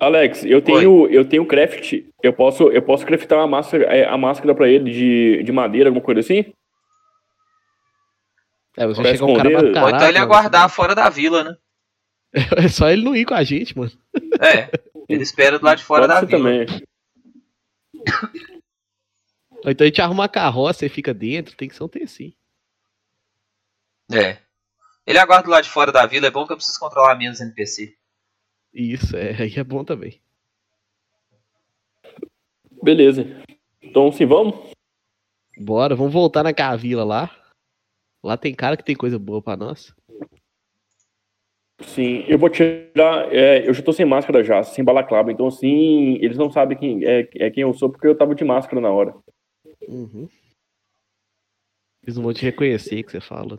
Alex, 0.00 0.44
eu 0.44 0.62
tenho, 0.62 1.02
Oi. 1.02 1.16
eu 1.16 1.28
tenho 1.28 1.46
craft. 1.46 2.04
Eu 2.22 2.32
posso, 2.32 2.64
eu 2.70 2.82
posso 2.82 3.04
craftar 3.04 3.38
uma 3.38 3.46
máscara, 3.46 3.84
é, 3.84 4.04
a 4.04 4.16
máscara 4.16 4.54
para 4.54 4.68
ele 4.68 4.90
de, 4.90 5.42
de 5.42 5.52
madeira, 5.52 5.88
alguma 5.88 6.04
coisa 6.04 6.20
assim? 6.20 6.52
É, 8.76 8.86
você 8.86 9.02
chega 9.02 9.24
um 9.24 9.34
cara 9.34 9.50
caraca, 9.50 9.82
Ou 9.82 9.88
então 9.90 10.08
ele 10.08 10.18
aguardar 10.18 10.68
fora 10.70 10.94
da 10.94 11.08
vila, 11.08 11.44
né? 11.44 11.56
É 12.64 12.68
só 12.68 12.90
ele 12.90 13.02
não 13.02 13.16
ir 13.16 13.24
com 13.24 13.34
a 13.34 13.42
gente, 13.42 13.76
mano. 13.76 13.90
É, 14.40 14.70
ele 15.08 15.22
espera 15.22 15.58
do 15.58 15.64
lado 15.64 15.78
de 15.78 15.84
fora 15.84 16.06
Pode 16.06 16.20
da 16.20 16.26
vila. 16.26 16.38
também. 16.38 16.66
Ou 19.64 19.70
então 19.70 19.84
a 19.84 19.88
gente 19.88 20.00
arruma 20.00 20.24
a 20.24 20.28
carroça 20.28 20.86
e 20.86 20.88
fica 20.88 21.12
dentro, 21.12 21.56
tem 21.56 21.68
que 21.68 21.74
ser 21.74 21.82
um 21.82 21.88
TC. 21.88 22.34
É. 24.12 24.38
Ele 25.08 25.18
aguarda 25.18 25.44
do 25.44 25.50
lado 25.50 25.64
de 25.64 25.70
fora 25.70 25.90
da 25.90 26.04
vila, 26.04 26.26
é 26.26 26.30
bom 26.30 26.46
que 26.46 26.52
eu 26.52 26.56
preciso 26.58 26.78
controlar 26.78 27.16
menos 27.16 27.40
NPC. 27.40 27.96
Isso, 28.74 29.16
é, 29.16 29.30
aí 29.40 29.54
é 29.56 29.64
bom 29.64 29.82
também. 29.82 30.20
Beleza. 32.82 33.24
Então, 33.80 34.12
sim, 34.12 34.26
vamos? 34.26 34.70
Bora, 35.56 35.96
vamos 35.96 36.12
voltar 36.12 36.42
na 36.42 36.52
Cavila 36.52 37.04
lá. 37.04 37.34
Lá 38.22 38.36
tem 38.36 38.54
cara 38.54 38.76
que 38.76 38.84
tem 38.84 38.94
coisa 38.94 39.18
boa 39.18 39.40
para 39.40 39.56
nós. 39.56 39.94
Sim, 41.80 42.26
eu 42.28 42.38
vou 42.38 42.50
tirar. 42.50 43.32
É, 43.32 43.66
eu 43.66 43.72
já 43.72 43.82
tô 43.82 43.94
sem 43.94 44.04
máscara 44.04 44.44
já, 44.44 44.62
sem 44.62 44.84
balaclava. 44.84 45.32
Então, 45.32 45.46
assim, 45.46 46.16
eles 46.16 46.36
não 46.36 46.50
sabem 46.50 46.76
quem 46.76 47.02
é, 47.06 47.26
é, 47.36 47.50
quem 47.50 47.62
eu 47.62 47.72
sou 47.72 47.88
porque 47.88 48.06
eu 48.06 48.14
tava 48.14 48.34
de 48.34 48.44
máscara 48.44 48.78
na 48.78 48.90
hora. 48.90 49.16
Uhum. 49.88 50.28
Eles 52.02 52.16
não 52.16 52.24
vão 52.24 52.34
te 52.34 52.44
reconhecer 52.44 53.02
que 53.02 53.10
você 53.10 53.22
fala. 53.22 53.58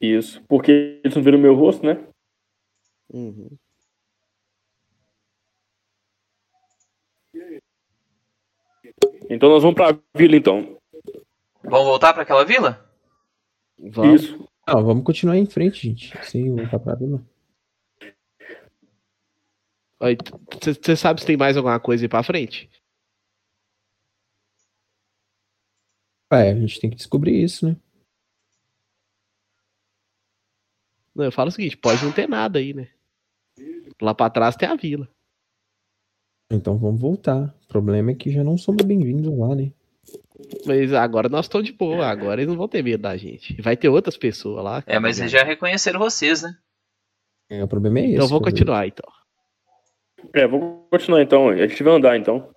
Isso, 0.00 0.42
porque 0.48 1.00
eles 1.04 1.14
não 1.14 1.22
viram 1.22 1.38
meu 1.38 1.54
rosto, 1.54 1.84
né? 1.84 2.02
Uhum. 3.12 3.50
Então 9.28 9.48
nós 9.48 9.62
vamos 9.62 9.76
pra 9.76 9.98
vila, 10.14 10.36
então. 10.36 10.78
Vamos 11.62 11.86
voltar 11.86 12.12
para 12.12 12.22
aquela 12.22 12.44
vila? 12.44 12.90
Vamos. 13.78 14.22
Isso. 14.22 14.48
Não, 14.66 14.84
vamos 14.84 15.04
continuar 15.04 15.36
em 15.36 15.46
frente, 15.46 15.86
gente. 15.86 16.16
Sim, 16.24 16.56
voltar 16.56 16.78
pra 16.78 16.94
vila. 16.94 17.22
Você 20.62 20.96
sabe 20.96 21.20
se 21.20 21.26
tem 21.26 21.36
mais 21.36 21.56
alguma 21.56 21.78
coisa 21.78 22.04
aí 22.04 22.08
pra 22.08 22.22
frente? 22.22 22.70
É, 26.32 26.52
a 26.52 26.54
gente 26.54 26.80
tem 26.80 26.88
que 26.88 26.96
descobrir 26.96 27.42
isso, 27.42 27.68
né? 27.68 27.76
Não, 31.20 31.26
eu 31.26 31.32
falo 31.32 31.50
o 31.50 31.52
seguinte, 31.52 31.76
pode 31.76 32.02
não 32.02 32.12
ter 32.12 32.26
nada 32.26 32.58
aí, 32.58 32.72
né? 32.72 32.88
Lá 34.00 34.14
pra 34.14 34.30
trás 34.30 34.56
tem 34.56 34.66
a 34.66 34.74
vila. 34.74 35.06
Então 36.50 36.78
vamos 36.78 36.98
voltar. 36.98 37.54
O 37.64 37.68
problema 37.68 38.10
é 38.10 38.14
que 38.14 38.30
já 38.30 38.42
não 38.42 38.56
somos 38.56 38.82
bem-vindos 38.86 39.38
lá, 39.38 39.54
né? 39.54 39.70
Mas 40.64 40.94
agora 40.94 41.28
nós 41.28 41.44
estamos 41.44 41.66
de 41.66 41.74
boa, 41.74 42.06
agora 42.06 42.40
eles 42.40 42.48
não 42.48 42.56
vão 42.56 42.66
ter 42.66 42.82
medo 42.82 43.02
da 43.02 43.18
gente. 43.18 43.60
Vai 43.60 43.76
ter 43.76 43.90
outras 43.90 44.16
pessoas 44.16 44.64
lá. 44.64 44.82
É, 44.86 44.98
mas 44.98 45.20
eles 45.20 45.30
já 45.30 45.44
reconheceram 45.44 45.98
vocês, 45.98 46.40
né? 46.40 46.56
É, 47.50 47.62
o 47.62 47.68
problema 47.68 47.98
é 47.98 48.04
esse. 48.04 48.14
Então 48.14 48.26
vou 48.26 48.40
continuar 48.40 48.86
então. 48.86 49.12
É, 50.32 50.46
vou 50.46 50.88
continuar 50.90 51.20
então. 51.20 51.50
A 51.50 51.66
gente 51.66 51.82
vai 51.82 51.94
andar 51.94 52.16
então. 52.16 52.50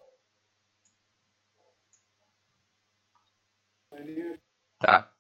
Tá. 4.80 5.13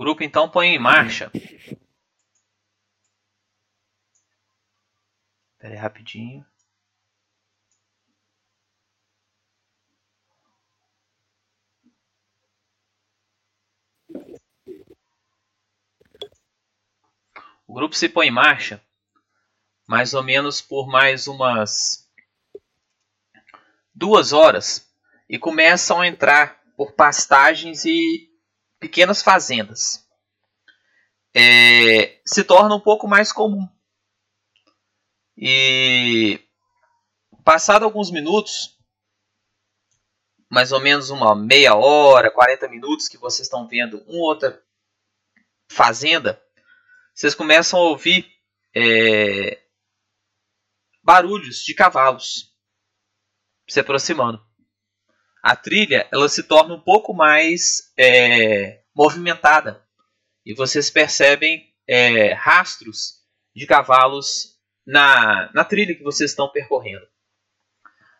Grupo 0.00 0.24
então 0.24 0.48
põe 0.48 0.68
em 0.68 0.78
marcha. 0.78 1.30
Pera 5.58 5.74
aí 5.74 5.76
rapidinho. 5.76 6.46
O 17.66 17.74
grupo 17.74 17.94
se 17.94 18.08
põe 18.08 18.28
em 18.28 18.30
marcha 18.30 18.82
mais 19.86 20.14
ou 20.14 20.22
menos 20.22 20.62
por 20.62 20.88
mais 20.88 21.26
umas 21.28 22.10
duas 23.94 24.32
horas 24.32 24.90
e 25.28 25.38
começam 25.38 26.00
a 26.00 26.06
entrar 26.06 26.62
por 26.74 26.92
pastagens 26.92 27.84
e 27.84 28.29
pequenas 28.80 29.22
fazendas. 29.22 30.08
É, 31.34 32.20
se 32.26 32.42
torna 32.42 32.74
um 32.74 32.80
pouco 32.80 33.06
mais 33.06 33.32
comum. 33.32 33.68
E 35.36 36.40
passado 37.44 37.84
alguns 37.84 38.10
minutos, 38.10 38.76
mais 40.50 40.72
ou 40.72 40.80
menos 40.80 41.10
uma 41.10 41.36
meia 41.36 41.74
hora, 41.76 42.30
40 42.30 42.68
minutos 42.68 43.06
que 43.06 43.16
vocês 43.16 43.46
estão 43.46 43.68
vendo 43.68 44.02
uma 44.08 44.24
outra 44.24 44.60
fazenda, 45.70 46.42
vocês 47.14 47.34
começam 47.34 47.78
a 47.78 47.84
ouvir 47.84 48.26
é, 48.74 49.62
barulhos 51.02 51.64
de 51.64 51.74
cavalos 51.74 52.54
se 53.68 53.78
aproximando. 53.78 54.44
A 55.42 55.56
trilha 55.56 56.06
ela 56.12 56.28
se 56.28 56.42
torna 56.42 56.74
um 56.74 56.80
pouco 56.80 57.14
mais 57.14 57.92
é, 57.96 58.82
movimentada 58.94 59.82
e 60.44 60.54
vocês 60.54 60.90
percebem 60.90 61.72
é, 61.86 62.32
rastros 62.32 63.20
de 63.54 63.66
cavalos 63.66 64.58
na, 64.86 65.50
na 65.52 65.64
trilha 65.64 65.94
que 65.94 66.02
vocês 66.02 66.30
estão 66.30 66.50
percorrendo. 66.50 67.06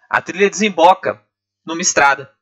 A 0.09 0.21
trilha 0.21 0.51
desemboca 0.51 1.23
numa 1.65 1.81
estrada. 1.81 2.35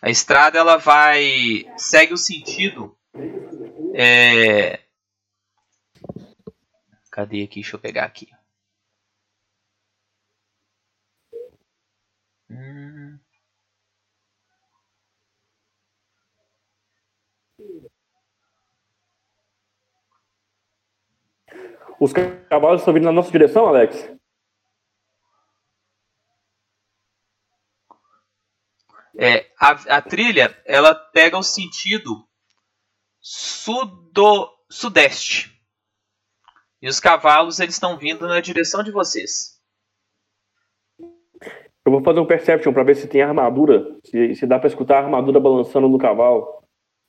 A 0.00 0.10
estrada 0.10 0.58
ela 0.58 0.76
vai 0.76 1.64
segue 1.76 2.12
o 2.12 2.18
sentido 2.18 2.96
é... 3.94 4.80
Cadê 7.10 7.42
aqui? 7.42 7.60
Deixa 7.60 7.74
eu 7.74 7.80
pegar 7.80 8.04
aqui. 8.04 8.28
Hum. 12.50 13.18
Os 22.00 22.12
cavalos 22.48 22.80
estão 22.80 22.94
vindo 22.94 23.04
na 23.04 23.12
nossa 23.12 23.30
direção, 23.30 23.66
Alex? 23.66 24.08
É, 29.20 29.50
a, 29.58 29.96
a 29.96 30.02
trilha 30.02 30.56
ela 30.64 30.94
pega 30.94 31.36
o 31.36 31.42
sentido 31.42 32.24
sudo, 33.20 34.48
sudeste. 34.70 35.60
E 36.80 36.88
os 36.88 37.00
cavalos 37.00 37.58
eles 37.58 37.74
estão 37.74 37.98
vindo 37.98 38.28
na 38.28 38.40
direção 38.40 38.84
de 38.84 38.92
vocês. 38.92 39.57
Eu 41.88 41.92
vou 41.92 42.02
fazer 42.02 42.20
um 42.20 42.26
perception 42.26 42.70
pra 42.70 42.82
ver 42.82 42.94
se 42.96 43.08
tem 43.08 43.22
armadura, 43.22 43.98
se, 44.04 44.34
se 44.34 44.46
dá 44.46 44.58
pra 44.58 44.68
escutar 44.68 44.96
a 44.96 45.04
armadura 45.04 45.40
balançando 45.40 45.88
no 45.88 45.96
cavalo, 45.96 46.62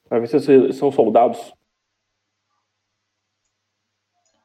Pra 0.08 0.20
ver 0.20 0.28
se 0.28 0.72
são 0.72 0.90
soldados. 0.90 1.54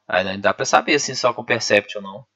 Aí 0.05 0.25
não 0.25 0.37
dá 0.39 0.53
pra 0.53 0.65
saber 0.65 0.95
assim 0.95 1.15
só 1.15 1.33
com 1.33 1.43
Perception 1.43 2.01
não. 2.01 2.27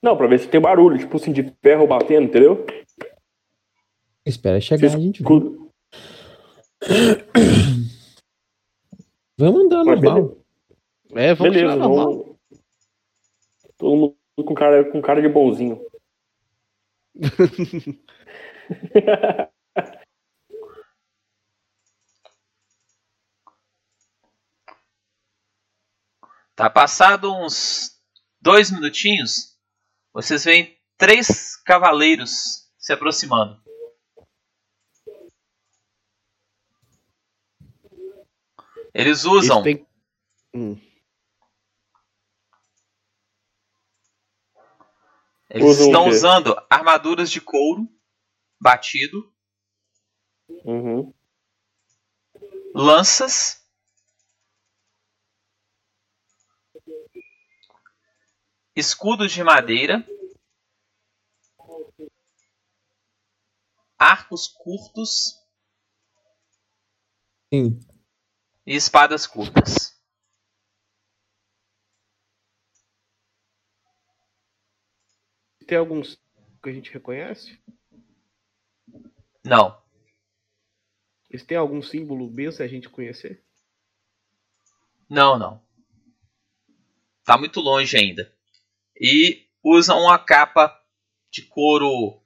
Não, 0.00 0.16
pra 0.16 0.28
ver 0.28 0.38
se 0.38 0.48
tem 0.48 0.60
barulho, 0.60 0.96
tipo 0.96 1.16
assim, 1.16 1.32
de 1.32 1.42
ferro 1.60 1.88
batendo, 1.88 2.28
entendeu? 2.28 2.64
Espera 4.24 4.60
chegar, 4.60 4.90
Se 4.90 4.96
a 4.96 5.00
gente 5.00 5.24
Vamos 9.36 9.68
Mas 9.68 9.86
normal. 9.86 10.36
É, 11.16 11.34
vamos 11.34 11.52
Beleza, 11.52 11.74
tirar 11.74 11.76
normal. 11.76 12.06
vamos. 12.06 12.36
Todo 13.76 13.96
mundo 13.96 14.19
com 14.44 14.54
cara, 14.54 14.90
com 14.90 15.00
cara 15.02 15.20
de 15.22 15.28
bonzinho. 15.28 15.80
Tá 26.54 26.68
passado 26.68 27.32
uns 27.34 27.98
dois 28.40 28.70
minutinhos, 28.70 29.56
vocês 30.12 30.44
veem 30.44 30.78
três 30.98 31.56
cavaleiros 31.56 32.70
se 32.78 32.92
aproximando. 32.92 33.58
Eles 38.94 39.24
usam 39.24 39.64
Eles 39.66 39.78
têm- 39.78 39.86
Hum, 40.54 40.80
Eles 45.50 45.66
Usam 45.66 45.86
estão 45.86 46.08
usando 46.08 46.66
armaduras 46.70 47.30
de 47.30 47.40
couro 47.40 47.88
batido, 48.60 49.34
Uhum. 50.64 51.12
lanças, 52.74 53.60
escudos 58.76 59.32
de 59.32 59.42
madeira, 59.42 60.06
arcos 63.98 64.46
curtos 64.48 65.38
Sim. 67.52 67.80
e 68.66 68.74
espadas 68.76 69.26
curtas. 69.26 69.89
Tem 75.70 75.78
alguns 75.78 76.16
que 76.60 76.68
a 76.68 76.72
gente 76.72 76.90
reconhece? 76.90 77.56
Não, 79.44 79.80
Eles 81.30 81.46
têm 81.46 81.56
algum 81.56 81.80
símbolo 81.80 82.28
mesmo 82.28 82.54
se 82.56 82.62
a 82.64 82.66
gente 82.66 82.88
conhecer? 82.88 83.44
não, 85.08 85.38
não. 85.38 85.64
Tá 87.24 87.38
muito 87.38 87.60
longe 87.60 87.96
ainda. 87.96 88.36
E 89.00 89.46
usam 89.62 90.00
uma 90.00 90.18
capa 90.18 90.76
de 91.32 91.42
couro 91.42 92.20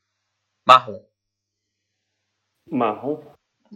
marrom. 0.66 1.04
Marrom. 2.70 3.22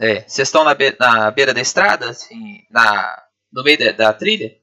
É, 0.01 0.21
vocês 0.27 0.49
estão 0.49 0.65
na, 0.65 0.75
be- 0.75 0.97
na 0.99 1.31
beira 1.31 1.53
da 1.53 1.61
estrada, 1.61 2.09
assim, 2.09 2.67
na, 2.71 3.29
no 3.53 3.63
meio 3.63 3.79
da, 3.79 3.93
da 3.93 4.15
trilha? 4.15 4.59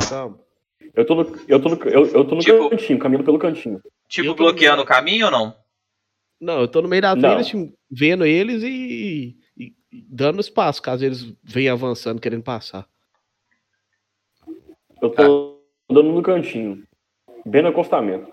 Então, 0.00 0.46
Eu 0.94 1.06
tô 1.06 1.14
no, 1.14 1.36
eu 1.48 1.60
tô 1.62 1.68
no, 1.68 1.82
eu, 1.84 2.06
eu 2.06 2.24
tô 2.26 2.34
no 2.34 2.40
Tipo- 2.40 2.70
cantinho, 2.70 2.98
caminhando 2.98 3.24
pelo 3.24 3.38
cantinho. 3.38 3.80
Tipo, 4.08 4.34
bloqueando 4.34 4.82
o 4.82 4.86
caminho 4.86 5.26
ou 5.26 5.32
não? 5.32 5.56
não, 6.40 6.60
eu 6.60 6.68
tô 6.68 6.80
no 6.82 6.88
meio 6.88 7.02
da 7.02 7.12
trilha, 7.16 7.42
tipo, 7.42 7.72
vendo 7.90 8.24
eles 8.24 8.62
e, 8.62 9.36
e- 9.56 9.66
e 9.66 9.74
dando 9.90 10.40
espaço, 10.40 10.80
caso 10.82 11.04
eles 11.04 11.34
venham 11.42 11.74
avançando, 11.74 12.20
querendo 12.20 12.42
passar. 12.42 12.88
Eu 15.02 15.10
tô 15.10 15.62
andando 15.90 16.12
no 16.12 16.22
cantinho. 16.22 16.86
Bem 17.46 17.62
no 17.62 17.68
acostamento. 17.68 18.32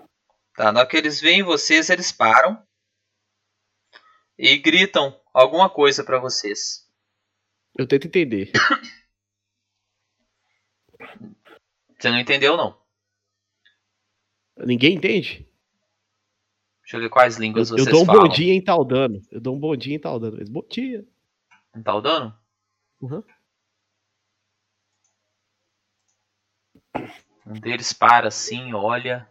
Tá, 0.56 0.72
na 0.72 0.80
hora 0.80 0.88
que 0.88 0.96
eles 0.96 1.20
veem 1.20 1.42
vocês, 1.42 1.90
eles 1.90 2.10
param 2.12 2.60
e 4.38 4.56
gritam 4.58 5.18
alguma 5.32 5.68
coisa 5.70 6.02
pra 6.04 6.18
vocês. 6.18 6.84
Eu 7.78 7.86
tento 7.86 8.06
entender. 8.06 8.50
Você 11.98 12.10
não 12.10 12.18
entendeu, 12.18 12.56
não? 12.56 12.76
Ninguém 14.58 14.94
entende? 14.96 15.46
Deixa 16.82 16.96
eu 16.96 17.00
ver 17.00 17.10
quais 17.10 17.36
línguas 17.36 17.70
Eu, 17.70 17.78
eu 17.78 17.84
vocês 17.84 17.90
dou 17.90 18.02
um 18.02 18.06
falam. 18.06 18.22
bom 18.22 18.28
dia 18.28 18.52
em 18.54 18.62
tal 18.62 18.84
dano. 18.84 19.20
Eu 19.30 19.40
dou 19.40 19.56
um 19.56 19.60
bom 19.60 19.76
dia 19.76 19.94
em 19.96 19.98
tal 20.00 20.18
dano. 20.20 20.36
Mas, 20.38 20.48
Bom 20.48 20.64
dia. 20.70 21.04
Em 21.76 21.82
tal 21.82 22.00
dano? 22.02 22.36
Uhum. 23.00 23.22
Um 27.46 27.54
deles 27.54 27.92
para 27.92 28.28
assim, 28.28 28.72
olha. 28.74 29.28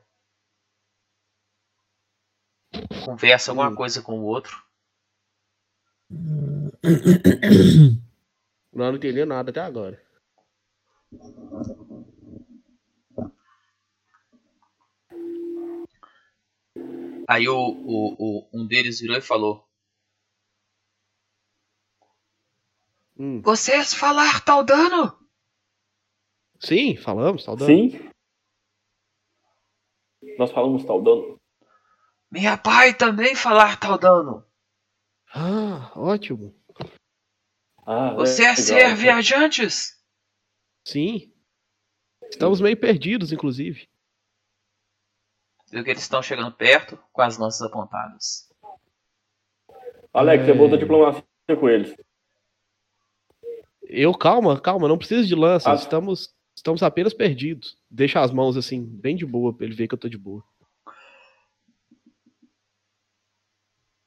Conversa 3.05 3.51
alguma 3.51 3.69
Hum. 3.69 3.75
coisa 3.75 4.01
com 4.01 4.19
o 4.19 4.23
outro. 4.23 4.63
Não, 8.71 8.91
não 8.91 8.95
entendi 8.95 9.25
nada 9.25 9.49
até 9.49 9.59
agora. 9.61 9.99
Aí 17.27 17.47
o, 17.47 17.55
o, 17.57 18.15
o- 18.19 18.49
um 18.53 18.67
deles 18.67 18.99
virou 18.99 19.17
e 19.17 19.21
falou: 19.21 19.67
Hum. 23.17 23.41
Vocês 23.41 23.93
falar 23.93 24.43
tal 24.43 24.63
dano? 24.63 25.17
Sim, 26.59 26.95
falamos, 26.97 27.43
tal 27.43 27.55
dano. 27.55 27.71
Sim. 27.73 28.09
Nós 30.37 30.51
falamos 30.51 30.83
tal 30.85 31.01
dano. 31.01 31.39
Minha 32.31 32.57
pai 32.57 32.93
também 32.93 33.35
falar 33.35 33.79
tal 33.79 33.97
dano. 33.97 34.45
Ah, 35.33 35.91
ótimo. 35.95 36.53
Ah, 37.85 38.13
Você 38.15 38.43
é 38.43 38.49
legal. 38.49 38.55
ser 38.55 38.95
viajantes? 38.95 40.01
Sim. 40.85 41.31
Estamos 42.29 42.59
meio 42.59 42.79
perdidos, 42.79 43.31
inclusive. 43.31 43.87
Viu 45.75 45.83
que 45.83 45.89
eles 45.89 46.03
estão 46.03 46.23
chegando 46.23 46.53
perto 46.53 46.97
com 47.11 47.21
as 47.21 47.37
lanças 47.37 47.61
apontadas. 47.61 48.49
Alex, 50.13 50.41
É. 50.43 50.45
você 50.47 50.53
botou 50.53 50.77
diplomacia 50.77 51.21
com 51.59 51.67
eles. 51.67 51.93
Eu, 53.83 54.13
calma, 54.13 54.57
calma, 54.57 54.87
não 54.87 54.97
precisa 54.97 55.27
de 55.27 55.35
lança. 55.35 55.69
Ah. 55.69 55.75
Estamos, 55.75 56.33
estamos 56.55 56.81
apenas 56.81 57.13
perdidos. 57.13 57.77
Deixa 57.91 58.21
as 58.21 58.31
mãos 58.31 58.55
assim, 58.55 58.85
bem 58.85 59.17
de 59.17 59.25
boa, 59.25 59.53
pra 59.53 59.65
ele 59.65 59.75
ver 59.75 59.89
que 59.89 59.93
eu 59.93 59.97
tô 59.99 60.07
de 60.07 60.17
boa. 60.17 60.41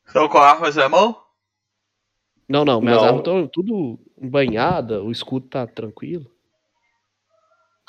Estão 0.07 0.27
com 0.27 0.39
armas 0.39 0.74
na 0.77 0.89
mão? 0.89 1.23
Não, 2.49 2.65
não, 2.65 2.81
minhas 2.81 2.97
Não. 2.97 3.05
armas 3.05 3.20
estão 3.20 3.47
tudo 3.47 4.01
banhadas, 4.16 5.03
o 5.03 5.11
escudo 5.11 5.47
tá 5.49 5.66
tranquilo. 5.66 6.35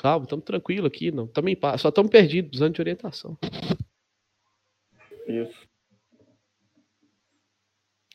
Calma, 0.00 0.24
estamos 0.24 0.46
tranquilo 0.46 0.86
aqui, 0.86 1.12
não. 1.12 1.26
Tamo 1.26 1.48
só 1.78 1.90
estamos 1.90 2.10
perdidos, 2.10 2.48
precisando 2.48 2.74
de 2.74 2.80
orientação. 2.80 3.36
Isso. 5.26 5.68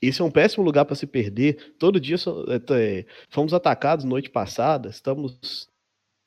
Esse 0.02 0.20
é 0.20 0.26
um 0.26 0.32
péssimo 0.32 0.64
lugar 0.64 0.84
para 0.86 0.96
se 0.96 1.06
perder. 1.06 1.76
Todo 1.78 2.00
dia 2.00 2.16
é, 2.16 2.74
é, 2.74 3.06
fomos 3.30 3.54
atacados 3.54 4.04
noite 4.04 4.32
passada. 4.32 4.90
Estamos 4.90 5.70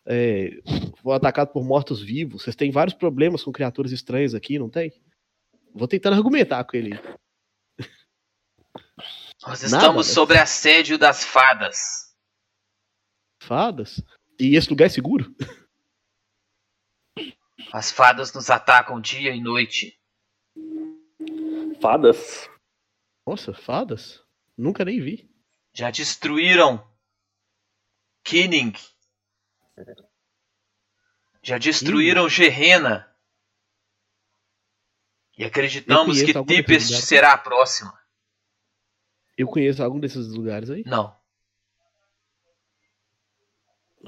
é, 0.07 0.61
atacados 1.13 1.53
por 1.53 1.65
mortos-vivos. 1.65 2.45
Vocês 2.45 2.55
têm 2.55 2.71
vários 2.71 2.95
problemas 2.95 3.43
com 3.43 3.51
criaturas 3.51 3.91
estranhas 3.91 4.37
aqui, 4.37 4.61
não 4.61 4.71
tem? 4.71 4.93
Vou 5.75 5.89
tentando 5.89 6.15
argumentar 6.15 6.63
com 6.63 6.77
ele. 6.77 6.91
Nós 9.45 9.63
Nada, 9.63 9.77
estamos 9.77 10.07
né? 10.07 10.15
sob 10.15 10.39
assédio 10.39 10.97
das 10.97 11.25
fadas. 11.25 12.15
Fadas? 13.43 14.01
E 14.39 14.57
esse 14.57 14.71
lugar 14.71 14.87
é 14.87 14.89
seguro? 14.89 15.35
As 17.73 17.91
fadas 17.91 18.33
nos 18.33 18.49
atacam 18.49 19.01
dia 19.01 19.35
e 19.35 19.41
noite. 19.41 20.01
Fadas? 21.81 22.49
Nossa, 23.27 23.53
fadas? 23.53 24.23
Nunca 24.57 24.85
nem 24.85 25.01
vi. 25.01 25.29
Já 25.73 25.91
destruíram 25.91 26.87
Kinning. 28.25 28.73
Já 31.43 31.59
destruíram 31.59 32.29
Gerena. 32.29 33.13
E 35.37 35.45
acreditamos 35.45 36.21
que 36.21 36.33
lugares. 36.33 37.05
será 37.05 37.33
a 37.33 37.39
próxima. 37.39 37.97
Eu 39.37 39.47
conheço 39.47 39.83
algum 39.83 40.01
desses 40.01 40.29
lugares 40.29 40.69
aí. 40.69 40.83
Não. 40.85 41.18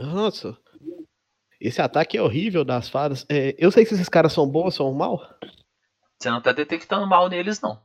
Nossa. 0.07 0.57
Esse 1.61 1.81
ataque 1.83 2.17
é 2.17 2.23
horrível 2.23 2.65
das 2.65 2.89
fadas. 2.89 3.27
É, 3.29 3.55
eu 3.59 3.71
sei 3.71 3.85
se 3.85 3.95
esses 3.95 4.09
caras 4.09 4.33
são 4.33 4.47
bons 4.49 4.65
ou 4.65 4.71
são 4.71 4.93
mal. 4.95 5.21
Você 6.19 6.31
não 6.31 6.41
tá 6.41 6.53
detectando 6.53 7.07
mal 7.07 7.29
neles, 7.29 7.61
não. 7.61 7.83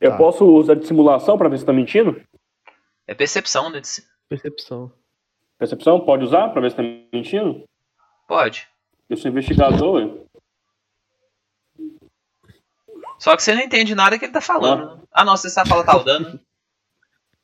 Eu 0.00 0.10
Tá. 0.12 0.16
posso 0.18 0.44
usar 0.44 0.74
de 0.74 0.86
simulação 0.86 1.38
pra 1.38 1.48
ver 1.48 1.58
se 1.58 1.64
tá 1.64 1.72
mentindo? 1.72 2.20
É 3.06 3.14
percepção, 3.14 3.70
né? 3.70 3.80
Percepção. 4.28 4.92
Percepção? 5.58 6.00
Pode 6.04 6.24
usar 6.24 6.48
pra 6.50 6.60
ver 6.60 6.70
se 6.70 6.76
tá 6.76 6.82
mentindo? 7.12 7.64
Pode. 8.28 8.68
Eu 9.08 9.16
sou 9.16 9.30
investigador. 9.30 10.24
Só 13.18 13.36
que 13.36 13.42
você 13.42 13.54
não 13.54 13.62
entende 13.62 13.94
nada 13.94 14.18
que 14.18 14.24
ele 14.26 14.32
tá 14.32 14.40
falando. 14.40 14.96
né? 14.96 15.02
Ah, 15.12 15.24
não, 15.24 15.36
você 15.36 15.48
sabe 15.48 15.68
falar 15.68 15.84
tal 15.84 16.02
dano. 16.04 16.38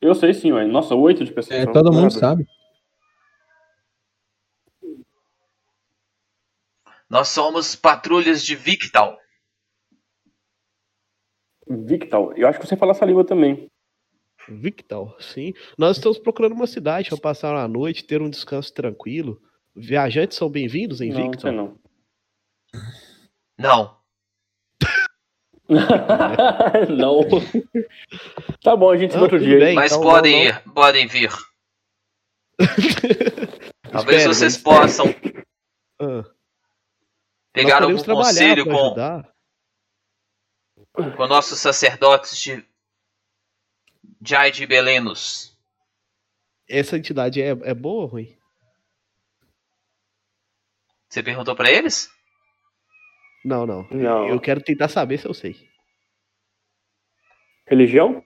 Eu 0.00 0.14
sei 0.14 0.34
sim, 0.34 0.52
ué. 0.52 0.66
Nossa, 0.66 0.94
oito 0.94 1.24
de 1.24 1.32
percepção. 1.32 1.70
É, 1.70 1.72
todo 1.72 1.92
mundo 1.92 2.10
sabe. 2.10 2.46
Nós 7.10 7.28
somos 7.28 7.74
patrulhas 7.74 8.44
de 8.44 8.54
Victal. 8.54 9.18
Victal. 11.68 12.32
Eu 12.36 12.46
acho 12.48 12.58
que 12.60 12.66
você 12.66 12.76
fala 12.76 12.92
essa 12.92 13.04
língua 13.04 13.24
também. 13.24 13.66
Victal, 14.48 15.16
sim. 15.20 15.52
Nós 15.76 15.96
estamos 15.96 16.18
procurando 16.18 16.52
uma 16.52 16.66
cidade 16.66 17.08
para 17.10 17.18
passar 17.18 17.52
uma 17.54 17.68
noite, 17.68 18.04
ter 18.04 18.22
um 18.22 18.30
descanso 18.30 18.72
tranquilo. 18.72 19.40
Viajantes 19.74 20.36
são 20.38 20.48
bem-vindos 20.48 21.00
em 21.00 21.10
não, 21.12 21.20
não 21.20 21.30
Victal. 21.30 21.52
não. 21.52 21.78
Não. 23.58 24.00
não. 26.88 27.20
tá 28.62 28.74
bom, 28.76 28.90
a 28.90 28.96
gente 28.96 29.10
se 29.12 29.16
vê 29.16 29.18
Não, 29.18 29.22
outro 29.24 29.38
dia. 29.38 29.58
bem. 29.58 29.74
Mas 29.74 29.92
então 29.92 30.02
podem 30.02 30.44
não- 30.48 30.50
ir, 30.50 30.62
podem 30.72 31.06
vir. 31.06 31.30
Talvez 33.92 34.18
Espere, 34.22 34.34
vocês 34.34 34.56
possam 34.58 35.06
Ah, 36.00 36.24
pegar 37.52 37.82
algum 37.82 38.02
conselho 38.02 38.64
com, 38.64 38.86
ajudar. 38.86 39.32
com 40.92 41.26
nossos 41.26 41.58
sacerdotes 41.58 42.36
de 42.40 42.64
Jai 44.22 44.50
de 44.50 44.66
Belenos. 44.66 45.56
Essa 46.68 46.96
entidade 46.96 47.42
é, 47.42 47.48
é 47.48 47.74
boa 47.74 48.02
ou 48.02 48.08
ruim? 48.08 48.36
Você 51.08 51.22
perguntou 51.22 51.56
pra 51.56 51.70
eles? 51.70 52.08
Não, 53.44 53.66
não. 53.66 53.88
Não. 53.90 54.28
Eu 54.28 54.38
quero 54.38 54.62
tentar 54.62 54.88
saber 54.88 55.18
se 55.18 55.26
eu 55.26 55.34
sei. 55.34 55.56
Religião? 57.66 58.22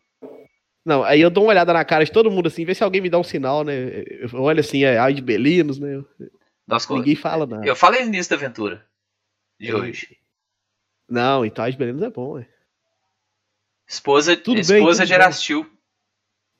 Não, 0.84 1.02
aí 1.02 1.20
eu 1.20 1.30
dou 1.30 1.44
uma 1.44 1.50
olhada 1.50 1.72
na 1.72 1.82
cara 1.84 2.04
de 2.04 2.12
todo 2.12 2.30
mundo 2.30 2.48
assim, 2.48 2.64
ver 2.64 2.74
se 2.74 2.84
alguém 2.84 3.00
me 3.00 3.08
dá 3.08 3.18
um 3.18 3.24
sinal, 3.24 3.64
né? 3.64 4.02
Eu 4.20 4.42
olho 4.42 4.60
assim, 4.60 4.84
é 4.84 4.98
ai 4.98 5.14
de 5.14 5.22
Belinos, 5.22 5.78
né? 5.78 6.04
Nós 6.66 6.86
Ninguém 6.88 7.16
fala 7.16 7.46
nada. 7.46 7.66
Eu 7.66 7.74
falei 7.74 8.02
no 8.02 8.08
início 8.08 8.30
da 8.30 8.36
aventura 8.36 8.86
de 9.58 9.68
É. 9.70 9.74
hoje. 9.74 10.18
Não, 11.08 11.44
então 11.44 11.68
de 11.68 11.76
Belinos 11.76 12.02
é 12.02 12.10
bom, 12.10 12.38
é. 12.38 12.48
Esposa, 13.86 14.36
Tudo 14.36 14.54
bem, 14.54 14.60
esposa 14.62 14.98
tudo 15.02 15.06
de 15.06 15.12
bem. 15.12 15.14
Erastil. 15.22 15.78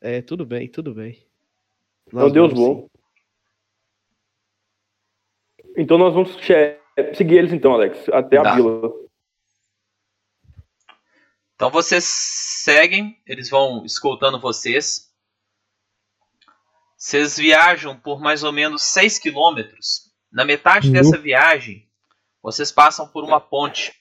É, 0.01 0.21
tudo 0.23 0.45
bem, 0.45 0.69
tudo 0.69 0.95
bem. 0.95 1.27
É 2.13 2.17
o 2.17 2.19
Nós 2.21 2.33
Deus 2.33 2.53
vamos, 2.53 2.67
bom. 2.67 2.89
Então 5.77 5.97
nós 5.99 6.13
vamos 6.15 6.31
seguir 7.17 7.37
eles 7.39 7.53
então, 7.53 7.73
Alex. 7.73 8.09
Até 8.11 8.37
a 8.39 8.43
Tá. 8.43 8.55
vila. 8.55 8.93
Então 11.55 11.71
vocês 11.71 12.05
seguem, 12.05 13.21
eles 13.27 13.49
vão 13.49 13.85
escoltando 13.85 14.41
vocês. 14.41 15.11
Vocês 16.97 17.37
viajam 17.37 17.99
por 17.99 18.21
mais 18.21 18.43
ou 18.43 18.53
menos 18.53 18.83
6 18.83 19.19
quilômetros. 19.19 20.13
Na 20.31 20.45
metade 20.45 20.89
Uhum. 20.89 20.93
dessa 20.93 21.17
viagem, 21.19 21.89
vocês 22.45 22.71
passam 22.71 23.09
por 23.09 23.25
uma 23.25 23.41
ponte. 23.41 23.93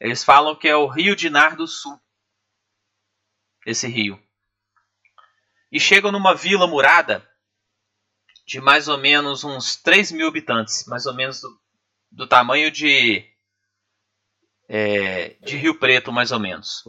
Eles 0.00 0.24
falam 0.24 0.56
que 0.56 0.66
é 0.66 0.74
o 0.74 0.86
Rio 0.86 1.14
Dinar 1.14 1.54
do 1.56 1.66
Sul. 1.66 1.96
Esse 3.66 3.86
rio. 3.86 4.18
E 5.70 5.78
chegam 5.78 6.10
numa 6.10 6.34
vila 6.34 6.66
murada 6.66 7.28
de 8.46 8.60
mais 8.60 8.88
ou 8.88 8.98
menos 8.98 9.44
uns 9.44 9.76
3 9.76 10.10
mil 10.12 10.26
habitantes. 10.26 10.84
Mais 10.86 11.06
ou 11.06 11.14
menos 11.14 11.40
do, 11.40 11.60
do 12.10 12.26
tamanho 12.26 12.70
de, 12.70 13.24
é, 14.68 15.34
de 15.40 15.56
Rio 15.56 15.78
Preto, 15.78 16.10
mais 16.10 16.32
ou 16.32 16.40
menos. 16.40 16.82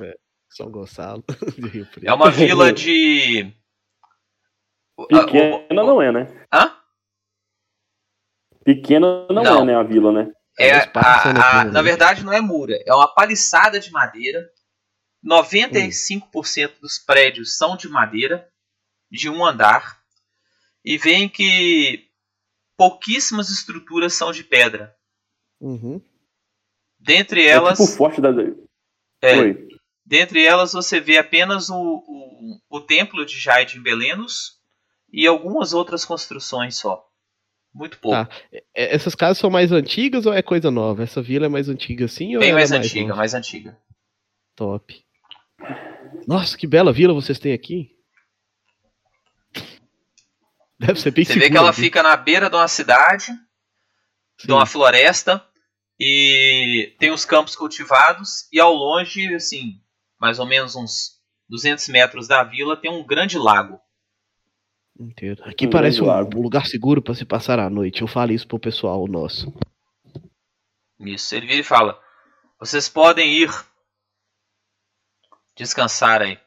São 0.49 0.71
Gonçalo 0.71 1.23
de 1.57 1.67
Rio 1.67 1.85
Preto. 1.85 2.07
É 2.07 2.13
uma 2.13 2.31
vila 2.31 2.71
de. 2.73 3.53
O- 4.97 5.03
a- 5.15 5.25
Pequena 5.25 5.81
o- 5.81 5.85
não 5.85 6.01
é, 6.01 6.11
né? 6.11 6.47
Hã? 6.51 6.75
Pequena 8.63 9.27
não, 9.29 9.43
Não. 9.43 9.61
é, 9.61 9.65
né, 9.65 9.75
a 9.75 9.83
vila, 9.83 10.11
né? 10.11 10.31
É, 10.57 10.71
a- 10.71 10.83
a- 10.83 10.87
plano, 10.87 11.71
na 11.71 11.81
né? 11.81 11.81
verdade, 11.83 12.23
não 12.23 12.31
é 12.33 12.39
mura, 12.41 12.75
é 12.85 12.93
uma 12.93 13.07
paliçada 13.13 13.79
de 13.79 13.91
madeira. 13.91 14.49
95% 15.25 16.79
dos 16.81 16.99
prédios 16.99 17.57
são 17.57 17.77
de 17.77 17.87
madeira, 17.87 18.47
de 19.09 19.29
um 19.29 19.45
andar. 19.45 20.01
E 20.83 20.97
veem 20.97 21.29
que 21.29 22.09
pouquíssimas 22.77 23.49
estruturas 23.49 24.13
são 24.13 24.31
de 24.31 24.43
pedra. 24.43 24.93
Uhum. 25.61 26.01
Dentre 26.99 27.43
É 27.43 27.49
elas, 27.51 27.77
tipo 27.79 27.89
o 27.89 27.95
forte 27.95 28.19
da. 28.21 28.29
é, 29.21 29.39
Oi. 29.39 29.67
dentre 30.05 30.43
elas 30.45 30.73
você 30.73 30.99
vê 30.99 31.17
apenas 31.17 31.69
o, 31.69 31.75
o, 31.77 32.59
o 32.69 32.81
templo 32.81 33.25
de 33.25 33.39
Jade 33.39 33.77
em 33.77 33.81
Belenos 33.81 34.59
e 35.11 35.25
algumas 35.25 35.73
outras 35.73 36.03
construções 36.03 36.75
só. 36.75 37.05
Muito 37.73 37.97
pouco. 37.99 38.15
Tá. 38.25 38.29
É, 38.75 38.93
Essas 38.95 39.15
casas 39.15 39.37
são 39.39 39.49
mais 39.49 39.71
antigas 39.71 40.25
ou 40.25 40.33
é 40.33 40.41
coisa 40.41 40.69
nova? 40.69 41.03
Essa 41.03 41.21
vila 41.21 41.47
é 41.47 41.49
mais 41.49 41.67
antiga 41.69 42.05
assim 42.05 42.35
ou 42.35 42.39
Bem 42.39 42.49
ela 42.49 42.59
mais 42.59 42.71
é 42.71 42.77
antiga, 42.77 43.07
nova? 43.07 43.15
mais 43.15 43.33
antiga. 43.33 43.77
Top. 44.55 45.03
Nossa, 46.27 46.57
que 46.57 46.67
bela 46.67 46.93
vila 46.93 47.13
vocês 47.13 47.39
têm 47.39 47.53
aqui. 47.53 47.91
Deve 50.79 50.99
ser 50.99 51.11
bem 51.11 51.23
Você 51.23 51.39
vê 51.39 51.49
que 51.49 51.57
ela 51.57 51.73
fica 51.73 52.03
na 52.03 52.15
beira 52.15 52.49
de 52.49 52.55
uma 52.55 52.67
cidade, 52.67 53.25
Sim. 53.27 54.47
de 54.47 54.51
uma 54.51 54.65
floresta, 54.65 55.43
e 55.99 56.93
tem 56.99 57.11
os 57.11 57.23
campos 57.25 57.55
cultivados, 57.55 58.47
e 58.51 58.59
ao 58.59 58.73
longe, 58.73 59.33
assim, 59.33 59.79
mais 60.19 60.39
ou 60.39 60.45
menos 60.45 60.75
uns 60.75 61.19
200 61.49 61.87
metros 61.87 62.27
da 62.27 62.43
vila, 62.43 62.75
tem 62.75 62.91
um 62.91 63.05
grande 63.05 63.37
lago. 63.37 63.79
Entendo. 64.99 65.43
Aqui 65.45 65.67
parece 65.67 66.01
um, 66.01 66.07
um 66.09 66.41
lugar 66.41 66.65
seguro 66.67 67.01
pra 67.01 67.15
se 67.15 67.25
passar 67.25 67.59
a 67.59 67.69
noite. 67.69 68.01
Eu 68.01 68.07
falo 68.07 68.31
isso 68.31 68.47
pro 68.47 68.59
pessoal 68.59 69.07
nosso. 69.07 69.51
Isso, 70.99 71.35
ele 71.35 71.47
vira 71.47 71.59
e 71.59 71.63
fala: 71.63 71.99
Vocês 72.59 72.87
podem 72.87 73.33
ir 73.43 73.49
descansar 75.55 76.21
aí. 76.21 76.37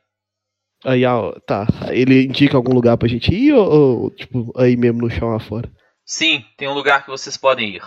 Aí, 0.84 1.04
ó, 1.04 1.32
tá. 1.40 1.66
Ele 1.90 2.24
indica 2.24 2.56
algum 2.56 2.72
lugar 2.72 2.96
pra 2.96 3.08
gente 3.08 3.34
ir 3.34 3.52
ou, 3.52 3.68
ou, 4.04 4.10
tipo, 4.10 4.52
aí 4.58 4.76
mesmo 4.76 5.00
no 5.02 5.10
chão 5.10 5.34
afora? 5.34 5.70
Sim, 6.04 6.44
tem 6.56 6.68
um 6.68 6.74
lugar 6.74 7.02
que 7.04 7.10
vocês 7.10 7.36
podem 7.36 7.76
ir. 7.76 7.82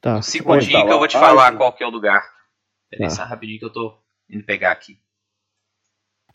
Tá. 0.00 0.16
Um 0.18 0.22
segundinho 0.22 0.84
que 0.86 0.92
eu 0.92 0.98
vou 0.98 1.08
te 1.08 1.18
falar 1.18 1.56
qual 1.56 1.72
que 1.72 1.84
é 1.84 1.86
o 1.86 1.90
lugar. 1.90 2.22
Peraí, 2.90 3.08
Tá. 3.08 3.14
só 3.14 3.24
rapidinho 3.24 3.58
que 3.58 3.64
eu 3.64 3.72
tô 3.72 3.96
indo 4.28 4.44
pegar 4.44 4.72
aqui. 4.72 4.98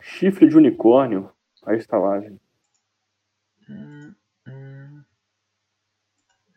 Chifre 0.00 0.48
de 0.48 0.56
unicórnio. 0.56 1.30
A 1.66 1.74
estalagem. 1.74 2.38
Hum, 3.68 4.14
hum. 4.46 5.04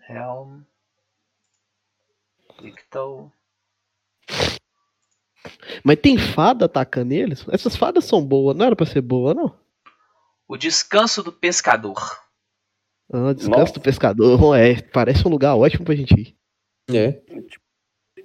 Helm. 0.09 0.61
Victor. 2.61 3.31
Mas 5.83 5.99
tem 5.99 6.17
fada 6.17 6.65
atacando 6.65 7.13
eles? 7.13 7.45
Essas 7.49 7.75
fadas 7.75 8.05
são 8.05 8.25
boas, 8.25 8.55
não 8.55 8.65
era 8.65 8.75
pra 8.75 8.85
ser 8.85 9.01
boa, 9.01 9.33
não? 9.33 9.55
O 10.47 10.57
descanso 10.57 11.21
do 11.21 11.31
pescador. 11.31 11.97
Ah, 13.11 13.33
descanso 13.33 13.59
Nossa. 13.59 13.73
do 13.73 13.81
pescador. 13.81 14.39
É, 14.57 14.81
parece 14.81 15.27
um 15.27 15.31
lugar 15.31 15.55
ótimo 15.55 15.85
pra 15.85 15.95
gente 15.95 16.13
ir. 16.13 16.35
É. 16.93 17.21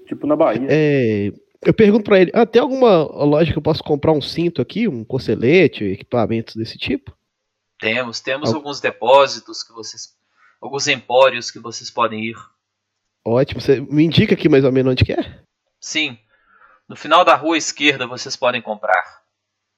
Tipo 0.06 0.26
na 0.26 0.36
Bahia. 0.36 0.66
É, 0.68 1.32
eu 1.64 1.74
pergunto 1.74 2.04
pra 2.04 2.20
ele, 2.20 2.30
ah, 2.34 2.46
tem 2.46 2.60
alguma 2.60 3.02
loja 3.24 3.52
que 3.52 3.58
eu 3.58 3.62
posso 3.62 3.82
comprar 3.82 4.12
um 4.12 4.20
cinto 4.20 4.60
aqui, 4.60 4.88
um 4.88 5.04
cocelete, 5.04 5.84
equipamentos 5.84 6.56
desse 6.56 6.76
tipo? 6.78 7.16
Temos, 7.82 8.20
temos 8.20 8.50
Al- 8.50 8.54
alguns 8.54 8.80
depósitos 8.80 9.64
que 9.64 9.72
vocês. 9.72 10.16
Alguns 10.60 10.86
empórios 10.86 11.50
que 11.50 11.58
vocês 11.58 11.90
podem 11.90 12.26
ir. 12.26 12.36
Ótimo, 13.24 13.60
você 13.60 13.80
me 13.80 14.04
indica 14.04 14.34
aqui 14.34 14.48
mais 14.48 14.62
ou 14.64 14.70
menos 14.70 14.92
onde 14.92 15.04
que 15.04 15.12
é? 15.12 15.42
Sim. 15.80 16.16
No 16.88 16.94
final 16.94 17.24
da 17.24 17.34
rua 17.34 17.58
esquerda 17.58 18.06
vocês 18.06 18.36
podem 18.36 18.62
comprar. 18.62 19.24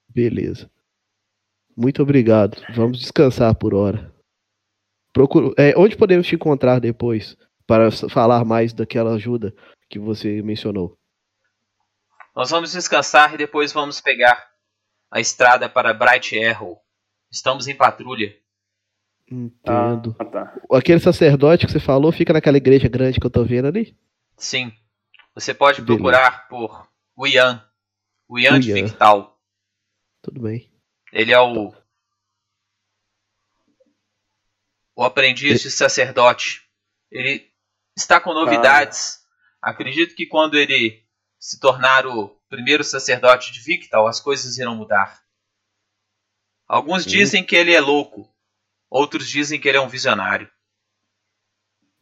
Beleza. 0.07 0.69
Muito 1.75 2.03
obrigado. 2.03 2.61
Vamos 2.75 2.99
descansar 2.99 3.55
por 3.55 3.73
hora. 3.73 4.13
Procuro, 5.11 5.55
é, 5.57 5.73
onde 5.75 5.97
podemos 5.97 6.27
te 6.27 6.35
encontrar 6.35 6.79
depois 6.79 7.35
para 7.65 7.89
falar 7.91 8.45
mais 8.45 8.71
daquela 8.71 9.15
ajuda 9.15 9.51
que 9.89 9.97
você 9.97 10.43
mencionou? 10.43 10.95
Nós 12.35 12.51
vamos 12.51 12.71
descansar 12.73 13.33
e 13.33 13.37
depois 13.37 13.73
vamos 13.73 13.99
pegar 13.99 14.47
a 15.09 15.19
estrada 15.19 15.67
para 15.67 15.91
Bright 15.93 16.37
Arrow. 16.43 16.79
Estamos 17.35 17.67
em 17.67 17.75
patrulha. 17.75 18.33
Entendo. 19.29 20.15
Ah, 20.17 20.23
tá. 20.23 20.55
Aquele 20.71 21.01
sacerdote 21.01 21.65
que 21.65 21.71
você 21.73 21.81
falou 21.81 22.09
fica 22.09 22.31
naquela 22.31 22.55
igreja 22.55 22.87
grande 22.87 23.19
que 23.19 23.25
eu 23.25 23.31
tô 23.31 23.43
vendo 23.43 23.67
ali? 23.67 23.93
Sim. 24.37 24.71
Você 25.33 25.53
pode 25.53 25.81
Beleza. 25.81 25.97
procurar 25.97 26.47
por 26.47 26.89
Wian. 27.19 27.61
Wian 28.31 28.57
de. 28.59 28.71
Victal. 28.71 29.37
Tudo 30.21 30.41
bem. 30.43 30.71
Ele 31.11 31.33
é 31.33 31.39
o. 31.39 31.73
O 34.95 35.03
aprendiz 35.03 35.61
de 35.61 35.69
sacerdote. 35.69 36.61
Ele 37.11 37.51
está 37.97 38.21
com 38.21 38.33
novidades. 38.33 39.25
Acredito 39.61 40.15
que 40.15 40.25
quando 40.25 40.55
ele 40.55 41.03
se 41.37 41.59
tornar 41.59 42.07
o 42.07 42.29
primeiro 42.47 42.83
sacerdote 42.83 43.51
de 43.51 43.59
Victal, 43.59 44.07
as 44.07 44.21
coisas 44.21 44.57
irão 44.57 44.73
mudar. 44.73 45.24
Alguns 46.67 47.03
Sim. 47.03 47.09
dizem 47.09 47.43
que 47.43 47.55
ele 47.55 47.73
é 47.73 47.79
louco. 47.79 48.27
Outros 48.89 49.27
dizem 49.27 49.59
que 49.59 49.67
ele 49.67 49.77
é 49.77 49.81
um 49.81 49.89
visionário. 49.89 50.49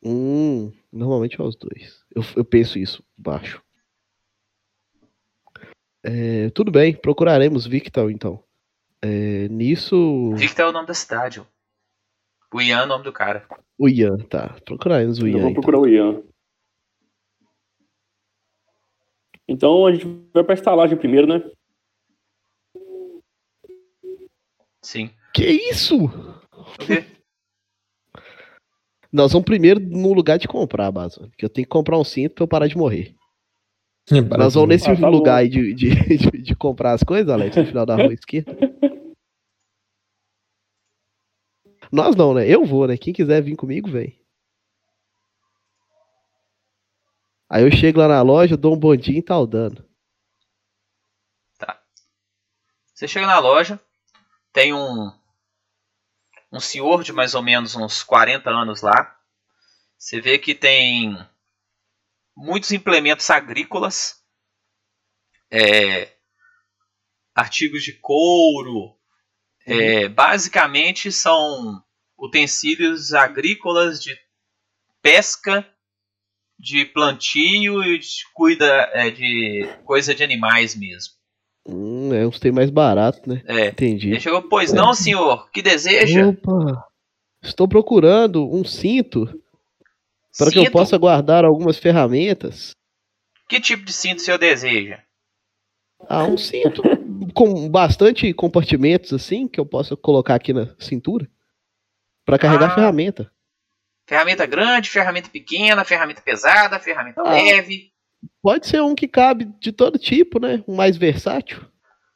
Hum, 0.03 0.71
normalmente 0.91 1.39
é 1.39 1.43
os 1.43 1.55
dois. 1.55 2.03
Eu, 2.13 2.21
eu 2.35 2.45
penso 2.45 2.77
isso 2.77 3.03
baixo. 3.17 3.61
É, 6.03 6.49
tudo 6.49 6.71
bem, 6.71 6.93
procuraremos 6.95 7.65
Victor 7.65 8.11
então. 8.11 8.43
É, 9.01 9.47
nisso. 9.49 10.33
Victal 10.35 10.67
é 10.67 10.69
o 10.69 10.73
nome 10.73 10.87
da 10.87 10.93
cidade. 10.93 11.39
ó. 11.39 11.45
Wian 12.55 12.79
é 12.81 12.83
o 12.83 12.87
nome 12.87 13.03
do 13.03 13.11
cara. 13.11 13.47
O 13.77 13.89
Ian, 13.89 14.17
tá. 14.29 14.49
Procuraremos 14.65 15.17
o 15.19 15.27
Eu 15.27 15.31
Ian. 15.33 15.41
vou 15.41 15.49
então. 15.49 15.61
procurar 15.61 15.79
o 15.79 15.87
Ian. 15.87 16.21
Então 19.47 19.85
a 19.85 19.91
gente 19.93 20.05
vai 20.33 20.43
pra 20.43 20.53
estalagem 20.53 20.97
primeiro, 20.97 21.27
né? 21.27 21.43
Sim. 24.83 25.09
Que 25.33 25.45
isso? 25.45 26.05
O 26.05 26.77
quê? 26.77 27.05
Nós 29.11 29.31
vamos 29.31 29.45
primeiro 29.45 29.79
no 29.79 30.13
lugar 30.13 30.37
de 30.37 30.47
comprar, 30.47 30.91
Baso. 30.91 31.31
Que 31.37 31.45
eu 31.45 31.49
tenho 31.49 31.65
que 31.65 31.71
comprar 31.71 31.97
um 31.97 32.03
cinto 32.03 32.35
pra 32.35 32.43
eu 32.43 32.47
parar 32.47 32.67
de 32.67 32.77
morrer. 32.77 33.15
Nós 34.37 34.55
vamos 34.55 34.69
nesse 34.69 34.89
Ah, 34.89 34.99
tá 34.99 35.07
lugar 35.07 35.37
aí 35.37 35.49
de, 35.49 35.73
de, 35.73 35.89
de, 36.17 36.37
de 36.37 36.55
comprar 36.55 36.91
as 36.91 37.03
coisas, 37.03 37.29
Alex, 37.29 37.55
no 37.55 37.65
final 37.65 37.85
da 37.85 37.95
rua 37.95 38.13
esquerda. 38.13 38.51
Nós 41.91 42.15
não, 42.15 42.33
né? 42.33 42.47
Eu 42.47 42.65
vou, 42.65 42.87
né? 42.87 42.97
Quem 42.97 43.13
quiser 43.13 43.41
vir 43.41 43.55
comigo, 43.55 43.89
vem. 43.89 44.19
Aí 47.49 47.63
eu 47.63 47.71
chego 47.71 47.99
lá 47.99 48.07
na 48.07 48.21
loja, 48.21 48.57
dou 48.57 48.73
um 48.73 48.79
bondinho 48.79 49.19
e 49.19 49.21
tá 49.21 49.35
dando. 49.45 49.85
Você 52.93 53.07
chega 53.07 53.27
na 53.27 53.39
loja, 53.39 53.79
tem 54.53 54.73
um 54.73 55.11
um 56.51 56.59
senhor 56.59 57.03
de 57.03 57.11
mais 57.11 57.33
ou 57.33 57.41
menos 57.41 57.75
uns 57.75 58.03
40 58.03 58.47
anos 58.47 58.83
lá. 58.83 59.19
Você 59.97 60.21
vê 60.21 60.37
que 60.37 60.53
tem 60.53 61.17
muitos 62.37 62.71
implementos 62.71 63.27
agrícolas, 63.31 64.23
é, 65.49 66.15
artigos 67.33 67.83
de 67.83 67.93
couro, 67.93 68.95
é, 69.65 70.07
basicamente 70.07 71.11
são 71.11 71.83
utensílios 72.15 73.15
agrícolas 73.15 73.99
de 73.99 74.15
pesca, 75.01 75.67
de 76.59 76.85
plantio 76.85 77.83
e 77.83 77.97
de 77.97 78.23
cuida 78.33 78.91
é, 78.93 79.09
de 79.09 79.67
coisa 79.85 80.13
de 80.13 80.23
animais 80.23 80.75
mesmo. 80.75 81.15
Hum, 81.67 82.13
é 82.13 82.27
uns 82.27 82.39
tem 82.39 82.51
mais 82.51 82.69
barato, 82.69 83.27
né? 83.29 83.41
É, 83.45 83.67
Entendi. 83.67 84.09
ele 84.09 84.19
chegou, 84.19 84.41
pois 84.43 84.73
não, 84.73 84.93
senhor, 84.93 85.49
que 85.51 85.61
deseja? 85.61 86.27
Opa! 86.27 86.85
Estou 87.41 87.67
procurando 87.67 88.45
um 88.53 88.63
cinto 88.65 89.25
para 90.37 90.51
que 90.51 90.59
eu 90.59 90.71
possa 90.71 90.97
guardar 90.97 91.45
algumas 91.45 91.77
ferramentas. 91.77 92.71
Que 93.47 93.59
tipo 93.61 93.85
de 93.85 93.93
cinto 93.93 94.17
o 94.19 94.21
senhor 94.21 94.37
deseja? 94.37 94.99
Ah, 96.09 96.25
um 96.25 96.37
cinto 96.37 96.81
com 97.33 97.69
bastante 97.69 98.33
compartimentos 98.33 99.13
assim 99.13 99.47
que 99.47 99.59
eu 99.59 99.65
possa 99.65 99.95
colocar 99.95 100.35
aqui 100.35 100.51
na 100.51 100.75
cintura 100.79 101.29
para 102.25 102.37
carregar 102.37 102.71
Ah. 102.71 102.75
ferramenta. 102.75 103.31
Ferramenta 104.05 104.45
grande, 104.45 104.89
ferramenta 104.89 105.29
pequena, 105.29 105.85
ferramenta 105.85 106.21
pesada, 106.21 106.77
ferramenta 106.77 107.21
Ah. 107.21 107.29
leve, 107.29 107.92
Pode 108.43 108.67
ser 108.67 108.81
um 108.81 108.93
que 108.93 109.07
cabe 109.07 109.45
de 109.59 109.71
todo 109.71 109.97
tipo, 109.97 110.37
né? 110.37 110.61
Um 110.67 110.75
mais 110.75 110.97
versátil. 110.97 111.65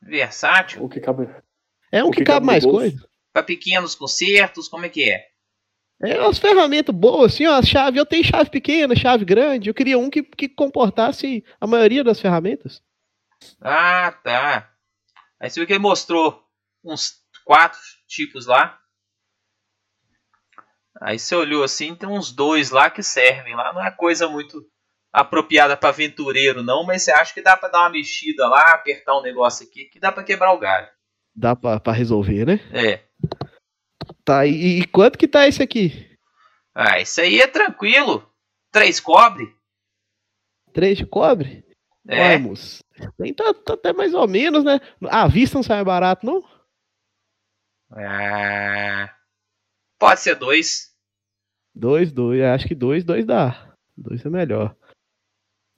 versátil, 0.01 0.83
O 0.83 0.89
que 0.89 0.99
cabe. 0.99 1.27
É 1.89 2.03
um 2.03 2.09
O 2.09 2.11
que, 2.11 2.17
que 2.17 2.23
cabe 2.25 2.35
cabe 2.39 2.45
mais 2.45 2.63
bolso? 2.65 2.77
coisa. 2.79 3.09
para 3.31 3.43
pequenos 3.43 3.95
concertos, 3.95 4.67
como 4.67 4.85
é 4.85 4.89
que 4.89 5.09
é? 5.09 5.25
É 6.01 6.21
umas 6.21 6.37
ferramentas 6.37 6.93
boas, 6.93 7.33
assim, 7.33 7.47
ó, 7.47 7.59
chave, 7.63 7.97
eu 7.97 8.05
tenho 8.05 8.23
chave 8.23 8.49
pequena, 8.51 8.95
chave 8.95 9.23
grande, 9.25 9.69
eu 9.69 9.73
queria 9.73 9.97
um 9.97 10.09
que, 10.11 10.21
que 10.21 10.47
comportasse 10.49 11.43
a 11.59 11.65
maioria 11.65 12.03
das 12.03 12.19
ferramentas. 12.19 12.83
Ah, 13.61 14.11
tá. 14.11 14.69
Aí 15.39 15.49
você 15.49 15.59
viu 15.59 15.65
que 15.65 15.73
ele 15.73 15.79
mostrou 15.79 16.43
uns 16.83 17.23
quatro 17.45 17.79
tipos 18.07 18.45
lá. 18.45 18.79
Aí 21.01 21.17
você 21.17 21.35
olhou 21.35 21.63
assim, 21.63 21.95
tem 21.95 22.09
uns 22.09 22.31
dois 22.31 22.69
lá 22.69 22.89
que 22.89 23.01
servem 23.01 23.55
lá. 23.55 23.71
Não 23.73 23.83
é 23.83 23.89
coisa 23.91 24.27
muito 24.27 24.63
apropriada 25.21 25.75
para 25.75 25.89
aventureiro, 25.89 26.61
não, 26.61 26.83
mas 26.83 27.01
você 27.01 27.11
acha 27.11 27.33
que 27.33 27.41
dá 27.41 27.57
para 27.57 27.69
dar 27.69 27.79
uma 27.79 27.89
mexida 27.89 28.47
lá, 28.47 28.73
apertar 28.73 29.17
um 29.17 29.23
negócio 29.23 29.65
aqui, 29.65 29.85
que 29.85 29.99
dá 29.99 30.11
para 30.11 30.23
quebrar 30.23 30.53
o 30.53 30.59
galho. 30.59 30.87
Dá 31.35 31.55
para 31.55 31.91
resolver, 31.91 32.45
né? 32.45 32.59
É. 32.71 33.03
Tá, 34.23 34.45
e, 34.45 34.79
e, 34.79 34.87
quanto 34.87 35.17
que 35.17 35.27
tá 35.27 35.47
esse 35.47 35.63
aqui? 35.63 36.15
Ah, 36.75 36.99
isso 36.99 37.19
aí 37.19 37.39
é 37.39 37.47
tranquilo. 37.47 38.31
Três 38.71 38.99
cobre. 38.99 39.55
Três 40.71 40.97
de 40.99 41.05
cobre? 41.05 41.65
É. 42.07 42.37
Vamos. 42.37 42.83
Nem 43.17 43.33
tá, 43.33 43.53
tá, 43.53 43.73
até 43.73 43.93
mais 43.93 44.13
ou 44.13 44.27
menos, 44.27 44.63
né? 44.63 44.79
A 45.09 45.27
vista 45.27 45.57
não 45.57 45.63
sai 45.63 45.83
barato, 45.83 46.25
não? 46.25 46.43
Ah, 47.91 49.11
pode 49.97 50.19
ser 50.19 50.35
dois. 50.35 50.93
Dois, 51.73 52.11
dois. 52.11 52.41
Acho 52.43 52.67
que 52.67 52.75
dois, 52.75 53.03
dois 53.03 53.25
dá. 53.25 53.73
Dois 53.95 54.23
é 54.23 54.29
melhor. 54.29 54.75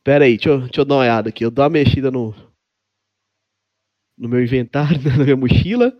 Pera 0.09 0.25
aí, 0.25 0.37
deixa 0.37 0.49
eu, 0.49 0.61
deixa 0.61 0.81
eu 0.81 0.85
dar 0.85 0.95
uma 0.95 1.01
olhada 1.01 1.29
aqui. 1.29 1.45
Eu 1.45 1.51
dou 1.51 1.63
uma 1.63 1.69
mexida 1.69 2.09
no, 2.09 2.33
no 4.17 4.27
meu 4.27 4.41
inventário, 4.41 4.97
na 5.05 5.23
minha 5.23 5.37
mochila 5.37 5.95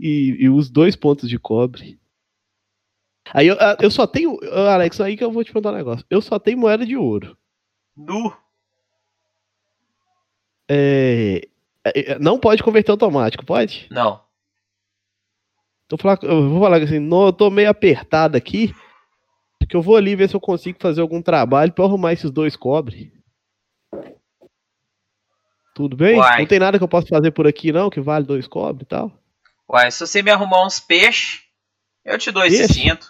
e, 0.00 0.36
e 0.40 0.48
uso 0.48 0.72
dois 0.72 0.96
pontos 0.96 1.28
de 1.28 1.38
cobre. 1.38 1.96
Aí 3.32 3.46
eu, 3.46 3.56
eu 3.80 3.88
só 3.88 4.04
tenho. 4.04 4.36
Alex, 4.52 5.00
aí 5.00 5.16
que 5.16 5.22
eu 5.22 5.30
vou 5.30 5.44
te 5.44 5.52
perguntar 5.52 5.74
um 5.74 5.76
negócio. 5.76 6.04
Eu 6.10 6.20
só 6.20 6.40
tenho 6.40 6.58
moeda 6.58 6.84
de 6.84 6.96
ouro. 6.96 7.38
Nu. 7.96 8.36
É, 10.68 11.46
é, 11.84 12.18
não 12.18 12.40
pode 12.40 12.64
converter 12.64 12.90
automático, 12.90 13.46
pode? 13.46 13.86
Não. 13.92 14.20
Tô 15.86 15.96
falar, 15.96 16.18
eu 16.24 16.48
vou 16.48 16.60
falar 16.60 16.82
assim, 16.82 16.98
não, 16.98 17.26
eu 17.26 17.32
tô 17.32 17.48
meio 17.48 17.70
apertado 17.70 18.36
aqui. 18.36 18.74
Que 19.68 19.76
eu 19.76 19.82
vou 19.82 19.94
ali 19.94 20.16
ver 20.16 20.28
se 20.28 20.34
eu 20.34 20.40
consigo 20.40 20.80
fazer 20.80 21.00
algum 21.00 21.22
trabalho 21.22 21.72
para 21.72 21.84
arrumar 21.84 22.12
esses 22.12 22.28
dois 22.28 22.56
cobre. 22.56 23.21
Tudo 25.74 25.96
bem? 25.96 26.18
Uai. 26.18 26.40
Não 26.40 26.46
tem 26.46 26.58
nada 26.58 26.78
que 26.78 26.84
eu 26.84 26.88
possa 26.88 27.06
fazer 27.08 27.30
por 27.30 27.46
aqui 27.46 27.72
não, 27.72 27.88
que 27.90 28.00
vale 28.00 28.24
dois 28.26 28.46
cobre 28.46 28.82
e 28.82 28.86
tal. 28.86 29.10
Uai, 29.70 29.90
se 29.90 30.00
você 30.00 30.22
me 30.22 30.30
arrumar 30.30 30.66
uns 30.66 30.78
peixes, 30.78 31.40
eu 32.04 32.18
te 32.18 32.30
dou 32.30 32.44
esse 32.44 32.58
Peixe? 32.58 32.74
cinto. 32.74 33.06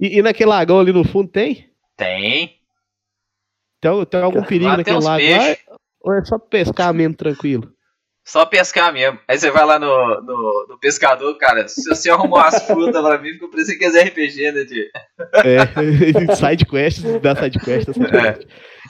E, 0.00 0.18
e 0.18 0.22
naquele 0.22 0.50
lagão 0.50 0.78
ali 0.78 0.92
no 0.92 1.02
fundo 1.04 1.28
tem? 1.28 1.68
Tem. 1.96 2.56
Tem, 3.80 4.06
tem 4.06 4.22
algum 4.22 4.42
perigo 4.44 4.70
Lá 4.70 4.76
naquele 4.76 4.96
lago 4.96 5.08
lá? 5.08 5.16
peixes. 5.16 5.64
Ou 6.00 6.14
é 6.14 6.24
só 6.24 6.38
pescar 6.38 6.94
mesmo 6.94 7.14
tranquilo? 7.14 7.72
Só 8.24 8.44
pescar 8.44 8.92
mesmo. 8.92 9.18
Aí 9.26 9.38
você 9.38 9.50
vai 9.50 9.64
lá 9.64 9.78
no, 9.78 10.20
no, 10.20 10.66
no 10.68 10.78
pescador, 10.78 11.34
cara. 11.38 11.66
Se 11.66 11.82
você 11.88 12.10
arrumar 12.10 12.42
umas 12.42 12.62
frutas 12.62 13.02
pra 13.02 13.18
mim, 13.18 13.32
fica 13.32 13.48
parecendo 13.48 13.78
que 13.78 13.84
é 13.86 14.02
RPG, 14.04 14.52
né, 14.52 14.64
de... 14.64 14.90
É, 15.32 16.36
side 16.36 16.66
quest, 16.66 17.00
dá 17.22 17.34
side 17.34 17.58
quest, 17.58 17.90
side 17.90 18.16
É. 18.16 18.38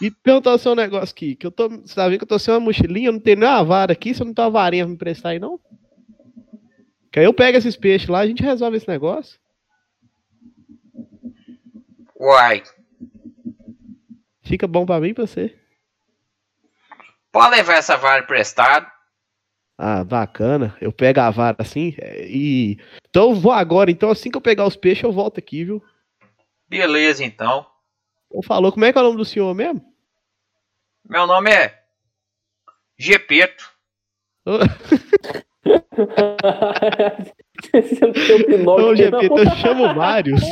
E 0.01 0.11
perguntar 0.11 0.55
o 0.55 0.59
seu 0.59 0.75
negócio 0.75 1.12
aqui, 1.12 1.35
que 1.35 1.47
eu 1.47 1.51
tô, 1.51 1.69
você 1.69 1.95
tá 1.95 2.09
vendo 2.09 2.19
que 2.19 2.25
eu 2.25 2.29
tô 2.29 2.39
sem 2.39 2.55
uma 2.55 2.61
mochilinha, 2.61 3.09
eu 3.09 3.12
não 3.12 3.20
tenho 3.20 3.39
nem 3.39 3.49
uma 3.49 3.65
vara 3.65 3.93
aqui, 3.93 4.15
você 4.15 4.23
não 4.23 4.33
tem 4.33 4.45
uma 4.45 4.51
varinha 4.51 4.85
pra 4.85 4.89
me 4.89 4.95
emprestar 4.95 5.33
aí 5.33 5.39
não? 5.39 5.59
Que 7.11 7.20
aí 7.20 7.25
eu 7.25 7.35
pego 7.35 7.59
esses 7.59 7.77
peixes 7.77 8.09
lá, 8.09 8.20
a 8.20 8.27
gente 8.27 8.43
resolve 8.43 8.77
esse 8.77 8.89
negócio. 8.89 9.41
Uai. 12.20 12.62
Fica 14.43 14.66
bom 14.66 14.87
pra 14.87 15.01
mim 15.01 15.09
e 15.09 15.15
pra 15.15 15.27
você. 15.27 15.57
Pode 17.33 17.57
levar 17.57 17.75
essa 17.75 17.97
vara 17.97 18.23
emprestada. 18.23 18.91
Ah, 19.77 20.03
bacana. 20.03 20.77
Eu 20.81 20.93
pego 20.93 21.20
a 21.20 21.31
vara 21.31 21.57
assim 21.61 21.95
é, 21.99 22.27
e. 22.27 22.79
Então 23.09 23.31
eu 23.31 23.35
vou 23.37 23.53
agora, 23.53 23.91
então 23.91 24.11
assim 24.11 24.31
que 24.31 24.37
eu 24.37 24.41
pegar 24.41 24.66
os 24.66 24.77
peixes, 24.77 25.05
eu 25.05 25.12
volto 25.12 25.39
aqui, 25.39 25.65
viu? 25.65 25.83
Beleza, 26.69 27.25
então. 27.25 27.65
Então 28.27 28.43
falou, 28.43 28.73
como 28.73 28.85
é 28.85 28.93
que 28.93 28.99
é 28.99 29.01
o 29.01 29.05
nome 29.05 29.16
do 29.16 29.25
senhor 29.25 29.55
mesmo? 29.55 29.83
Meu 31.09 31.26
nome 31.26 31.51
é 31.51 31.82
Gepeto. 32.98 33.72
Você 37.72 38.01
não 38.01 38.12
tem 38.12 38.40
o 38.43 38.47
Pinóquio, 38.47 39.10
não. 39.10 39.22
eu 39.39 39.51
chamo 39.56 39.94
vários. 39.94 40.43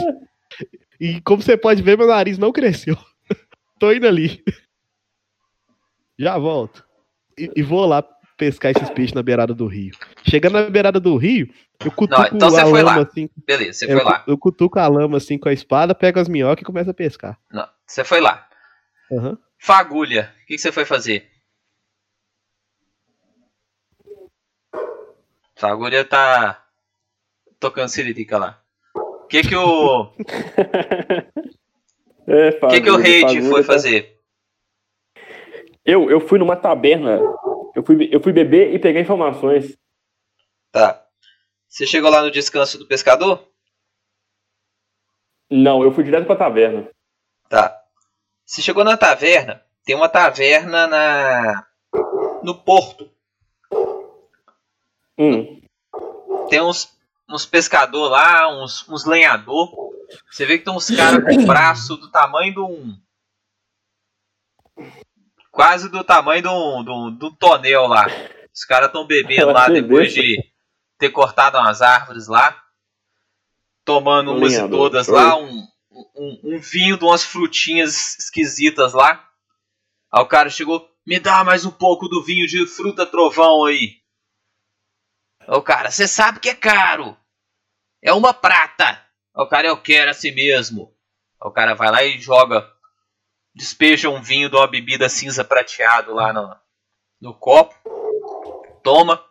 E 0.99 1.21
como 1.21 1.43
você 1.43 1.57
pode 1.57 1.83
ver, 1.83 1.99
meu 1.99 2.07
nariz 2.07 2.39
não 2.39 2.53
cresceu. 2.53 2.97
Tô 3.79 3.93
indo 3.93 4.07
ali. 4.07 4.43
Já 6.19 6.39
volto. 6.39 6.85
E, 7.39 7.51
e 7.57 7.63
vou 7.63 7.85
lá 7.85 8.03
pescar 8.39 8.71
esses 8.75 8.89
peixes 8.91 9.13
na 9.13 9.23
beirada 9.23 9.53
do 9.53 9.67
rio. 9.67 9.95
Chegando 10.27 10.55
na 10.55 10.71
beirada 10.71 10.99
do 10.99 11.17
rio, 11.17 11.53
eu 11.85 11.91
cutuco 11.91 12.21
Não, 12.23 12.29
então 12.29 12.51
você 12.51 12.61
a 12.61 12.67
foi 12.67 12.83
lama 12.83 12.97
lá. 12.97 13.03
assim. 13.03 13.29
Beleza, 13.47 13.79
você 13.81 13.93
eu, 13.93 13.97
foi 13.97 14.05
lá. 14.05 14.25
eu 14.27 14.39
cutuco 14.39 14.79
a 14.79 14.89
lama 14.89 15.19
assim 15.19 15.37
com 15.39 15.49
a 15.51 15.53
espada, 15.53 15.95
pego 15.95 16.19
as 16.19 16.29
minhocas 16.29 16.63
e 16.63 16.65
começo 16.65 16.91
a 16.91 16.95
pescar. 16.95 17.39
Não, 17.53 17.69
você 17.87 18.05
foi 18.05 18.21
lá. 18.21 18.49
Aham. 19.13 19.39
Fagulha. 19.67 20.33
O 20.45 20.47
que, 20.47 20.55
que 20.55 20.59
você 20.61 20.71
foi 20.71 20.85
fazer? 20.85 21.29
Fagulha 25.57 26.05
tá 26.05 26.65
tocando 27.59 27.89
siririca 27.89 28.39
lá. 28.39 28.63
O 28.95 29.27
que 29.27 29.43
que 29.43 29.57
o, 29.57 30.05
É, 32.29 32.51
o 32.65 32.69
que 32.69 32.81
que 32.81 32.91
o 32.91 32.97
Reid 32.97 33.43
foi 33.49 33.63
tá- 33.63 33.67
fazer? 33.67 34.21
Eu, 35.85 36.09
eu 36.13 36.21
fui 36.21 36.39
numa 36.39 36.55
taberna. 36.55 37.19
Eu 37.75 37.83
fui, 37.85 38.09
eu 38.13 38.21
fui 38.23 38.33
beber 38.33 38.73
e 38.73 38.79
pegar 38.79 39.01
informações. 39.01 39.77
Tá. 40.71 41.05
Você 41.67 41.85
chegou 41.85 42.09
lá 42.09 42.23
no 42.23 42.31
descanso 42.31 42.79
do 42.79 42.87
pescador? 42.87 43.45
Não, 45.51 45.83
eu 45.83 45.91
fui 45.91 46.05
direto 46.05 46.27
pra 46.27 46.37
taverna. 46.37 46.89
Tá. 47.49 47.86
Você 48.47 48.63
chegou 48.63 48.85
na 48.85 48.97
taverna, 48.97 49.61
tem 49.85 49.97
uma 49.97 50.09
taverna 50.09 50.87
na 50.87 51.67
no 52.45 52.55
porto. 52.55 53.11
Hum. 55.19 55.61
Tem 56.49 56.61
uns, 56.61 56.89
uns 57.29 57.45
pescador 57.45 58.09
lá, 58.09 58.49
uns, 58.49 58.89
uns 58.89 59.05
lenhador. 59.05 59.69
Você 60.31 60.47
vê 60.47 60.59
que 60.59 60.65
tem 60.65 60.73
uns 60.73 60.89
caras 60.89 61.25
com 61.25 61.43
o 61.43 61.45
braço 61.47 61.97
do 61.97 62.09
tamanho 62.09 62.55
de 62.55 62.61
um. 62.61 62.97
Quase 65.51 65.89
do 65.89 66.05
tamanho 66.05 66.43
de 66.43 66.49
um, 66.49 66.85
de 66.85 66.91
um, 66.91 67.19
de 67.19 67.25
um 67.25 67.35
tonel 67.35 67.89
lá. 67.89 68.07
Os 68.55 68.65
caras 68.65 68.87
estão 68.87 69.05
bebendo 69.05 69.51
lá 69.51 69.69
depois 69.69 70.15
de 70.15 70.37
ter 70.99 71.11
cortado 71.11 71.59
umas 71.59 71.83
árvores 71.83 72.29
lá. 72.29 72.63
Tomando 73.85 74.33
Um 74.33 74.37
umas 74.37 74.53
e 74.53 74.69
todas 74.69 75.09
lá. 75.09 75.37
Um, 75.37 75.67
um, 76.15 76.41
um 76.57 76.59
vinho 76.59 76.99
de 76.99 77.05
umas 77.05 77.25
frutinhas 77.25 78.19
esquisitas 78.19 78.93
lá. 78.93 79.29
Aí 80.13 80.23
o 80.23 80.27
cara 80.27 80.51
chegou, 80.51 80.89
me 81.07 81.19
dá 81.19 81.43
mais 81.43 81.65
um 81.65 81.71
pouco 81.71 82.09
do 82.09 82.23
vinho 82.23 82.47
de 82.47 82.67
fruta 82.67 83.07
trovão 83.07 83.65
aí. 83.65 84.01
Aí 85.41 85.57
o 85.57 85.63
cara, 85.63 85.91
você 85.91 86.07
sabe 86.07 86.41
que 86.41 86.51
é 86.51 86.55
caro. 86.55 87.17
É 88.03 88.13
uma 88.13 88.35
prata. 88.35 88.85
Aí 89.35 89.45
o 89.45 89.49
cara, 89.49 89.69
eu 89.69 89.81
quero 89.81 90.11
assim 90.11 90.33
mesmo. 90.33 90.95
Aí 91.41 91.49
o 91.49 91.53
cara 91.53 91.75
vai 91.75 91.91
lá 91.91 92.05
e 92.05 92.21
joga, 92.21 92.71
despeja 93.55 94.11
um 94.11 94.21
vinho 94.21 94.51
de 94.51 94.57
uma 94.57 94.67
bebida 94.67 95.09
cinza 95.09 95.45
prateado 95.45 96.13
lá 96.15 96.33
no, 96.33 96.57
no 97.21 97.35
copo. 97.35 97.75
Toma. 98.83 99.25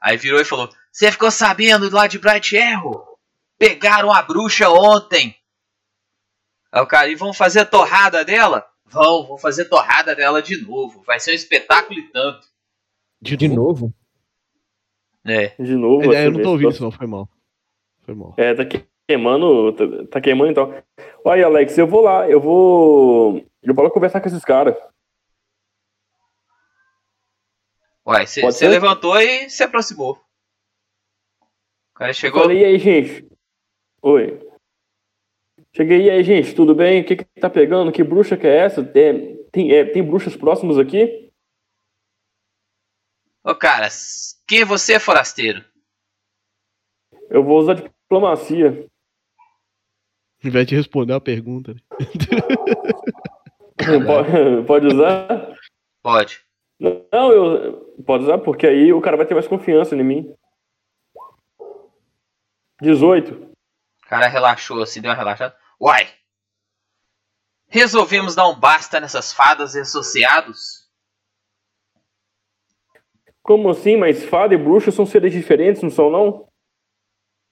Aí 0.00 0.16
virou 0.16 0.40
e 0.40 0.44
falou, 0.44 0.68
você 0.90 1.10
ficou 1.10 1.30
sabendo 1.30 1.88
lá 1.90 2.06
de 2.06 2.18
Bright 2.18 2.56
Arrow? 2.56 3.18
Pegaram 3.58 4.12
a 4.12 4.20
bruxa 4.20 4.68
ontem. 4.68 5.36
Aí 6.72 6.80
o 6.80 6.86
cara, 6.86 7.08
e 7.08 7.14
vão 7.14 7.34
fazer 7.34 7.60
a 7.60 7.66
torrada 7.66 8.24
dela? 8.24 8.66
Vão, 8.86 9.26
vão 9.26 9.36
fazer 9.36 9.66
torrada 9.66 10.16
dela 10.16 10.40
de 10.40 10.60
novo. 10.66 11.02
Vai 11.06 11.20
ser 11.20 11.32
um 11.32 11.34
espetáculo 11.34 11.98
e 11.98 12.10
tanto. 12.10 12.46
De, 13.20 13.48
novo? 13.48 13.92
É. 15.24 15.48
De 15.62 15.76
novo. 15.76 16.12
É, 16.12 16.26
eu 16.26 16.32
não 16.32 16.42
tô 16.42 16.50
ouvindo 16.50 16.70
isso, 16.70 16.82
não. 16.82 16.90
Foi 16.90 17.06
mal. 17.06 17.28
Foi 18.02 18.14
mal. 18.14 18.34
É, 18.38 18.54
tá 18.54 18.64
queimando. 19.06 19.72
Tá, 19.74 19.84
tá 20.12 20.20
queimando 20.20 20.50
então. 20.50 20.82
Olha, 21.24 21.46
Alex, 21.46 21.76
eu 21.76 21.86
vou 21.86 22.00
lá, 22.00 22.28
eu 22.28 22.40
vou. 22.40 23.44
Eu 23.62 23.74
vou 23.74 23.84
lá 23.84 23.90
conversar 23.90 24.20
com 24.20 24.28
esses 24.28 24.44
caras. 24.44 24.74
Uai, 28.04 28.26
você 28.26 28.66
levantou 28.66 29.16
e 29.20 29.48
se 29.48 29.62
aproximou. 29.62 30.20
O 31.94 31.98
cara 31.98 32.12
chegou. 32.12 32.42
Falei, 32.42 32.62
e 32.62 32.64
aí, 32.64 32.78
gente? 32.78 33.28
Oi. 34.02 34.51
Cheguei, 35.74 36.02
e 36.02 36.10
aí, 36.10 36.22
gente, 36.22 36.54
tudo 36.54 36.74
bem? 36.74 37.00
O 37.00 37.04
que 37.04 37.16
que 37.16 37.24
tá 37.40 37.48
pegando? 37.48 37.90
Que 37.90 38.04
bruxa 38.04 38.36
que 38.36 38.46
é 38.46 38.56
essa? 38.56 38.82
É, 38.94 39.12
tem, 39.50 39.72
é, 39.72 39.86
tem 39.86 40.02
bruxas 40.02 40.36
próximas 40.36 40.78
aqui? 40.78 41.32
Ô 43.42 43.54
cara, 43.54 43.88
quem 44.46 44.60
é 44.60 44.64
você, 44.64 45.00
forasteiro? 45.00 45.64
Eu 47.30 47.42
vou 47.42 47.58
usar 47.58 47.74
diplomacia. 47.74 48.86
Ao 50.42 50.48
invés 50.48 50.66
de 50.66 50.76
responder 50.76 51.14
a 51.14 51.20
pergunta. 51.20 51.72
Né? 51.72 51.80
pode, 54.06 54.30
pode 54.66 54.86
usar? 54.88 55.56
Pode. 56.02 56.44
Não, 56.78 57.32
eu. 57.32 57.94
Pode 58.04 58.24
usar, 58.24 58.38
porque 58.38 58.66
aí 58.66 58.92
o 58.92 59.00
cara 59.00 59.16
vai 59.16 59.24
ter 59.24 59.34
mais 59.34 59.48
confiança 59.48 59.96
em 59.96 60.02
mim. 60.02 60.34
18. 62.82 63.34
O 63.34 64.08
cara 64.08 64.26
relaxou 64.26 64.82
assim, 64.82 65.00
deu 65.00 65.10
uma 65.10 65.16
relaxada. 65.16 65.61
Uai! 65.82 66.08
Resolvemos 67.66 68.36
dar 68.36 68.46
um 68.48 68.54
basta 68.54 69.00
nessas 69.00 69.32
fadas 69.32 69.74
e 69.74 69.80
associados? 69.80 70.88
Como 73.42 73.68
assim? 73.70 73.96
Mas 73.96 74.22
fada 74.24 74.54
e 74.54 74.56
bruxa 74.58 74.92
são 74.92 75.04
seres 75.04 75.32
diferentes, 75.32 75.82
não 75.82 75.90
são 75.90 76.08
não? 76.08 76.48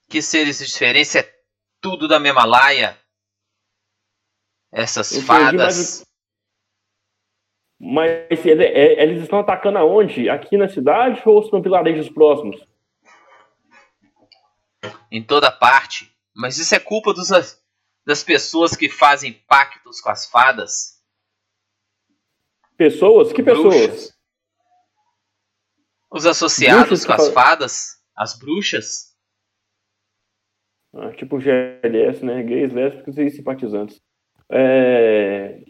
Que 0.08 0.22
seres 0.22 0.58
diferentes 0.58 1.16
é 1.16 1.28
tudo 1.80 2.06
da 2.06 2.20
mesma 2.20 2.44
laia? 2.44 2.96
Essas 4.70 5.10
Entendi, 5.10 5.26
fadas. 5.26 6.04
Mas, 7.80 8.26
mas 8.30 8.46
é- 8.46 9.02
eles 9.02 9.22
estão 9.22 9.40
atacando 9.40 9.78
aonde? 9.78 10.28
Aqui 10.28 10.56
na 10.56 10.68
cidade 10.68 11.20
ou 11.24 11.42
são 11.48 11.60
vilarejos 11.60 12.08
próximos? 12.08 12.64
em 15.10 15.22
toda 15.22 15.50
parte. 15.50 16.14
Mas 16.34 16.58
isso 16.58 16.74
é 16.74 16.78
culpa 16.78 17.12
dos, 17.12 17.28
das 18.10 18.24
pessoas 18.24 18.74
que 18.74 18.88
fazem 18.88 19.32
pactos 19.46 20.00
com 20.00 20.10
as 20.10 20.26
fadas. 20.26 21.00
Pessoas? 22.76 23.32
Que 23.32 23.40
pessoas? 23.40 23.86
Bruxas. 23.86 24.18
Os 26.10 26.26
associados 26.26 26.88
Bruxas 26.88 27.06
com 27.06 27.12
as 27.12 27.28
fa- 27.28 27.32
fadas, 27.32 28.02
as 28.16 28.36
bruxas. 28.36 29.16
Ah, 30.92 31.12
tipo 31.12 31.38
GLS, 31.38 32.24
né? 32.24 32.42
Gays, 32.42 32.72
lésbicos 32.72 33.16
e 33.16 33.30
simpatizantes. 33.30 34.02
É... 34.50 35.62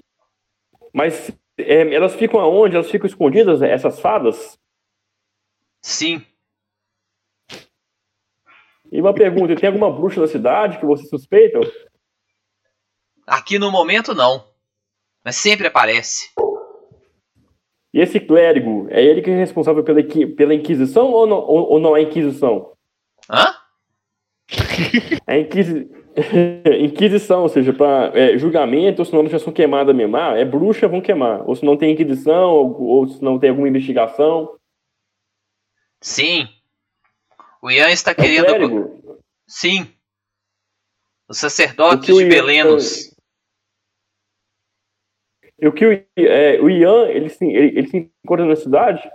Mas 0.95 1.31
é, 1.59 1.95
elas 1.95 2.15
ficam 2.15 2.41
aonde? 2.41 2.75
Elas 2.75 2.91
ficam 2.91 3.07
escondidas, 3.07 3.61
essas 3.61 4.01
fadas? 4.01 4.59
Sim, 5.83 6.25
E 8.93 9.01
uma 9.01 9.15
pergunta, 9.15 9.55
tem 9.55 9.69
alguma 9.69 9.93
bruxa 9.93 10.21
na 10.21 10.27
cidade 10.27 10.79
que 10.79 10.85
vocês 10.87 11.09
suspeitam? 11.09 11.61
Aqui 13.31 13.59
no 13.59 13.71
momento 13.71 14.15
não. 14.15 14.45
Mas 15.25 15.37
sempre 15.37 15.67
aparece. 15.67 16.31
E 17.93 18.01
esse 18.01 18.21
clérigo, 18.21 18.87
é 18.91 19.03
ele 19.03 19.21
que 19.23 19.31
é 19.31 19.37
responsável 19.37 19.83
pela, 19.83 20.01
pela 20.37 20.55
Inquisição 20.55 21.11
ou 21.11 21.27
não, 21.27 21.39
ou, 21.39 21.73
ou 21.73 21.81
não 21.81 21.97
é 21.97 22.03
Inquisição? 22.03 22.73
Hã? 23.29 23.55
É 25.27 25.41
Inquisi... 25.41 25.89
Inquisição, 26.81 27.43
ou 27.43 27.49
seja, 27.49 27.73
para 27.73 28.37
julgamento, 28.37 29.01
ou 29.03 29.07
se 29.07 29.13
não 29.13 29.27
já 29.29 29.39
são 29.39 29.53
queimadas 29.53 29.95
mesmo. 29.95 30.17
Ah, 30.17 30.37
é 30.37 30.45
bruxa, 30.45 30.89
vão 30.89 31.01
queimar. 31.01 31.49
Ou 31.49 31.55
se 31.55 31.65
não 31.65 31.77
tem 31.77 31.93
Inquisição, 31.93 32.51
ou, 32.51 32.81
ou 32.83 33.09
se 33.09 33.23
não 33.23 33.39
tem 33.39 33.51
alguma 33.51 33.69
investigação. 33.69 34.57
Sim. 36.01 36.49
O 37.63 37.71
Ian 37.71 37.91
está 37.91 38.13
É 38.13 38.15
querendo. 38.15 38.47
clérigo. 38.47 39.21
Sim. 39.47 39.87
Os 41.29 41.39
sacerdotes 41.39 42.07
de 42.15 42.23
Ian- 42.23 42.29
Belenos. 42.29 43.10
E 45.61 45.69
o 45.69 45.73
que 45.73 45.85
o, 45.87 45.93
é, 46.17 46.61
o 46.61 46.71
Ian, 46.71 47.09
ele 47.09 47.29
se, 47.29 47.45
ele, 47.45 47.79
ele 47.79 47.89
se 47.89 48.11
encontra 48.25 48.47
na 48.47 48.57
cidade? 48.57 49.11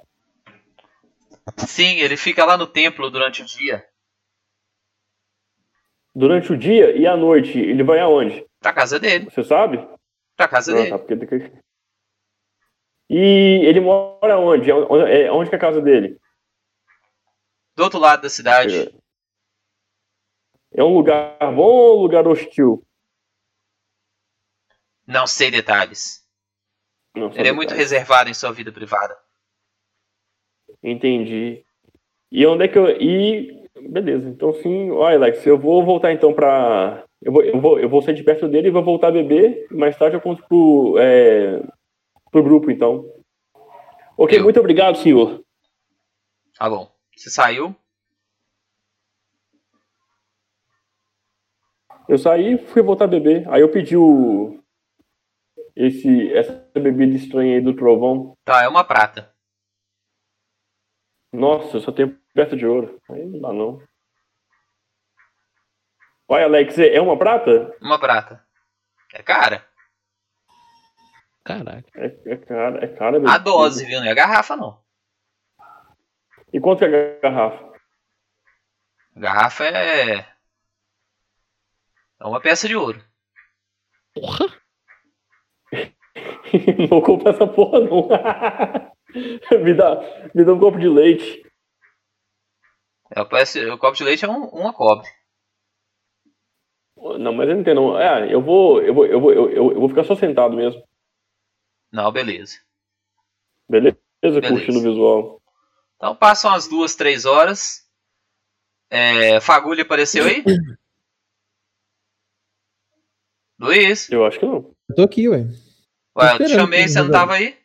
Sim, 1.67 1.97
ele 1.99 2.15
fica 2.17 2.45
lá 2.45 2.57
no 2.57 2.67
templo 2.67 3.09
durante 3.09 3.41
o 3.41 3.45
dia. 3.45 3.85
Durante 6.13 6.53
o 6.53 6.57
dia 6.57 6.95
e 6.95 7.05
à 7.07 7.17
noite, 7.17 7.57
ele 7.57 7.83
vai 7.83 7.99
aonde? 7.99 8.45
Pra 8.59 8.71
casa 8.73 8.99
dele. 8.99 9.25
Você 9.25 9.43
sabe? 9.43 9.77
Pra 10.37 10.47
casa 10.47 10.71
Ah, 10.71 10.75
dele. 10.75 10.89
tá, 10.89 10.99
porque 10.99 11.51
E 13.09 13.61
ele 13.65 13.79
mora 13.79 14.37
onde? 14.39 14.71
Onde, 14.71 15.11
é, 15.11 15.31
onde 15.31 15.49
que 15.49 15.55
é 15.55 15.57
a 15.57 15.61
casa 15.61 15.81
dele? 15.81 16.19
Do 17.75 17.83
outro 17.83 17.99
lado 17.99 18.21
da 18.21 18.29
cidade. 18.29 18.95
É 20.73 20.83
um 20.83 20.93
lugar 20.93 21.37
bom 21.39 21.63
ou 21.63 21.99
um 21.99 22.01
lugar 22.03 22.27
hostil? 22.27 22.85
Não 25.07 25.27
sei 25.27 25.51
detalhes. 25.51 26.24
Não 27.15 27.31
Ele 27.33 27.47
é 27.47 27.51
muito 27.51 27.69
detalhes. 27.69 27.91
reservado 27.91 28.29
em 28.29 28.33
sua 28.33 28.51
vida 28.51 28.71
privada. 28.71 29.17
Entendi. 30.83 31.63
E 32.31 32.45
onde 32.45 32.65
é 32.65 32.67
que 32.67 32.77
eu. 32.77 32.89
E. 33.01 33.63
Beleza, 33.89 34.29
então 34.29 34.53
sim. 34.53 34.91
Olha, 34.91 35.17
Alex, 35.17 35.45
eu 35.45 35.57
vou 35.57 35.83
voltar 35.85 36.11
então 36.11 36.33
pra. 36.33 37.03
Eu 37.21 37.31
vou, 37.31 37.43
eu 37.43 37.61
vou, 37.61 37.79
eu 37.79 37.89
vou 37.89 38.01
sair 38.01 38.13
de 38.15 38.23
perto 38.23 38.47
dele 38.47 38.67
e 38.67 38.71
vou 38.71 38.83
voltar 38.83 39.07
a 39.07 39.11
beber. 39.11 39.67
Mais 39.71 39.97
tarde 39.97 40.15
eu 40.15 40.21
conto 40.21 40.43
pro, 40.47 40.95
é... 40.99 41.61
pro 42.31 42.43
grupo, 42.43 42.69
então. 42.69 43.05
Ok, 44.17 44.37
Eu. 44.37 44.43
muito 44.43 44.59
obrigado, 44.59 44.97
senhor. 44.97 45.43
Tá 46.57 46.69
bom. 46.69 46.89
Você 47.15 47.29
saiu? 47.29 47.75
Eu 52.07 52.17
saí 52.17 52.53
e 52.53 52.57
fui 52.57 52.81
voltar 52.81 53.05
a 53.05 53.07
beber. 53.07 53.47
Aí 53.49 53.61
eu 53.61 53.69
pedi 53.71 53.97
o. 53.97 54.59
Esse, 55.75 56.31
essa 56.33 56.53
bebida 56.73 57.15
estranha 57.15 57.55
aí 57.55 57.61
do 57.61 57.75
trovão. 57.75 58.37
Tá, 58.45 58.63
é 58.63 58.67
uma 58.67 58.83
prata. 58.83 59.33
Nossa, 61.33 61.77
eu 61.77 61.81
só 61.81 61.91
tenho 61.91 62.17
perto 62.33 62.55
de 62.55 62.65
ouro. 62.65 63.01
Aí 63.09 63.25
não 63.25 63.41
dá 63.41 63.51
não. 63.51 63.83
Olha, 66.27 66.45
Alex, 66.45 66.79
é 66.79 66.99
uma 67.01 67.17
prata? 67.17 67.75
Uma 67.81 67.99
prata. 67.99 68.45
É 69.13 69.21
cara. 69.21 69.67
Caraca. 71.43 71.87
É, 71.95 72.33
é 72.33 72.37
cara, 72.37 72.83
é 72.83 72.87
cara. 72.87 73.31
A 73.31 73.37
dose, 73.37 73.85
viu? 73.85 73.99
Não 73.99 74.07
é 74.07 74.11
a 74.11 74.15
garrafa, 74.15 74.55
não. 74.55 74.83
E 76.51 76.59
quanto 76.59 76.79
que 76.79 76.85
é 76.85 77.17
a 77.17 77.21
garrafa? 77.21 77.73
A 79.15 79.19
garrafa 79.19 79.65
é. 79.65 80.19
É 82.19 82.25
uma 82.25 82.41
peça 82.41 82.67
de 82.67 82.75
ouro. 82.75 83.03
Porra. 84.13 84.45
não 86.79 86.87
vou 86.87 87.01
comprar 87.01 87.31
essa 87.33 87.47
porra, 87.47 87.79
não. 87.81 88.07
me, 89.63 89.73
dá, 89.73 90.29
me 90.33 90.43
dá 90.43 90.53
um 90.53 90.59
copo 90.59 90.79
de 90.79 90.87
leite. 90.87 91.43
É 93.11 93.23
peça- 93.23 93.73
o 93.73 93.77
copo 93.77 93.95
de 93.97 94.03
leite 94.03 94.25
é 94.25 94.29
um, 94.29 94.45
uma 94.45 94.73
cobre. 94.73 95.07
Não, 96.97 97.33
mas 97.33 97.47
eu 97.49 97.55
não 97.55 97.61
entendo. 97.61 97.97
É, 97.97 98.33
eu 98.33 98.41
vou, 98.41 98.81
eu 98.81 98.93
vou, 98.93 99.05
eu 99.05 99.19
vou, 99.21 99.33
eu, 99.33 99.49
eu- 99.51 99.71
eu 99.73 99.79
vou 99.79 99.89
ficar 99.89 100.03
só 100.03 100.15
sentado 100.15 100.55
mesmo. 100.55 100.81
Não, 101.91 102.11
beleza. 102.11 102.59
Beleza? 103.69 103.97
Beleza. 104.21 104.41
Curtindo 104.47 104.79
o 104.79 104.81
visual. 104.81 105.41
Então 105.97 106.15
passam 106.15 106.51
as 106.53 106.67
duas, 106.67 106.95
três 106.95 107.25
horas. 107.25 107.85
É, 108.89 109.39
Fagulha 109.39 109.83
apareceu 109.83 110.25
aí? 110.25 110.43
Luiz? 113.59 114.09
Eu 114.11 114.25
acho 114.25 114.39
que 114.39 114.45
não. 114.45 114.75
Eu 114.89 114.95
tô 114.95 115.03
aqui, 115.03 115.29
ué. 115.29 115.45
Ué, 116.17 116.33
eu 116.33 116.37
te 116.45 116.49
chamei, 116.49 116.87
você 116.87 117.01
não 117.01 117.11
tava 117.11 117.33
aí? 117.33 117.57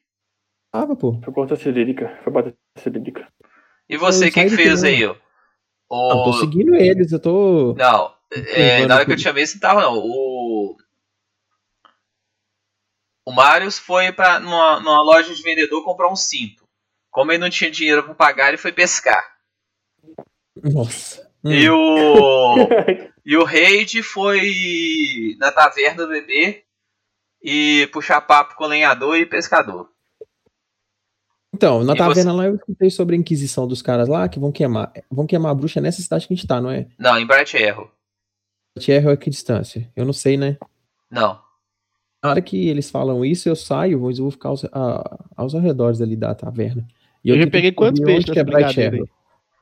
Tava, 0.73 0.97
pô. 0.97 1.21
Foi 1.23 1.33
cortar 1.33 1.55
a 1.55 1.59
cirílica. 1.59 2.19
Foi 2.23 2.33
bater 2.33 2.55
a 2.77 2.81
cirílica. 2.81 3.29
E 3.89 3.97
você, 3.97 4.29
o 4.29 4.33
que, 4.33 4.49
fez 4.51 4.85
aí? 4.85 5.05
ó? 5.05 5.17
Não, 5.91 6.11
eu 6.11 6.25
tô 6.25 6.31
O... 6.31 6.33
seguindo 6.35 6.75
eles, 6.75 7.11
eu 7.13 7.21
tô. 7.21 7.75
Não, 7.75 8.15
é, 8.31 8.87
na 8.87 8.97
hora 8.97 9.05
que 9.05 9.13
eu 9.13 9.17
te 9.17 9.23
chamei, 9.23 9.45
você 9.45 9.55
não 9.55 9.61
tava 9.61 9.81
não. 9.83 9.99
O, 9.99 10.77
o 13.27 13.33
Marius 13.33 13.79
foi 13.79 14.13
pra, 14.13 14.39
numa, 14.39 14.79
numa 14.81 15.03
loja 15.03 15.35
de 15.35 15.43
vendedor 15.43 15.85
comprar 15.85 16.11
um 16.11 16.17
cinto. 16.17 16.65
Como 17.11 17.33
ele 17.33 17.39
não 17.39 17.51
tinha 17.51 17.71
dinheiro 17.71 18.05
pra 18.05 18.15
pagar, 18.15 18.49
ele 18.49 18.57
foi 18.57 18.73
pescar. 18.73 19.25
Nossa. 20.63 21.29
Hum. 21.45 21.53
E 21.53 21.69
o. 21.69 22.55
E 23.23 23.37
o 23.37 23.45
Reid 23.45 24.03
foi 24.03 25.37
na 25.39 25.53
taverna 25.53 26.07
beber 26.07 26.65
e 27.43 27.89
puxar 27.93 28.21
papo 28.21 28.55
com 28.57 28.67
lenhador 28.67 29.17
e 29.17 29.27
pescador. 29.27 29.89
Então, 31.53 31.83
na 31.85 31.95
E 31.95 31.97
taverna 31.97 32.33
lá 32.33 32.45
eu 32.47 32.55
escutei 32.55 32.91
sobre 32.91 33.17
a 33.17 33.19
Inquisição 33.19 33.67
dos 33.67 33.83
caras 33.83 34.09
lá 34.09 34.29
que 34.29 34.39
vão 34.39 34.53
queimar. 34.53 34.93
Vão 35.11 35.27
queimar 35.27 35.51
a 35.51 35.55
bruxa 35.55 35.81
nessa 35.81 36.01
cidade 36.01 36.27
que 36.27 36.33
a 36.33 36.37
gente 36.37 36.47
tá, 36.47 36.61
não 36.61 36.71
é? 36.71 36.87
Não, 36.99 37.19
em 37.19 37.27
Bright 37.27 37.57
Arrow. 37.63 37.91
Tierra 38.79 39.13
é 39.13 39.17
que 39.17 39.29
distância? 39.29 39.91
Eu 39.97 40.05
não 40.05 40.13
sei, 40.13 40.37
né? 40.37 40.57
Não. 41.11 41.43
Na 42.23 42.31
hora 42.31 42.41
que 42.41 42.69
eles 42.69 42.89
falam 42.91 43.25
isso, 43.25 43.49
eu 43.49 43.57
saio, 43.57 44.01
mas 44.01 44.19
eu 44.19 44.25
vou 44.25 44.31
ficar 44.31 44.51
aos, 44.51 44.65
a- 44.67 45.25
aos 45.37 45.55
arredores 45.55 46.01
ali 46.01 46.15
da 46.17 46.35
taverna. 46.35 46.87
E 47.25 47.31
Eu 47.31 47.37
já 47.37 47.43
tento 47.45 47.53
peguei 47.53 47.73
quantos 47.73 48.01
peixes 48.01 48.31
que 48.31 48.39
é. 48.39 48.91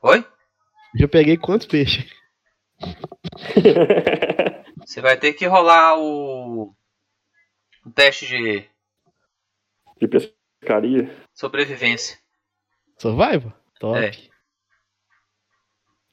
Oi? 0.03 0.25
Já 0.95 1.07
peguei 1.07 1.37
quantos 1.37 1.67
peixes? 1.67 2.05
Você 4.85 5.01
vai 5.01 5.17
ter 5.17 5.33
que 5.33 5.45
rolar 5.45 5.97
o. 5.97 6.73
O 7.85 7.91
teste 7.91 8.27
de 8.27 8.69
de 9.99 10.07
pescaria. 10.07 11.25
sobrevivência. 11.33 12.17
Survival? 12.97 13.53
Top. 13.79 13.97
É. 13.99 14.11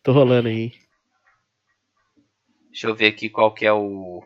Tô 0.03 0.13
rolando 0.13 0.49
aí. 0.49 0.73
Deixa 2.67 2.89
eu 2.89 2.95
ver 2.95 3.07
aqui 3.09 3.29
qual 3.31 3.53
que 3.55 3.65
é 3.67 3.73
o. 3.73 4.25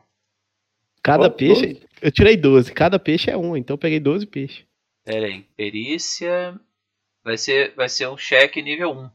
Cada 1.03 1.27
Ó, 1.27 1.31
peixe. 1.31 1.87
Eu 2.03 2.11
tirei 2.13 2.37
12. 2.37 2.73
Cada 2.73 2.99
peixe 2.99 3.31
é 3.31 3.37
um, 3.37 3.57
então 3.57 3.75
eu 3.75 3.79
peguei 3.79 4.01
12 4.01 4.27
peixes. 4.27 4.67
Pera 5.05 5.27
aí. 5.27 5.43
Perícia. 5.57 6.59
Vai 7.23 7.37
ser, 7.37 7.75
vai 7.75 7.89
ser 7.89 8.09
um 8.09 8.17
cheque 8.17 8.63
nível 8.63 8.91
1. 8.93 8.95
Não 8.95 9.11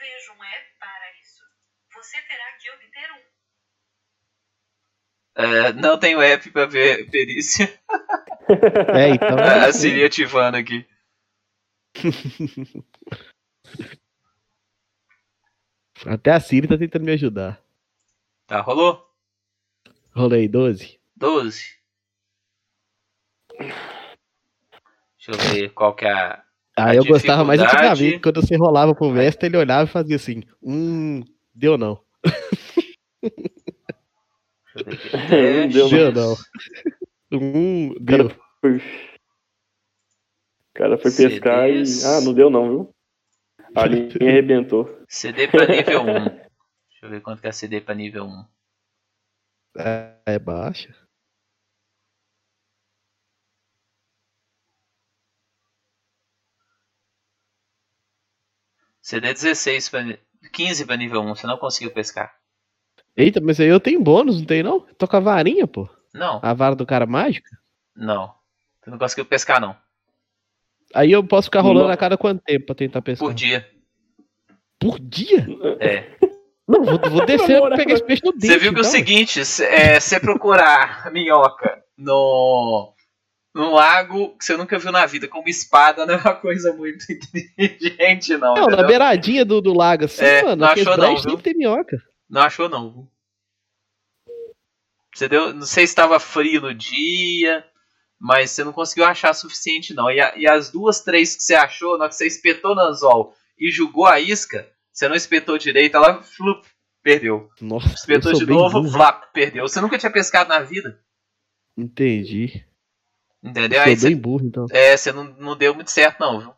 vejo 0.00 0.32
um 0.38 0.44
app 0.44 0.78
para 0.78 1.20
isso. 1.20 1.42
Você 1.94 2.20
terá 2.22 2.52
que 2.58 2.70
obter 2.70 3.12
um. 3.12 3.22
É, 5.34 5.72
não 5.72 5.98
tenho 5.98 6.20
app 6.20 6.50
pra 6.50 6.66
ver 6.66 7.10
perícia. 7.10 7.72
É, 8.92 9.08
então. 9.10 9.38
A 9.38 9.72
Siri 9.72 10.04
ativando 10.04 10.56
aqui. 10.56 10.84
Até 16.04 16.32
a 16.32 16.40
Siri 16.40 16.66
tá 16.66 16.76
tentando 16.76 17.04
me 17.04 17.12
ajudar. 17.12 17.62
Tá, 18.46 18.60
rolou? 18.60 19.08
Rolei 20.14 20.48
12. 20.48 20.98
12. 21.16 21.76
Deixa 23.58 23.70
eu 25.28 25.34
ver 25.38 25.70
qual 25.70 25.94
que 25.94 26.04
é 26.04 26.12
a. 26.12 26.42
Ah, 26.76 26.90
A 26.90 26.94
eu 26.96 27.04
gostava 27.04 27.44
mais 27.44 27.60
antigamente. 27.60 28.18
Quando 28.18 28.40
você 28.42 28.56
rolava 28.56 28.94
pro 28.94 29.10
mestre, 29.10 29.46
ele 29.46 29.56
olhava 29.56 29.84
e 29.88 29.92
fazia 29.92 30.16
assim: 30.16 30.42
Hum, 30.62 31.22
deu 31.54 31.78
não. 31.78 32.02
Aqui. 34.76 35.68
Deu 35.72 36.12
não. 36.12 36.36
Hum, 37.32 37.94
deu. 38.00 38.30
Foi- 38.60 38.76
O 38.78 40.74
cara 40.74 40.98
foi 40.98 41.10
CDs. 41.10 41.34
pescar 41.40 41.68
e. 41.68 41.82
Ah, 42.04 42.20
não 42.22 42.32
deu 42.34 42.48
não, 42.50 42.68
viu? 42.68 42.94
A 43.74 43.86
linha 43.86 44.08
arrebentou. 44.20 45.02
CD 45.08 45.48
pra 45.48 45.66
nível 45.66 46.02
1. 46.02 46.24
Deixa 46.24 46.48
eu 47.02 47.10
ver 47.10 47.20
quanto 47.22 47.40
que 47.40 47.48
é 47.48 47.52
CD 47.52 47.80
pra 47.80 47.94
nível 47.94 48.24
1. 48.24 48.44
É, 49.78 50.16
é 50.26 50.38
baixa. 50.38 50.94
CD 59.02 59.32
16 59.34 59.88
pra, 59.88 60.02
ni- 60.02 60.18
15 60.52 60.84
pra 60.86 60.96
nível 60.96 61.20
1. 61.22 61.34
Você 61.34 61.46
não 61.46 61.58
conseguiu 61.58 61.92
pescar. 61.92 62.34
Eita, 63.16 63.40
mas 63.40 63.60
aí 63.60 63.68
eu 63.68 63.80
tenho 63.80 64.00
bônus, 64.00 64.38
não 64.40 64.46
tem 64.46 64.62
não? 64.62 64.80
Tô 64.98 65.06
com 65.06 65.16
a 65.16 65.20
varinha, 65.20 65.66
pô. 65.66 65.88
Não, 66.14 66.40
A 66.42 66.52
vara 66.54 66.74
do 66.74 66.84
cara 66.86 67.06
mágica. 67.06 67.50
não. 67.96 68.32
Você 68.82 68.90
não 68.90 68.98
conseguiu 68.98 69.24
pescar, 69.24 69.60
não. 69.60 69.76
Aí 70.92 71.12
eu 71.12 71.22
posso 71.22 71.46
ficar 71.46 71.60
rolando 71.60 71.86
Não. 71.86 71.94
a 71.94 71.96
cada 71.96 72.18
quanto 72.18 72.42
tempo 72.42 72.66
pra 72.66 72.74
tentar 72.74 73.00
pescar? 73.00 73.26
Por 73.28 73.32
dia. 73.32 73.66
Por 74.80 74.98
dia? 74.98 75.46
É. 75.78 76.04
Não, 76.68 76.84
vou, 76.84 76.98
vou 76.98 77.24
descer 77.26 77.62
e 77.62 77.76
pegar 77.76 77.94
esse 77.94 78.04
peixe 78.04 78.22
no 78.24 78.32
dente. 78.32 78.46
Você 78.48 78.58
viu 78.58 78.72
que 78.72 78.78
o 78.78 78.80
então. 78.80 78.90
seguinte, 78.90 79.44
se 79.44 79.64
é, 79.64 80.00
você 80.00 80.18
procurar 80.18 81.10
minhoca 81.12 81.80
no, 81.96 82.92
no 83.54 83.72
lago 83.72 84.36
que 84.36 84.44
você 84.44 84.56
nunca 84.56 84.78
viu 84.80 84.90
na 84.90 85.06
vida, 85.06 85.28
com 85.28 85.38
uma 85.38 85.48
espada, 85.48 86.04
não 86.04 86.14
é 86.14 86.18
uma 86.18 86.34
coisa 86.34 86.72
muito 86.74 87.04
inteligente, 87.56 88.32
não. 88.36 88.54
Não, 88.54 88.62
na 88.62 88.72
entendeu? 88.72 88.86
beiradinha 88.88 89.44
do, 89.44 89.60
do 89.60 89.72
lago, 89.72 90.06
assim, 90.06 90.24
É, 90.24 90.42
mano. 90.42 90.56
não 90.56 90.68
achou 90.68 90.96
não, 90.96 91.16
viu? 91.16 91.38
tem 91.38 91.54
minhoca. 91.54 92.02
Não 92.32 92.40
achou, 92.40 92.66
não. 92.66 93.06
Você 95.14 95.28
deu, 95.28 95.52
não 95.52 95.66
sei 95.66 95.86
se 95.86 95.92
estava 95.92 96.18
frio 96.18 96.62
no 96.62 96.74
dia, 96.74 97.62
mas 98.18 98.50
você 98.50 98.64
não 98.64 98.72
conseguiu 98.72 99.04
achar 99.04 99.34
suficiente, 99.34 99.92
não. 99.92 100.10
E, 100.10 100.18
a- 100.18 100.34
e 100.38 100.48
as 100.48 100.70
duas, 100.70 101.00
três 101.00 101.36
que 101.36 101.42
você 101.42 101.54
achou, 101.54 101.98
na 101.98 102.04
hora 102.04 102.08
que 102.08 102.14
você 102.16 102.26
espetou 102.26 102.74
no 102.74 102.80
anzol 102.80 103.34
e 103.58 103.70
jogou 103.70 104.06
a 104.06 104.18
isca, 104.18 104.66
você 104.90 105.06
não 105.06 105.14
espetou 105.14 105.58
direito, 105.58 105.96
ela 105.98 106.22
flup, 106.22 106.66
perdeu. 107.02 107.50
Nossa, 107.60 107.88
Espetou 107.94 108.32
de 108.32 108.46
novo, 108.46 108.90
flap, 108.90 109.30
perdeu. 109.34 109.68
Você 109.68 109.78
nunca 109.82 109.98
tinha 109.98 110.10
pescado 110.10 110.48
na 110.48 110.60
vida, 110.60 110.98
Entendi. 111.76 112.64
entendeu? 113.42 113.78
Eu 113.78 113.84
Aí 113.84 113.90
bem 113.94 113.98
você, 113.98 114.14
burro, 114.14 114.46
então. 114.46 114.66
é, 114.70 114.96
você 114.96 115.12
não, 115.12 115.24
não 115.24 115.54
deu 115.56 115.74
muito 115.74 115.90
certo, 115.90 116.18
não, 116.20 116.40
viu? 116.40 116.54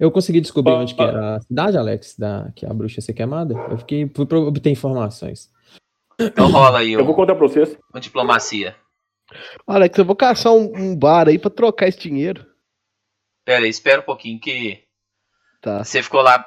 Eu 0.00 0.10
consegui 0.10 0.40
descobrir 0.40 0.72
Ó, 0.72 0.80
onde 0.80 0.94
que 0.94 1.02
era 1.02 1.36
a 1.36 1.40
cidade, 1.42 1.76
Alex, 1.76 2.16
da, 2.18 2.50
que 2.56 2.64
a 2.64 2.72
bruxa 2.72 2.98
ia 2.98 3.02
ser 3.02 3.12
queimada. 3.12 3.54
Eu 3.70 3.76
fiquei, 3.78 4.10
fui 4.12 4.24
pra 4.24 4.38
obter 4.38 4.70
informações. 4.70 5.50
Então 6.18 6.50
rola 6.50 6.78
aí 6.78 6.92
Eu 6.92 7.04
vou 7.04 7.14
contar 7.14 7.34
pra 7.34 7.46
vocês. 7.46 7.76
o 7.94 8.00
diplomacia. 8.00 8.74
Alex, 9.66 9.96
eu 9.98 10.04
vou 10.04 10.16
caçar 10.16 10.52
um, 10.52 10.72
um 10.74 10.96
bar 10.96 11.28
aí 11.28 11.38
pra 11.38 11.50
trocar 11.50 11.86
esse 11.86 11.98
dinheiro. 11.98 12.46
Pera 13.44 13.64
aí, 13.64 13.70
espera 13.70 14.00
um 14.00 14.04
pouquinho 14.04 14.40
que 14.40 14.82
Tá. 15.60 15.84
Você 15.84 16.02
ficou 16.02 16.22
lá. 16.22 16.44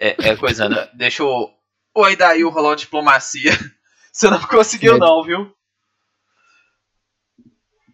É, 0.00 0.30
é 0.30 0.36
coisa, 0.36 0.68
né? 0.68 0.88
Deixa 0.94 1.22
o. 1.24 1.50
Oi, 1.94 2.16
daí 2.16 2.42
o 2.44 2.50
rolou 2.50 2.74
diplomacia. 2.74 3.52
Você 4.12 4.28
não 4.28 4.40
conseguiu, 4.40 4.96
É. 4.96 4.98
não, 4.98 5.22
viu? 5.22 5.52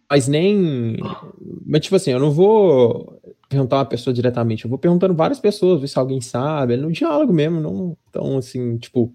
Mas 0.09 0.27
nem. 0.27 0.97
Mas, 1.65 1.81
tipo 1.81 1.95
assim, 1.95 2.11
eu 2.11 2.19
não 2.19 2.31
vou 2.31 3.14
perguntar 3.49 3.77
uma 3.77 3.85
pessoa 3.85 4.13
diretamente, 4.13 4.65
eu 4.65 4.69
vou 4.69 4.79
perguntando 4.79 5.13
várias 5.13 5.39
pessoas, 5.39 5.81
ver 5.81 5.87
se 5.87 5.97
alguém 5.97 6.21
sabe, 6.21 6.73
é 6.73 6.77
no 6.77 6.91
diálogo 6.91 7.31
mesmo, 7.31 7.59
não 7.59 7.97
tão 8.11 8.37
assim, 8.37 8.77
tipo, 8.77 9.13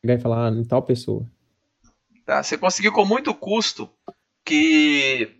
pegar 0.00 0.14
e 0.14 0.20
falar 0.20 0.52
ah, 0.52 0.56
em 0.56 0.64
tal 0.64 0.82
pessoa. 0.82 1.26
Tá, 2.24 2.42
você 2.42 2.58
conseguiu 2.58 2.92
com 2.92 3.04
muito 3.04 3.34
custo 3.34 3.90
que 4.44 5.34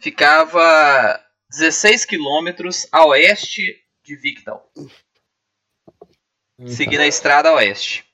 ficava 0.00 1.20
16 1.50 2.04
quilômetros 2.04 2.86
a 2.90 3.06
oeste 3.06 3.80
de 4.02 4.16
Victon. 4.16 4.60
Seguindo 6.66 7.00
a 7.00 7.06
estrada 7.06 7.48
a 7.48 7.54
oeste. 7.54 8.04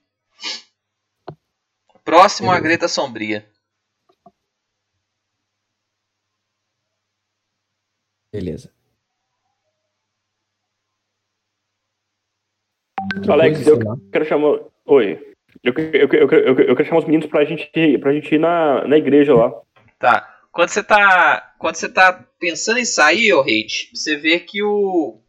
Próximo 2.05 2.51
à. 2.51 2.59
Greta 2.59 2.89
Sombria. 2.89 3.48
Beleza. 8.32 8.72
Alex, 13.28 13.64
Coisa, 13.64 13.70
eu 13.70 14.10
quero 14.12 14.24
chamar. 14.24 14.59
Oi. 14.86 15.18
Eu, 15.62 15.74
eu, 15.77 16.09
eu, 16.12 16.59
eu, 16.60 16.77
quero 16.77 16.89
chamar 16.89 17.01
os 17.01 17.05
meninos 17.05 17.27
pra 17.27 17.44
gente, 17.44 17.70
pra 17.98 18.12
gente 18.12 18.35
ir 18.35 18.39
na, 18.39 18.86
na 18.86 18.97
igreja 18.97 19.35
lá. 19.35 19.52
Tá. 19.98 20.39
Quando 20.52 20.68
você 20.70 20.82
tá, 20.82 21.55
quando 21.59 21.77
você 21.77 21.89
tá 21.89 22.24
pensando 22.39 22.78
em 22.78 22.85
sair, 22.85 23.32
ô 23.32 23.40
Hate, 23.40 23.90
você 23.94 24.16
vê 24.16 24.40
que 24.40 24.62
o 24.62 25.20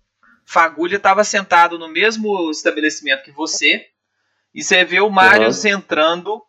Fagulha 0.46 0.98
estava 0.98 1.24
sentado 1.24 1.78
no 1.78 1.88
mesmo 1.88 2.50
estabelecimento 2.50 3.24
que 3.24 3.32
você 3.32 3.86
e 4.54 4.64
você 4.64 4.84
vê 4.84 5.00
o 5.00 5.10
Marius 5.10 5.64
entrando 5.66 6.42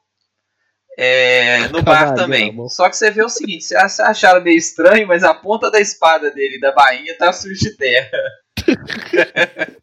é, 0.97 1.69
no 1.69 1.83
bar 1.83 2.01
Cavalinho, 2.01 2.17
também. 2.17 2.51
amor. 2.51 2.69
Só 2.69 2.89
que 2.89 2.97
você 2.97 3.11
vê 3.11 3.23
o 3.25 3.29
seguinte, 3.29 3.65
você 3.65 3.77
ach- 3.77 4.01
acharam 4.01 4.43
meio 4.43 4.59
estranho, 4.59 5.07
mas 5.07 5.25
a 5.25 5.35
ponta 5.35 5.71
da 5.71 5.81
espada 5.81 6.31
dele 6.31 6.61
da 6.61 6.73
bainha 6.73 7.17
tá 7.17 7.33
suja 7.33 7.55
de 7.55 7.77
terra. 7.77 8.11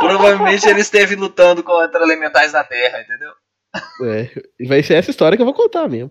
Provavelmente 0.00 0.66
ele 0.68 0.80
esteve 0.80 1.14
lutando 1.14 1.62
contra 1.62 2.02
elementais 2.02 2.52
da 2.52 2.64
terra, 2.64 3.00
entendeu? 3.02 3.32
É, 4.04 4.30
e 4.58 4.66
vai 4.66 4.82
ser 4.82 4.94
essa 4.94 5.10
história 5.10 5.36
que 5.36 5.42
eu 5.42 5.46
vou 5.46 5.54
contar 5.54 5.88
mesmo. 5.88 6.10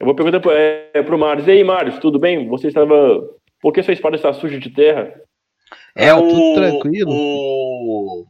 Eu 0.00 0.06
vou 0.06 0.14
perguntar 0.14 0.40
pro, 0.40 0.50
é, 0.50 0.90
pro 1.04 1.18
Marius. 1.18 1.46
E 1.46 1.52
aí, 1.52 1.64
Marius, 1.64 1.98
tudo 1.98 2.18
bem? 2.18 2.48
Você 2.48 2.68
estava. 2.68 2.94
Por 3.60 3.72
que 3.72 3.82
sua 3.82 3.94
espada 3.94 4.16
está 4.16 4.32
suja 4.32 4.58
de 4.58 4.70
terra? 4.70 5.14
É 5.96 6.10
Ah, 6.10 6.16
o, 6.16 6.28
tudo 6.28 6.54
tranquilo. 6.56 7.10
o. 7.10 8.26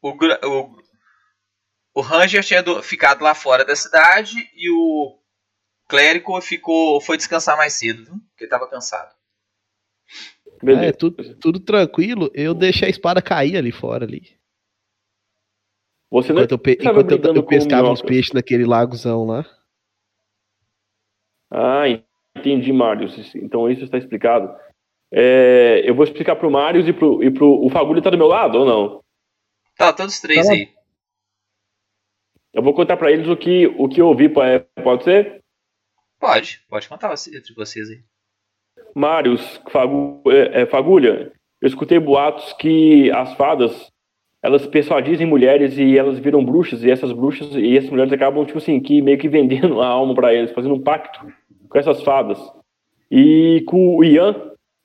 O, 0.00 0.10
o, 0.10 0.76
o 1.94 2.00
Ranger 2.00 2.42
tinha 2.44 2.62
do- 2.62 2.82
ficado 2.82 3.22
lá 3.22 3.34
fora 3.34 3.64
da 3.64 3.76
cidade 3.76 4.34
e 4.56 4.70
o 4.70 5.16
clérigo 5.88 6.40
ficou, 6.40 7.00
foi 7.00 7.16
descansar 7.16 7.56
mais 7.56 7.74
cedo, 7.74 8.04
viu? 8.04 8.14
Porque 8.30 8.44
ele 8.44 8.50
tava 8.50 8.68
cansado. 8.68 9.12
Beleza. 10.62 10.86
É, 10.86 10.92
tudo, 10.92 11.34
tudo 11.38 11.60
tranquilo. 11.60 12.30
Eu 12.34 12.54
deixei 12.54 12.88
a 12.88 12.90
espada 12.90 13.20
cair 13.20 13.56
ali 13.56 13.72
fora 13.72 14.04
ali. 14.04 14.36
Você 16.10 16.32
não 16.32 16.40
Enquanto 16.42 16.52
eu, 16.52 16.58
pe- 16.58 16.78
enquanto 16.80 17.10
eu- 17.10 17.34
eu 17.36 17.42
pescava 17.46 17.82
uns 17.90 18.00
minhocas. 18.00 18.02
peixes 18.02 18.32
naquele 18.32 18.64
lagozão 18.66 19.24
lá. 19.24 19.44
Ah, 21.50 21.84
entendi, 22.36 22.72
Marius. 22.72 23.34
Então 23.34 23.70
isso 23.70 23.84
está 23.84 23.98
explicado. 23.98 24.54
É, 25.12 25.82
eu 25.88 25.94
vou 25.94 26.04
explicar 26.04 26.36
pro 26.36 26.50
Marius 26.50 26.86
e 26.88 26.92
pro, 26.92 27.22
e 27.22 27.30
pro. 27.30 27.64
O 27.64 27.68
Fagulho 27.70 28.00
tá 28.02 28.10
do 28.10 28.16
meu 28.18 28.26
lado 28.26 28.58
ou 28.58 28.64
não? 28.66 29.02
Tá, 29.76 29.92
todos 29.92 30.14
os 30.14 30.20
três 30.20 30.46
Tá. 30.46 30.52
aí. 30.52 30.72
Eu 32.52 32.62
vou 32.62 32.74
contar 32.74 32.96
pra 32.98 33.10
eles 33.10 33.26
o 33.28 33.36
que, 33.36 33.66
o 33.66 33.88
que 33.88 34.00
eu 34.00 34.06
ouvi, 34.08 34.26
é, 34.42 34.58
pode 34.82 35.04
ser? 35.04 35.42
Pode, 36.20 36.62
pode 36.68 36.88
contar 36.88 37.12
entre 37.12 37.54
vocês 37.54 37.88
aí. 37.90 38.02
Marius, 38.94 39.60
Fagu, 39.70 40.22
é, 40.28 40.62
é, 40.62 40.66
Fagulha, 40.66 41.32
eu 41.60 41.68
escutei 41.68 41.98
boatos 41.98 42.52
que 42.54 43.10
as 43.12 43.34
fadas, 43.34 43.90
elas 44.42 44.66
persuadizem 44.66 45.26
mulheres 45.26 45.78
e 45.78 45.96
elas 45.96 46.18
viram 46.18 46.44
bruxas, 46.44 46.82
e 46.82 46.90
essas 46.90 47.12
bruxas 47.12 47.54
e 47.54 47.76
essas 47.76 47.90
mulheres 47.90 48.12
acabam, 48.12 48.44
tipo 48.44 48.58
assim, 48.58 48.80
que 48.80 49.00
meio 49.00 49.18
que 49.18 49.28
vendendo 49.28 49.80
a 49.80 49.86
alma 49.86 50.14
pra 50.14 50.34
eles, 50.34 50.52
fazendo 50.52 50.74
um 50.74 50.82
pacto 50.82 51.20
com 51.68 51.78
essas 51.78 52.02
fadas. 52.02 52.38
E 53.10 53.62
com 53.66 53.96
o 53.96 54.04
Ian, 54.04 54.34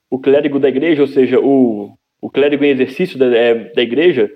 o 0.10 0.20
clérigo 0.20 0.60
da 0.60 0.70
igreja, 0.70 1.02
ou 1.02 1.08
seja, 1.08 1.40
o, 1.40 1.94
o 2.22 2.30
clérigo 2.30 2.64
em 2.64 2.70
exercício 2.70 3.18
da, 3.18 3.26
é, 3.36 3.54
da 3.74 3.82
igreja, 3.82 4.32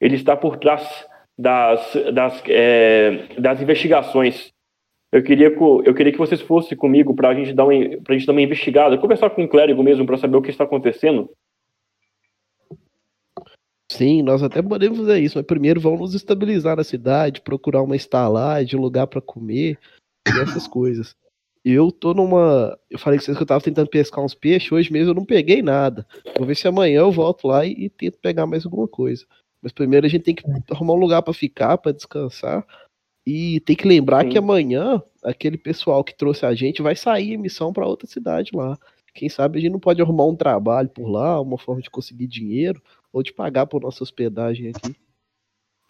ele 0.00 0.14
está 0.14 0.36
por 0.36 0.56
trás 0.56 1.06
das, 1.38 1.96
das, 2.12 2.42
é, 2.48 3.26
das 3.38 3.60
investigações. 3.60 4.52
Eu 5.16 5.22
queria, 5.22 5.46
eu 5.46 5.94
queria 5.94 6.12
que 6.12 6.18
vocês 6.18 6.42
fossem 6.42 6.76
comigo 6.76 7.14
para 7.14 7.30
a 7.30 7.34
gente 7.34 7.54
dar 7.54 7.64
uma, 7.64 7.72
gente 7.72 8.26
dar 8.26 8.32
uma 8.32 8.42
investigada, 8.42 8.98
conversar 8.98 9.30
com 9.30 9.42
o 9.42 9.48
clérigo 9.48 9.82
mesmo 9.82 10.04
para 10.04 10.18
saber 10.18 10.36
o 10.36 10.42
que 10.42 10.50
está 10.50 10.64
acontecendo. 10.64 11.30
Sim, 13.90 14.22
nós 14.22 14.42
até 14.42 14.60
podemos 14.60 14.98
fazer 14.98 15.18
isso, 15.20 15.38
mas 15.38 15.46
primeiro 15.46 15.80
vamos 15.80 16.00
nos 16.00 16.14
estabilizar 16.14 16.76
na 16.76 16.84
cidade, 16.84 17.40
procurar 17.40 17.80
uma 17.80 17.96
estalagem, 17.96 18.78
um 18.78 18.82
lugar 18.82 19.06
para 19.06 19.22
comer 19.22 19.78
e 20.28 20.38
essas 20.38 20.68
coisas. 20.68 21.16
Eu 21.64 21.90
tô 21.90 22.12
numa. 22.12 22.78
Eu 22.90 22.98
falei 22.98 23.18
com 23.18 23.24
vocês 23.24 23.38
que 23.38 23.42
eu 23.42 23.46
tava 23.46 23.64
tentando 23.64 23.88
pescar 23.88 24.22
uns 24.22 24.34
peixes, 24.34 24.70
hoje 24.70 24.92
mesmo 24.92 25.12
eu 25.12 25.14
não 25.14 25.24
peguei 25.24 25.62
nada. 25.62 26.06
Vou 26.36 26.46
ver 26.46 26.56
se 26.56 26.68
amanhã 26.68 27.00
eu 27.00 27.10
volto 27.10 27.48
lá 27.48 27.64
e, 27.64 27.72
e 27.72 27.88
tento 27.88 28.18
pegar 28.18 28.44
mais 28.44 28.66
alguma 28.66 28.86
coisa. 28.86 29.24
Mas 29.62 29.72
primeiro 29.72 30.04
a 30.04 30.10
gente 30.10 30.24
tem 30.24 30.34
que 30.34 30.44
arrumar 30.70 30.92
um 30.92 31.00
lugar 31.00 31.22
para 31.22 31.32
ficar, 31.32 31.78
para 31.78 31.92
descansar. 31.92 32.66
E 33.26 33.60
tem 33.60 33.74
que 33.74 33.88
lembrar 33.88 34.22
Sim. 34.22 34.28
que 34.30 34.38
amanhã 34.38 35.02
aquele 35.22 35.58
pessoal 35.58 36.04
que 36.04 36.14
trouxe 36.16 36.46
a 36.46 36.54
gente 36.54 36.80
vai 36.80 36.94
sair 36.94 37.32
em 37.34 37.38
missão 37.38 37.72
para 37.72 37.86
outra 37.86 38.06
cidade 38.06 38.52
lá. 38.54 38.78
Quem 39.14 39.28
sabe 39.28 39.58
a 39.58 39.60
gente 39.62 39.72
não 39.72 39.80
pode 39.80 40.00
arrumar 40.00 40.26
um 40.26 40.36
trabalho 40.36 40.88
por 40.90 41.08
lá, 41.08 41.40
uma 41.40 41.58
forma 41.58 41.80
de 41.82 41.90
conseguir 41.90 42.26
dinheiro 42.28 42.80
ou 43.12 43.22
de 43.22 43.32
pagar 43.32 43.66
por 43.66 43.80
nossa 43.82 44.02
hospedagem 44.04 44.68
aqui. 44.68 44.94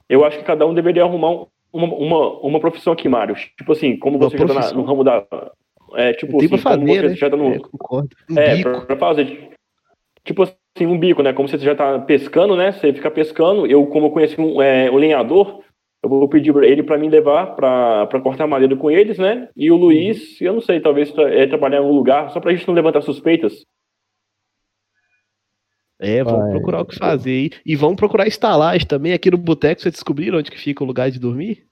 Eu 0.08 0.24
acho 0.24 0.38
que 0.38 0.44
cada 0.44 0.64
um 0.66 0.72
deveria 0.72 1.02
arrumar 1.02 1.30
um- 1.32 1.46
uma, 1.72 1.86
uma, 1.94 2.28
uma 2.40 2.60
profissão 2.60 2.92
aqui, 2.92 3.08
Mário. 3.08 3.34
Tipo 3.34 3.72
assim, 3.72 3.98
como 3.98 4.16
Uma 4.16 4.30
você 4.30 4.38
já 4.38 4.46
tá 4.46 4.54
na- 4.54 4.72
no 4.72 4.82
ramo 4.84 5.04
da. 5.04 5.26
É, 5.94 6.12
tipo 6.14 6.36
assim, 6.38 6.48
pra 6.48 6.58
como 6.58 6.62
fazer, 6.62 7.00
você 7.02 7.08
né? 7.08 7.16
já 7.16 7.28
tá 7.30 7.36
no. 7.36 7.52
É, 7.52 7.58
concordo. 7.58 8.16
Um 8.30 8.38
É, 8.38 8.56
bico. 8.56 8.70
pra, 8.70 8.80
pra 8.82 8.96
fazer. 8.96 9.50
Tipo 10.24 10.42
assim, 10.44 10.86
um 10.86 10.98
bico, 10.98 11.22
né? 11.22 11.32
Como 11.32 11.48
você 11.48 11.58
já 11.58 11.74
tá 11.74 11.98
pescando, 11.98 12.56
né? 12.56 12.72
Você 12.72 12.92
fica 12.92 13.10
pescando. 13.10 13.66
Eu, 13.66 13.86
como 13.88 14.06
eu 14.06 14.10
conheci 14.10 14.40
um, 14.40 14.62
é, 14.62 14.90
um 14.90 14.96
lenhador, 14.96 15.62
eu 16.06 16.20
vou 16.20 16.28
pedir 16.28 16.52
pra 16.52 16.66
ele 16.66 16.82
para 16.82 16.98
mim 16.98 17.08
levar 17.08 17.54
pra, 17.54 18.06
pra 18.06 18.20
cortar 18.20 18.46
madeira 18.46 18.76
com 18.76 18.90
eles, 18.90 19.18
né? 19.18 19.48
E 19.56 19.70
o 19.70 19.76
Luiz, 19.76 20.40
eu 20.40 20.52
não 20.52 20.60
sei, 20.60 20.80
talvez 20.80 21.12
é, 21.18 21.46
trabalhar 21.46 21.76
em 21.76 21.80
algum 21.80 21.94
lugar, 21.94 22.30
só 22.30 22.40
pra 22.40 22.52
gente 22.52 22.66
não 22.66 22.74
levantar 22.74 23.02
suspeitas. 23.02 23.64
É, 25.98 26.22
vamos 26.22 26.40
Vai. 26.40 26.50
procurar 26.50 26.80
o 26.82 26.86
que 26.86 26.98
fazer 26.98 27.30
aí. 27.30 27.50
E 27.64 27.74
vamos 27.74 27.96
procurar 27.96 28.26
estalagem 28.26 28.86
também. 28.86 29.14
Aqui 29.14 29.30
no 29.30 29.38
boteco, 29.38 29.80
vocês 29.80 29.94
descobriram 29.94 30.38
onde 30.38 30.50
que 30.50 30.58
fica 30.58 30.84
o 30.84 30.86
lugar 30.86 31.10
de 31.10 31.18
dormir? 31.18 31.66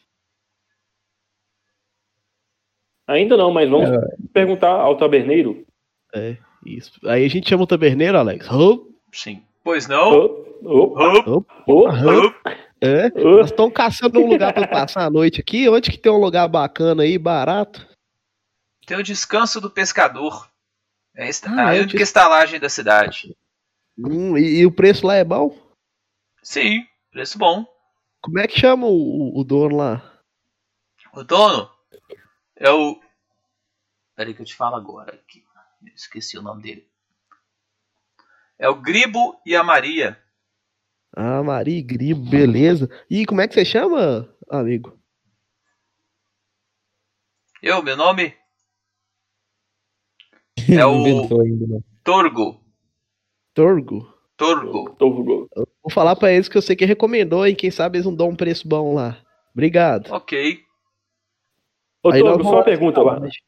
Ainda 3.06 3.36
não, 3.36 3.52
mas 3.52 3.68
vamos 3.68 3.90
perguntar 4.32 4.70
ao 4.70 4.96
taberneiro. 4.96 5.66
É, 6.14 6.38
isso. 6.64 6.98
Aí 7.04 7.22
a 7.24 7.28
gente 7.28 7.48
chama 7.48 7.64
o 7.64 7.66
taberneiro, 7.66 8.16
Alex. 8.16 8.48
Sim. 9.12 9.42
Pois 9.62 9.86
não? 9.86 10.24
Hup, 10.24 10.48
ô, 11.66 11.86
aham, 11.86 12.26
hup. 12.26 12.36
É. 12.84 13.10
Nós 13.10 13.50
estamos 13.50 13.72
caçando 13.74 14.20
um 14.20 14.26
lugar 14.26 14.52
pra 14.52 14.66
passar 14.68 15.04
a 15.04 15.10
noite 15.10 15.40
aqui. 15.40 15.68
Onde 15.68 15.90
que 15.90 15.98
tem 15.98 16.12
um 16.12 16.18
lugar 16.20 16.46
bacana 16.48 17.02
aí, 17.02 17.18
barato? 17.18 17.86
Tem 18.86 18.96
o 18.96 19.02
descanso 19.02 19.60
do 19.60 19.70
pescador. 19.70 20.50
É 21.16 21.28
esta- 21.28 21.48
Ah, 21.50 21.68
a 21.70 21.74
é 21.76 21.80
única 21.80 22.02
estalagem 22.02 22.58
da 22.60 22.68
cidade. 22.68 23.36
Hum, 23.96 24.36
e, 24.36 24.60
e 24.60 24.66
o 24.66 24.72
preço 24.72 25.06
lá 25.06 25.14
é 25.14 25.24
bom? 25.24 25.56
Sim, 26.42 26.86
preço 27.10 27.38
bom. 27.38 27.64
Como 28.20 28.38
é 28.40 28.46
que 28.48 28.58
chama 28.58 28.86
o, 28.86 29.38
o- 29.38 29.44
dono 29.44 29.76
lá? 29.76 30.12
O 31.12 31.22
dono 31.22 31.70
é 32.56 32.70
o. 32.70 33.00
Peraí 34.16 34.34
que 34.34 34.42
eu 34.42 34.46
te 34.46 34.54
falo 34.54 34.74
agora. 34.76 35.14
Aqui. 35.14 35.44
Esqueci 35.94 36.36
o 36.38 36.42
nome 36.42 36.62
dele. 36.62 36.88
É 38.58 38.68
o 38.68 38.74
Gribo 38.80 39.38
e 39.44 39.54
a 39.54 39.62
Maria. 39.62 40.18
Ah, 41.16 41.42
Maria 41.42 41.78
e 41.78 41.82
Gribo, 41.82 42.28
beleza. 42.28 42.88
E 43.08 43.24
como 43.24 43.40
é 43.40 43.46
que 43.48 43.54
você 43.54 43.64
chama, 43.64 44.28
amigo? 44.50 44.98
Eu, 47.62 47.82
meu 47.82 47.96
nome 47.96 48.34
É 50.70 50.76
Não 50.76 51.02
o-. 51.02 51.28
Torgo. 52.02 52.60
Torgo. 53.54 54.14
Torgo. 54.98 54.98
Tô- 54.98 55.68
Vou 55.82 55.90
falar 55.92 56.16
pra 56.16 56.32
eles 56.32 56.48
que 56.48 56.56
eu 56.56 56.62
sei 56.62 56.74
que 56.74 56.84
recomendou, 56.84 57.46
hein? 57.46 57.54
Quem 57.54 57.70
sabe 57.70 57.98
eles 57.98 58.06
não 58.06 58.14
dão 58.14 58.30
um 58.30 58.36
preço 58.36 58.66
bom 58.66 58.94
lá. 58.94 59.22
Obrigado. 59.52 60.10
Ok. 60.12 60.62
Ô, 62.02 62.10
Togo, 62.10 62.42
só 62.42 62.50
uma 62.50 62.64
pergunta 62.64 63.02
lá. 63.02 63.12
estalagem. 63.12 63.42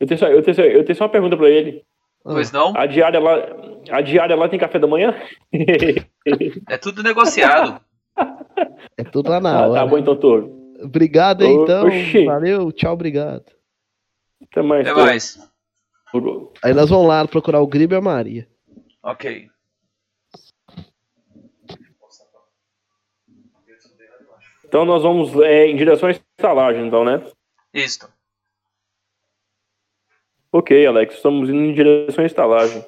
Eu 0.00 0.06
tenho 0.06 0.18
só, 0.18 0.26
eu 0.26 0.42
tenho 0.42 0.54
só, 0.54 0.62
eu 0.62 0.84
tenho 0.84 0.96
só 0.96 1.04
uma 1.04 1.10
pergunta 1.10 1.36
pra 1.36 1.48
ele. 1.48 1.84
Ah, 2.24 2.32
Pois 2.32 2.50
não? 2.52 2.72
A 2.76 2.86
diária 2.86 3.20
lá, 3.20 3.34
a 3.90 4.00
diária 4.00 4.34
lá 4.36 4.48
tem 4.48 4.58
café 4.58 4.78
da 4.78 4.86
manhã? 4.86 5.14
É 6.70 6.78
tudo 6.78 7.02
negociado. 7.02 7.80
É 8.96 9.04
tudo 9.04 9.28
lá 9.30 9.40
na 9.40 9.58
Ah, 9.58 9.66
hora. 9.68 9.80
tá 9.80 9.86
bom 9.86 9.98
então, 9.98 10.16
Togo. 10.16 10.72
Obrigado 10.82 11.44
aí, 11.44 11.52
então. 11.52 11.86
Oxi. 11.86 12.24
Valeu, 12.24 12.72
tchau, 12.72 12.94
obrigado. 12.94 13.44
Até 14.50 14.62
mais. 14.62 14.86
Até 14.88 15.00
mais. 15.02 15.52
Aí 16.62 16.72
nós 16.72 16.88
vamos 16.88 17.06
lá 17.08 17.26
procurar 17.28 17.60
o 17.60 17.66
Gribo 17.66 17.92
e 17.94 17.96
a 17.96 18.00
Maria. 18.00 18.48
Ok. 19.02 19.48
Então 24.64 24.84
nós 24.84 25.02
vamos 25.02 25.34
é, 25.40 25.66
em 25.66 25.76
direção 25.76 26.08
à 26.08 26.12
estalagem, 26.12 26.86
então, 26.86 27.04
né? 27.04 27.22
Isto. 27.72 28.08
Ok, 30.56 30.86
Alex, 30.86 31.16
estamos 31.16 31.48
indo 31.48 31.58
em 31.64 31.74
direção 31.74 32.22
à 32.22 32.26
estalagem. 32.28 32.84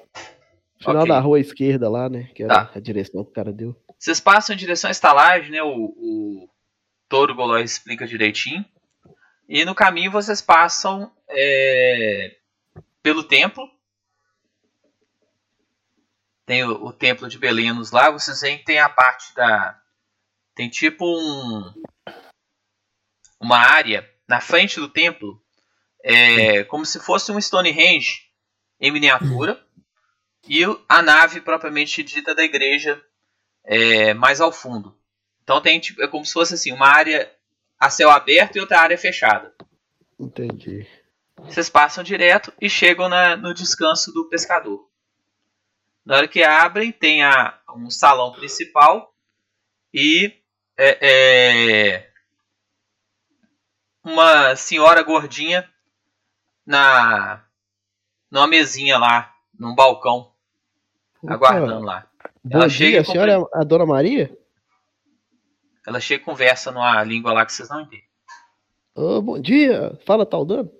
Final 0.78 1.03
Ok. 1.03 1.09
da 1.09 1.19
rua 1.19 1.41
esquerda 1.41 1.91
lá, 1.91 2.09
né? 2.09 2.31
Que 2.33 2.45
era 2.45 2.67
Tá. 2.67 2.73
a 2.77 2.78
direção 2.78 3.25
que 3.25 3.31
o 3.31 3.33
cara 3.35 3.53
deu. 3.53 3.75
Vocês 3.99 4.20
passam 4.20 4.55
em 4.55 4.59
direção 4.59 4.86
à 4.86 4.93
estalagem, 4.93 5.51
né? 5.51 5.61
O, 5.65 5.75
o 5.97 6.49
Torgo 7.09 7.45
lá 7.45 7.61
explica 7.61 8.07
direitinho. 8.07 8.65
E 9.49 9.65
no 9.65 9.75
caminho 9.75 10.12
vocês 10.12 10.41
passam 10.41 11.11
é, 11.28 12.36
pelo 13.03 13.25
templo. 13.25 13.69
Tem 16.45 16.62
o, 16.62 16.85
o 16.85 16.93
templo 16.93 17.27
de 17.27 17.36
Belenos 17.36 17.91
lá. 17.91 18.11
Vocês 18.12 18.43
veem 18.43 18.59
que 18.59 18.65
tem 18.65 18.78
a 18.78 18.89
parte 18.89 19.35
da. 19.35 19.77
Tem 20.55 20.69
tipo 20.70 21.05
um. 21.05 21.83
Uma 23.41 23.59
área 23.59 24.09
na 24.28 24.41
frente 24.41 24.78
do 24.78 24.89
templo. 24.89 25.43
É, 26.09 26.62
como 26.65 26.86
se 26.86 27.01
fosse 27.01 27.33
um 27.33 27.41
Stonehenge 27.41 28.31
em 28.81 28.93
miniatura. 28.93 29.60
E 30.49 30.62
a 30.89 31.02
nave 31.02 31.41
propriamente 31.41 32.05
dita 32.05 32.33
da 32.33 32.44
igreja 32.44 33.02
é, 33.65 34.15
mais 34.15 34.41
ao 34.41 34.52
fundo. 34.52 34.97
Então 35.43 35.60
tem 35.60 35.81
tipo, 35.81 36.01
é 36.01 36.07
como 36.07 36.25
se 36.25 36.33
fosse 36.33 36.55
assim, 36.55 36.70
uma 36.73 36.86
área 36.86 37.28
a 37.81 37.91
céu 37.91 38.10
aberto 38.10 38.55
e 38.57 38.60
outra 38.60 38.81
área 38.81 38.97
fechada. 38.97 39.52
Entendi. 40.18 40.86
Vocês 41.39 41.68
passam 41.68 42.05
direto 42.05 42.52
e 42.60 42.70
chegam 42.70 43.09
na- 43.09 43.36
no 43.36 43.52
descanso 43.52 44.12
do 44.12 44.28
pescador. 44.28 44.89
Na 46.05 46.18
hora 46.18 46.28
que 46.28 46.44
abrem, 46.44 46.93
tem 46.93 47.25
a, 47.25 47.59
um 47.75 47.91
salão 47.91 48.33
principal 48.33 49.12
e 49.93 50.33
é, 50.76 50.99
é, 51.97 52.10
uma 54.05 54.55
senhora 54.55 55.02
gordinha 55.02 55.68
na 56.67 57.45
numa 58.31 58.47
mesinha 58.47 58.99
lá, 58.99 59.33
num 59.59 59.75
balcão, 59.75 60.33
Opa, 61.23 61.35
aguardando 61.35 61.85
lá. 61.86 62.07
Bom 62.45 62.59
Ela 62.59 62.69
dia, 62.69 62.77
chega 62.77 63.01
a 63.01 63.05
senhora 63.05 63.33
é 63.33 63.61
a 63.61 63.65
dona 63.65 63.86
Maria? 63.86 64.36
Ela 65.86 66.01
chega 66.01 66.23
e 66.23 66.25
conversa 66.25 66.73
numa 66.73 67.03
língua 67.05 67.33
lá 67.33 67.47
que 67.47 67.53
vocês 67.53 67.69
não 67.69 67.81
entendem. 67.81 68.05
Ô, 68.95 69.23
bom 69.23 69.39
dia, 69.39 69.99
fala 70.05 70.27
tal 70.27 70.45
dano. 70.45 70.70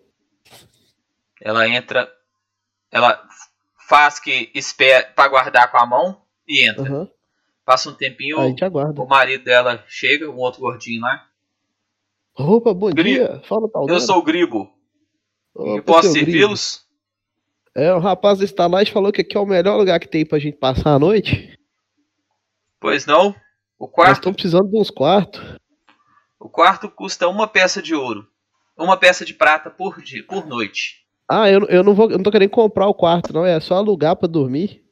Ela 1.41 1.69
entra, 1.69 2.11
ela 2.91 3.23
faz 3.89 4.19
que 4.19 4.51
espera 4.55 5.07
para 5.15 5.29
guardar 5.29 5.71
com 5.71 5.79
a 5.79 5.87
mão 5.87 6.23
e 6.49 6.69
entra. 6.69 6.83
Aham, 6.83 7.11
Passa 7.65 7.91
um 7.91 7.95
tempinho, 7.95 8.39
o 8.39 9.07
marido 9.07 9.43
dela 9.43 9.85
chega, 9.89 10.31
um 10.31 10.37
outro 10.37 10.61
gordinho 10.61 11.01
lá. 11.01 11.27
Opa, 12.39 12.73
bom 12.73 12.93
dia, 12.93 13.43
fala 13.45 13.69
tal 13.69 13.87
dano. 13.87 13.99
Eu 13.99 14.01
sou 14.01 14.19
o 14.19 14.23
Gribo. 14.23 14.76
Opa, 15.57 15.79
e 15.79 15.83
posso 15.83 16.13
servi-los? 16.13 16.87
É, 17.75 17.93
o 17.95 17.99
rapaz 17.99 18.39
da 18.39 18.45
estalagem 18.45 18.93
falou 18.93 19.11
que 19.11 19.23
aqui 19.23 19.37
é 19.37 19.41
o 19.41 19.47
melhor 19.47 19.77
lugar 19.77 19.99
que 19.99 20.09
tem 20.09 20.25
pra 20.25 20.39
gente 20.39 20.57
passar 20.57 20.95
a 20.95 20.99
noite. 20.99 21.59
Pois 22.81 23.07
não. 23.07 23.35
O 23.79 23.87
Nós 23.87 23.95
quarto, 23.95 24.15
estamos 24.15 24.37
precisando 24.37 24.71
de 24.71 24.79
uns 24.79 24.91
quartos. 24.91 25.41
o 26.39 26.49
quarto 26.49 26.91
custa 26.91 27.29
uma 27.29 27.47
peça 27.47 27.83
de 27.83 27.95
ouro. 27.95 28.27
Uma 28.77 28.97
peça 28.97 29.25
de 29.25 29.33
prata 29.33 29.71
por 29.71 30.03
dia, 30.03 30.25
por 30.27 30.47
noite. 30.47 31.07
Ah, 31.29 31.51
eu, 31.51 31.67
eu, 31.67 31.83
não 31.83 31.95
vou, 31.95 32.11
eu 32.11 32.19
não 32.19 32.23
tô 32.23 32.31
querendo 32.31 32.51
comprar 32.51 32.87
o 32.87 32.95
quarto, 32.95 33.33
não. 33.33 33.45
É 33.45 33.59
só 33.59 33.75
alugar 33.75 34.17
pra 34.17 34.29
dormir. 34.29 34.85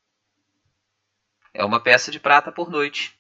É 1.53 1.65
uma 1.65 1.81
peça 1.81 2.11
de 2.11 2.19
prata 2.19 2.51
por 2.51 2.71
noite. 2.71 3.19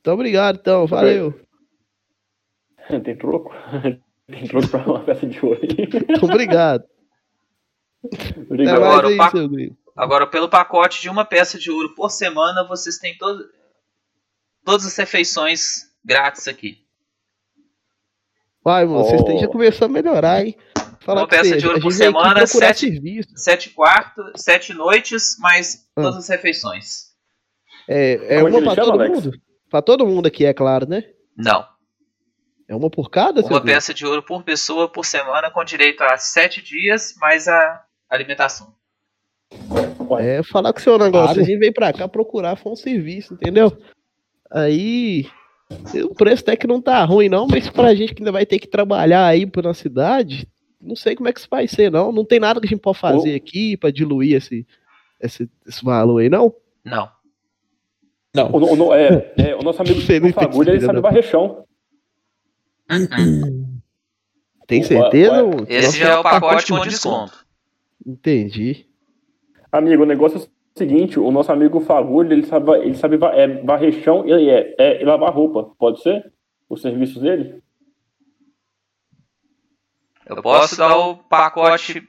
Então, 0.00 0.14
obrigado, 0.14 0.58
então. 0.60 0.86
Valeu. 0.86 1.38
Tem 3.04 3.16
troco? 3.18 3.52
Tem 4.30 4.46
troco 4.46 4.68
pra 4.68 4.84
uma 4.84 5.00
peça 5.04 5.26
de 5.26 5.44
ouro 5.44 5.60
aí. 5.64 6.18
Obrigado. 6.22 6.84
Obrigado. 8.36 8.76
Agora, 8.76 9.02
mais 9.02 9.04
o 9.04 9.08
aí, 9.08 9.16
pa- 9.16 9.30
seu 9.30 9.48
Gribo. 9.48 9.76
Agora, 9.96 10.26
pelo 10.26 10.48
pacote 10.48 11.00
de 11.00 11.08
uma 11.08 11.24
peça 11.24 11.58
de 11.58 11.70
ouro 11.70 11.94
por 11.94 12.10
semana, 12.10 12.62
vocês 12.68 12.98
têm 12.98 13.16
todo, 13.18 13.44
todas 14.64 14.86
as 14.86 14.96
refeições 14.96 15.90
grátis 16.04 16.46
aqui. 16.46 16.84
Vai, 18.62 18.84
mano, 18.84 19.02
vocês 19.04 19.20
Oh. 19.20 19.24
têm 19.24 19.38
já 19.38 19.48
começou 19.48 19.86
a 19.86 19.88
melhorar, 19.88 20.44
hein? 20.44 20.56
Falar 21.00 21.22
Uma 21.22 21.28
peça 21.28 21.44
você, 21.50 21.56
de 21.56 21.66
ouro 21.66 21.78
a 21.78 21.80
por 21.82 21.92
semana, 21.92 22.46
sete- 22.46 22.90
serviço. 22.90 23.30
Sete 23.34 23.70
quartos, 23.70 24.30
sete 24.36 24.74
noites, 24.74 25.36
mais 25.40 25.88
Ah. 25.96 26.02
todas 26.02 26.16
as 26.18 26.28
refeições. 26.28 27.08
É, 27.88 28.36
é 28.36 28.42
Como 28.42 28.48
é 28.56 28.60
uma 28.60 28.74
pra 28.74 28.74
chama, 28.84 28.92
todo 28.92 29.00
Alex? 29.02 29.24
mundo? 29.24 29.40
Pra 29.70 29.82
todo 29.82 30.06
mundo 30.06 30.26
aqui, 30.26 30.44
é 30.44 30.52
claro, 30.52 30.86
né? 30.88 31.02
Não. 31.36 31.66
É 32.68 32.76
uma 32.76 32.90
por 32.90 33.08
cada, 33.10 33.40
Uma 33.40 33.62
peça 33.62 33.94
de 33.94 34.04
ouro 34.06 34.22
por 34.22 34.42
pessoa 34.42 34.88
por 34.88 35.04
semana, 35.04 35.50
com 35.50 35.64
direito 35.64 36.02
a 36.02 36.18
sete 36.18 36.62
dias, 36.62 37.14
mais 37.18 37.48
a 37.48 37.82
alimentação. 38.10 38.74
É, 40.20 40.42
falar 40.42 40.72
com 40.74 40.78
o 40.78 40.82
seu 40.82 40.98
negócio, 40.98 41.34
Claro. 41.34 41.40
a 41.40 41.44
gente 41.44 41.58
veio 41.58 41.72
pra 41.72 41.92
cá 41.92 42.06
procurar 42.06 42.56
foi 42.56 42.72
um 42.72 42.76
serviço, 42.76 43.34
entendeu? 43.34 43.72
Aí, 44.50 45.26
o 46.04 46.14
preço 46.14 46.42
até 46.42 46.56
que 46.56 46.66
não 46.66 46.80
tá 46.80 47.02
ruim 47.04 47.28
não, 47.30 47.46
mas 47.46 47.70
pra 47.70 47.94
gente 47.94 48.14
que 48.14 48.20
ainda 48.22 48.32
vai 48.32 48.44
ter 48.44 48.58
que 48.58 48.66
trabalhar 48.66 49.26
aí 49.26 49.46
por 49.46 49.64
na 49.64 49.72
cidade, 49.74 50.46
não 50.80 50.94
sei 50.94 51.16
como 51.16 51.28
é 51.28 51.32
que 51.32 51.40
isso 51.40 51.48
vai 51.50 51.66
ser 51.66 51.90
não, 51.90 52.12
não 52.12 52.24
tem 52.24 52.38
nada 52.38 52.60
que 52.60 52.66
a 52.66 52.68
gente 52.70 52.80
pode 52.80 52.98
fazer 52.98 53.34
aqui 53.34 53.76
pra 53.78 53.90
diluir 53.90 54.36
esse, 54.36 54.66
esse, 55.20 55.48
esse 55.66 55.82
valor 55.84 56.18
aí 56.20 56.28
não? 56.28 56.54
Não. 56.84 57.10
Não. 58.34 58.50
O, 58.52 58.86
o- 58.88 58.94
é, 58.94 59.32
é, 59.38 59.56
o 59.56 59.62
nosso 59.62 59.80
amigo 59.80 60.00
o 60.28 60.32
Fagulha, 60.32 60.70
ele 60.72 60.80
sabe 60.82 61.00
né? 61.00 61.22
Chão. 62.88 63.80
Tem 64.66 64.82
certeza? 64.82 65.44
ué, 65.44 65.66
Esse 65.68 65.86
Nossa, 65.86 65.98
já 65.98 66.08
é 66.10 66.16
o 66.18 66.22
pacote 66.22 66.72
com 66.72 66.80
desconto. 66.80 67.46
Entendi. 68.06 68.86
Amigo, 69.72 70.02
o 70.02 70.06
negócio 70.06 70.38
é 70.38 70.40
o 70.42 70.48
seguinte, 70.76 71.18
o 71.18 71.30
nosso 71.30 71.50
amigo 71.50 71.80
Fagulha, 71.80 72.32
ele 72.32 72.46
sabe, 72.46 72.72
ele 72.78 72.94
sabe 72.94 73.18
é, 73.34 73.62
varrer 73.62 74.02
chão 74.02 74.26
e 74.26 74.48
é, 74.48 74.74
é, 74.78 75.02
e 75.02 75.04
lavar 75.04 75.32
roupa. 75.32 75.74
Pode 75.78 76.02
ser? 76.02 76.32
Os 76.68 76.82
serviços 76.82 77.22
dele? 77.22 77.62
Eu 80.26 80.42
posso 80.42 80.76
dar 80.76 80.96
o 80.96 81.16
pacote. 81.16 82.06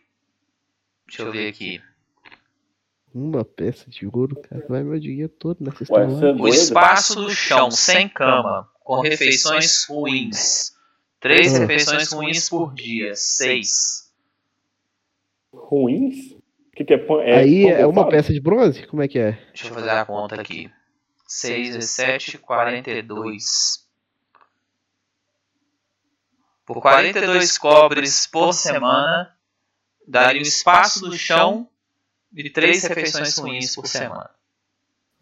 Deixa 1.08 1.24
eu 1.24 1.32
ver 1.32 1.48
aqui. 1.48 1.82
Uma 3.14 3.44
peça 3.44 3.90
de 3.90 4.06
ouro, 4.06 4.36
cara, 4.36 4.66
vai 4.68 4.84
meu 4.84 5.00
dinheiro 5.00 5.32
todo 5.40 5.58
nessa 5.62 5.84
história. 5.84 6.06
é 6.06 6.34
O 6.34 6.48
espaço 6.48 7.16
do 7.16 7.30
chão, 7.30 7.72
sem 7.72 8.08
cama, 8.08 8.70
com 8.90 9.02
refeições 9.02 9.86
ruins. 9.86 10.76
Três 11.20 11.54
Ah. 11.54 11.60
refeições 11.60 12.12
ruins 12.12 12.50
por 12.50 12.74
dia. 12.74 13.14
Seis. 13.16 14.12
Ruins? 15.54 16.32
O 16.32 16.42
que, 16.76 16.84
que 16.86 16.94
é? 16.96 17.06
É 17.22 17.38
Aí 17.38 17.68
é 17.68 17.86
uma 17.86 18.10
peça 18.10 18.34
de 18.34 18.40
bronze? 18.40 18.88
Como 18.88 19.04
é 19.04 19.08
que 19.08 19.20
é? 19.20 19.34
Deixa 19.54 19.68
eu 19.68 19.74
fazer 19.76 19.92
a 19.92 20.06
conta 20.06 20.42
aqui. 20.42 20.72
6 21.28 21.76
vezes 21.76 21.92
7, 21.92 22.40
42. 22.40 23.88
Por 26.66 26.82
42 26.82 27.60
cobres 27.60 28.26
por 28.26 28.54
semana, 28.54 29.36
daria 30.08 30.42
o 30.42 30.44
espaço 30.44 31.02
do 31.02 31.16
chão 31.16 31.70
e 32.36 32.50
três 32.50 32.84
refeições 32.86 33.38
ruins 33.38 33.76
por 33.76 33.86
semana. 33.86 34.32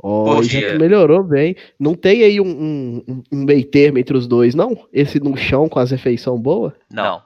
Ó, 0.02 0.42
já 0.44 0.78
melhorou 0.78 1.24
bem. 1.24 1.56
Não 1.80 1.96
tem 1.96 2.24
aí 2.24 2.40
um, 2.40 2.46
um, 2.48 3.24
um- 3.32 3.44
meio 3.46 3.66
termo 3.66 3.98
entre 3.98 4.16
os 4.16 4.28
dois, 4.28 4.54
não? 4.54 4.88
Esse 4.94 5.20
no 5.20 5.36
chão 5.36 5.68
com 5.68 5.80
as 5.80 5.90
refeições 5.92 6.40
boas? 6.40 6.74
Não. 6.92 7.24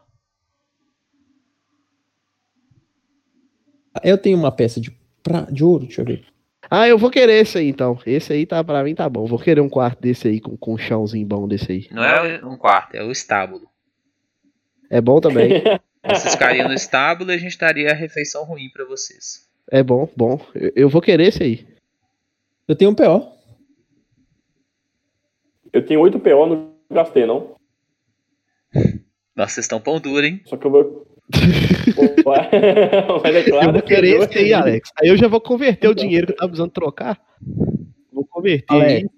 Eu 4.04 4.18
tenho 4.18 4.38
uma 4.38 4.52
peça 4.52 4.80
de, 4.80 4.92
pra, 5.22 5.42
de 5.42 5.64
ouro, 5.64 5.86
deixa 5.86 6.02
eu 6.02 6.06
ver. 6.06 6.26
Ah, 6.70 6.88
eu 6.88 6.98
vou 6.98 7.10
querer 7.12 7.42
esse 7.42 7.58
aí 7.58 7.68
então. 7.68 8.00
Esse 8.06 8.32
aí 8.32 8.46
tá 8.46 8.64
pra 8.64 8.84
mim 8.84 8.96
tá 8.96 9.10
bom. 9.10 9.26
Vou 9.26 9.38
querer 9.40 9.60
um 9.60 9.68
quarto 9.70 10.00
desse 10.00 10.28
aí 10.30 10.40
com, 10.40 10.56
com 10.56 10.74
um 10.74 10.78
chãozinho 10.78 11.28
bom 11.28 11.48
desse 11.48 11.72
aí. 11.72 11.88
Não 11.92 12.04
é 12.04 12.46
um 12.46 12.56
quarto, 12.56 12.96
é 12.96 13.04
o 13.04 13.12
estábulo. 13.12 13.68
É 14.90 15.02
bom 15.02 15.20
também. 15.20 15.62
Vocês 16.06 16.34
ficariam 16.34 16.68
no 16.68 16.74
estábulo 16.74 17.32
e 17.32 17.36
a 17.36 17.38
gente 17.38 17.58
daria 17.58 17.92
a 17.92 17.94
refeição 17.94 18.44
ruim 18.44 18.70
pra 18.74 18.84
vocês. 18.86 19.48
é 19.70 19.84
bom, 19.84 20.10
bom. 20.18 20.40
Eu, 20.56 20.72
eu 20.76 20.90
vou 20.90 21.00
querer 21.02 21.28
esse 21.28 21.44
aí. 21.44 21.68
Eu 22.68 22.76
tenho 22.76 22.92
um 22.92 22.96
PO. 22.96 23.32
Eu 25.74 25.86
tenho 25.86 26.00
8 26.02 26.20
PO, 26.20 26.46
não 26.48 26.74
gastei, 26.90 27.26
não. 27.26 27.56
Nossa, 29.36 29.54
vocês 29.54 29.66
estão 29.66 29.80
pão 29.80 30.00
duro, 30.00 30.26
hein? 30.26 30.42
Só 30.46 30.58
que 30.58 30.66
eu 30.66 30.72
vou... 30.72 31.08
Mas 33.24 33.36
é 33.36 33.44
claro 33.44 33.70
eu 33.70 33.74
vou 33.74 33.82
que 33.82 33.96
querer 33.96 34.22
esse 34.22 34.38
aí, 34.38 34.54
Alex. 34.54 34.92
Aí 35.00 35.08
eu 35.08 35.18
já 35.18 35.28
vou 35.28 35.40
converter 35.40 35.88
o 35.88 35.96
dinheiro 35.96 36.28
que 36.28 36.34
eu 36.34 36.38
tava 36.38 36.50
precisando 36.50 36.72
trocar. 36.72 37.22
Vou 38.12 38.26
converter 38.26 38.74
aí. 38.74 38.82
Alex, 38.82 39.10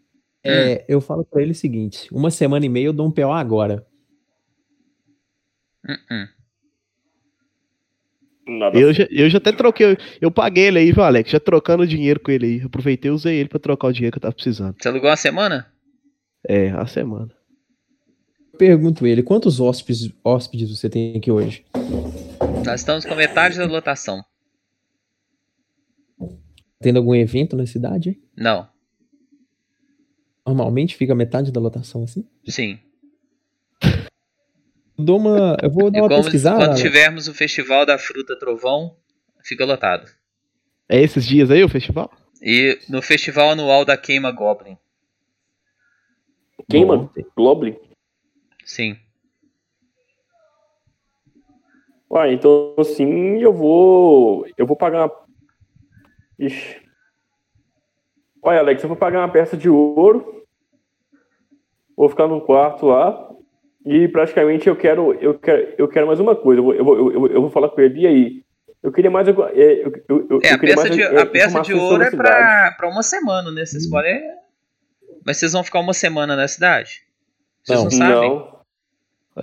é, 0.44 0.86
eu 0.88 1.02
falo 1.02 1.26
pra 1.26 1.42
ele 1.42 1.52
o 1.52 1.56
seguinte: 1.56 2.08
uma 2.14 2.30
semana 2.30 2.66
e 2.66 2.70
meia 2.70 2.86
eu 2.86 2.94
dou 2.94 3.08
um 3.08 3.12
PO 3.12 3.32
agora. 3.32 3.86
Uh-uh. 5.88 6.28
Nada. 8.48 8.78
Eu 8.78 8.94
já, 8.94 9.08
eu 9.10 9.30
já 9.30 9.38
até 9.38 9.52
troquei. 9.52 9.98
Eu 10.20 10.30
paguei 10.30 10.66
ele 10.66 10.80
aí, 10.80 10.92
viu, 10.92 11.04
Alex? 11.04 11.32
Já 11.32 11.40
trocando 11.40 11.84
o 11.84 11.88
dinheiro 11.88 12.20
com 12.20 12.32
ele 12.32 12.46
aí. 12.46 12.62
Aproveitei 12.62 13.10
e 13.10 13.14
usei 13.14 13.38
ele 13.38 13.50
pra 13.50 13.60
trocar 13.60 13.88
o 13.88 13.94
dinheiro 13.94 14.12
que 14.12 14.18
eu 14.18 14.22
tava 14.22 14.34
precisando. 14.34 14.76
Você 14.80 14.88
alugou 14.88 15.10
uma 15.10 15.16
semana? 15.16 15.72
É, 16.48 16.70
a 16.72 16.86
semana. 16.86 17.32
Pergunto 18.58 19.08
ele: 19.08 19.24
quantos 19.24 19.60
hóspedes, 19.60 20.12
hóspedes 20.24 20.78
você 20.78 20.90
tem 20.90 21.16
aqui 21.16 21.32
hoje? 21.32 21.66
Nós 22.66 22.82
estamos 22.82 23.06
com 23.06 23.16
metade 23.16 23.58
da 23.58 23.66
lotação. 23.66 24.24
Tendo 26.82 26.98
algum 26.98 27.16
evento 27.16 27.56
na 27.56 27.66
cidade? 27.66 28.20
Não. 28.36 28.68
Normalmente 30.46 30.98
fica 30.98 31.16
metade 31.16 31.52
da 31.52 31.62
lotação 31.62 32.04
assim? 32.04 32.28
Sim. 32.46 32.78
Eu, 34.98 35.06
dou 35.06 35.18
uma, 35.18 35.58
eu 35.62 35.70
vou 35.72 35.90
dar 35.92 36.00
E 36.00 36.02
uma 36.02 36.10
como, 36.10 36.24
pesquisada. 36.24 36.58
quando 36.66 36.78
tivermos 36.78 37.28
o 37.28 37.34
Festival 37.34 37.86
da 37.86 37.98
Fruta 37.98 38.38
Trovão, 38.38 38.96
fica 39.44 39.66
lotado. 39.66 40.10
É 40.88 41.02
esses 41.02 41.26
dias 41.26 41.50
aí 41.50 41.64
o 41.64 41.70
festival? 41.70 42.12
E 42.42 42.78
no 42.90 43.02
Festival 43.02 43.52
Anual 43.52 43.86
da 43.86 43.96
Queima 43.98 44.32
Goblin. 44.32 44.78
Queima. 46.70 47.10
Goblin? 47.36 47.76
Sim. 48.66 48.98
Ué, 52.12 52.34
então 52.34 52.76
assim 52.78 53.40
eu 53.42 53.54
vou. 53.54 54.46
Eu 54.58 54.68
vou 54.68 54.76
pagar 54.76 55.06
uma. 55.06 55.12
Ixi. 56.38 56.82
Olha, 58.42 58.60
Alex, 58.60 58.84
eu 58.84 58.90
vou 58.90 58.98
pagar 58.98 59.20
uma 59.20 59.32
peça 59.32 59.56
de 59.58 59.70
ouro. 59.70 60.46
Vou 61.96 62.10
ficar 62.10 62.28
num 62.28 62.40
quarto 62.42 62.86
lá. 62.88 63.32
E 63.86 64.08
praticamente 64.08 64.68
eu 64.68 64.76
quero. 64.76 65.14
Eu 65.16 65.38
quero, 65.38 65.74
eu 65.78 65.88
quero 65.88 66.08
mais 66.08 66.20
uma 66.20 66.36
coisa. 66.36 66.60
Eu 66.62 66.64
vou, 66.64 66.74
eu, 66.74 66.86
vou, 66.86 67.12
eu, 67.12 67.20
vou- 67.20 67.30
eu 67.30 67.42
vou 67.42 67.50
falar 67.50 67.70
com 67.70 67.82
ele. 67.82 68.02
E 68.02 68.08
aí? 68.08 68.44
Eu 68.82 68.92
queria 68.92 69.12
mais. 69.12 69.28
é, 69.28 69.32
Eu, 69.32 69.94
eu, 70.10 70.28
eu, 70.30 70.40
É, 70.44 70.50
a 70.50 70.54
eu 70.54 70.60
queria 70.60 70.76
peça 70.76 70.88
mais, 70.88 70.96
de, 70.96 71.02
é, 71.02 71.22
a 71.22 71.26
peça 71.26 71.62
de 71.62 71.74
ouro 71.74 72.04
é 72.04 72.12
pra, 72.12 72.72
pra 72.78 72.90
uma 72.90 73.04
semana, 73.04 73.52
né? 73.52 73.66
Vocês 73.66 73.90
podem. 73.90 74.22
Mas 75.26 75.38
vocês 75.38 75.54
vão 75.54 75.64
ficar 75.64 75.80
uma 75.80 75.94
semana 75.94 76.36
na 76.36 76.48
cidade? 76.48 77.02
Vocês 77.64 77.78
não, 77.80 77.86
Não. 77.86 77.92
sabem? 77.92 78.30
Não. 78.30 78.54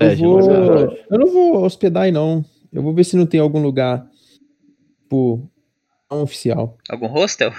É, 0.01 0.13
eu, 0.13 0.17
vou... 0.19 0.43
verdade. 0.43 1.05
eu 1.11 1.19
não 1.19 1.27
vou 1.27 1.65
hospedar 1.65 2.03
aí, 2.05 2.13
não. 2.13 2.45
Eu 2.73 2.83
vou 2.83 2.95
ver 2.95 3.05
se 3.05 3.17
não 3.17 3.27
tem 3.27 3.41
algum 3.41 3.61
lugar, 3.63 4.07
tipo, 5.03 5.51
não 6.11 6.23
oficial. 6.23 6.77
Algum 6.89 7.07
hostel? 7.07 7.51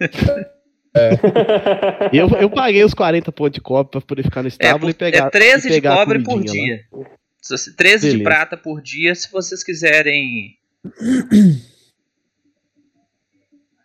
Eu, 2.12 2.28
eu 2.40 2.50
paguei 2.50 2.82
os 2.84 2.94
40 2.94 3.30
pontos 3.32 3.52
de 3.54 3.60
cobre 3.60 3.90
pra 3.92 4.00
poder 4.00 4.22
ficar 4.22 4.42
no 4.42 4.48
É, 4.48 4.50
estábulo 4.50 4.80
por- 4.86 4.90
e 4.90 4.94
pegar. 4.94 5.26
é 5.26 5.30
13 5.30 5.68
e 5.68 5.70
de 5.70 5.76
pegar 5.76 5.94
a 5.94 5.96
cobre 5.98 6.22
por 6.22 6.36
lá. 6.38 6.42
dia. 6.52 6.80
Você- 7.42 7.74
13 7.76 8.06
de 8.10 8.18
Beleza. 8.18 8.30
prata 8.30 8.56
por 8.56 8.80
dia, 8.82 9.14
se 9.14 9.30
vocês 9.30 9.62
quiserem. 9.62 10.56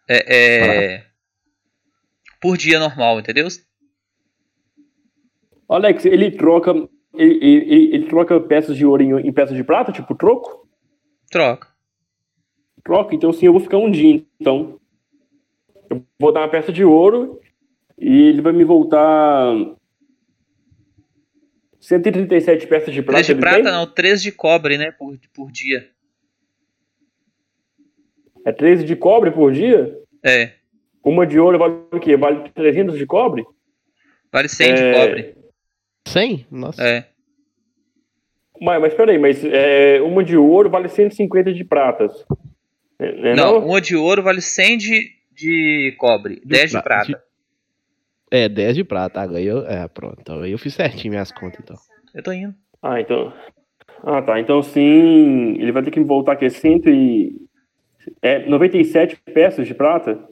É, 0.08 0.36
é, 0.98 1.06
por 2.42 2.58
dia 2.58 2.78
normal, 2.78 3.20
entendeu? 3.20 3.48
Alex, 5.70 6.06
ele 6.06 6.30
troca. 6.32 6.72
Ele, 7.16 7.40
ele, 7.46 7.96
ele 7.96 8.06
troca 8.08 8.40
peças 8.42 8.76
de 8.76 8.86
ouro 8.86 9.02
em, 9.02 9.28
em 9.28 9.32
peças 9.32 9.56
de 9.56 9.64
prata, 9.64 9.92
tipo 9.92 10.14
troco? 10.16 10.68
Troca. 11.32 11.70
Troca, 12.84 13.16
então 13.16 13.32
sim, 13.32 13.46
eu 13.46 13.54
vou 13.54 13.62
ficar 13.62 13.78
um 13.78 13.90
dia, 13.90 14.22
então. 14.40 14.78
Eu 15.94 16.04
vou 16.20 16.32
dar 16.32 16.42
uma 16.42 16.50
peça 16.50 16.72
de 16.72 16.84
ouro 16.84 17.40
e 17.98 18.30
ele 18.30 18.42
vai 18.42 18.52
me 18.52 18.64
voltar 18.64 19.54
137 21.80 22.66
peças 22.68 22.94
de 22.94 23.02
prata. 23.04 23.24
3 23.24 23.28
de 23.28 23.36
prata 23.36 23.56
tem? 23.56 23.72
não, 23.72 23.86
3 23.86 24.22
de 24.22 24.32
cobre, 24.32 24.78
né? 24.78 24.92
Por, 24.92 25.18
por 25.34 25.52
dia. 25.52 25.90
É 28.46 28.52
13 28.52 28.84
de 28.84 28.96
cobre 28.96 29.32
por 29.32 29.52
dia? 29.52 29.96
É. 30.26 30.54
Uma 31.04 31.28
de 31.28 31.40
ouro 31.40 31.58
vale 31.60 31.76
o 31.92 32.00
quê? 32.00 32.18
Vale 32.18 32.50
300 32.50 32.98
de 32.98 33.06
cobre? 33.06 33.46
Vale 34.32 34.50
100 34.50 34.74
de 34.76 34.82
É. 34.82 34.94
cobre. 34.94 35.36
100? 36.08 36.48
Nossa. 36.50 36.84
É. 36.84 37.08
Mas, 38.60 38.82
mas 38.82 38.94
peraí, 38.94 39.18
mas 39.20 39.44
é, 39.46 40.02
uma 40.02 40.24
de 40.24 40.38
ouro 40.38 40.70
vale 40.70 40.88
150 40.90 41.54
de 41.54 41.64
pratas. 41.64 42.26
É, 43.00 43.32
é 43.32 43.36
Não, 43.36 43.60
não? 43.60 43.68
uma 43.68 43.80
de 43.82 43.96
ouro 43.96 44.24
vale 44.24 44.42
100 44.42 44.78
de, 44.78 45.12
de 45.36 45.96
cobre. 45.98 46.42
10 46.46 46.72
de 46.72 46.82
pra- 46.82 46.82
prata. 47.04 47.24
É, 48.32 48.50
10 48.50 48.76
de 48.76 48.84
prata. 48.84 49.22
Agora 49.22 49.42
eu. 49.42 49.66
É, 49.68 49.88
pronto. 49.88 50.18
Então 50.20 50.42
aí 50.42 50.52
eu 50.52 50.58
fiz 50.58 50.74
certinho 50.74 51.12
minhas 51.12 51.32
contas, 51.32 51.60
então. 51.62 51.76
Eu 52.14 52.24
tô 52.24 52.32
indo. 52.32 52.54
Ah, 52.82 53.00
então. 53.00 53.34
Ah, 54.04 54.22
tá. 54.22 54.40
Então 54.40 54.62
sim, 54.62 55.54
ele 55.60 55.72
vai 55.72 55.84
ter 55.84 55.92
que 55.92 56.00
voltar 56.02 56.34
aqui 56.34 56.50
100 56.50 56.82
e. 56.88 57.36
É 58.22 58.46
97 58.48 59.16
peças 59.34 59.66
de 59.68 59.74
prata? 59.74 60.28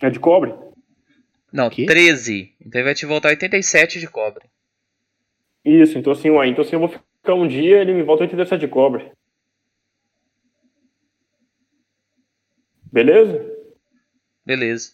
É 0.00 0.08
de 0.08 0.18
cobre? 0.18 0.54
Não, 1.52 1.68
Quê? 1.68 1.84
13. 1.86 2.54
Então 2.60 2.80
ele 2.80 2.84
vai 2.86 2.94
te 2.94 3.04
voltar 3.04 3.28
87 3.28 3.98
de 4.00 4.06
cobre. 4.08 4.44
Isso, 5.64 5.98
então 5.98 6.12
assim, 6.12 6.30
uai. 6.30 6.48
Então 6.48 6.64
se 6.64 6.74
eu 6.74 6.78
vou 6.80 6.88
ficar 6.88 7.34
um 7.34 7.46
dia, 7.46 7.78
ele 7.80 7.92
me 7.92 8.02
volta 8.02 8.22
87 8.24 8.60
de 8.60 8.68
cobre. 8.68 9.10
Beleza? 12.90 13.57
Beleza. 14.48 14.92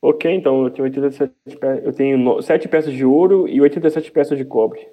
Ok, 0.00 0.32
então 0.32 0.62
eu 0.62 0.70
tenho 0.70 0.84
87 0.84 1.34
pe... 1.44 1.66
eu 1.84 1.92
tenho 1.92 2.16
no- 2.16 2.40
7 2.40 2.68
peças 2.68 2.92
de 2.94 3.04
ouro 3.04 3.48
e 3.48 3.60
87 3.60 4.12
peças 4.12 4.38
de 4.38 4.44
cobre. 4.44 4.88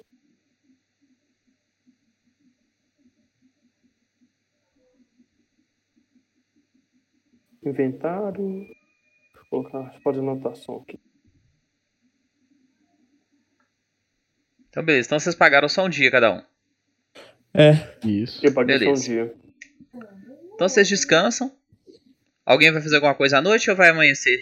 Inventário. 7.64 8.66
Vou 9.50 9.62
colocar 9.62 9.88
as 9.94 10.02
de 10.14 10.18
anotação 10.18 10.78
aqui. 10.82 10.98
Então 14.68 14.84
beleza. 14.84 15.06
Então 15.08 15.20
vocês 15.20 15.34
pagaram 15.34 15.68
só 15.68 15.84
um 15.84 15.88
dia 15.88 16.10
cada 16.10 16.32
um. 16.34 16.42
É, 17.54 17.96
Isso. 18.04 18.44
Eu 18.44 18.52
paguei 18.52 18.76
só 18.78 18.82
um 18.82 18.86
Beleza. 18.88 19.04
dia. 19.04 19.34
Então 20.54 20.68
vocês 20.68 20.88
descansam. 20.88 21.56
Alguém 22.46 22.70
vai 22.72 22.80
fazer 22.80 22.94
alguma 22.96 23.14
coisa 23.14 23.38
à 23.38 23.42
noite 23.42 23.68
ou 23.68 23.76
vai 23.76 23.90
amanhecer? 23.90 24.38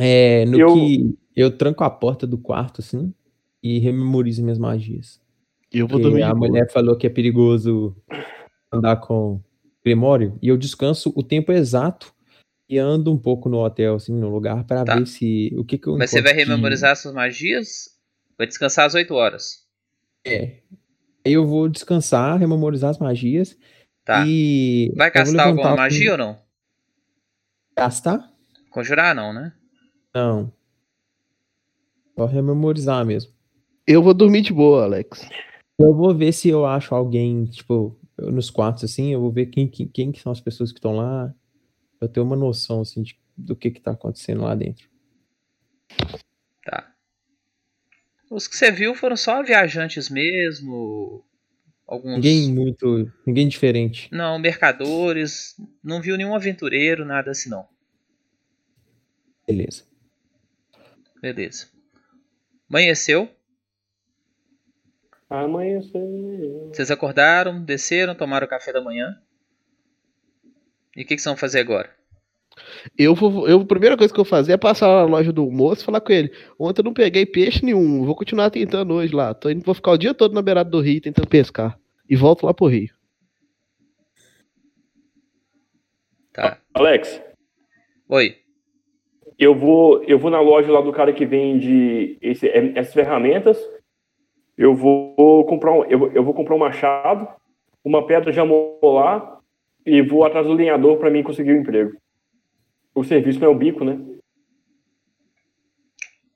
é 0.00 0.44
no 0.46 0.58
Eu- 0.60 0.74
que 0.74 1.18
eu 1.34 1.50
tranco 1.50 1.82
a 1.82 1.90
porta 1.90 2.24
do 2.24 2.38
quarto, 2.38 2.80
assim, 2.80 3.12
e 3.60 3.80
rememorizo 3.80 4.42
minhas 4.44 4.58
magias. 4.58 5.20
Eu 5.72 5.88
vou 5.88 6.00
dormir. 6.00 6.22
a 6.22 6.32
boa. 6.32 6.48
mulher 6.48 6.70
falou 6.70 6.96
que 6.96 7.06
é 7.06 7.10
perigoso 7.10 7.96
andar 8.72 8.96
com 8.98 9.40
Grimório, 9.84 10.38
e 10.40 10.48
eu 10.48 10.56
descanso 10.56 11.12
o 11.16 11.22
tempo 11.22 11.50
exato 11.50 12.14
e 12.68 12.78
ando 12.78 13.12
um 13.12 13.18
pouco 13.18 13.48
no 13.48 13.58
hotel, 13.58 13.96
assim, 13.96 14.12
no 14.12 14.28
lugar, 14.28 14.64
pra 14.64 14.84
Tá. 14.84 14.96
ver 14.96 15.06
se. 15.06 15.52
O 15.56 15.64
que 15.64 15.78
que 15.78 15.88
eu 15.88 15.96
Mas 15.98 16.10
você 16.10 16.20
vai 16.22 16.32
encontro 16.32 16.44
de- 16.46 16.50
rememorizar 16.52 16.94
suas 16.96 17.14
magias? 17.14 17.98
Vai 18.36 18.46
descansar 18.46 18.86
às 18.86 18.94
8 18.94 19.14
horas. 19.14 19.64
É. 20.26 20.58
Aí 21.26 21.32
eu 21.32 21.44
vou 21.46 21.68
descansar, 21.68 22.38
rememorizar 22.38 22.90
as 22.90 22.98
magias. 22.98 23.56
Tá. 24.04 24.24
E. 24.26 24.92
Vai 24.94 25.10
castar 25.10 25.48
alguma 25.48 25.72
um- 25.72 25.76
magia 25.76 26.12
ou 26.12 26.18
não? 26.18 26.38
Castar? 27.82 28.28
Conjurar 28.70 29.14
não, 29.14 29.32
né? 29.32 29.52
Não. 30.12 30.52
Só 32.18 32.26
rememorizar 32.26 33.06
mesmo. 33.06 33.32
Eu 33.86 34.02
vou 34.02 34.12
dormir 34.12 34.42
de 34.42 34.52
boa, 34.52 34.82
Alex. 34.82 35.28
Eu 35.78 35.94
vou 35.94 36.12
ver 36.12 36.32
se 36.32 36.48
eu 36.48 36.66
acho 36.66 36.92
alguém, 36.92 37.44
tipo, 37.44 37.96
nos 38.18 38.50
quartos, 38.50 38.82
assim, 38.82 39.12
eu 39.12 39.20
vou 39.20 39.30
ver 39.30 39.46
quem, 39.46 39.68
quem, 39.68 39.86
quem 39.86 40.10
que 40.10 40.20
são 40.20 40.32
as 40.32 40.40
pessoas 40.40 40.72
que 40.72 40.78
estão 40.78 40.96
lá. 40.96 41.32
Pra 42.00 42.08
eu 42.08 42.12
ter 42.12 42.18
uma 42.18 42.34
noção, 42.34 42.80
assim, 42.80 43.00
de- 43.02 43.16
do 43.36 43.54
que 43.54 43.70
que 43.70 43.80
tá 43.80 43.92
acontecendo 43.92 44.42
lá 44.42 44.56
dentro. 44.56 44.88
Tá. 46.64 46.92
Os 48.28 48.48
que 48.48 48.56
você 48.56 48.72
viu 48.72 48.92
foram 48.96 49.16
só 49.16 49.40
viajantes 49.44 50.08
mesmo. 50.10 51.24
Alguns. 51.88 52.16
Ninguém 52.16 52.52
muito. 52.52 53.10
Ninguém 53.26 53.48
diferente. 53.48 54.10
Não, 54.12 54.38
mercadores. 54.38 55.56
Não 55.82 56.02
viu 56.02 56.18
nenhum 56.18 56.34
aventureiro, 56.34 57.02
nada 57.06 57.30
assim 57.30 57.48
não. 57.48 57.66
Beleza. 59.46 59.84
Beleza. 61.22 61.68
Amanheceu. 62.68 63.30
Amanheceu. 65.30 66.70
Vocês 66.70 66.90
acordaram, 66.90 67.64
desceram, 67.64 68.14
tomaram 68.14 68.46
o 68.46 68.50
café 68.50 68.70
da 68.70 68.82
manhã. 68.82 69.18
E 70.94 71.02
o 71.02 71.06
que, 71.06 71.16
que 71.16 71.22
vocês 71.22 71.24
vão 71.24 71.36
fazer 71.36 71.60
agora? 71.60 71.90
Eu 72.96 73.14
vou. 73.14 73.48
Eu, 73.48 73.60
a 73.60 73.64
primeira 73.66 73.96
coisa 73.96 74.12
que 74.12 74.18
eu 74.18 74.24
vou 74.24 74.30
fazer 74.30 74.52
é 74.52 74.56
passar 74.56 74.86
lá 74.88 75.02
na 75.04 75.10
loja 75.16 75.32
do 75.32 75.50
moço 75.50 75.82
e 75.82 75.84
falar 75.84 76.00
com 76.00 76.12
ele. 76.12 76.30
Ontem 76.58 76.80
eu 76.80 76.84
não 76.84 76.92
peguei 76.94 77.26
peixe 77.26 77.64
nenhum. 77.64 78.04
Vou 78.04 78.14
continuar 78.14 78.50
tentando 78.50 78.94
hoje 78.94 79.14
lá. 79.14 79.34
Tô 79.34 79.50
indo, 79.50 79.64
vou 79.64 79.74
ficar 79.74 79.92
o 79.92 79.98
dia 79.98 80.14
todo 80.14 80.34
na 80.34 80.42
beirada 80.42 80.70
do 80.70 80.80
rio 80.80 81.00
tentando 81.00 81.28
pescar. 81.28 81.78
E 82.08 82.16
volto 82.16 82.44
lá 82.46 82.54
pro 82.54 82.66
rio. 82.66 82.88
Tá. 86.32 86.58
Alex, 86.72 87.20
Oi. 88.08 88.36
eu 89.38 89.54
vou, 89.54 90.02
eu 90.04 90.18
vou 90.18 90.30
na 90.30 90.40
loja 90.40 90.70
lá 90.70 90.80
do 90.80 90.92
cara 90.92 91.12
que 91.12 91.26
vende 91.26 92.16
esse, 92.22 92.46
é, 92.48 92.72
essas 92.78 92.94
ferramentas. 92.94 93.58
Eu 94.56 94.74
vou 94.74 95.44
comprar 95.46 95.72
um, 95.72 95.84
eu, 95.84 95.98
vou- 95.98 96.12
eu 96.12 96.22
vou 96.24 96.34
comprar 96.34 96.54
um 96.54 96.58
machado, 96.58 97.28
uma 97.84 98.06
pedra 98.06 98.32
de 98.32 98.40
amolar 98.40 99.38
e 99.84 100.00
vou 100.02 100.24
atrás 100.24 100.46
do 100.46 100.52
lenhador 100.52 100.98
para 100.98 101.10
mim 101.10 101.22
conseguir 101.22 101.52
o 101.52 101.56
emprego. 101.60 101.92
O 102.98 103.04
serviço 103.04 103.38
não 103.38 103.46
é 103.46 103.50
o 103.50 103.56
bico, 103.56 103.84
né? 103.84 103.96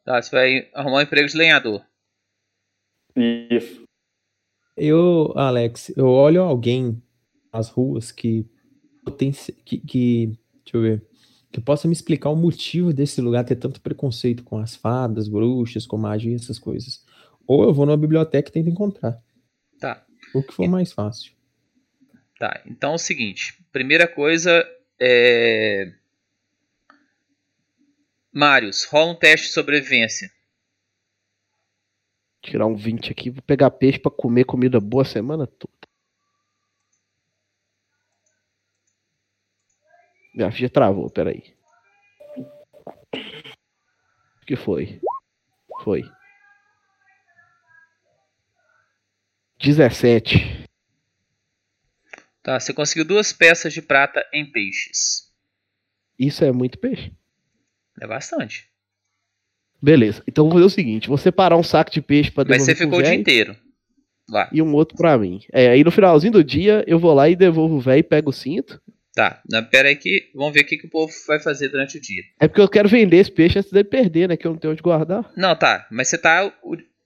Tá, 0.04 0.22
você 0.22 0.30
vai 0.30 0.70
arrumar 0.72 0.98
um 0.98 1.00
emprego 1.00 1.28
de 1.28 1.36
lenhador. 1.36 1.84
Isso. 3.16 3.82
Eu, 4.76 5.32
Alex, 5.34 5.92
eu 5.96 6.06
olho 6.06 6.40
alguém 6.40 7.02
nas 7.52 7.68
ruas 7.68 8.12
que, 8.12 8.48
que, 9.64 9.78
que 9.78 10.26
deixa 10.64 10.76
eu 10.76 10.82
ver, 10.82 11.06
que 11.50 11.60
possa 11.60 11.88
me 11.88 11.94
explicar 11.94 12.30
o 12.30 12.36
motivo 12.36 12.92
desse 12.92 13.20
lugar 13.20 13.44
ter 13.44 13.56
tanto 13.56 13.80
preconceito 13.80 14.44
com 14.44 14.58
as 14.58 14.76
fadas, 14.76 15.26
bruxas, 15.26 15.84
com 15.84 15.96
magia, 15.96 16.36
essas 16.36 16.60
coisas. 16.60 17.04
Ou 17.44 17.64
eu 17.64 17.74
vou 17.74 17.86
numa 17.86 17.96
biblioteca 17.96 18.48
e 18.48 18.52
tento 18.52 18.70
encontrar. 18.70 19.20
Tá. 19.80 20.06
O 20.32 20.44
que 20.44 20.54
for 20.54 20.68
mais 20.68 20.92
fácil. 20.92 21.32
Tá, 22.38 22.62
então 22.64 22.92
é 22.92 22.94
o 22.94 22.98
seguinte. 22.98 23.60
Primeira 23.72 24.06
coisa 24.06 24.64
é. 25.00 25.92
Marius, 28.32 28.84
rola 28.84 29.12
um 29.12 29.14
teste 29.14 29.48
de 29.48 29.52
sobrevivência. 29.52 30.32
Tirar 32.40 32.66
um 32.66 32.74
20 32.74 33.12
aqui. 33.12 33.28
Vou 33.28 33.42
pegar 33.42 33.70
peixe 33.70 33.98
pra 33.98 34.10
comer 34.10 34.44
comida 34.44 34.80
boa 34.80 35.02
a 35.02 35.06
semana 35.06 35.46
toda. 35.46 35.72
Minha 40.34 40.50
filha 40.50 40.70
travou, 40.70 41.10
peraí. 41.10 41.54
O 44.40 44.46
que 44.46 44.56
foi? 44.56 44.98
Foi. 45.84 46.02
17. 49.60 50.66
Tá, 52.42 52.58
você 52.58 52.72
conseguiu 52.72 53.04
duas 53.04 53.32
peças 53.32 53.72
de 53.72 53.82
prata 53.82 54.26
em 54.32 54.50
peixes. 54.50 55.30
Isso 56.18 56.44
é 56.44 56.50
muito 56.50 56.78
peixe? 56.78 57.14
É 58.00 58.06
bastante. 58.06 58.68
Beleza. 59.80 60.22
Então 60.26 60.44
vou 60.44 60.52
fazer 60.54 60.64
o 60.66 60.70
seguinte: 60.70 61.08
vou 61.08 61.18
separar 61.18 61.56
um 61.56 61.62
saco 61.62 61.90
de 61.90 62.00
peixe 62.00 62.30
pra 62.30 62.44
Mas 62.48 62.62
você 62.62 62.74
ficou 62.74 62.98
o 62.98 63.02
dia 63.02 63.14
inteiro 63.14 63.56
lá. 64.28 64.48
e 64.52 64.62
um 64.62 64.72
outro 64.74 64.96
pra 64.96 65.18
mim. 65.18 65.40
É, 65.52 65.68
aí 65.70 65.82
no 65.84 65.90
finalzinho 65.90 66.32
do 66.32 66.44
dia 66.44 66.84
eu 66.86 66.98
vou 66.98 67.12
lá 67.12 67.28
e 67.28 67.36
devolvo 67.36 67.76
o 67.76 67.80
velho 67.80 68.00
e 68.00 68.02
pego 68.04 68.30
o 68.30 68.32
cinto. 68.32 68.80
Tá, 69.14 69.42
na- 69.50 69.62
pera 69.62 69.88
aí 69.88 69.96
que 69.96 70.30
vamos 70.34 70.54
ver 70.54 70.60
o 70.60 70.66
que, 70.66 70.78
que 70.78 70.86
o 70.86 70.90
povo 70.90 71.12
vai 71.26 71.38
fazer 71.38 71.68
durante 71.68 71.98
o 71.98 72.00
dia. 72.00 72.22
É 72.40 72.48
porque 72.48 72.62
eu 72.62 72.68
quero 72.68 72.88
vender 72.88 73.18
esse 73.18 73.30
peixe 73.30 73.58
antes 73.58 73.70
dele 73.70 73.84
perder, 73.88 74.28
né? 74.28 74.36
Que 74.38 74.46
eu 74.46 74.52
não 74.52 74.58
tenho 74.58 74.72
onde 74.72 74.82
guardar. 74.82 75.30
Não, 75.36 75.54
tá, 75.54 75.86
mas 75.90 76.08
você 76.08 76.16
tá. 76.16 76.50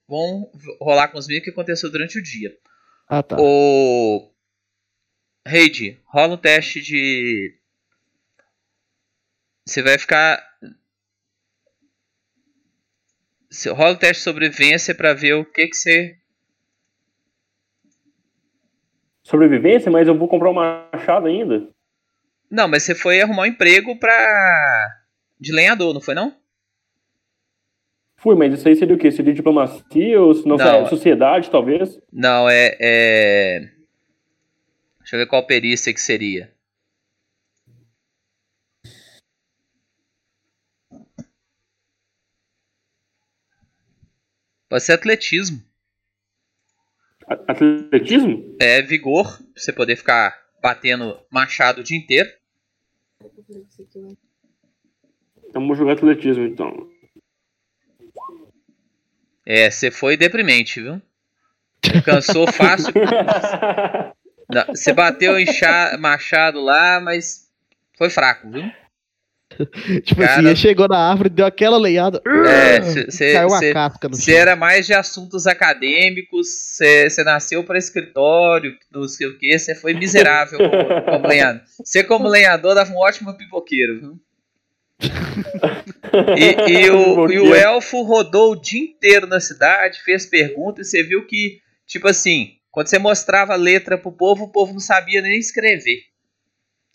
Vamos 0.07 0.47
rolar 0.79 1.09
com 1.09 1.17
os 1.17 1.27
mil 1.27 1.41
que 1.41 1.49
aconteceu 1.49 1.91
durante 1.91 2.17
o 2.17 2.23
dia. 2.23 2.55
Ah, 3.09 3.21
tá. 3.21 3.35
O. 3.37 4.31
Reid, 5.45 5.99
rola 6.05 6.35
um 6.35 6.37
teste 6.37 6.81
de. 6.81 7.53
Você 9.67 9.83
vai 9.83 9.97
ficar. 9.97 10.41
Você 13.49 13.69
rola 13.69 13.91
o 13.91 13.97
teste 13.97 14.21
de 14.21 14.23
sobrevivência 14.23 14.95
pra 14.95 15.13
ver 15.13 15.33
o 15.33 15.43
que 15.43 15.67
que 15.67 15.75
você. 15.75 16.17
Sobrevivência, 19.23 19.91
mas 19.91 20.07
eu 20.07 20.17
vou 20.17 20.29
comprar 20.29 20.51
um 20.51 20.53
machado 20.53 21.27
ainda. 21.27 21.67
Não, 22.49 22.69
mas 22.69 22.83
você 22.83 22.95
foi 22.95 23.21
arrumar 23.21 23.43
um 23.43 23.47
emprego 23.47 23.99
pra. 23.99 24.89
de 25.37 25.51
lenhador, 25.51 25.93
não 25.93 25.99
foi 25.99 26.15
não? 26.15 26.33
Fui, 28.15 28.35
mas 28.35 28.53
isso 28.53 28.67
aí 28.69 28.75
seria 28.75 28.95
o 28.95 28.97
quê? 28.97 29.11
Seria 29.11 29.33
diplomacia 29.33 30.21
ou 30.21 30.33
se 30.33 30.47
não, 30.47 30.55
Não. 30.55 30.85
sociedade, 30.87 31.51
talvez? 31.51 31.99
Não, 32.11 32.49
é, 32.49 32.75
é. 32.79 33.59
Deixa 34.99 35.17
eu 35.17 35.19
ver 35.19 35.27
qual 35.27 35.45
perícia 35.45 35.93
que 35.93 36.01
seria. 36.01 36.56
Pode 44.69 44.83
ser 44.83 44.93
atletismo. 44.93 45.63
Atletismo? 47.47 48.55
É 48.59 48.81
vigor, 48.81 49.37
pra 49.37 49.45
você 49.55 49.73
poder 49.73 49.95
ficar 49.95 50.37
batendo 50.61 51.19
machado 51.31 51.81
o 51.81 51.83
dia 51.83 51.97
inteiro. 51.97 52.29
Vamos 55.53 55.77
jogar 55.77 55.93
atletismo 55.93 56.45
então. 56.45 56.89
É, 59.45 59.69
você 59.71 59.89
foi 59.89 60.17
deprimente, 60.17 60.81
viu? 60.81 61.01
Cansou 62.03 62.47
fácil. 62.51 62.93
Você 64.69 64.93
bateu 64.93 65.39
em 65.39 65.45
machado 65.99 66.59
lá, 66.59 66.99
mas 66.99 67.49
foi 67.97 68.09
fraco, 68.09 68.49
viu? 68.49 68.63
Tipo 70.03 70.21
Cara- 70.21 70.33
assim, 70.33 70.47
ele 70.47 70.55
chegou 70.55 70.87
na 70.87 70.97
árvore, 70.97 71.29
deu 71.29 71.45
aquela 71.45 71.77
leiada. 71.77 72.21
É, 72.45 72.79
você 73.09 73.33
caiu 73.33 73.53
a 73.53 73.73
casca 73.73 74.09
no 74.09 74.15
Você 74.15 74.33
era 74.33 74.55
mais 74.55 74.85
de 74.85 74.93
assuntos 74.93 75.47
acadêmicos, 75.47 76.47
você 76.47 77.09
você 77.09 77.23
nasceu 77.23 77.63
para 77.63 77.77
escritório, 77.77 78.75
não 78.91 79.07
sei 79.07 79.27
o 79.27 79.37
que, 79.37 79.57
você 79.57 79.73
foi 79.73 79.93
miserável 79.93 80.59
como, 80.59 81.05
como 81.05 81.27
lenhador. 81.27 81.61
Você, 81.83 82.03
como 82.03 82.27
lenhador, 82.27 82.75
dava 82.75 82.91
um 82.91 82.97
ótimo 82.97 83.33
pipoqueiro, 83.35 83.99
viu? 83.99 84.19
E, 86.35 86.71
e 86.71 86.89
o, 86.89 87.31
e 87.31 87.39
o 87.39 87.55
elfo 87.55 88.01
rodou 88.01 88.53
o 88.53 88.61
dia 88.61 88.81
inteiro 88.81 89.27
na 89.27 89.39
cidade, 89.39 90.01
fez 90.03 90.25
perguntas, 90.25 90.87
e 90.87 90.89
você 90.89 91.03
viu 91.03 91.25
que, 91.25 91.59
tipo 91.85 92.07
assim, 92.07 92.53
quando 92.71 92.87
você 92.87 92.97
mostrava 92.97 93.53
a 93.53 93.57
letra 93.57 93.97
pro 93.97 94.11
povo, 94.11 94.45
o 94.45 94.51
povo 94.51 94.73
não 94.73 94.79
sabia 94.79 95.21
nem 95.21 95.37
escrever. 95.37 95.99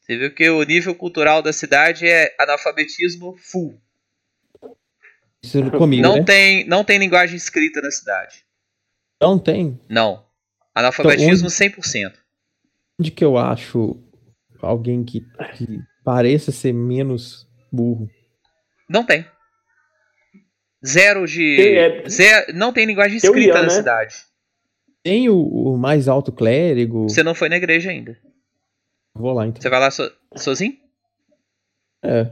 Você 0.03 0.17
viu 0.19 0.35
que 0.35 0.51
o 0.51 0.63
nível 0.65 0.95
cultural 0.95 1.41
da 1.43 1.53
cidade 1.53 2.07
é 2.07 2.35
analfabetismo 2.39 3.37
full. 3.39 3.81
Isso 5.43 5.71
comigo, 5.73 6.03
Não 6.03 6.17
né? 6.17 6.25
tem, 6.25 6.67
não 6.67 6.85
tem 6.85 6.99
linguagem 6.99 7.37
escrita 7.37 7.81
na 7.81 7.91
cidade. 7.91 8.45
Não 9.21 9.39
tem. 9.39 9.81
Não. 9.89 10.25
Analfabetismo 10.75 11.49
Então, 11.49 11.69
100%. 11.83 12.13
Onde 13.01 13.11
que 13.11 13.25
eu 13.25 13.37
acho 13.37 13.97
alguém 14.61 15.05
que, 15.05 15.21
que 15.57 15.81
pareça 16.05 16.51
ser 16.53 16.73
menos 16.73 17.47
burro? 17.73 18.09
Não 18.89 19.05
tem. 19.05 19.25
Zero 20.85 21.27
de. 21.27 21.57
Tem, 21.57 21.77
é- 21.79 22.09
zero- 22.09 22.53
não 22.55 22.73
tem 22.73 22.85
linguagem 22.87 23.17
escrita 23.17 23.55
na 23.55 23.63
né? 23.63 23.71
cidade. 23.71 24.15
Tem 25.03 25.29
o, 25.29 25.37
o 25.41 25.77
mais 25.79 26.09
alto 26.09 26.33
clérigo. 26.33 27.05
Você 27.09 27.23
não 27.23 27.35
foi 27.35 27.49
na 27.49 27.57
igreja 27.57 27.91
ainda. 27.91 28.17
Vou 29.15 29.32
lá 29.32 29.47
então. 29.47 29.60
Você 29.60 29.68
vai 29.68 29.81
lá 29.81 29.91
so- 29.91 30.12
sozinho? 30.36 30.76
É. 32.02 32.31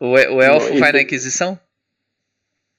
O, 0.00 0.06
o 0.10 0.42
elfo 0.42 0.70
Não, 0.72 0.78
vai 0.80 0.88
isso- 0.90 0.92
na 0.96 1.02
Inquisição? 1.02 1.60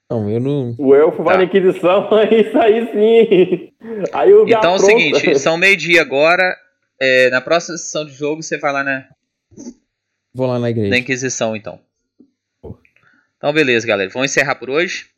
Não, 0.10 0.30
eu 0.30 0.40
não. 0.40 0.76
O 0.78 0.94
elfo 0.94 1.24
vai 1.24 1.36
Tá. 1.36 1.38
na 1.40 1.44
Inquisição, 1.46 2.10
isso 2.32 2.58
aí 2.58 2.86
sim. 2.92 3.74
Aí 4.14 4.34
o 4.34 4.48
Então 4.48 4.74
é 4.74 4.76
o 4.76 4.80
seguinte, 4.80 5.36
são 5.40 5.58
meio-dia 5.58 6.02
agora. 6.02 6.56
é, 7.00 7.30
na 7.30 7.42
próxima 7.42 7.78
sessão 7.78 8.06
de 8.06 8.12
jogo 8.14 8.42
você 8.44 8.58
vai 8.58 8.72
lá 8.74 8.84
na, 8.84 9.08
Vou 10.34 10.48
lá 10.48 10.58
na 10.60 10.70
igreja. 10.70 10.90
na 10.90 10.98
Inquisição, 10.98 11.56
então. 11.56 11.80
Então, 13.38 13.52
beleza, 13.52 13.86
galera. 13.86 14.10
Vamos 14.10 14.32
encerrar 14.32 14.56
por 14.56 14.70
hoje. 14.70 15.10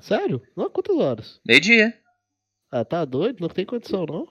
Sério? 0.00 0.42
Não, 0.56 0.68
quantas 0.70 0.96
horas? 0.96 1.40
Meio-dia. 1.46 1.94
Ah, 2.70 2.84
tá 2.84 3.04
doido? 3.04 3.40
Não 3.40 3.48
tem 3.48 3.64
condição, 3.64 4.04
não. 4.04 4.26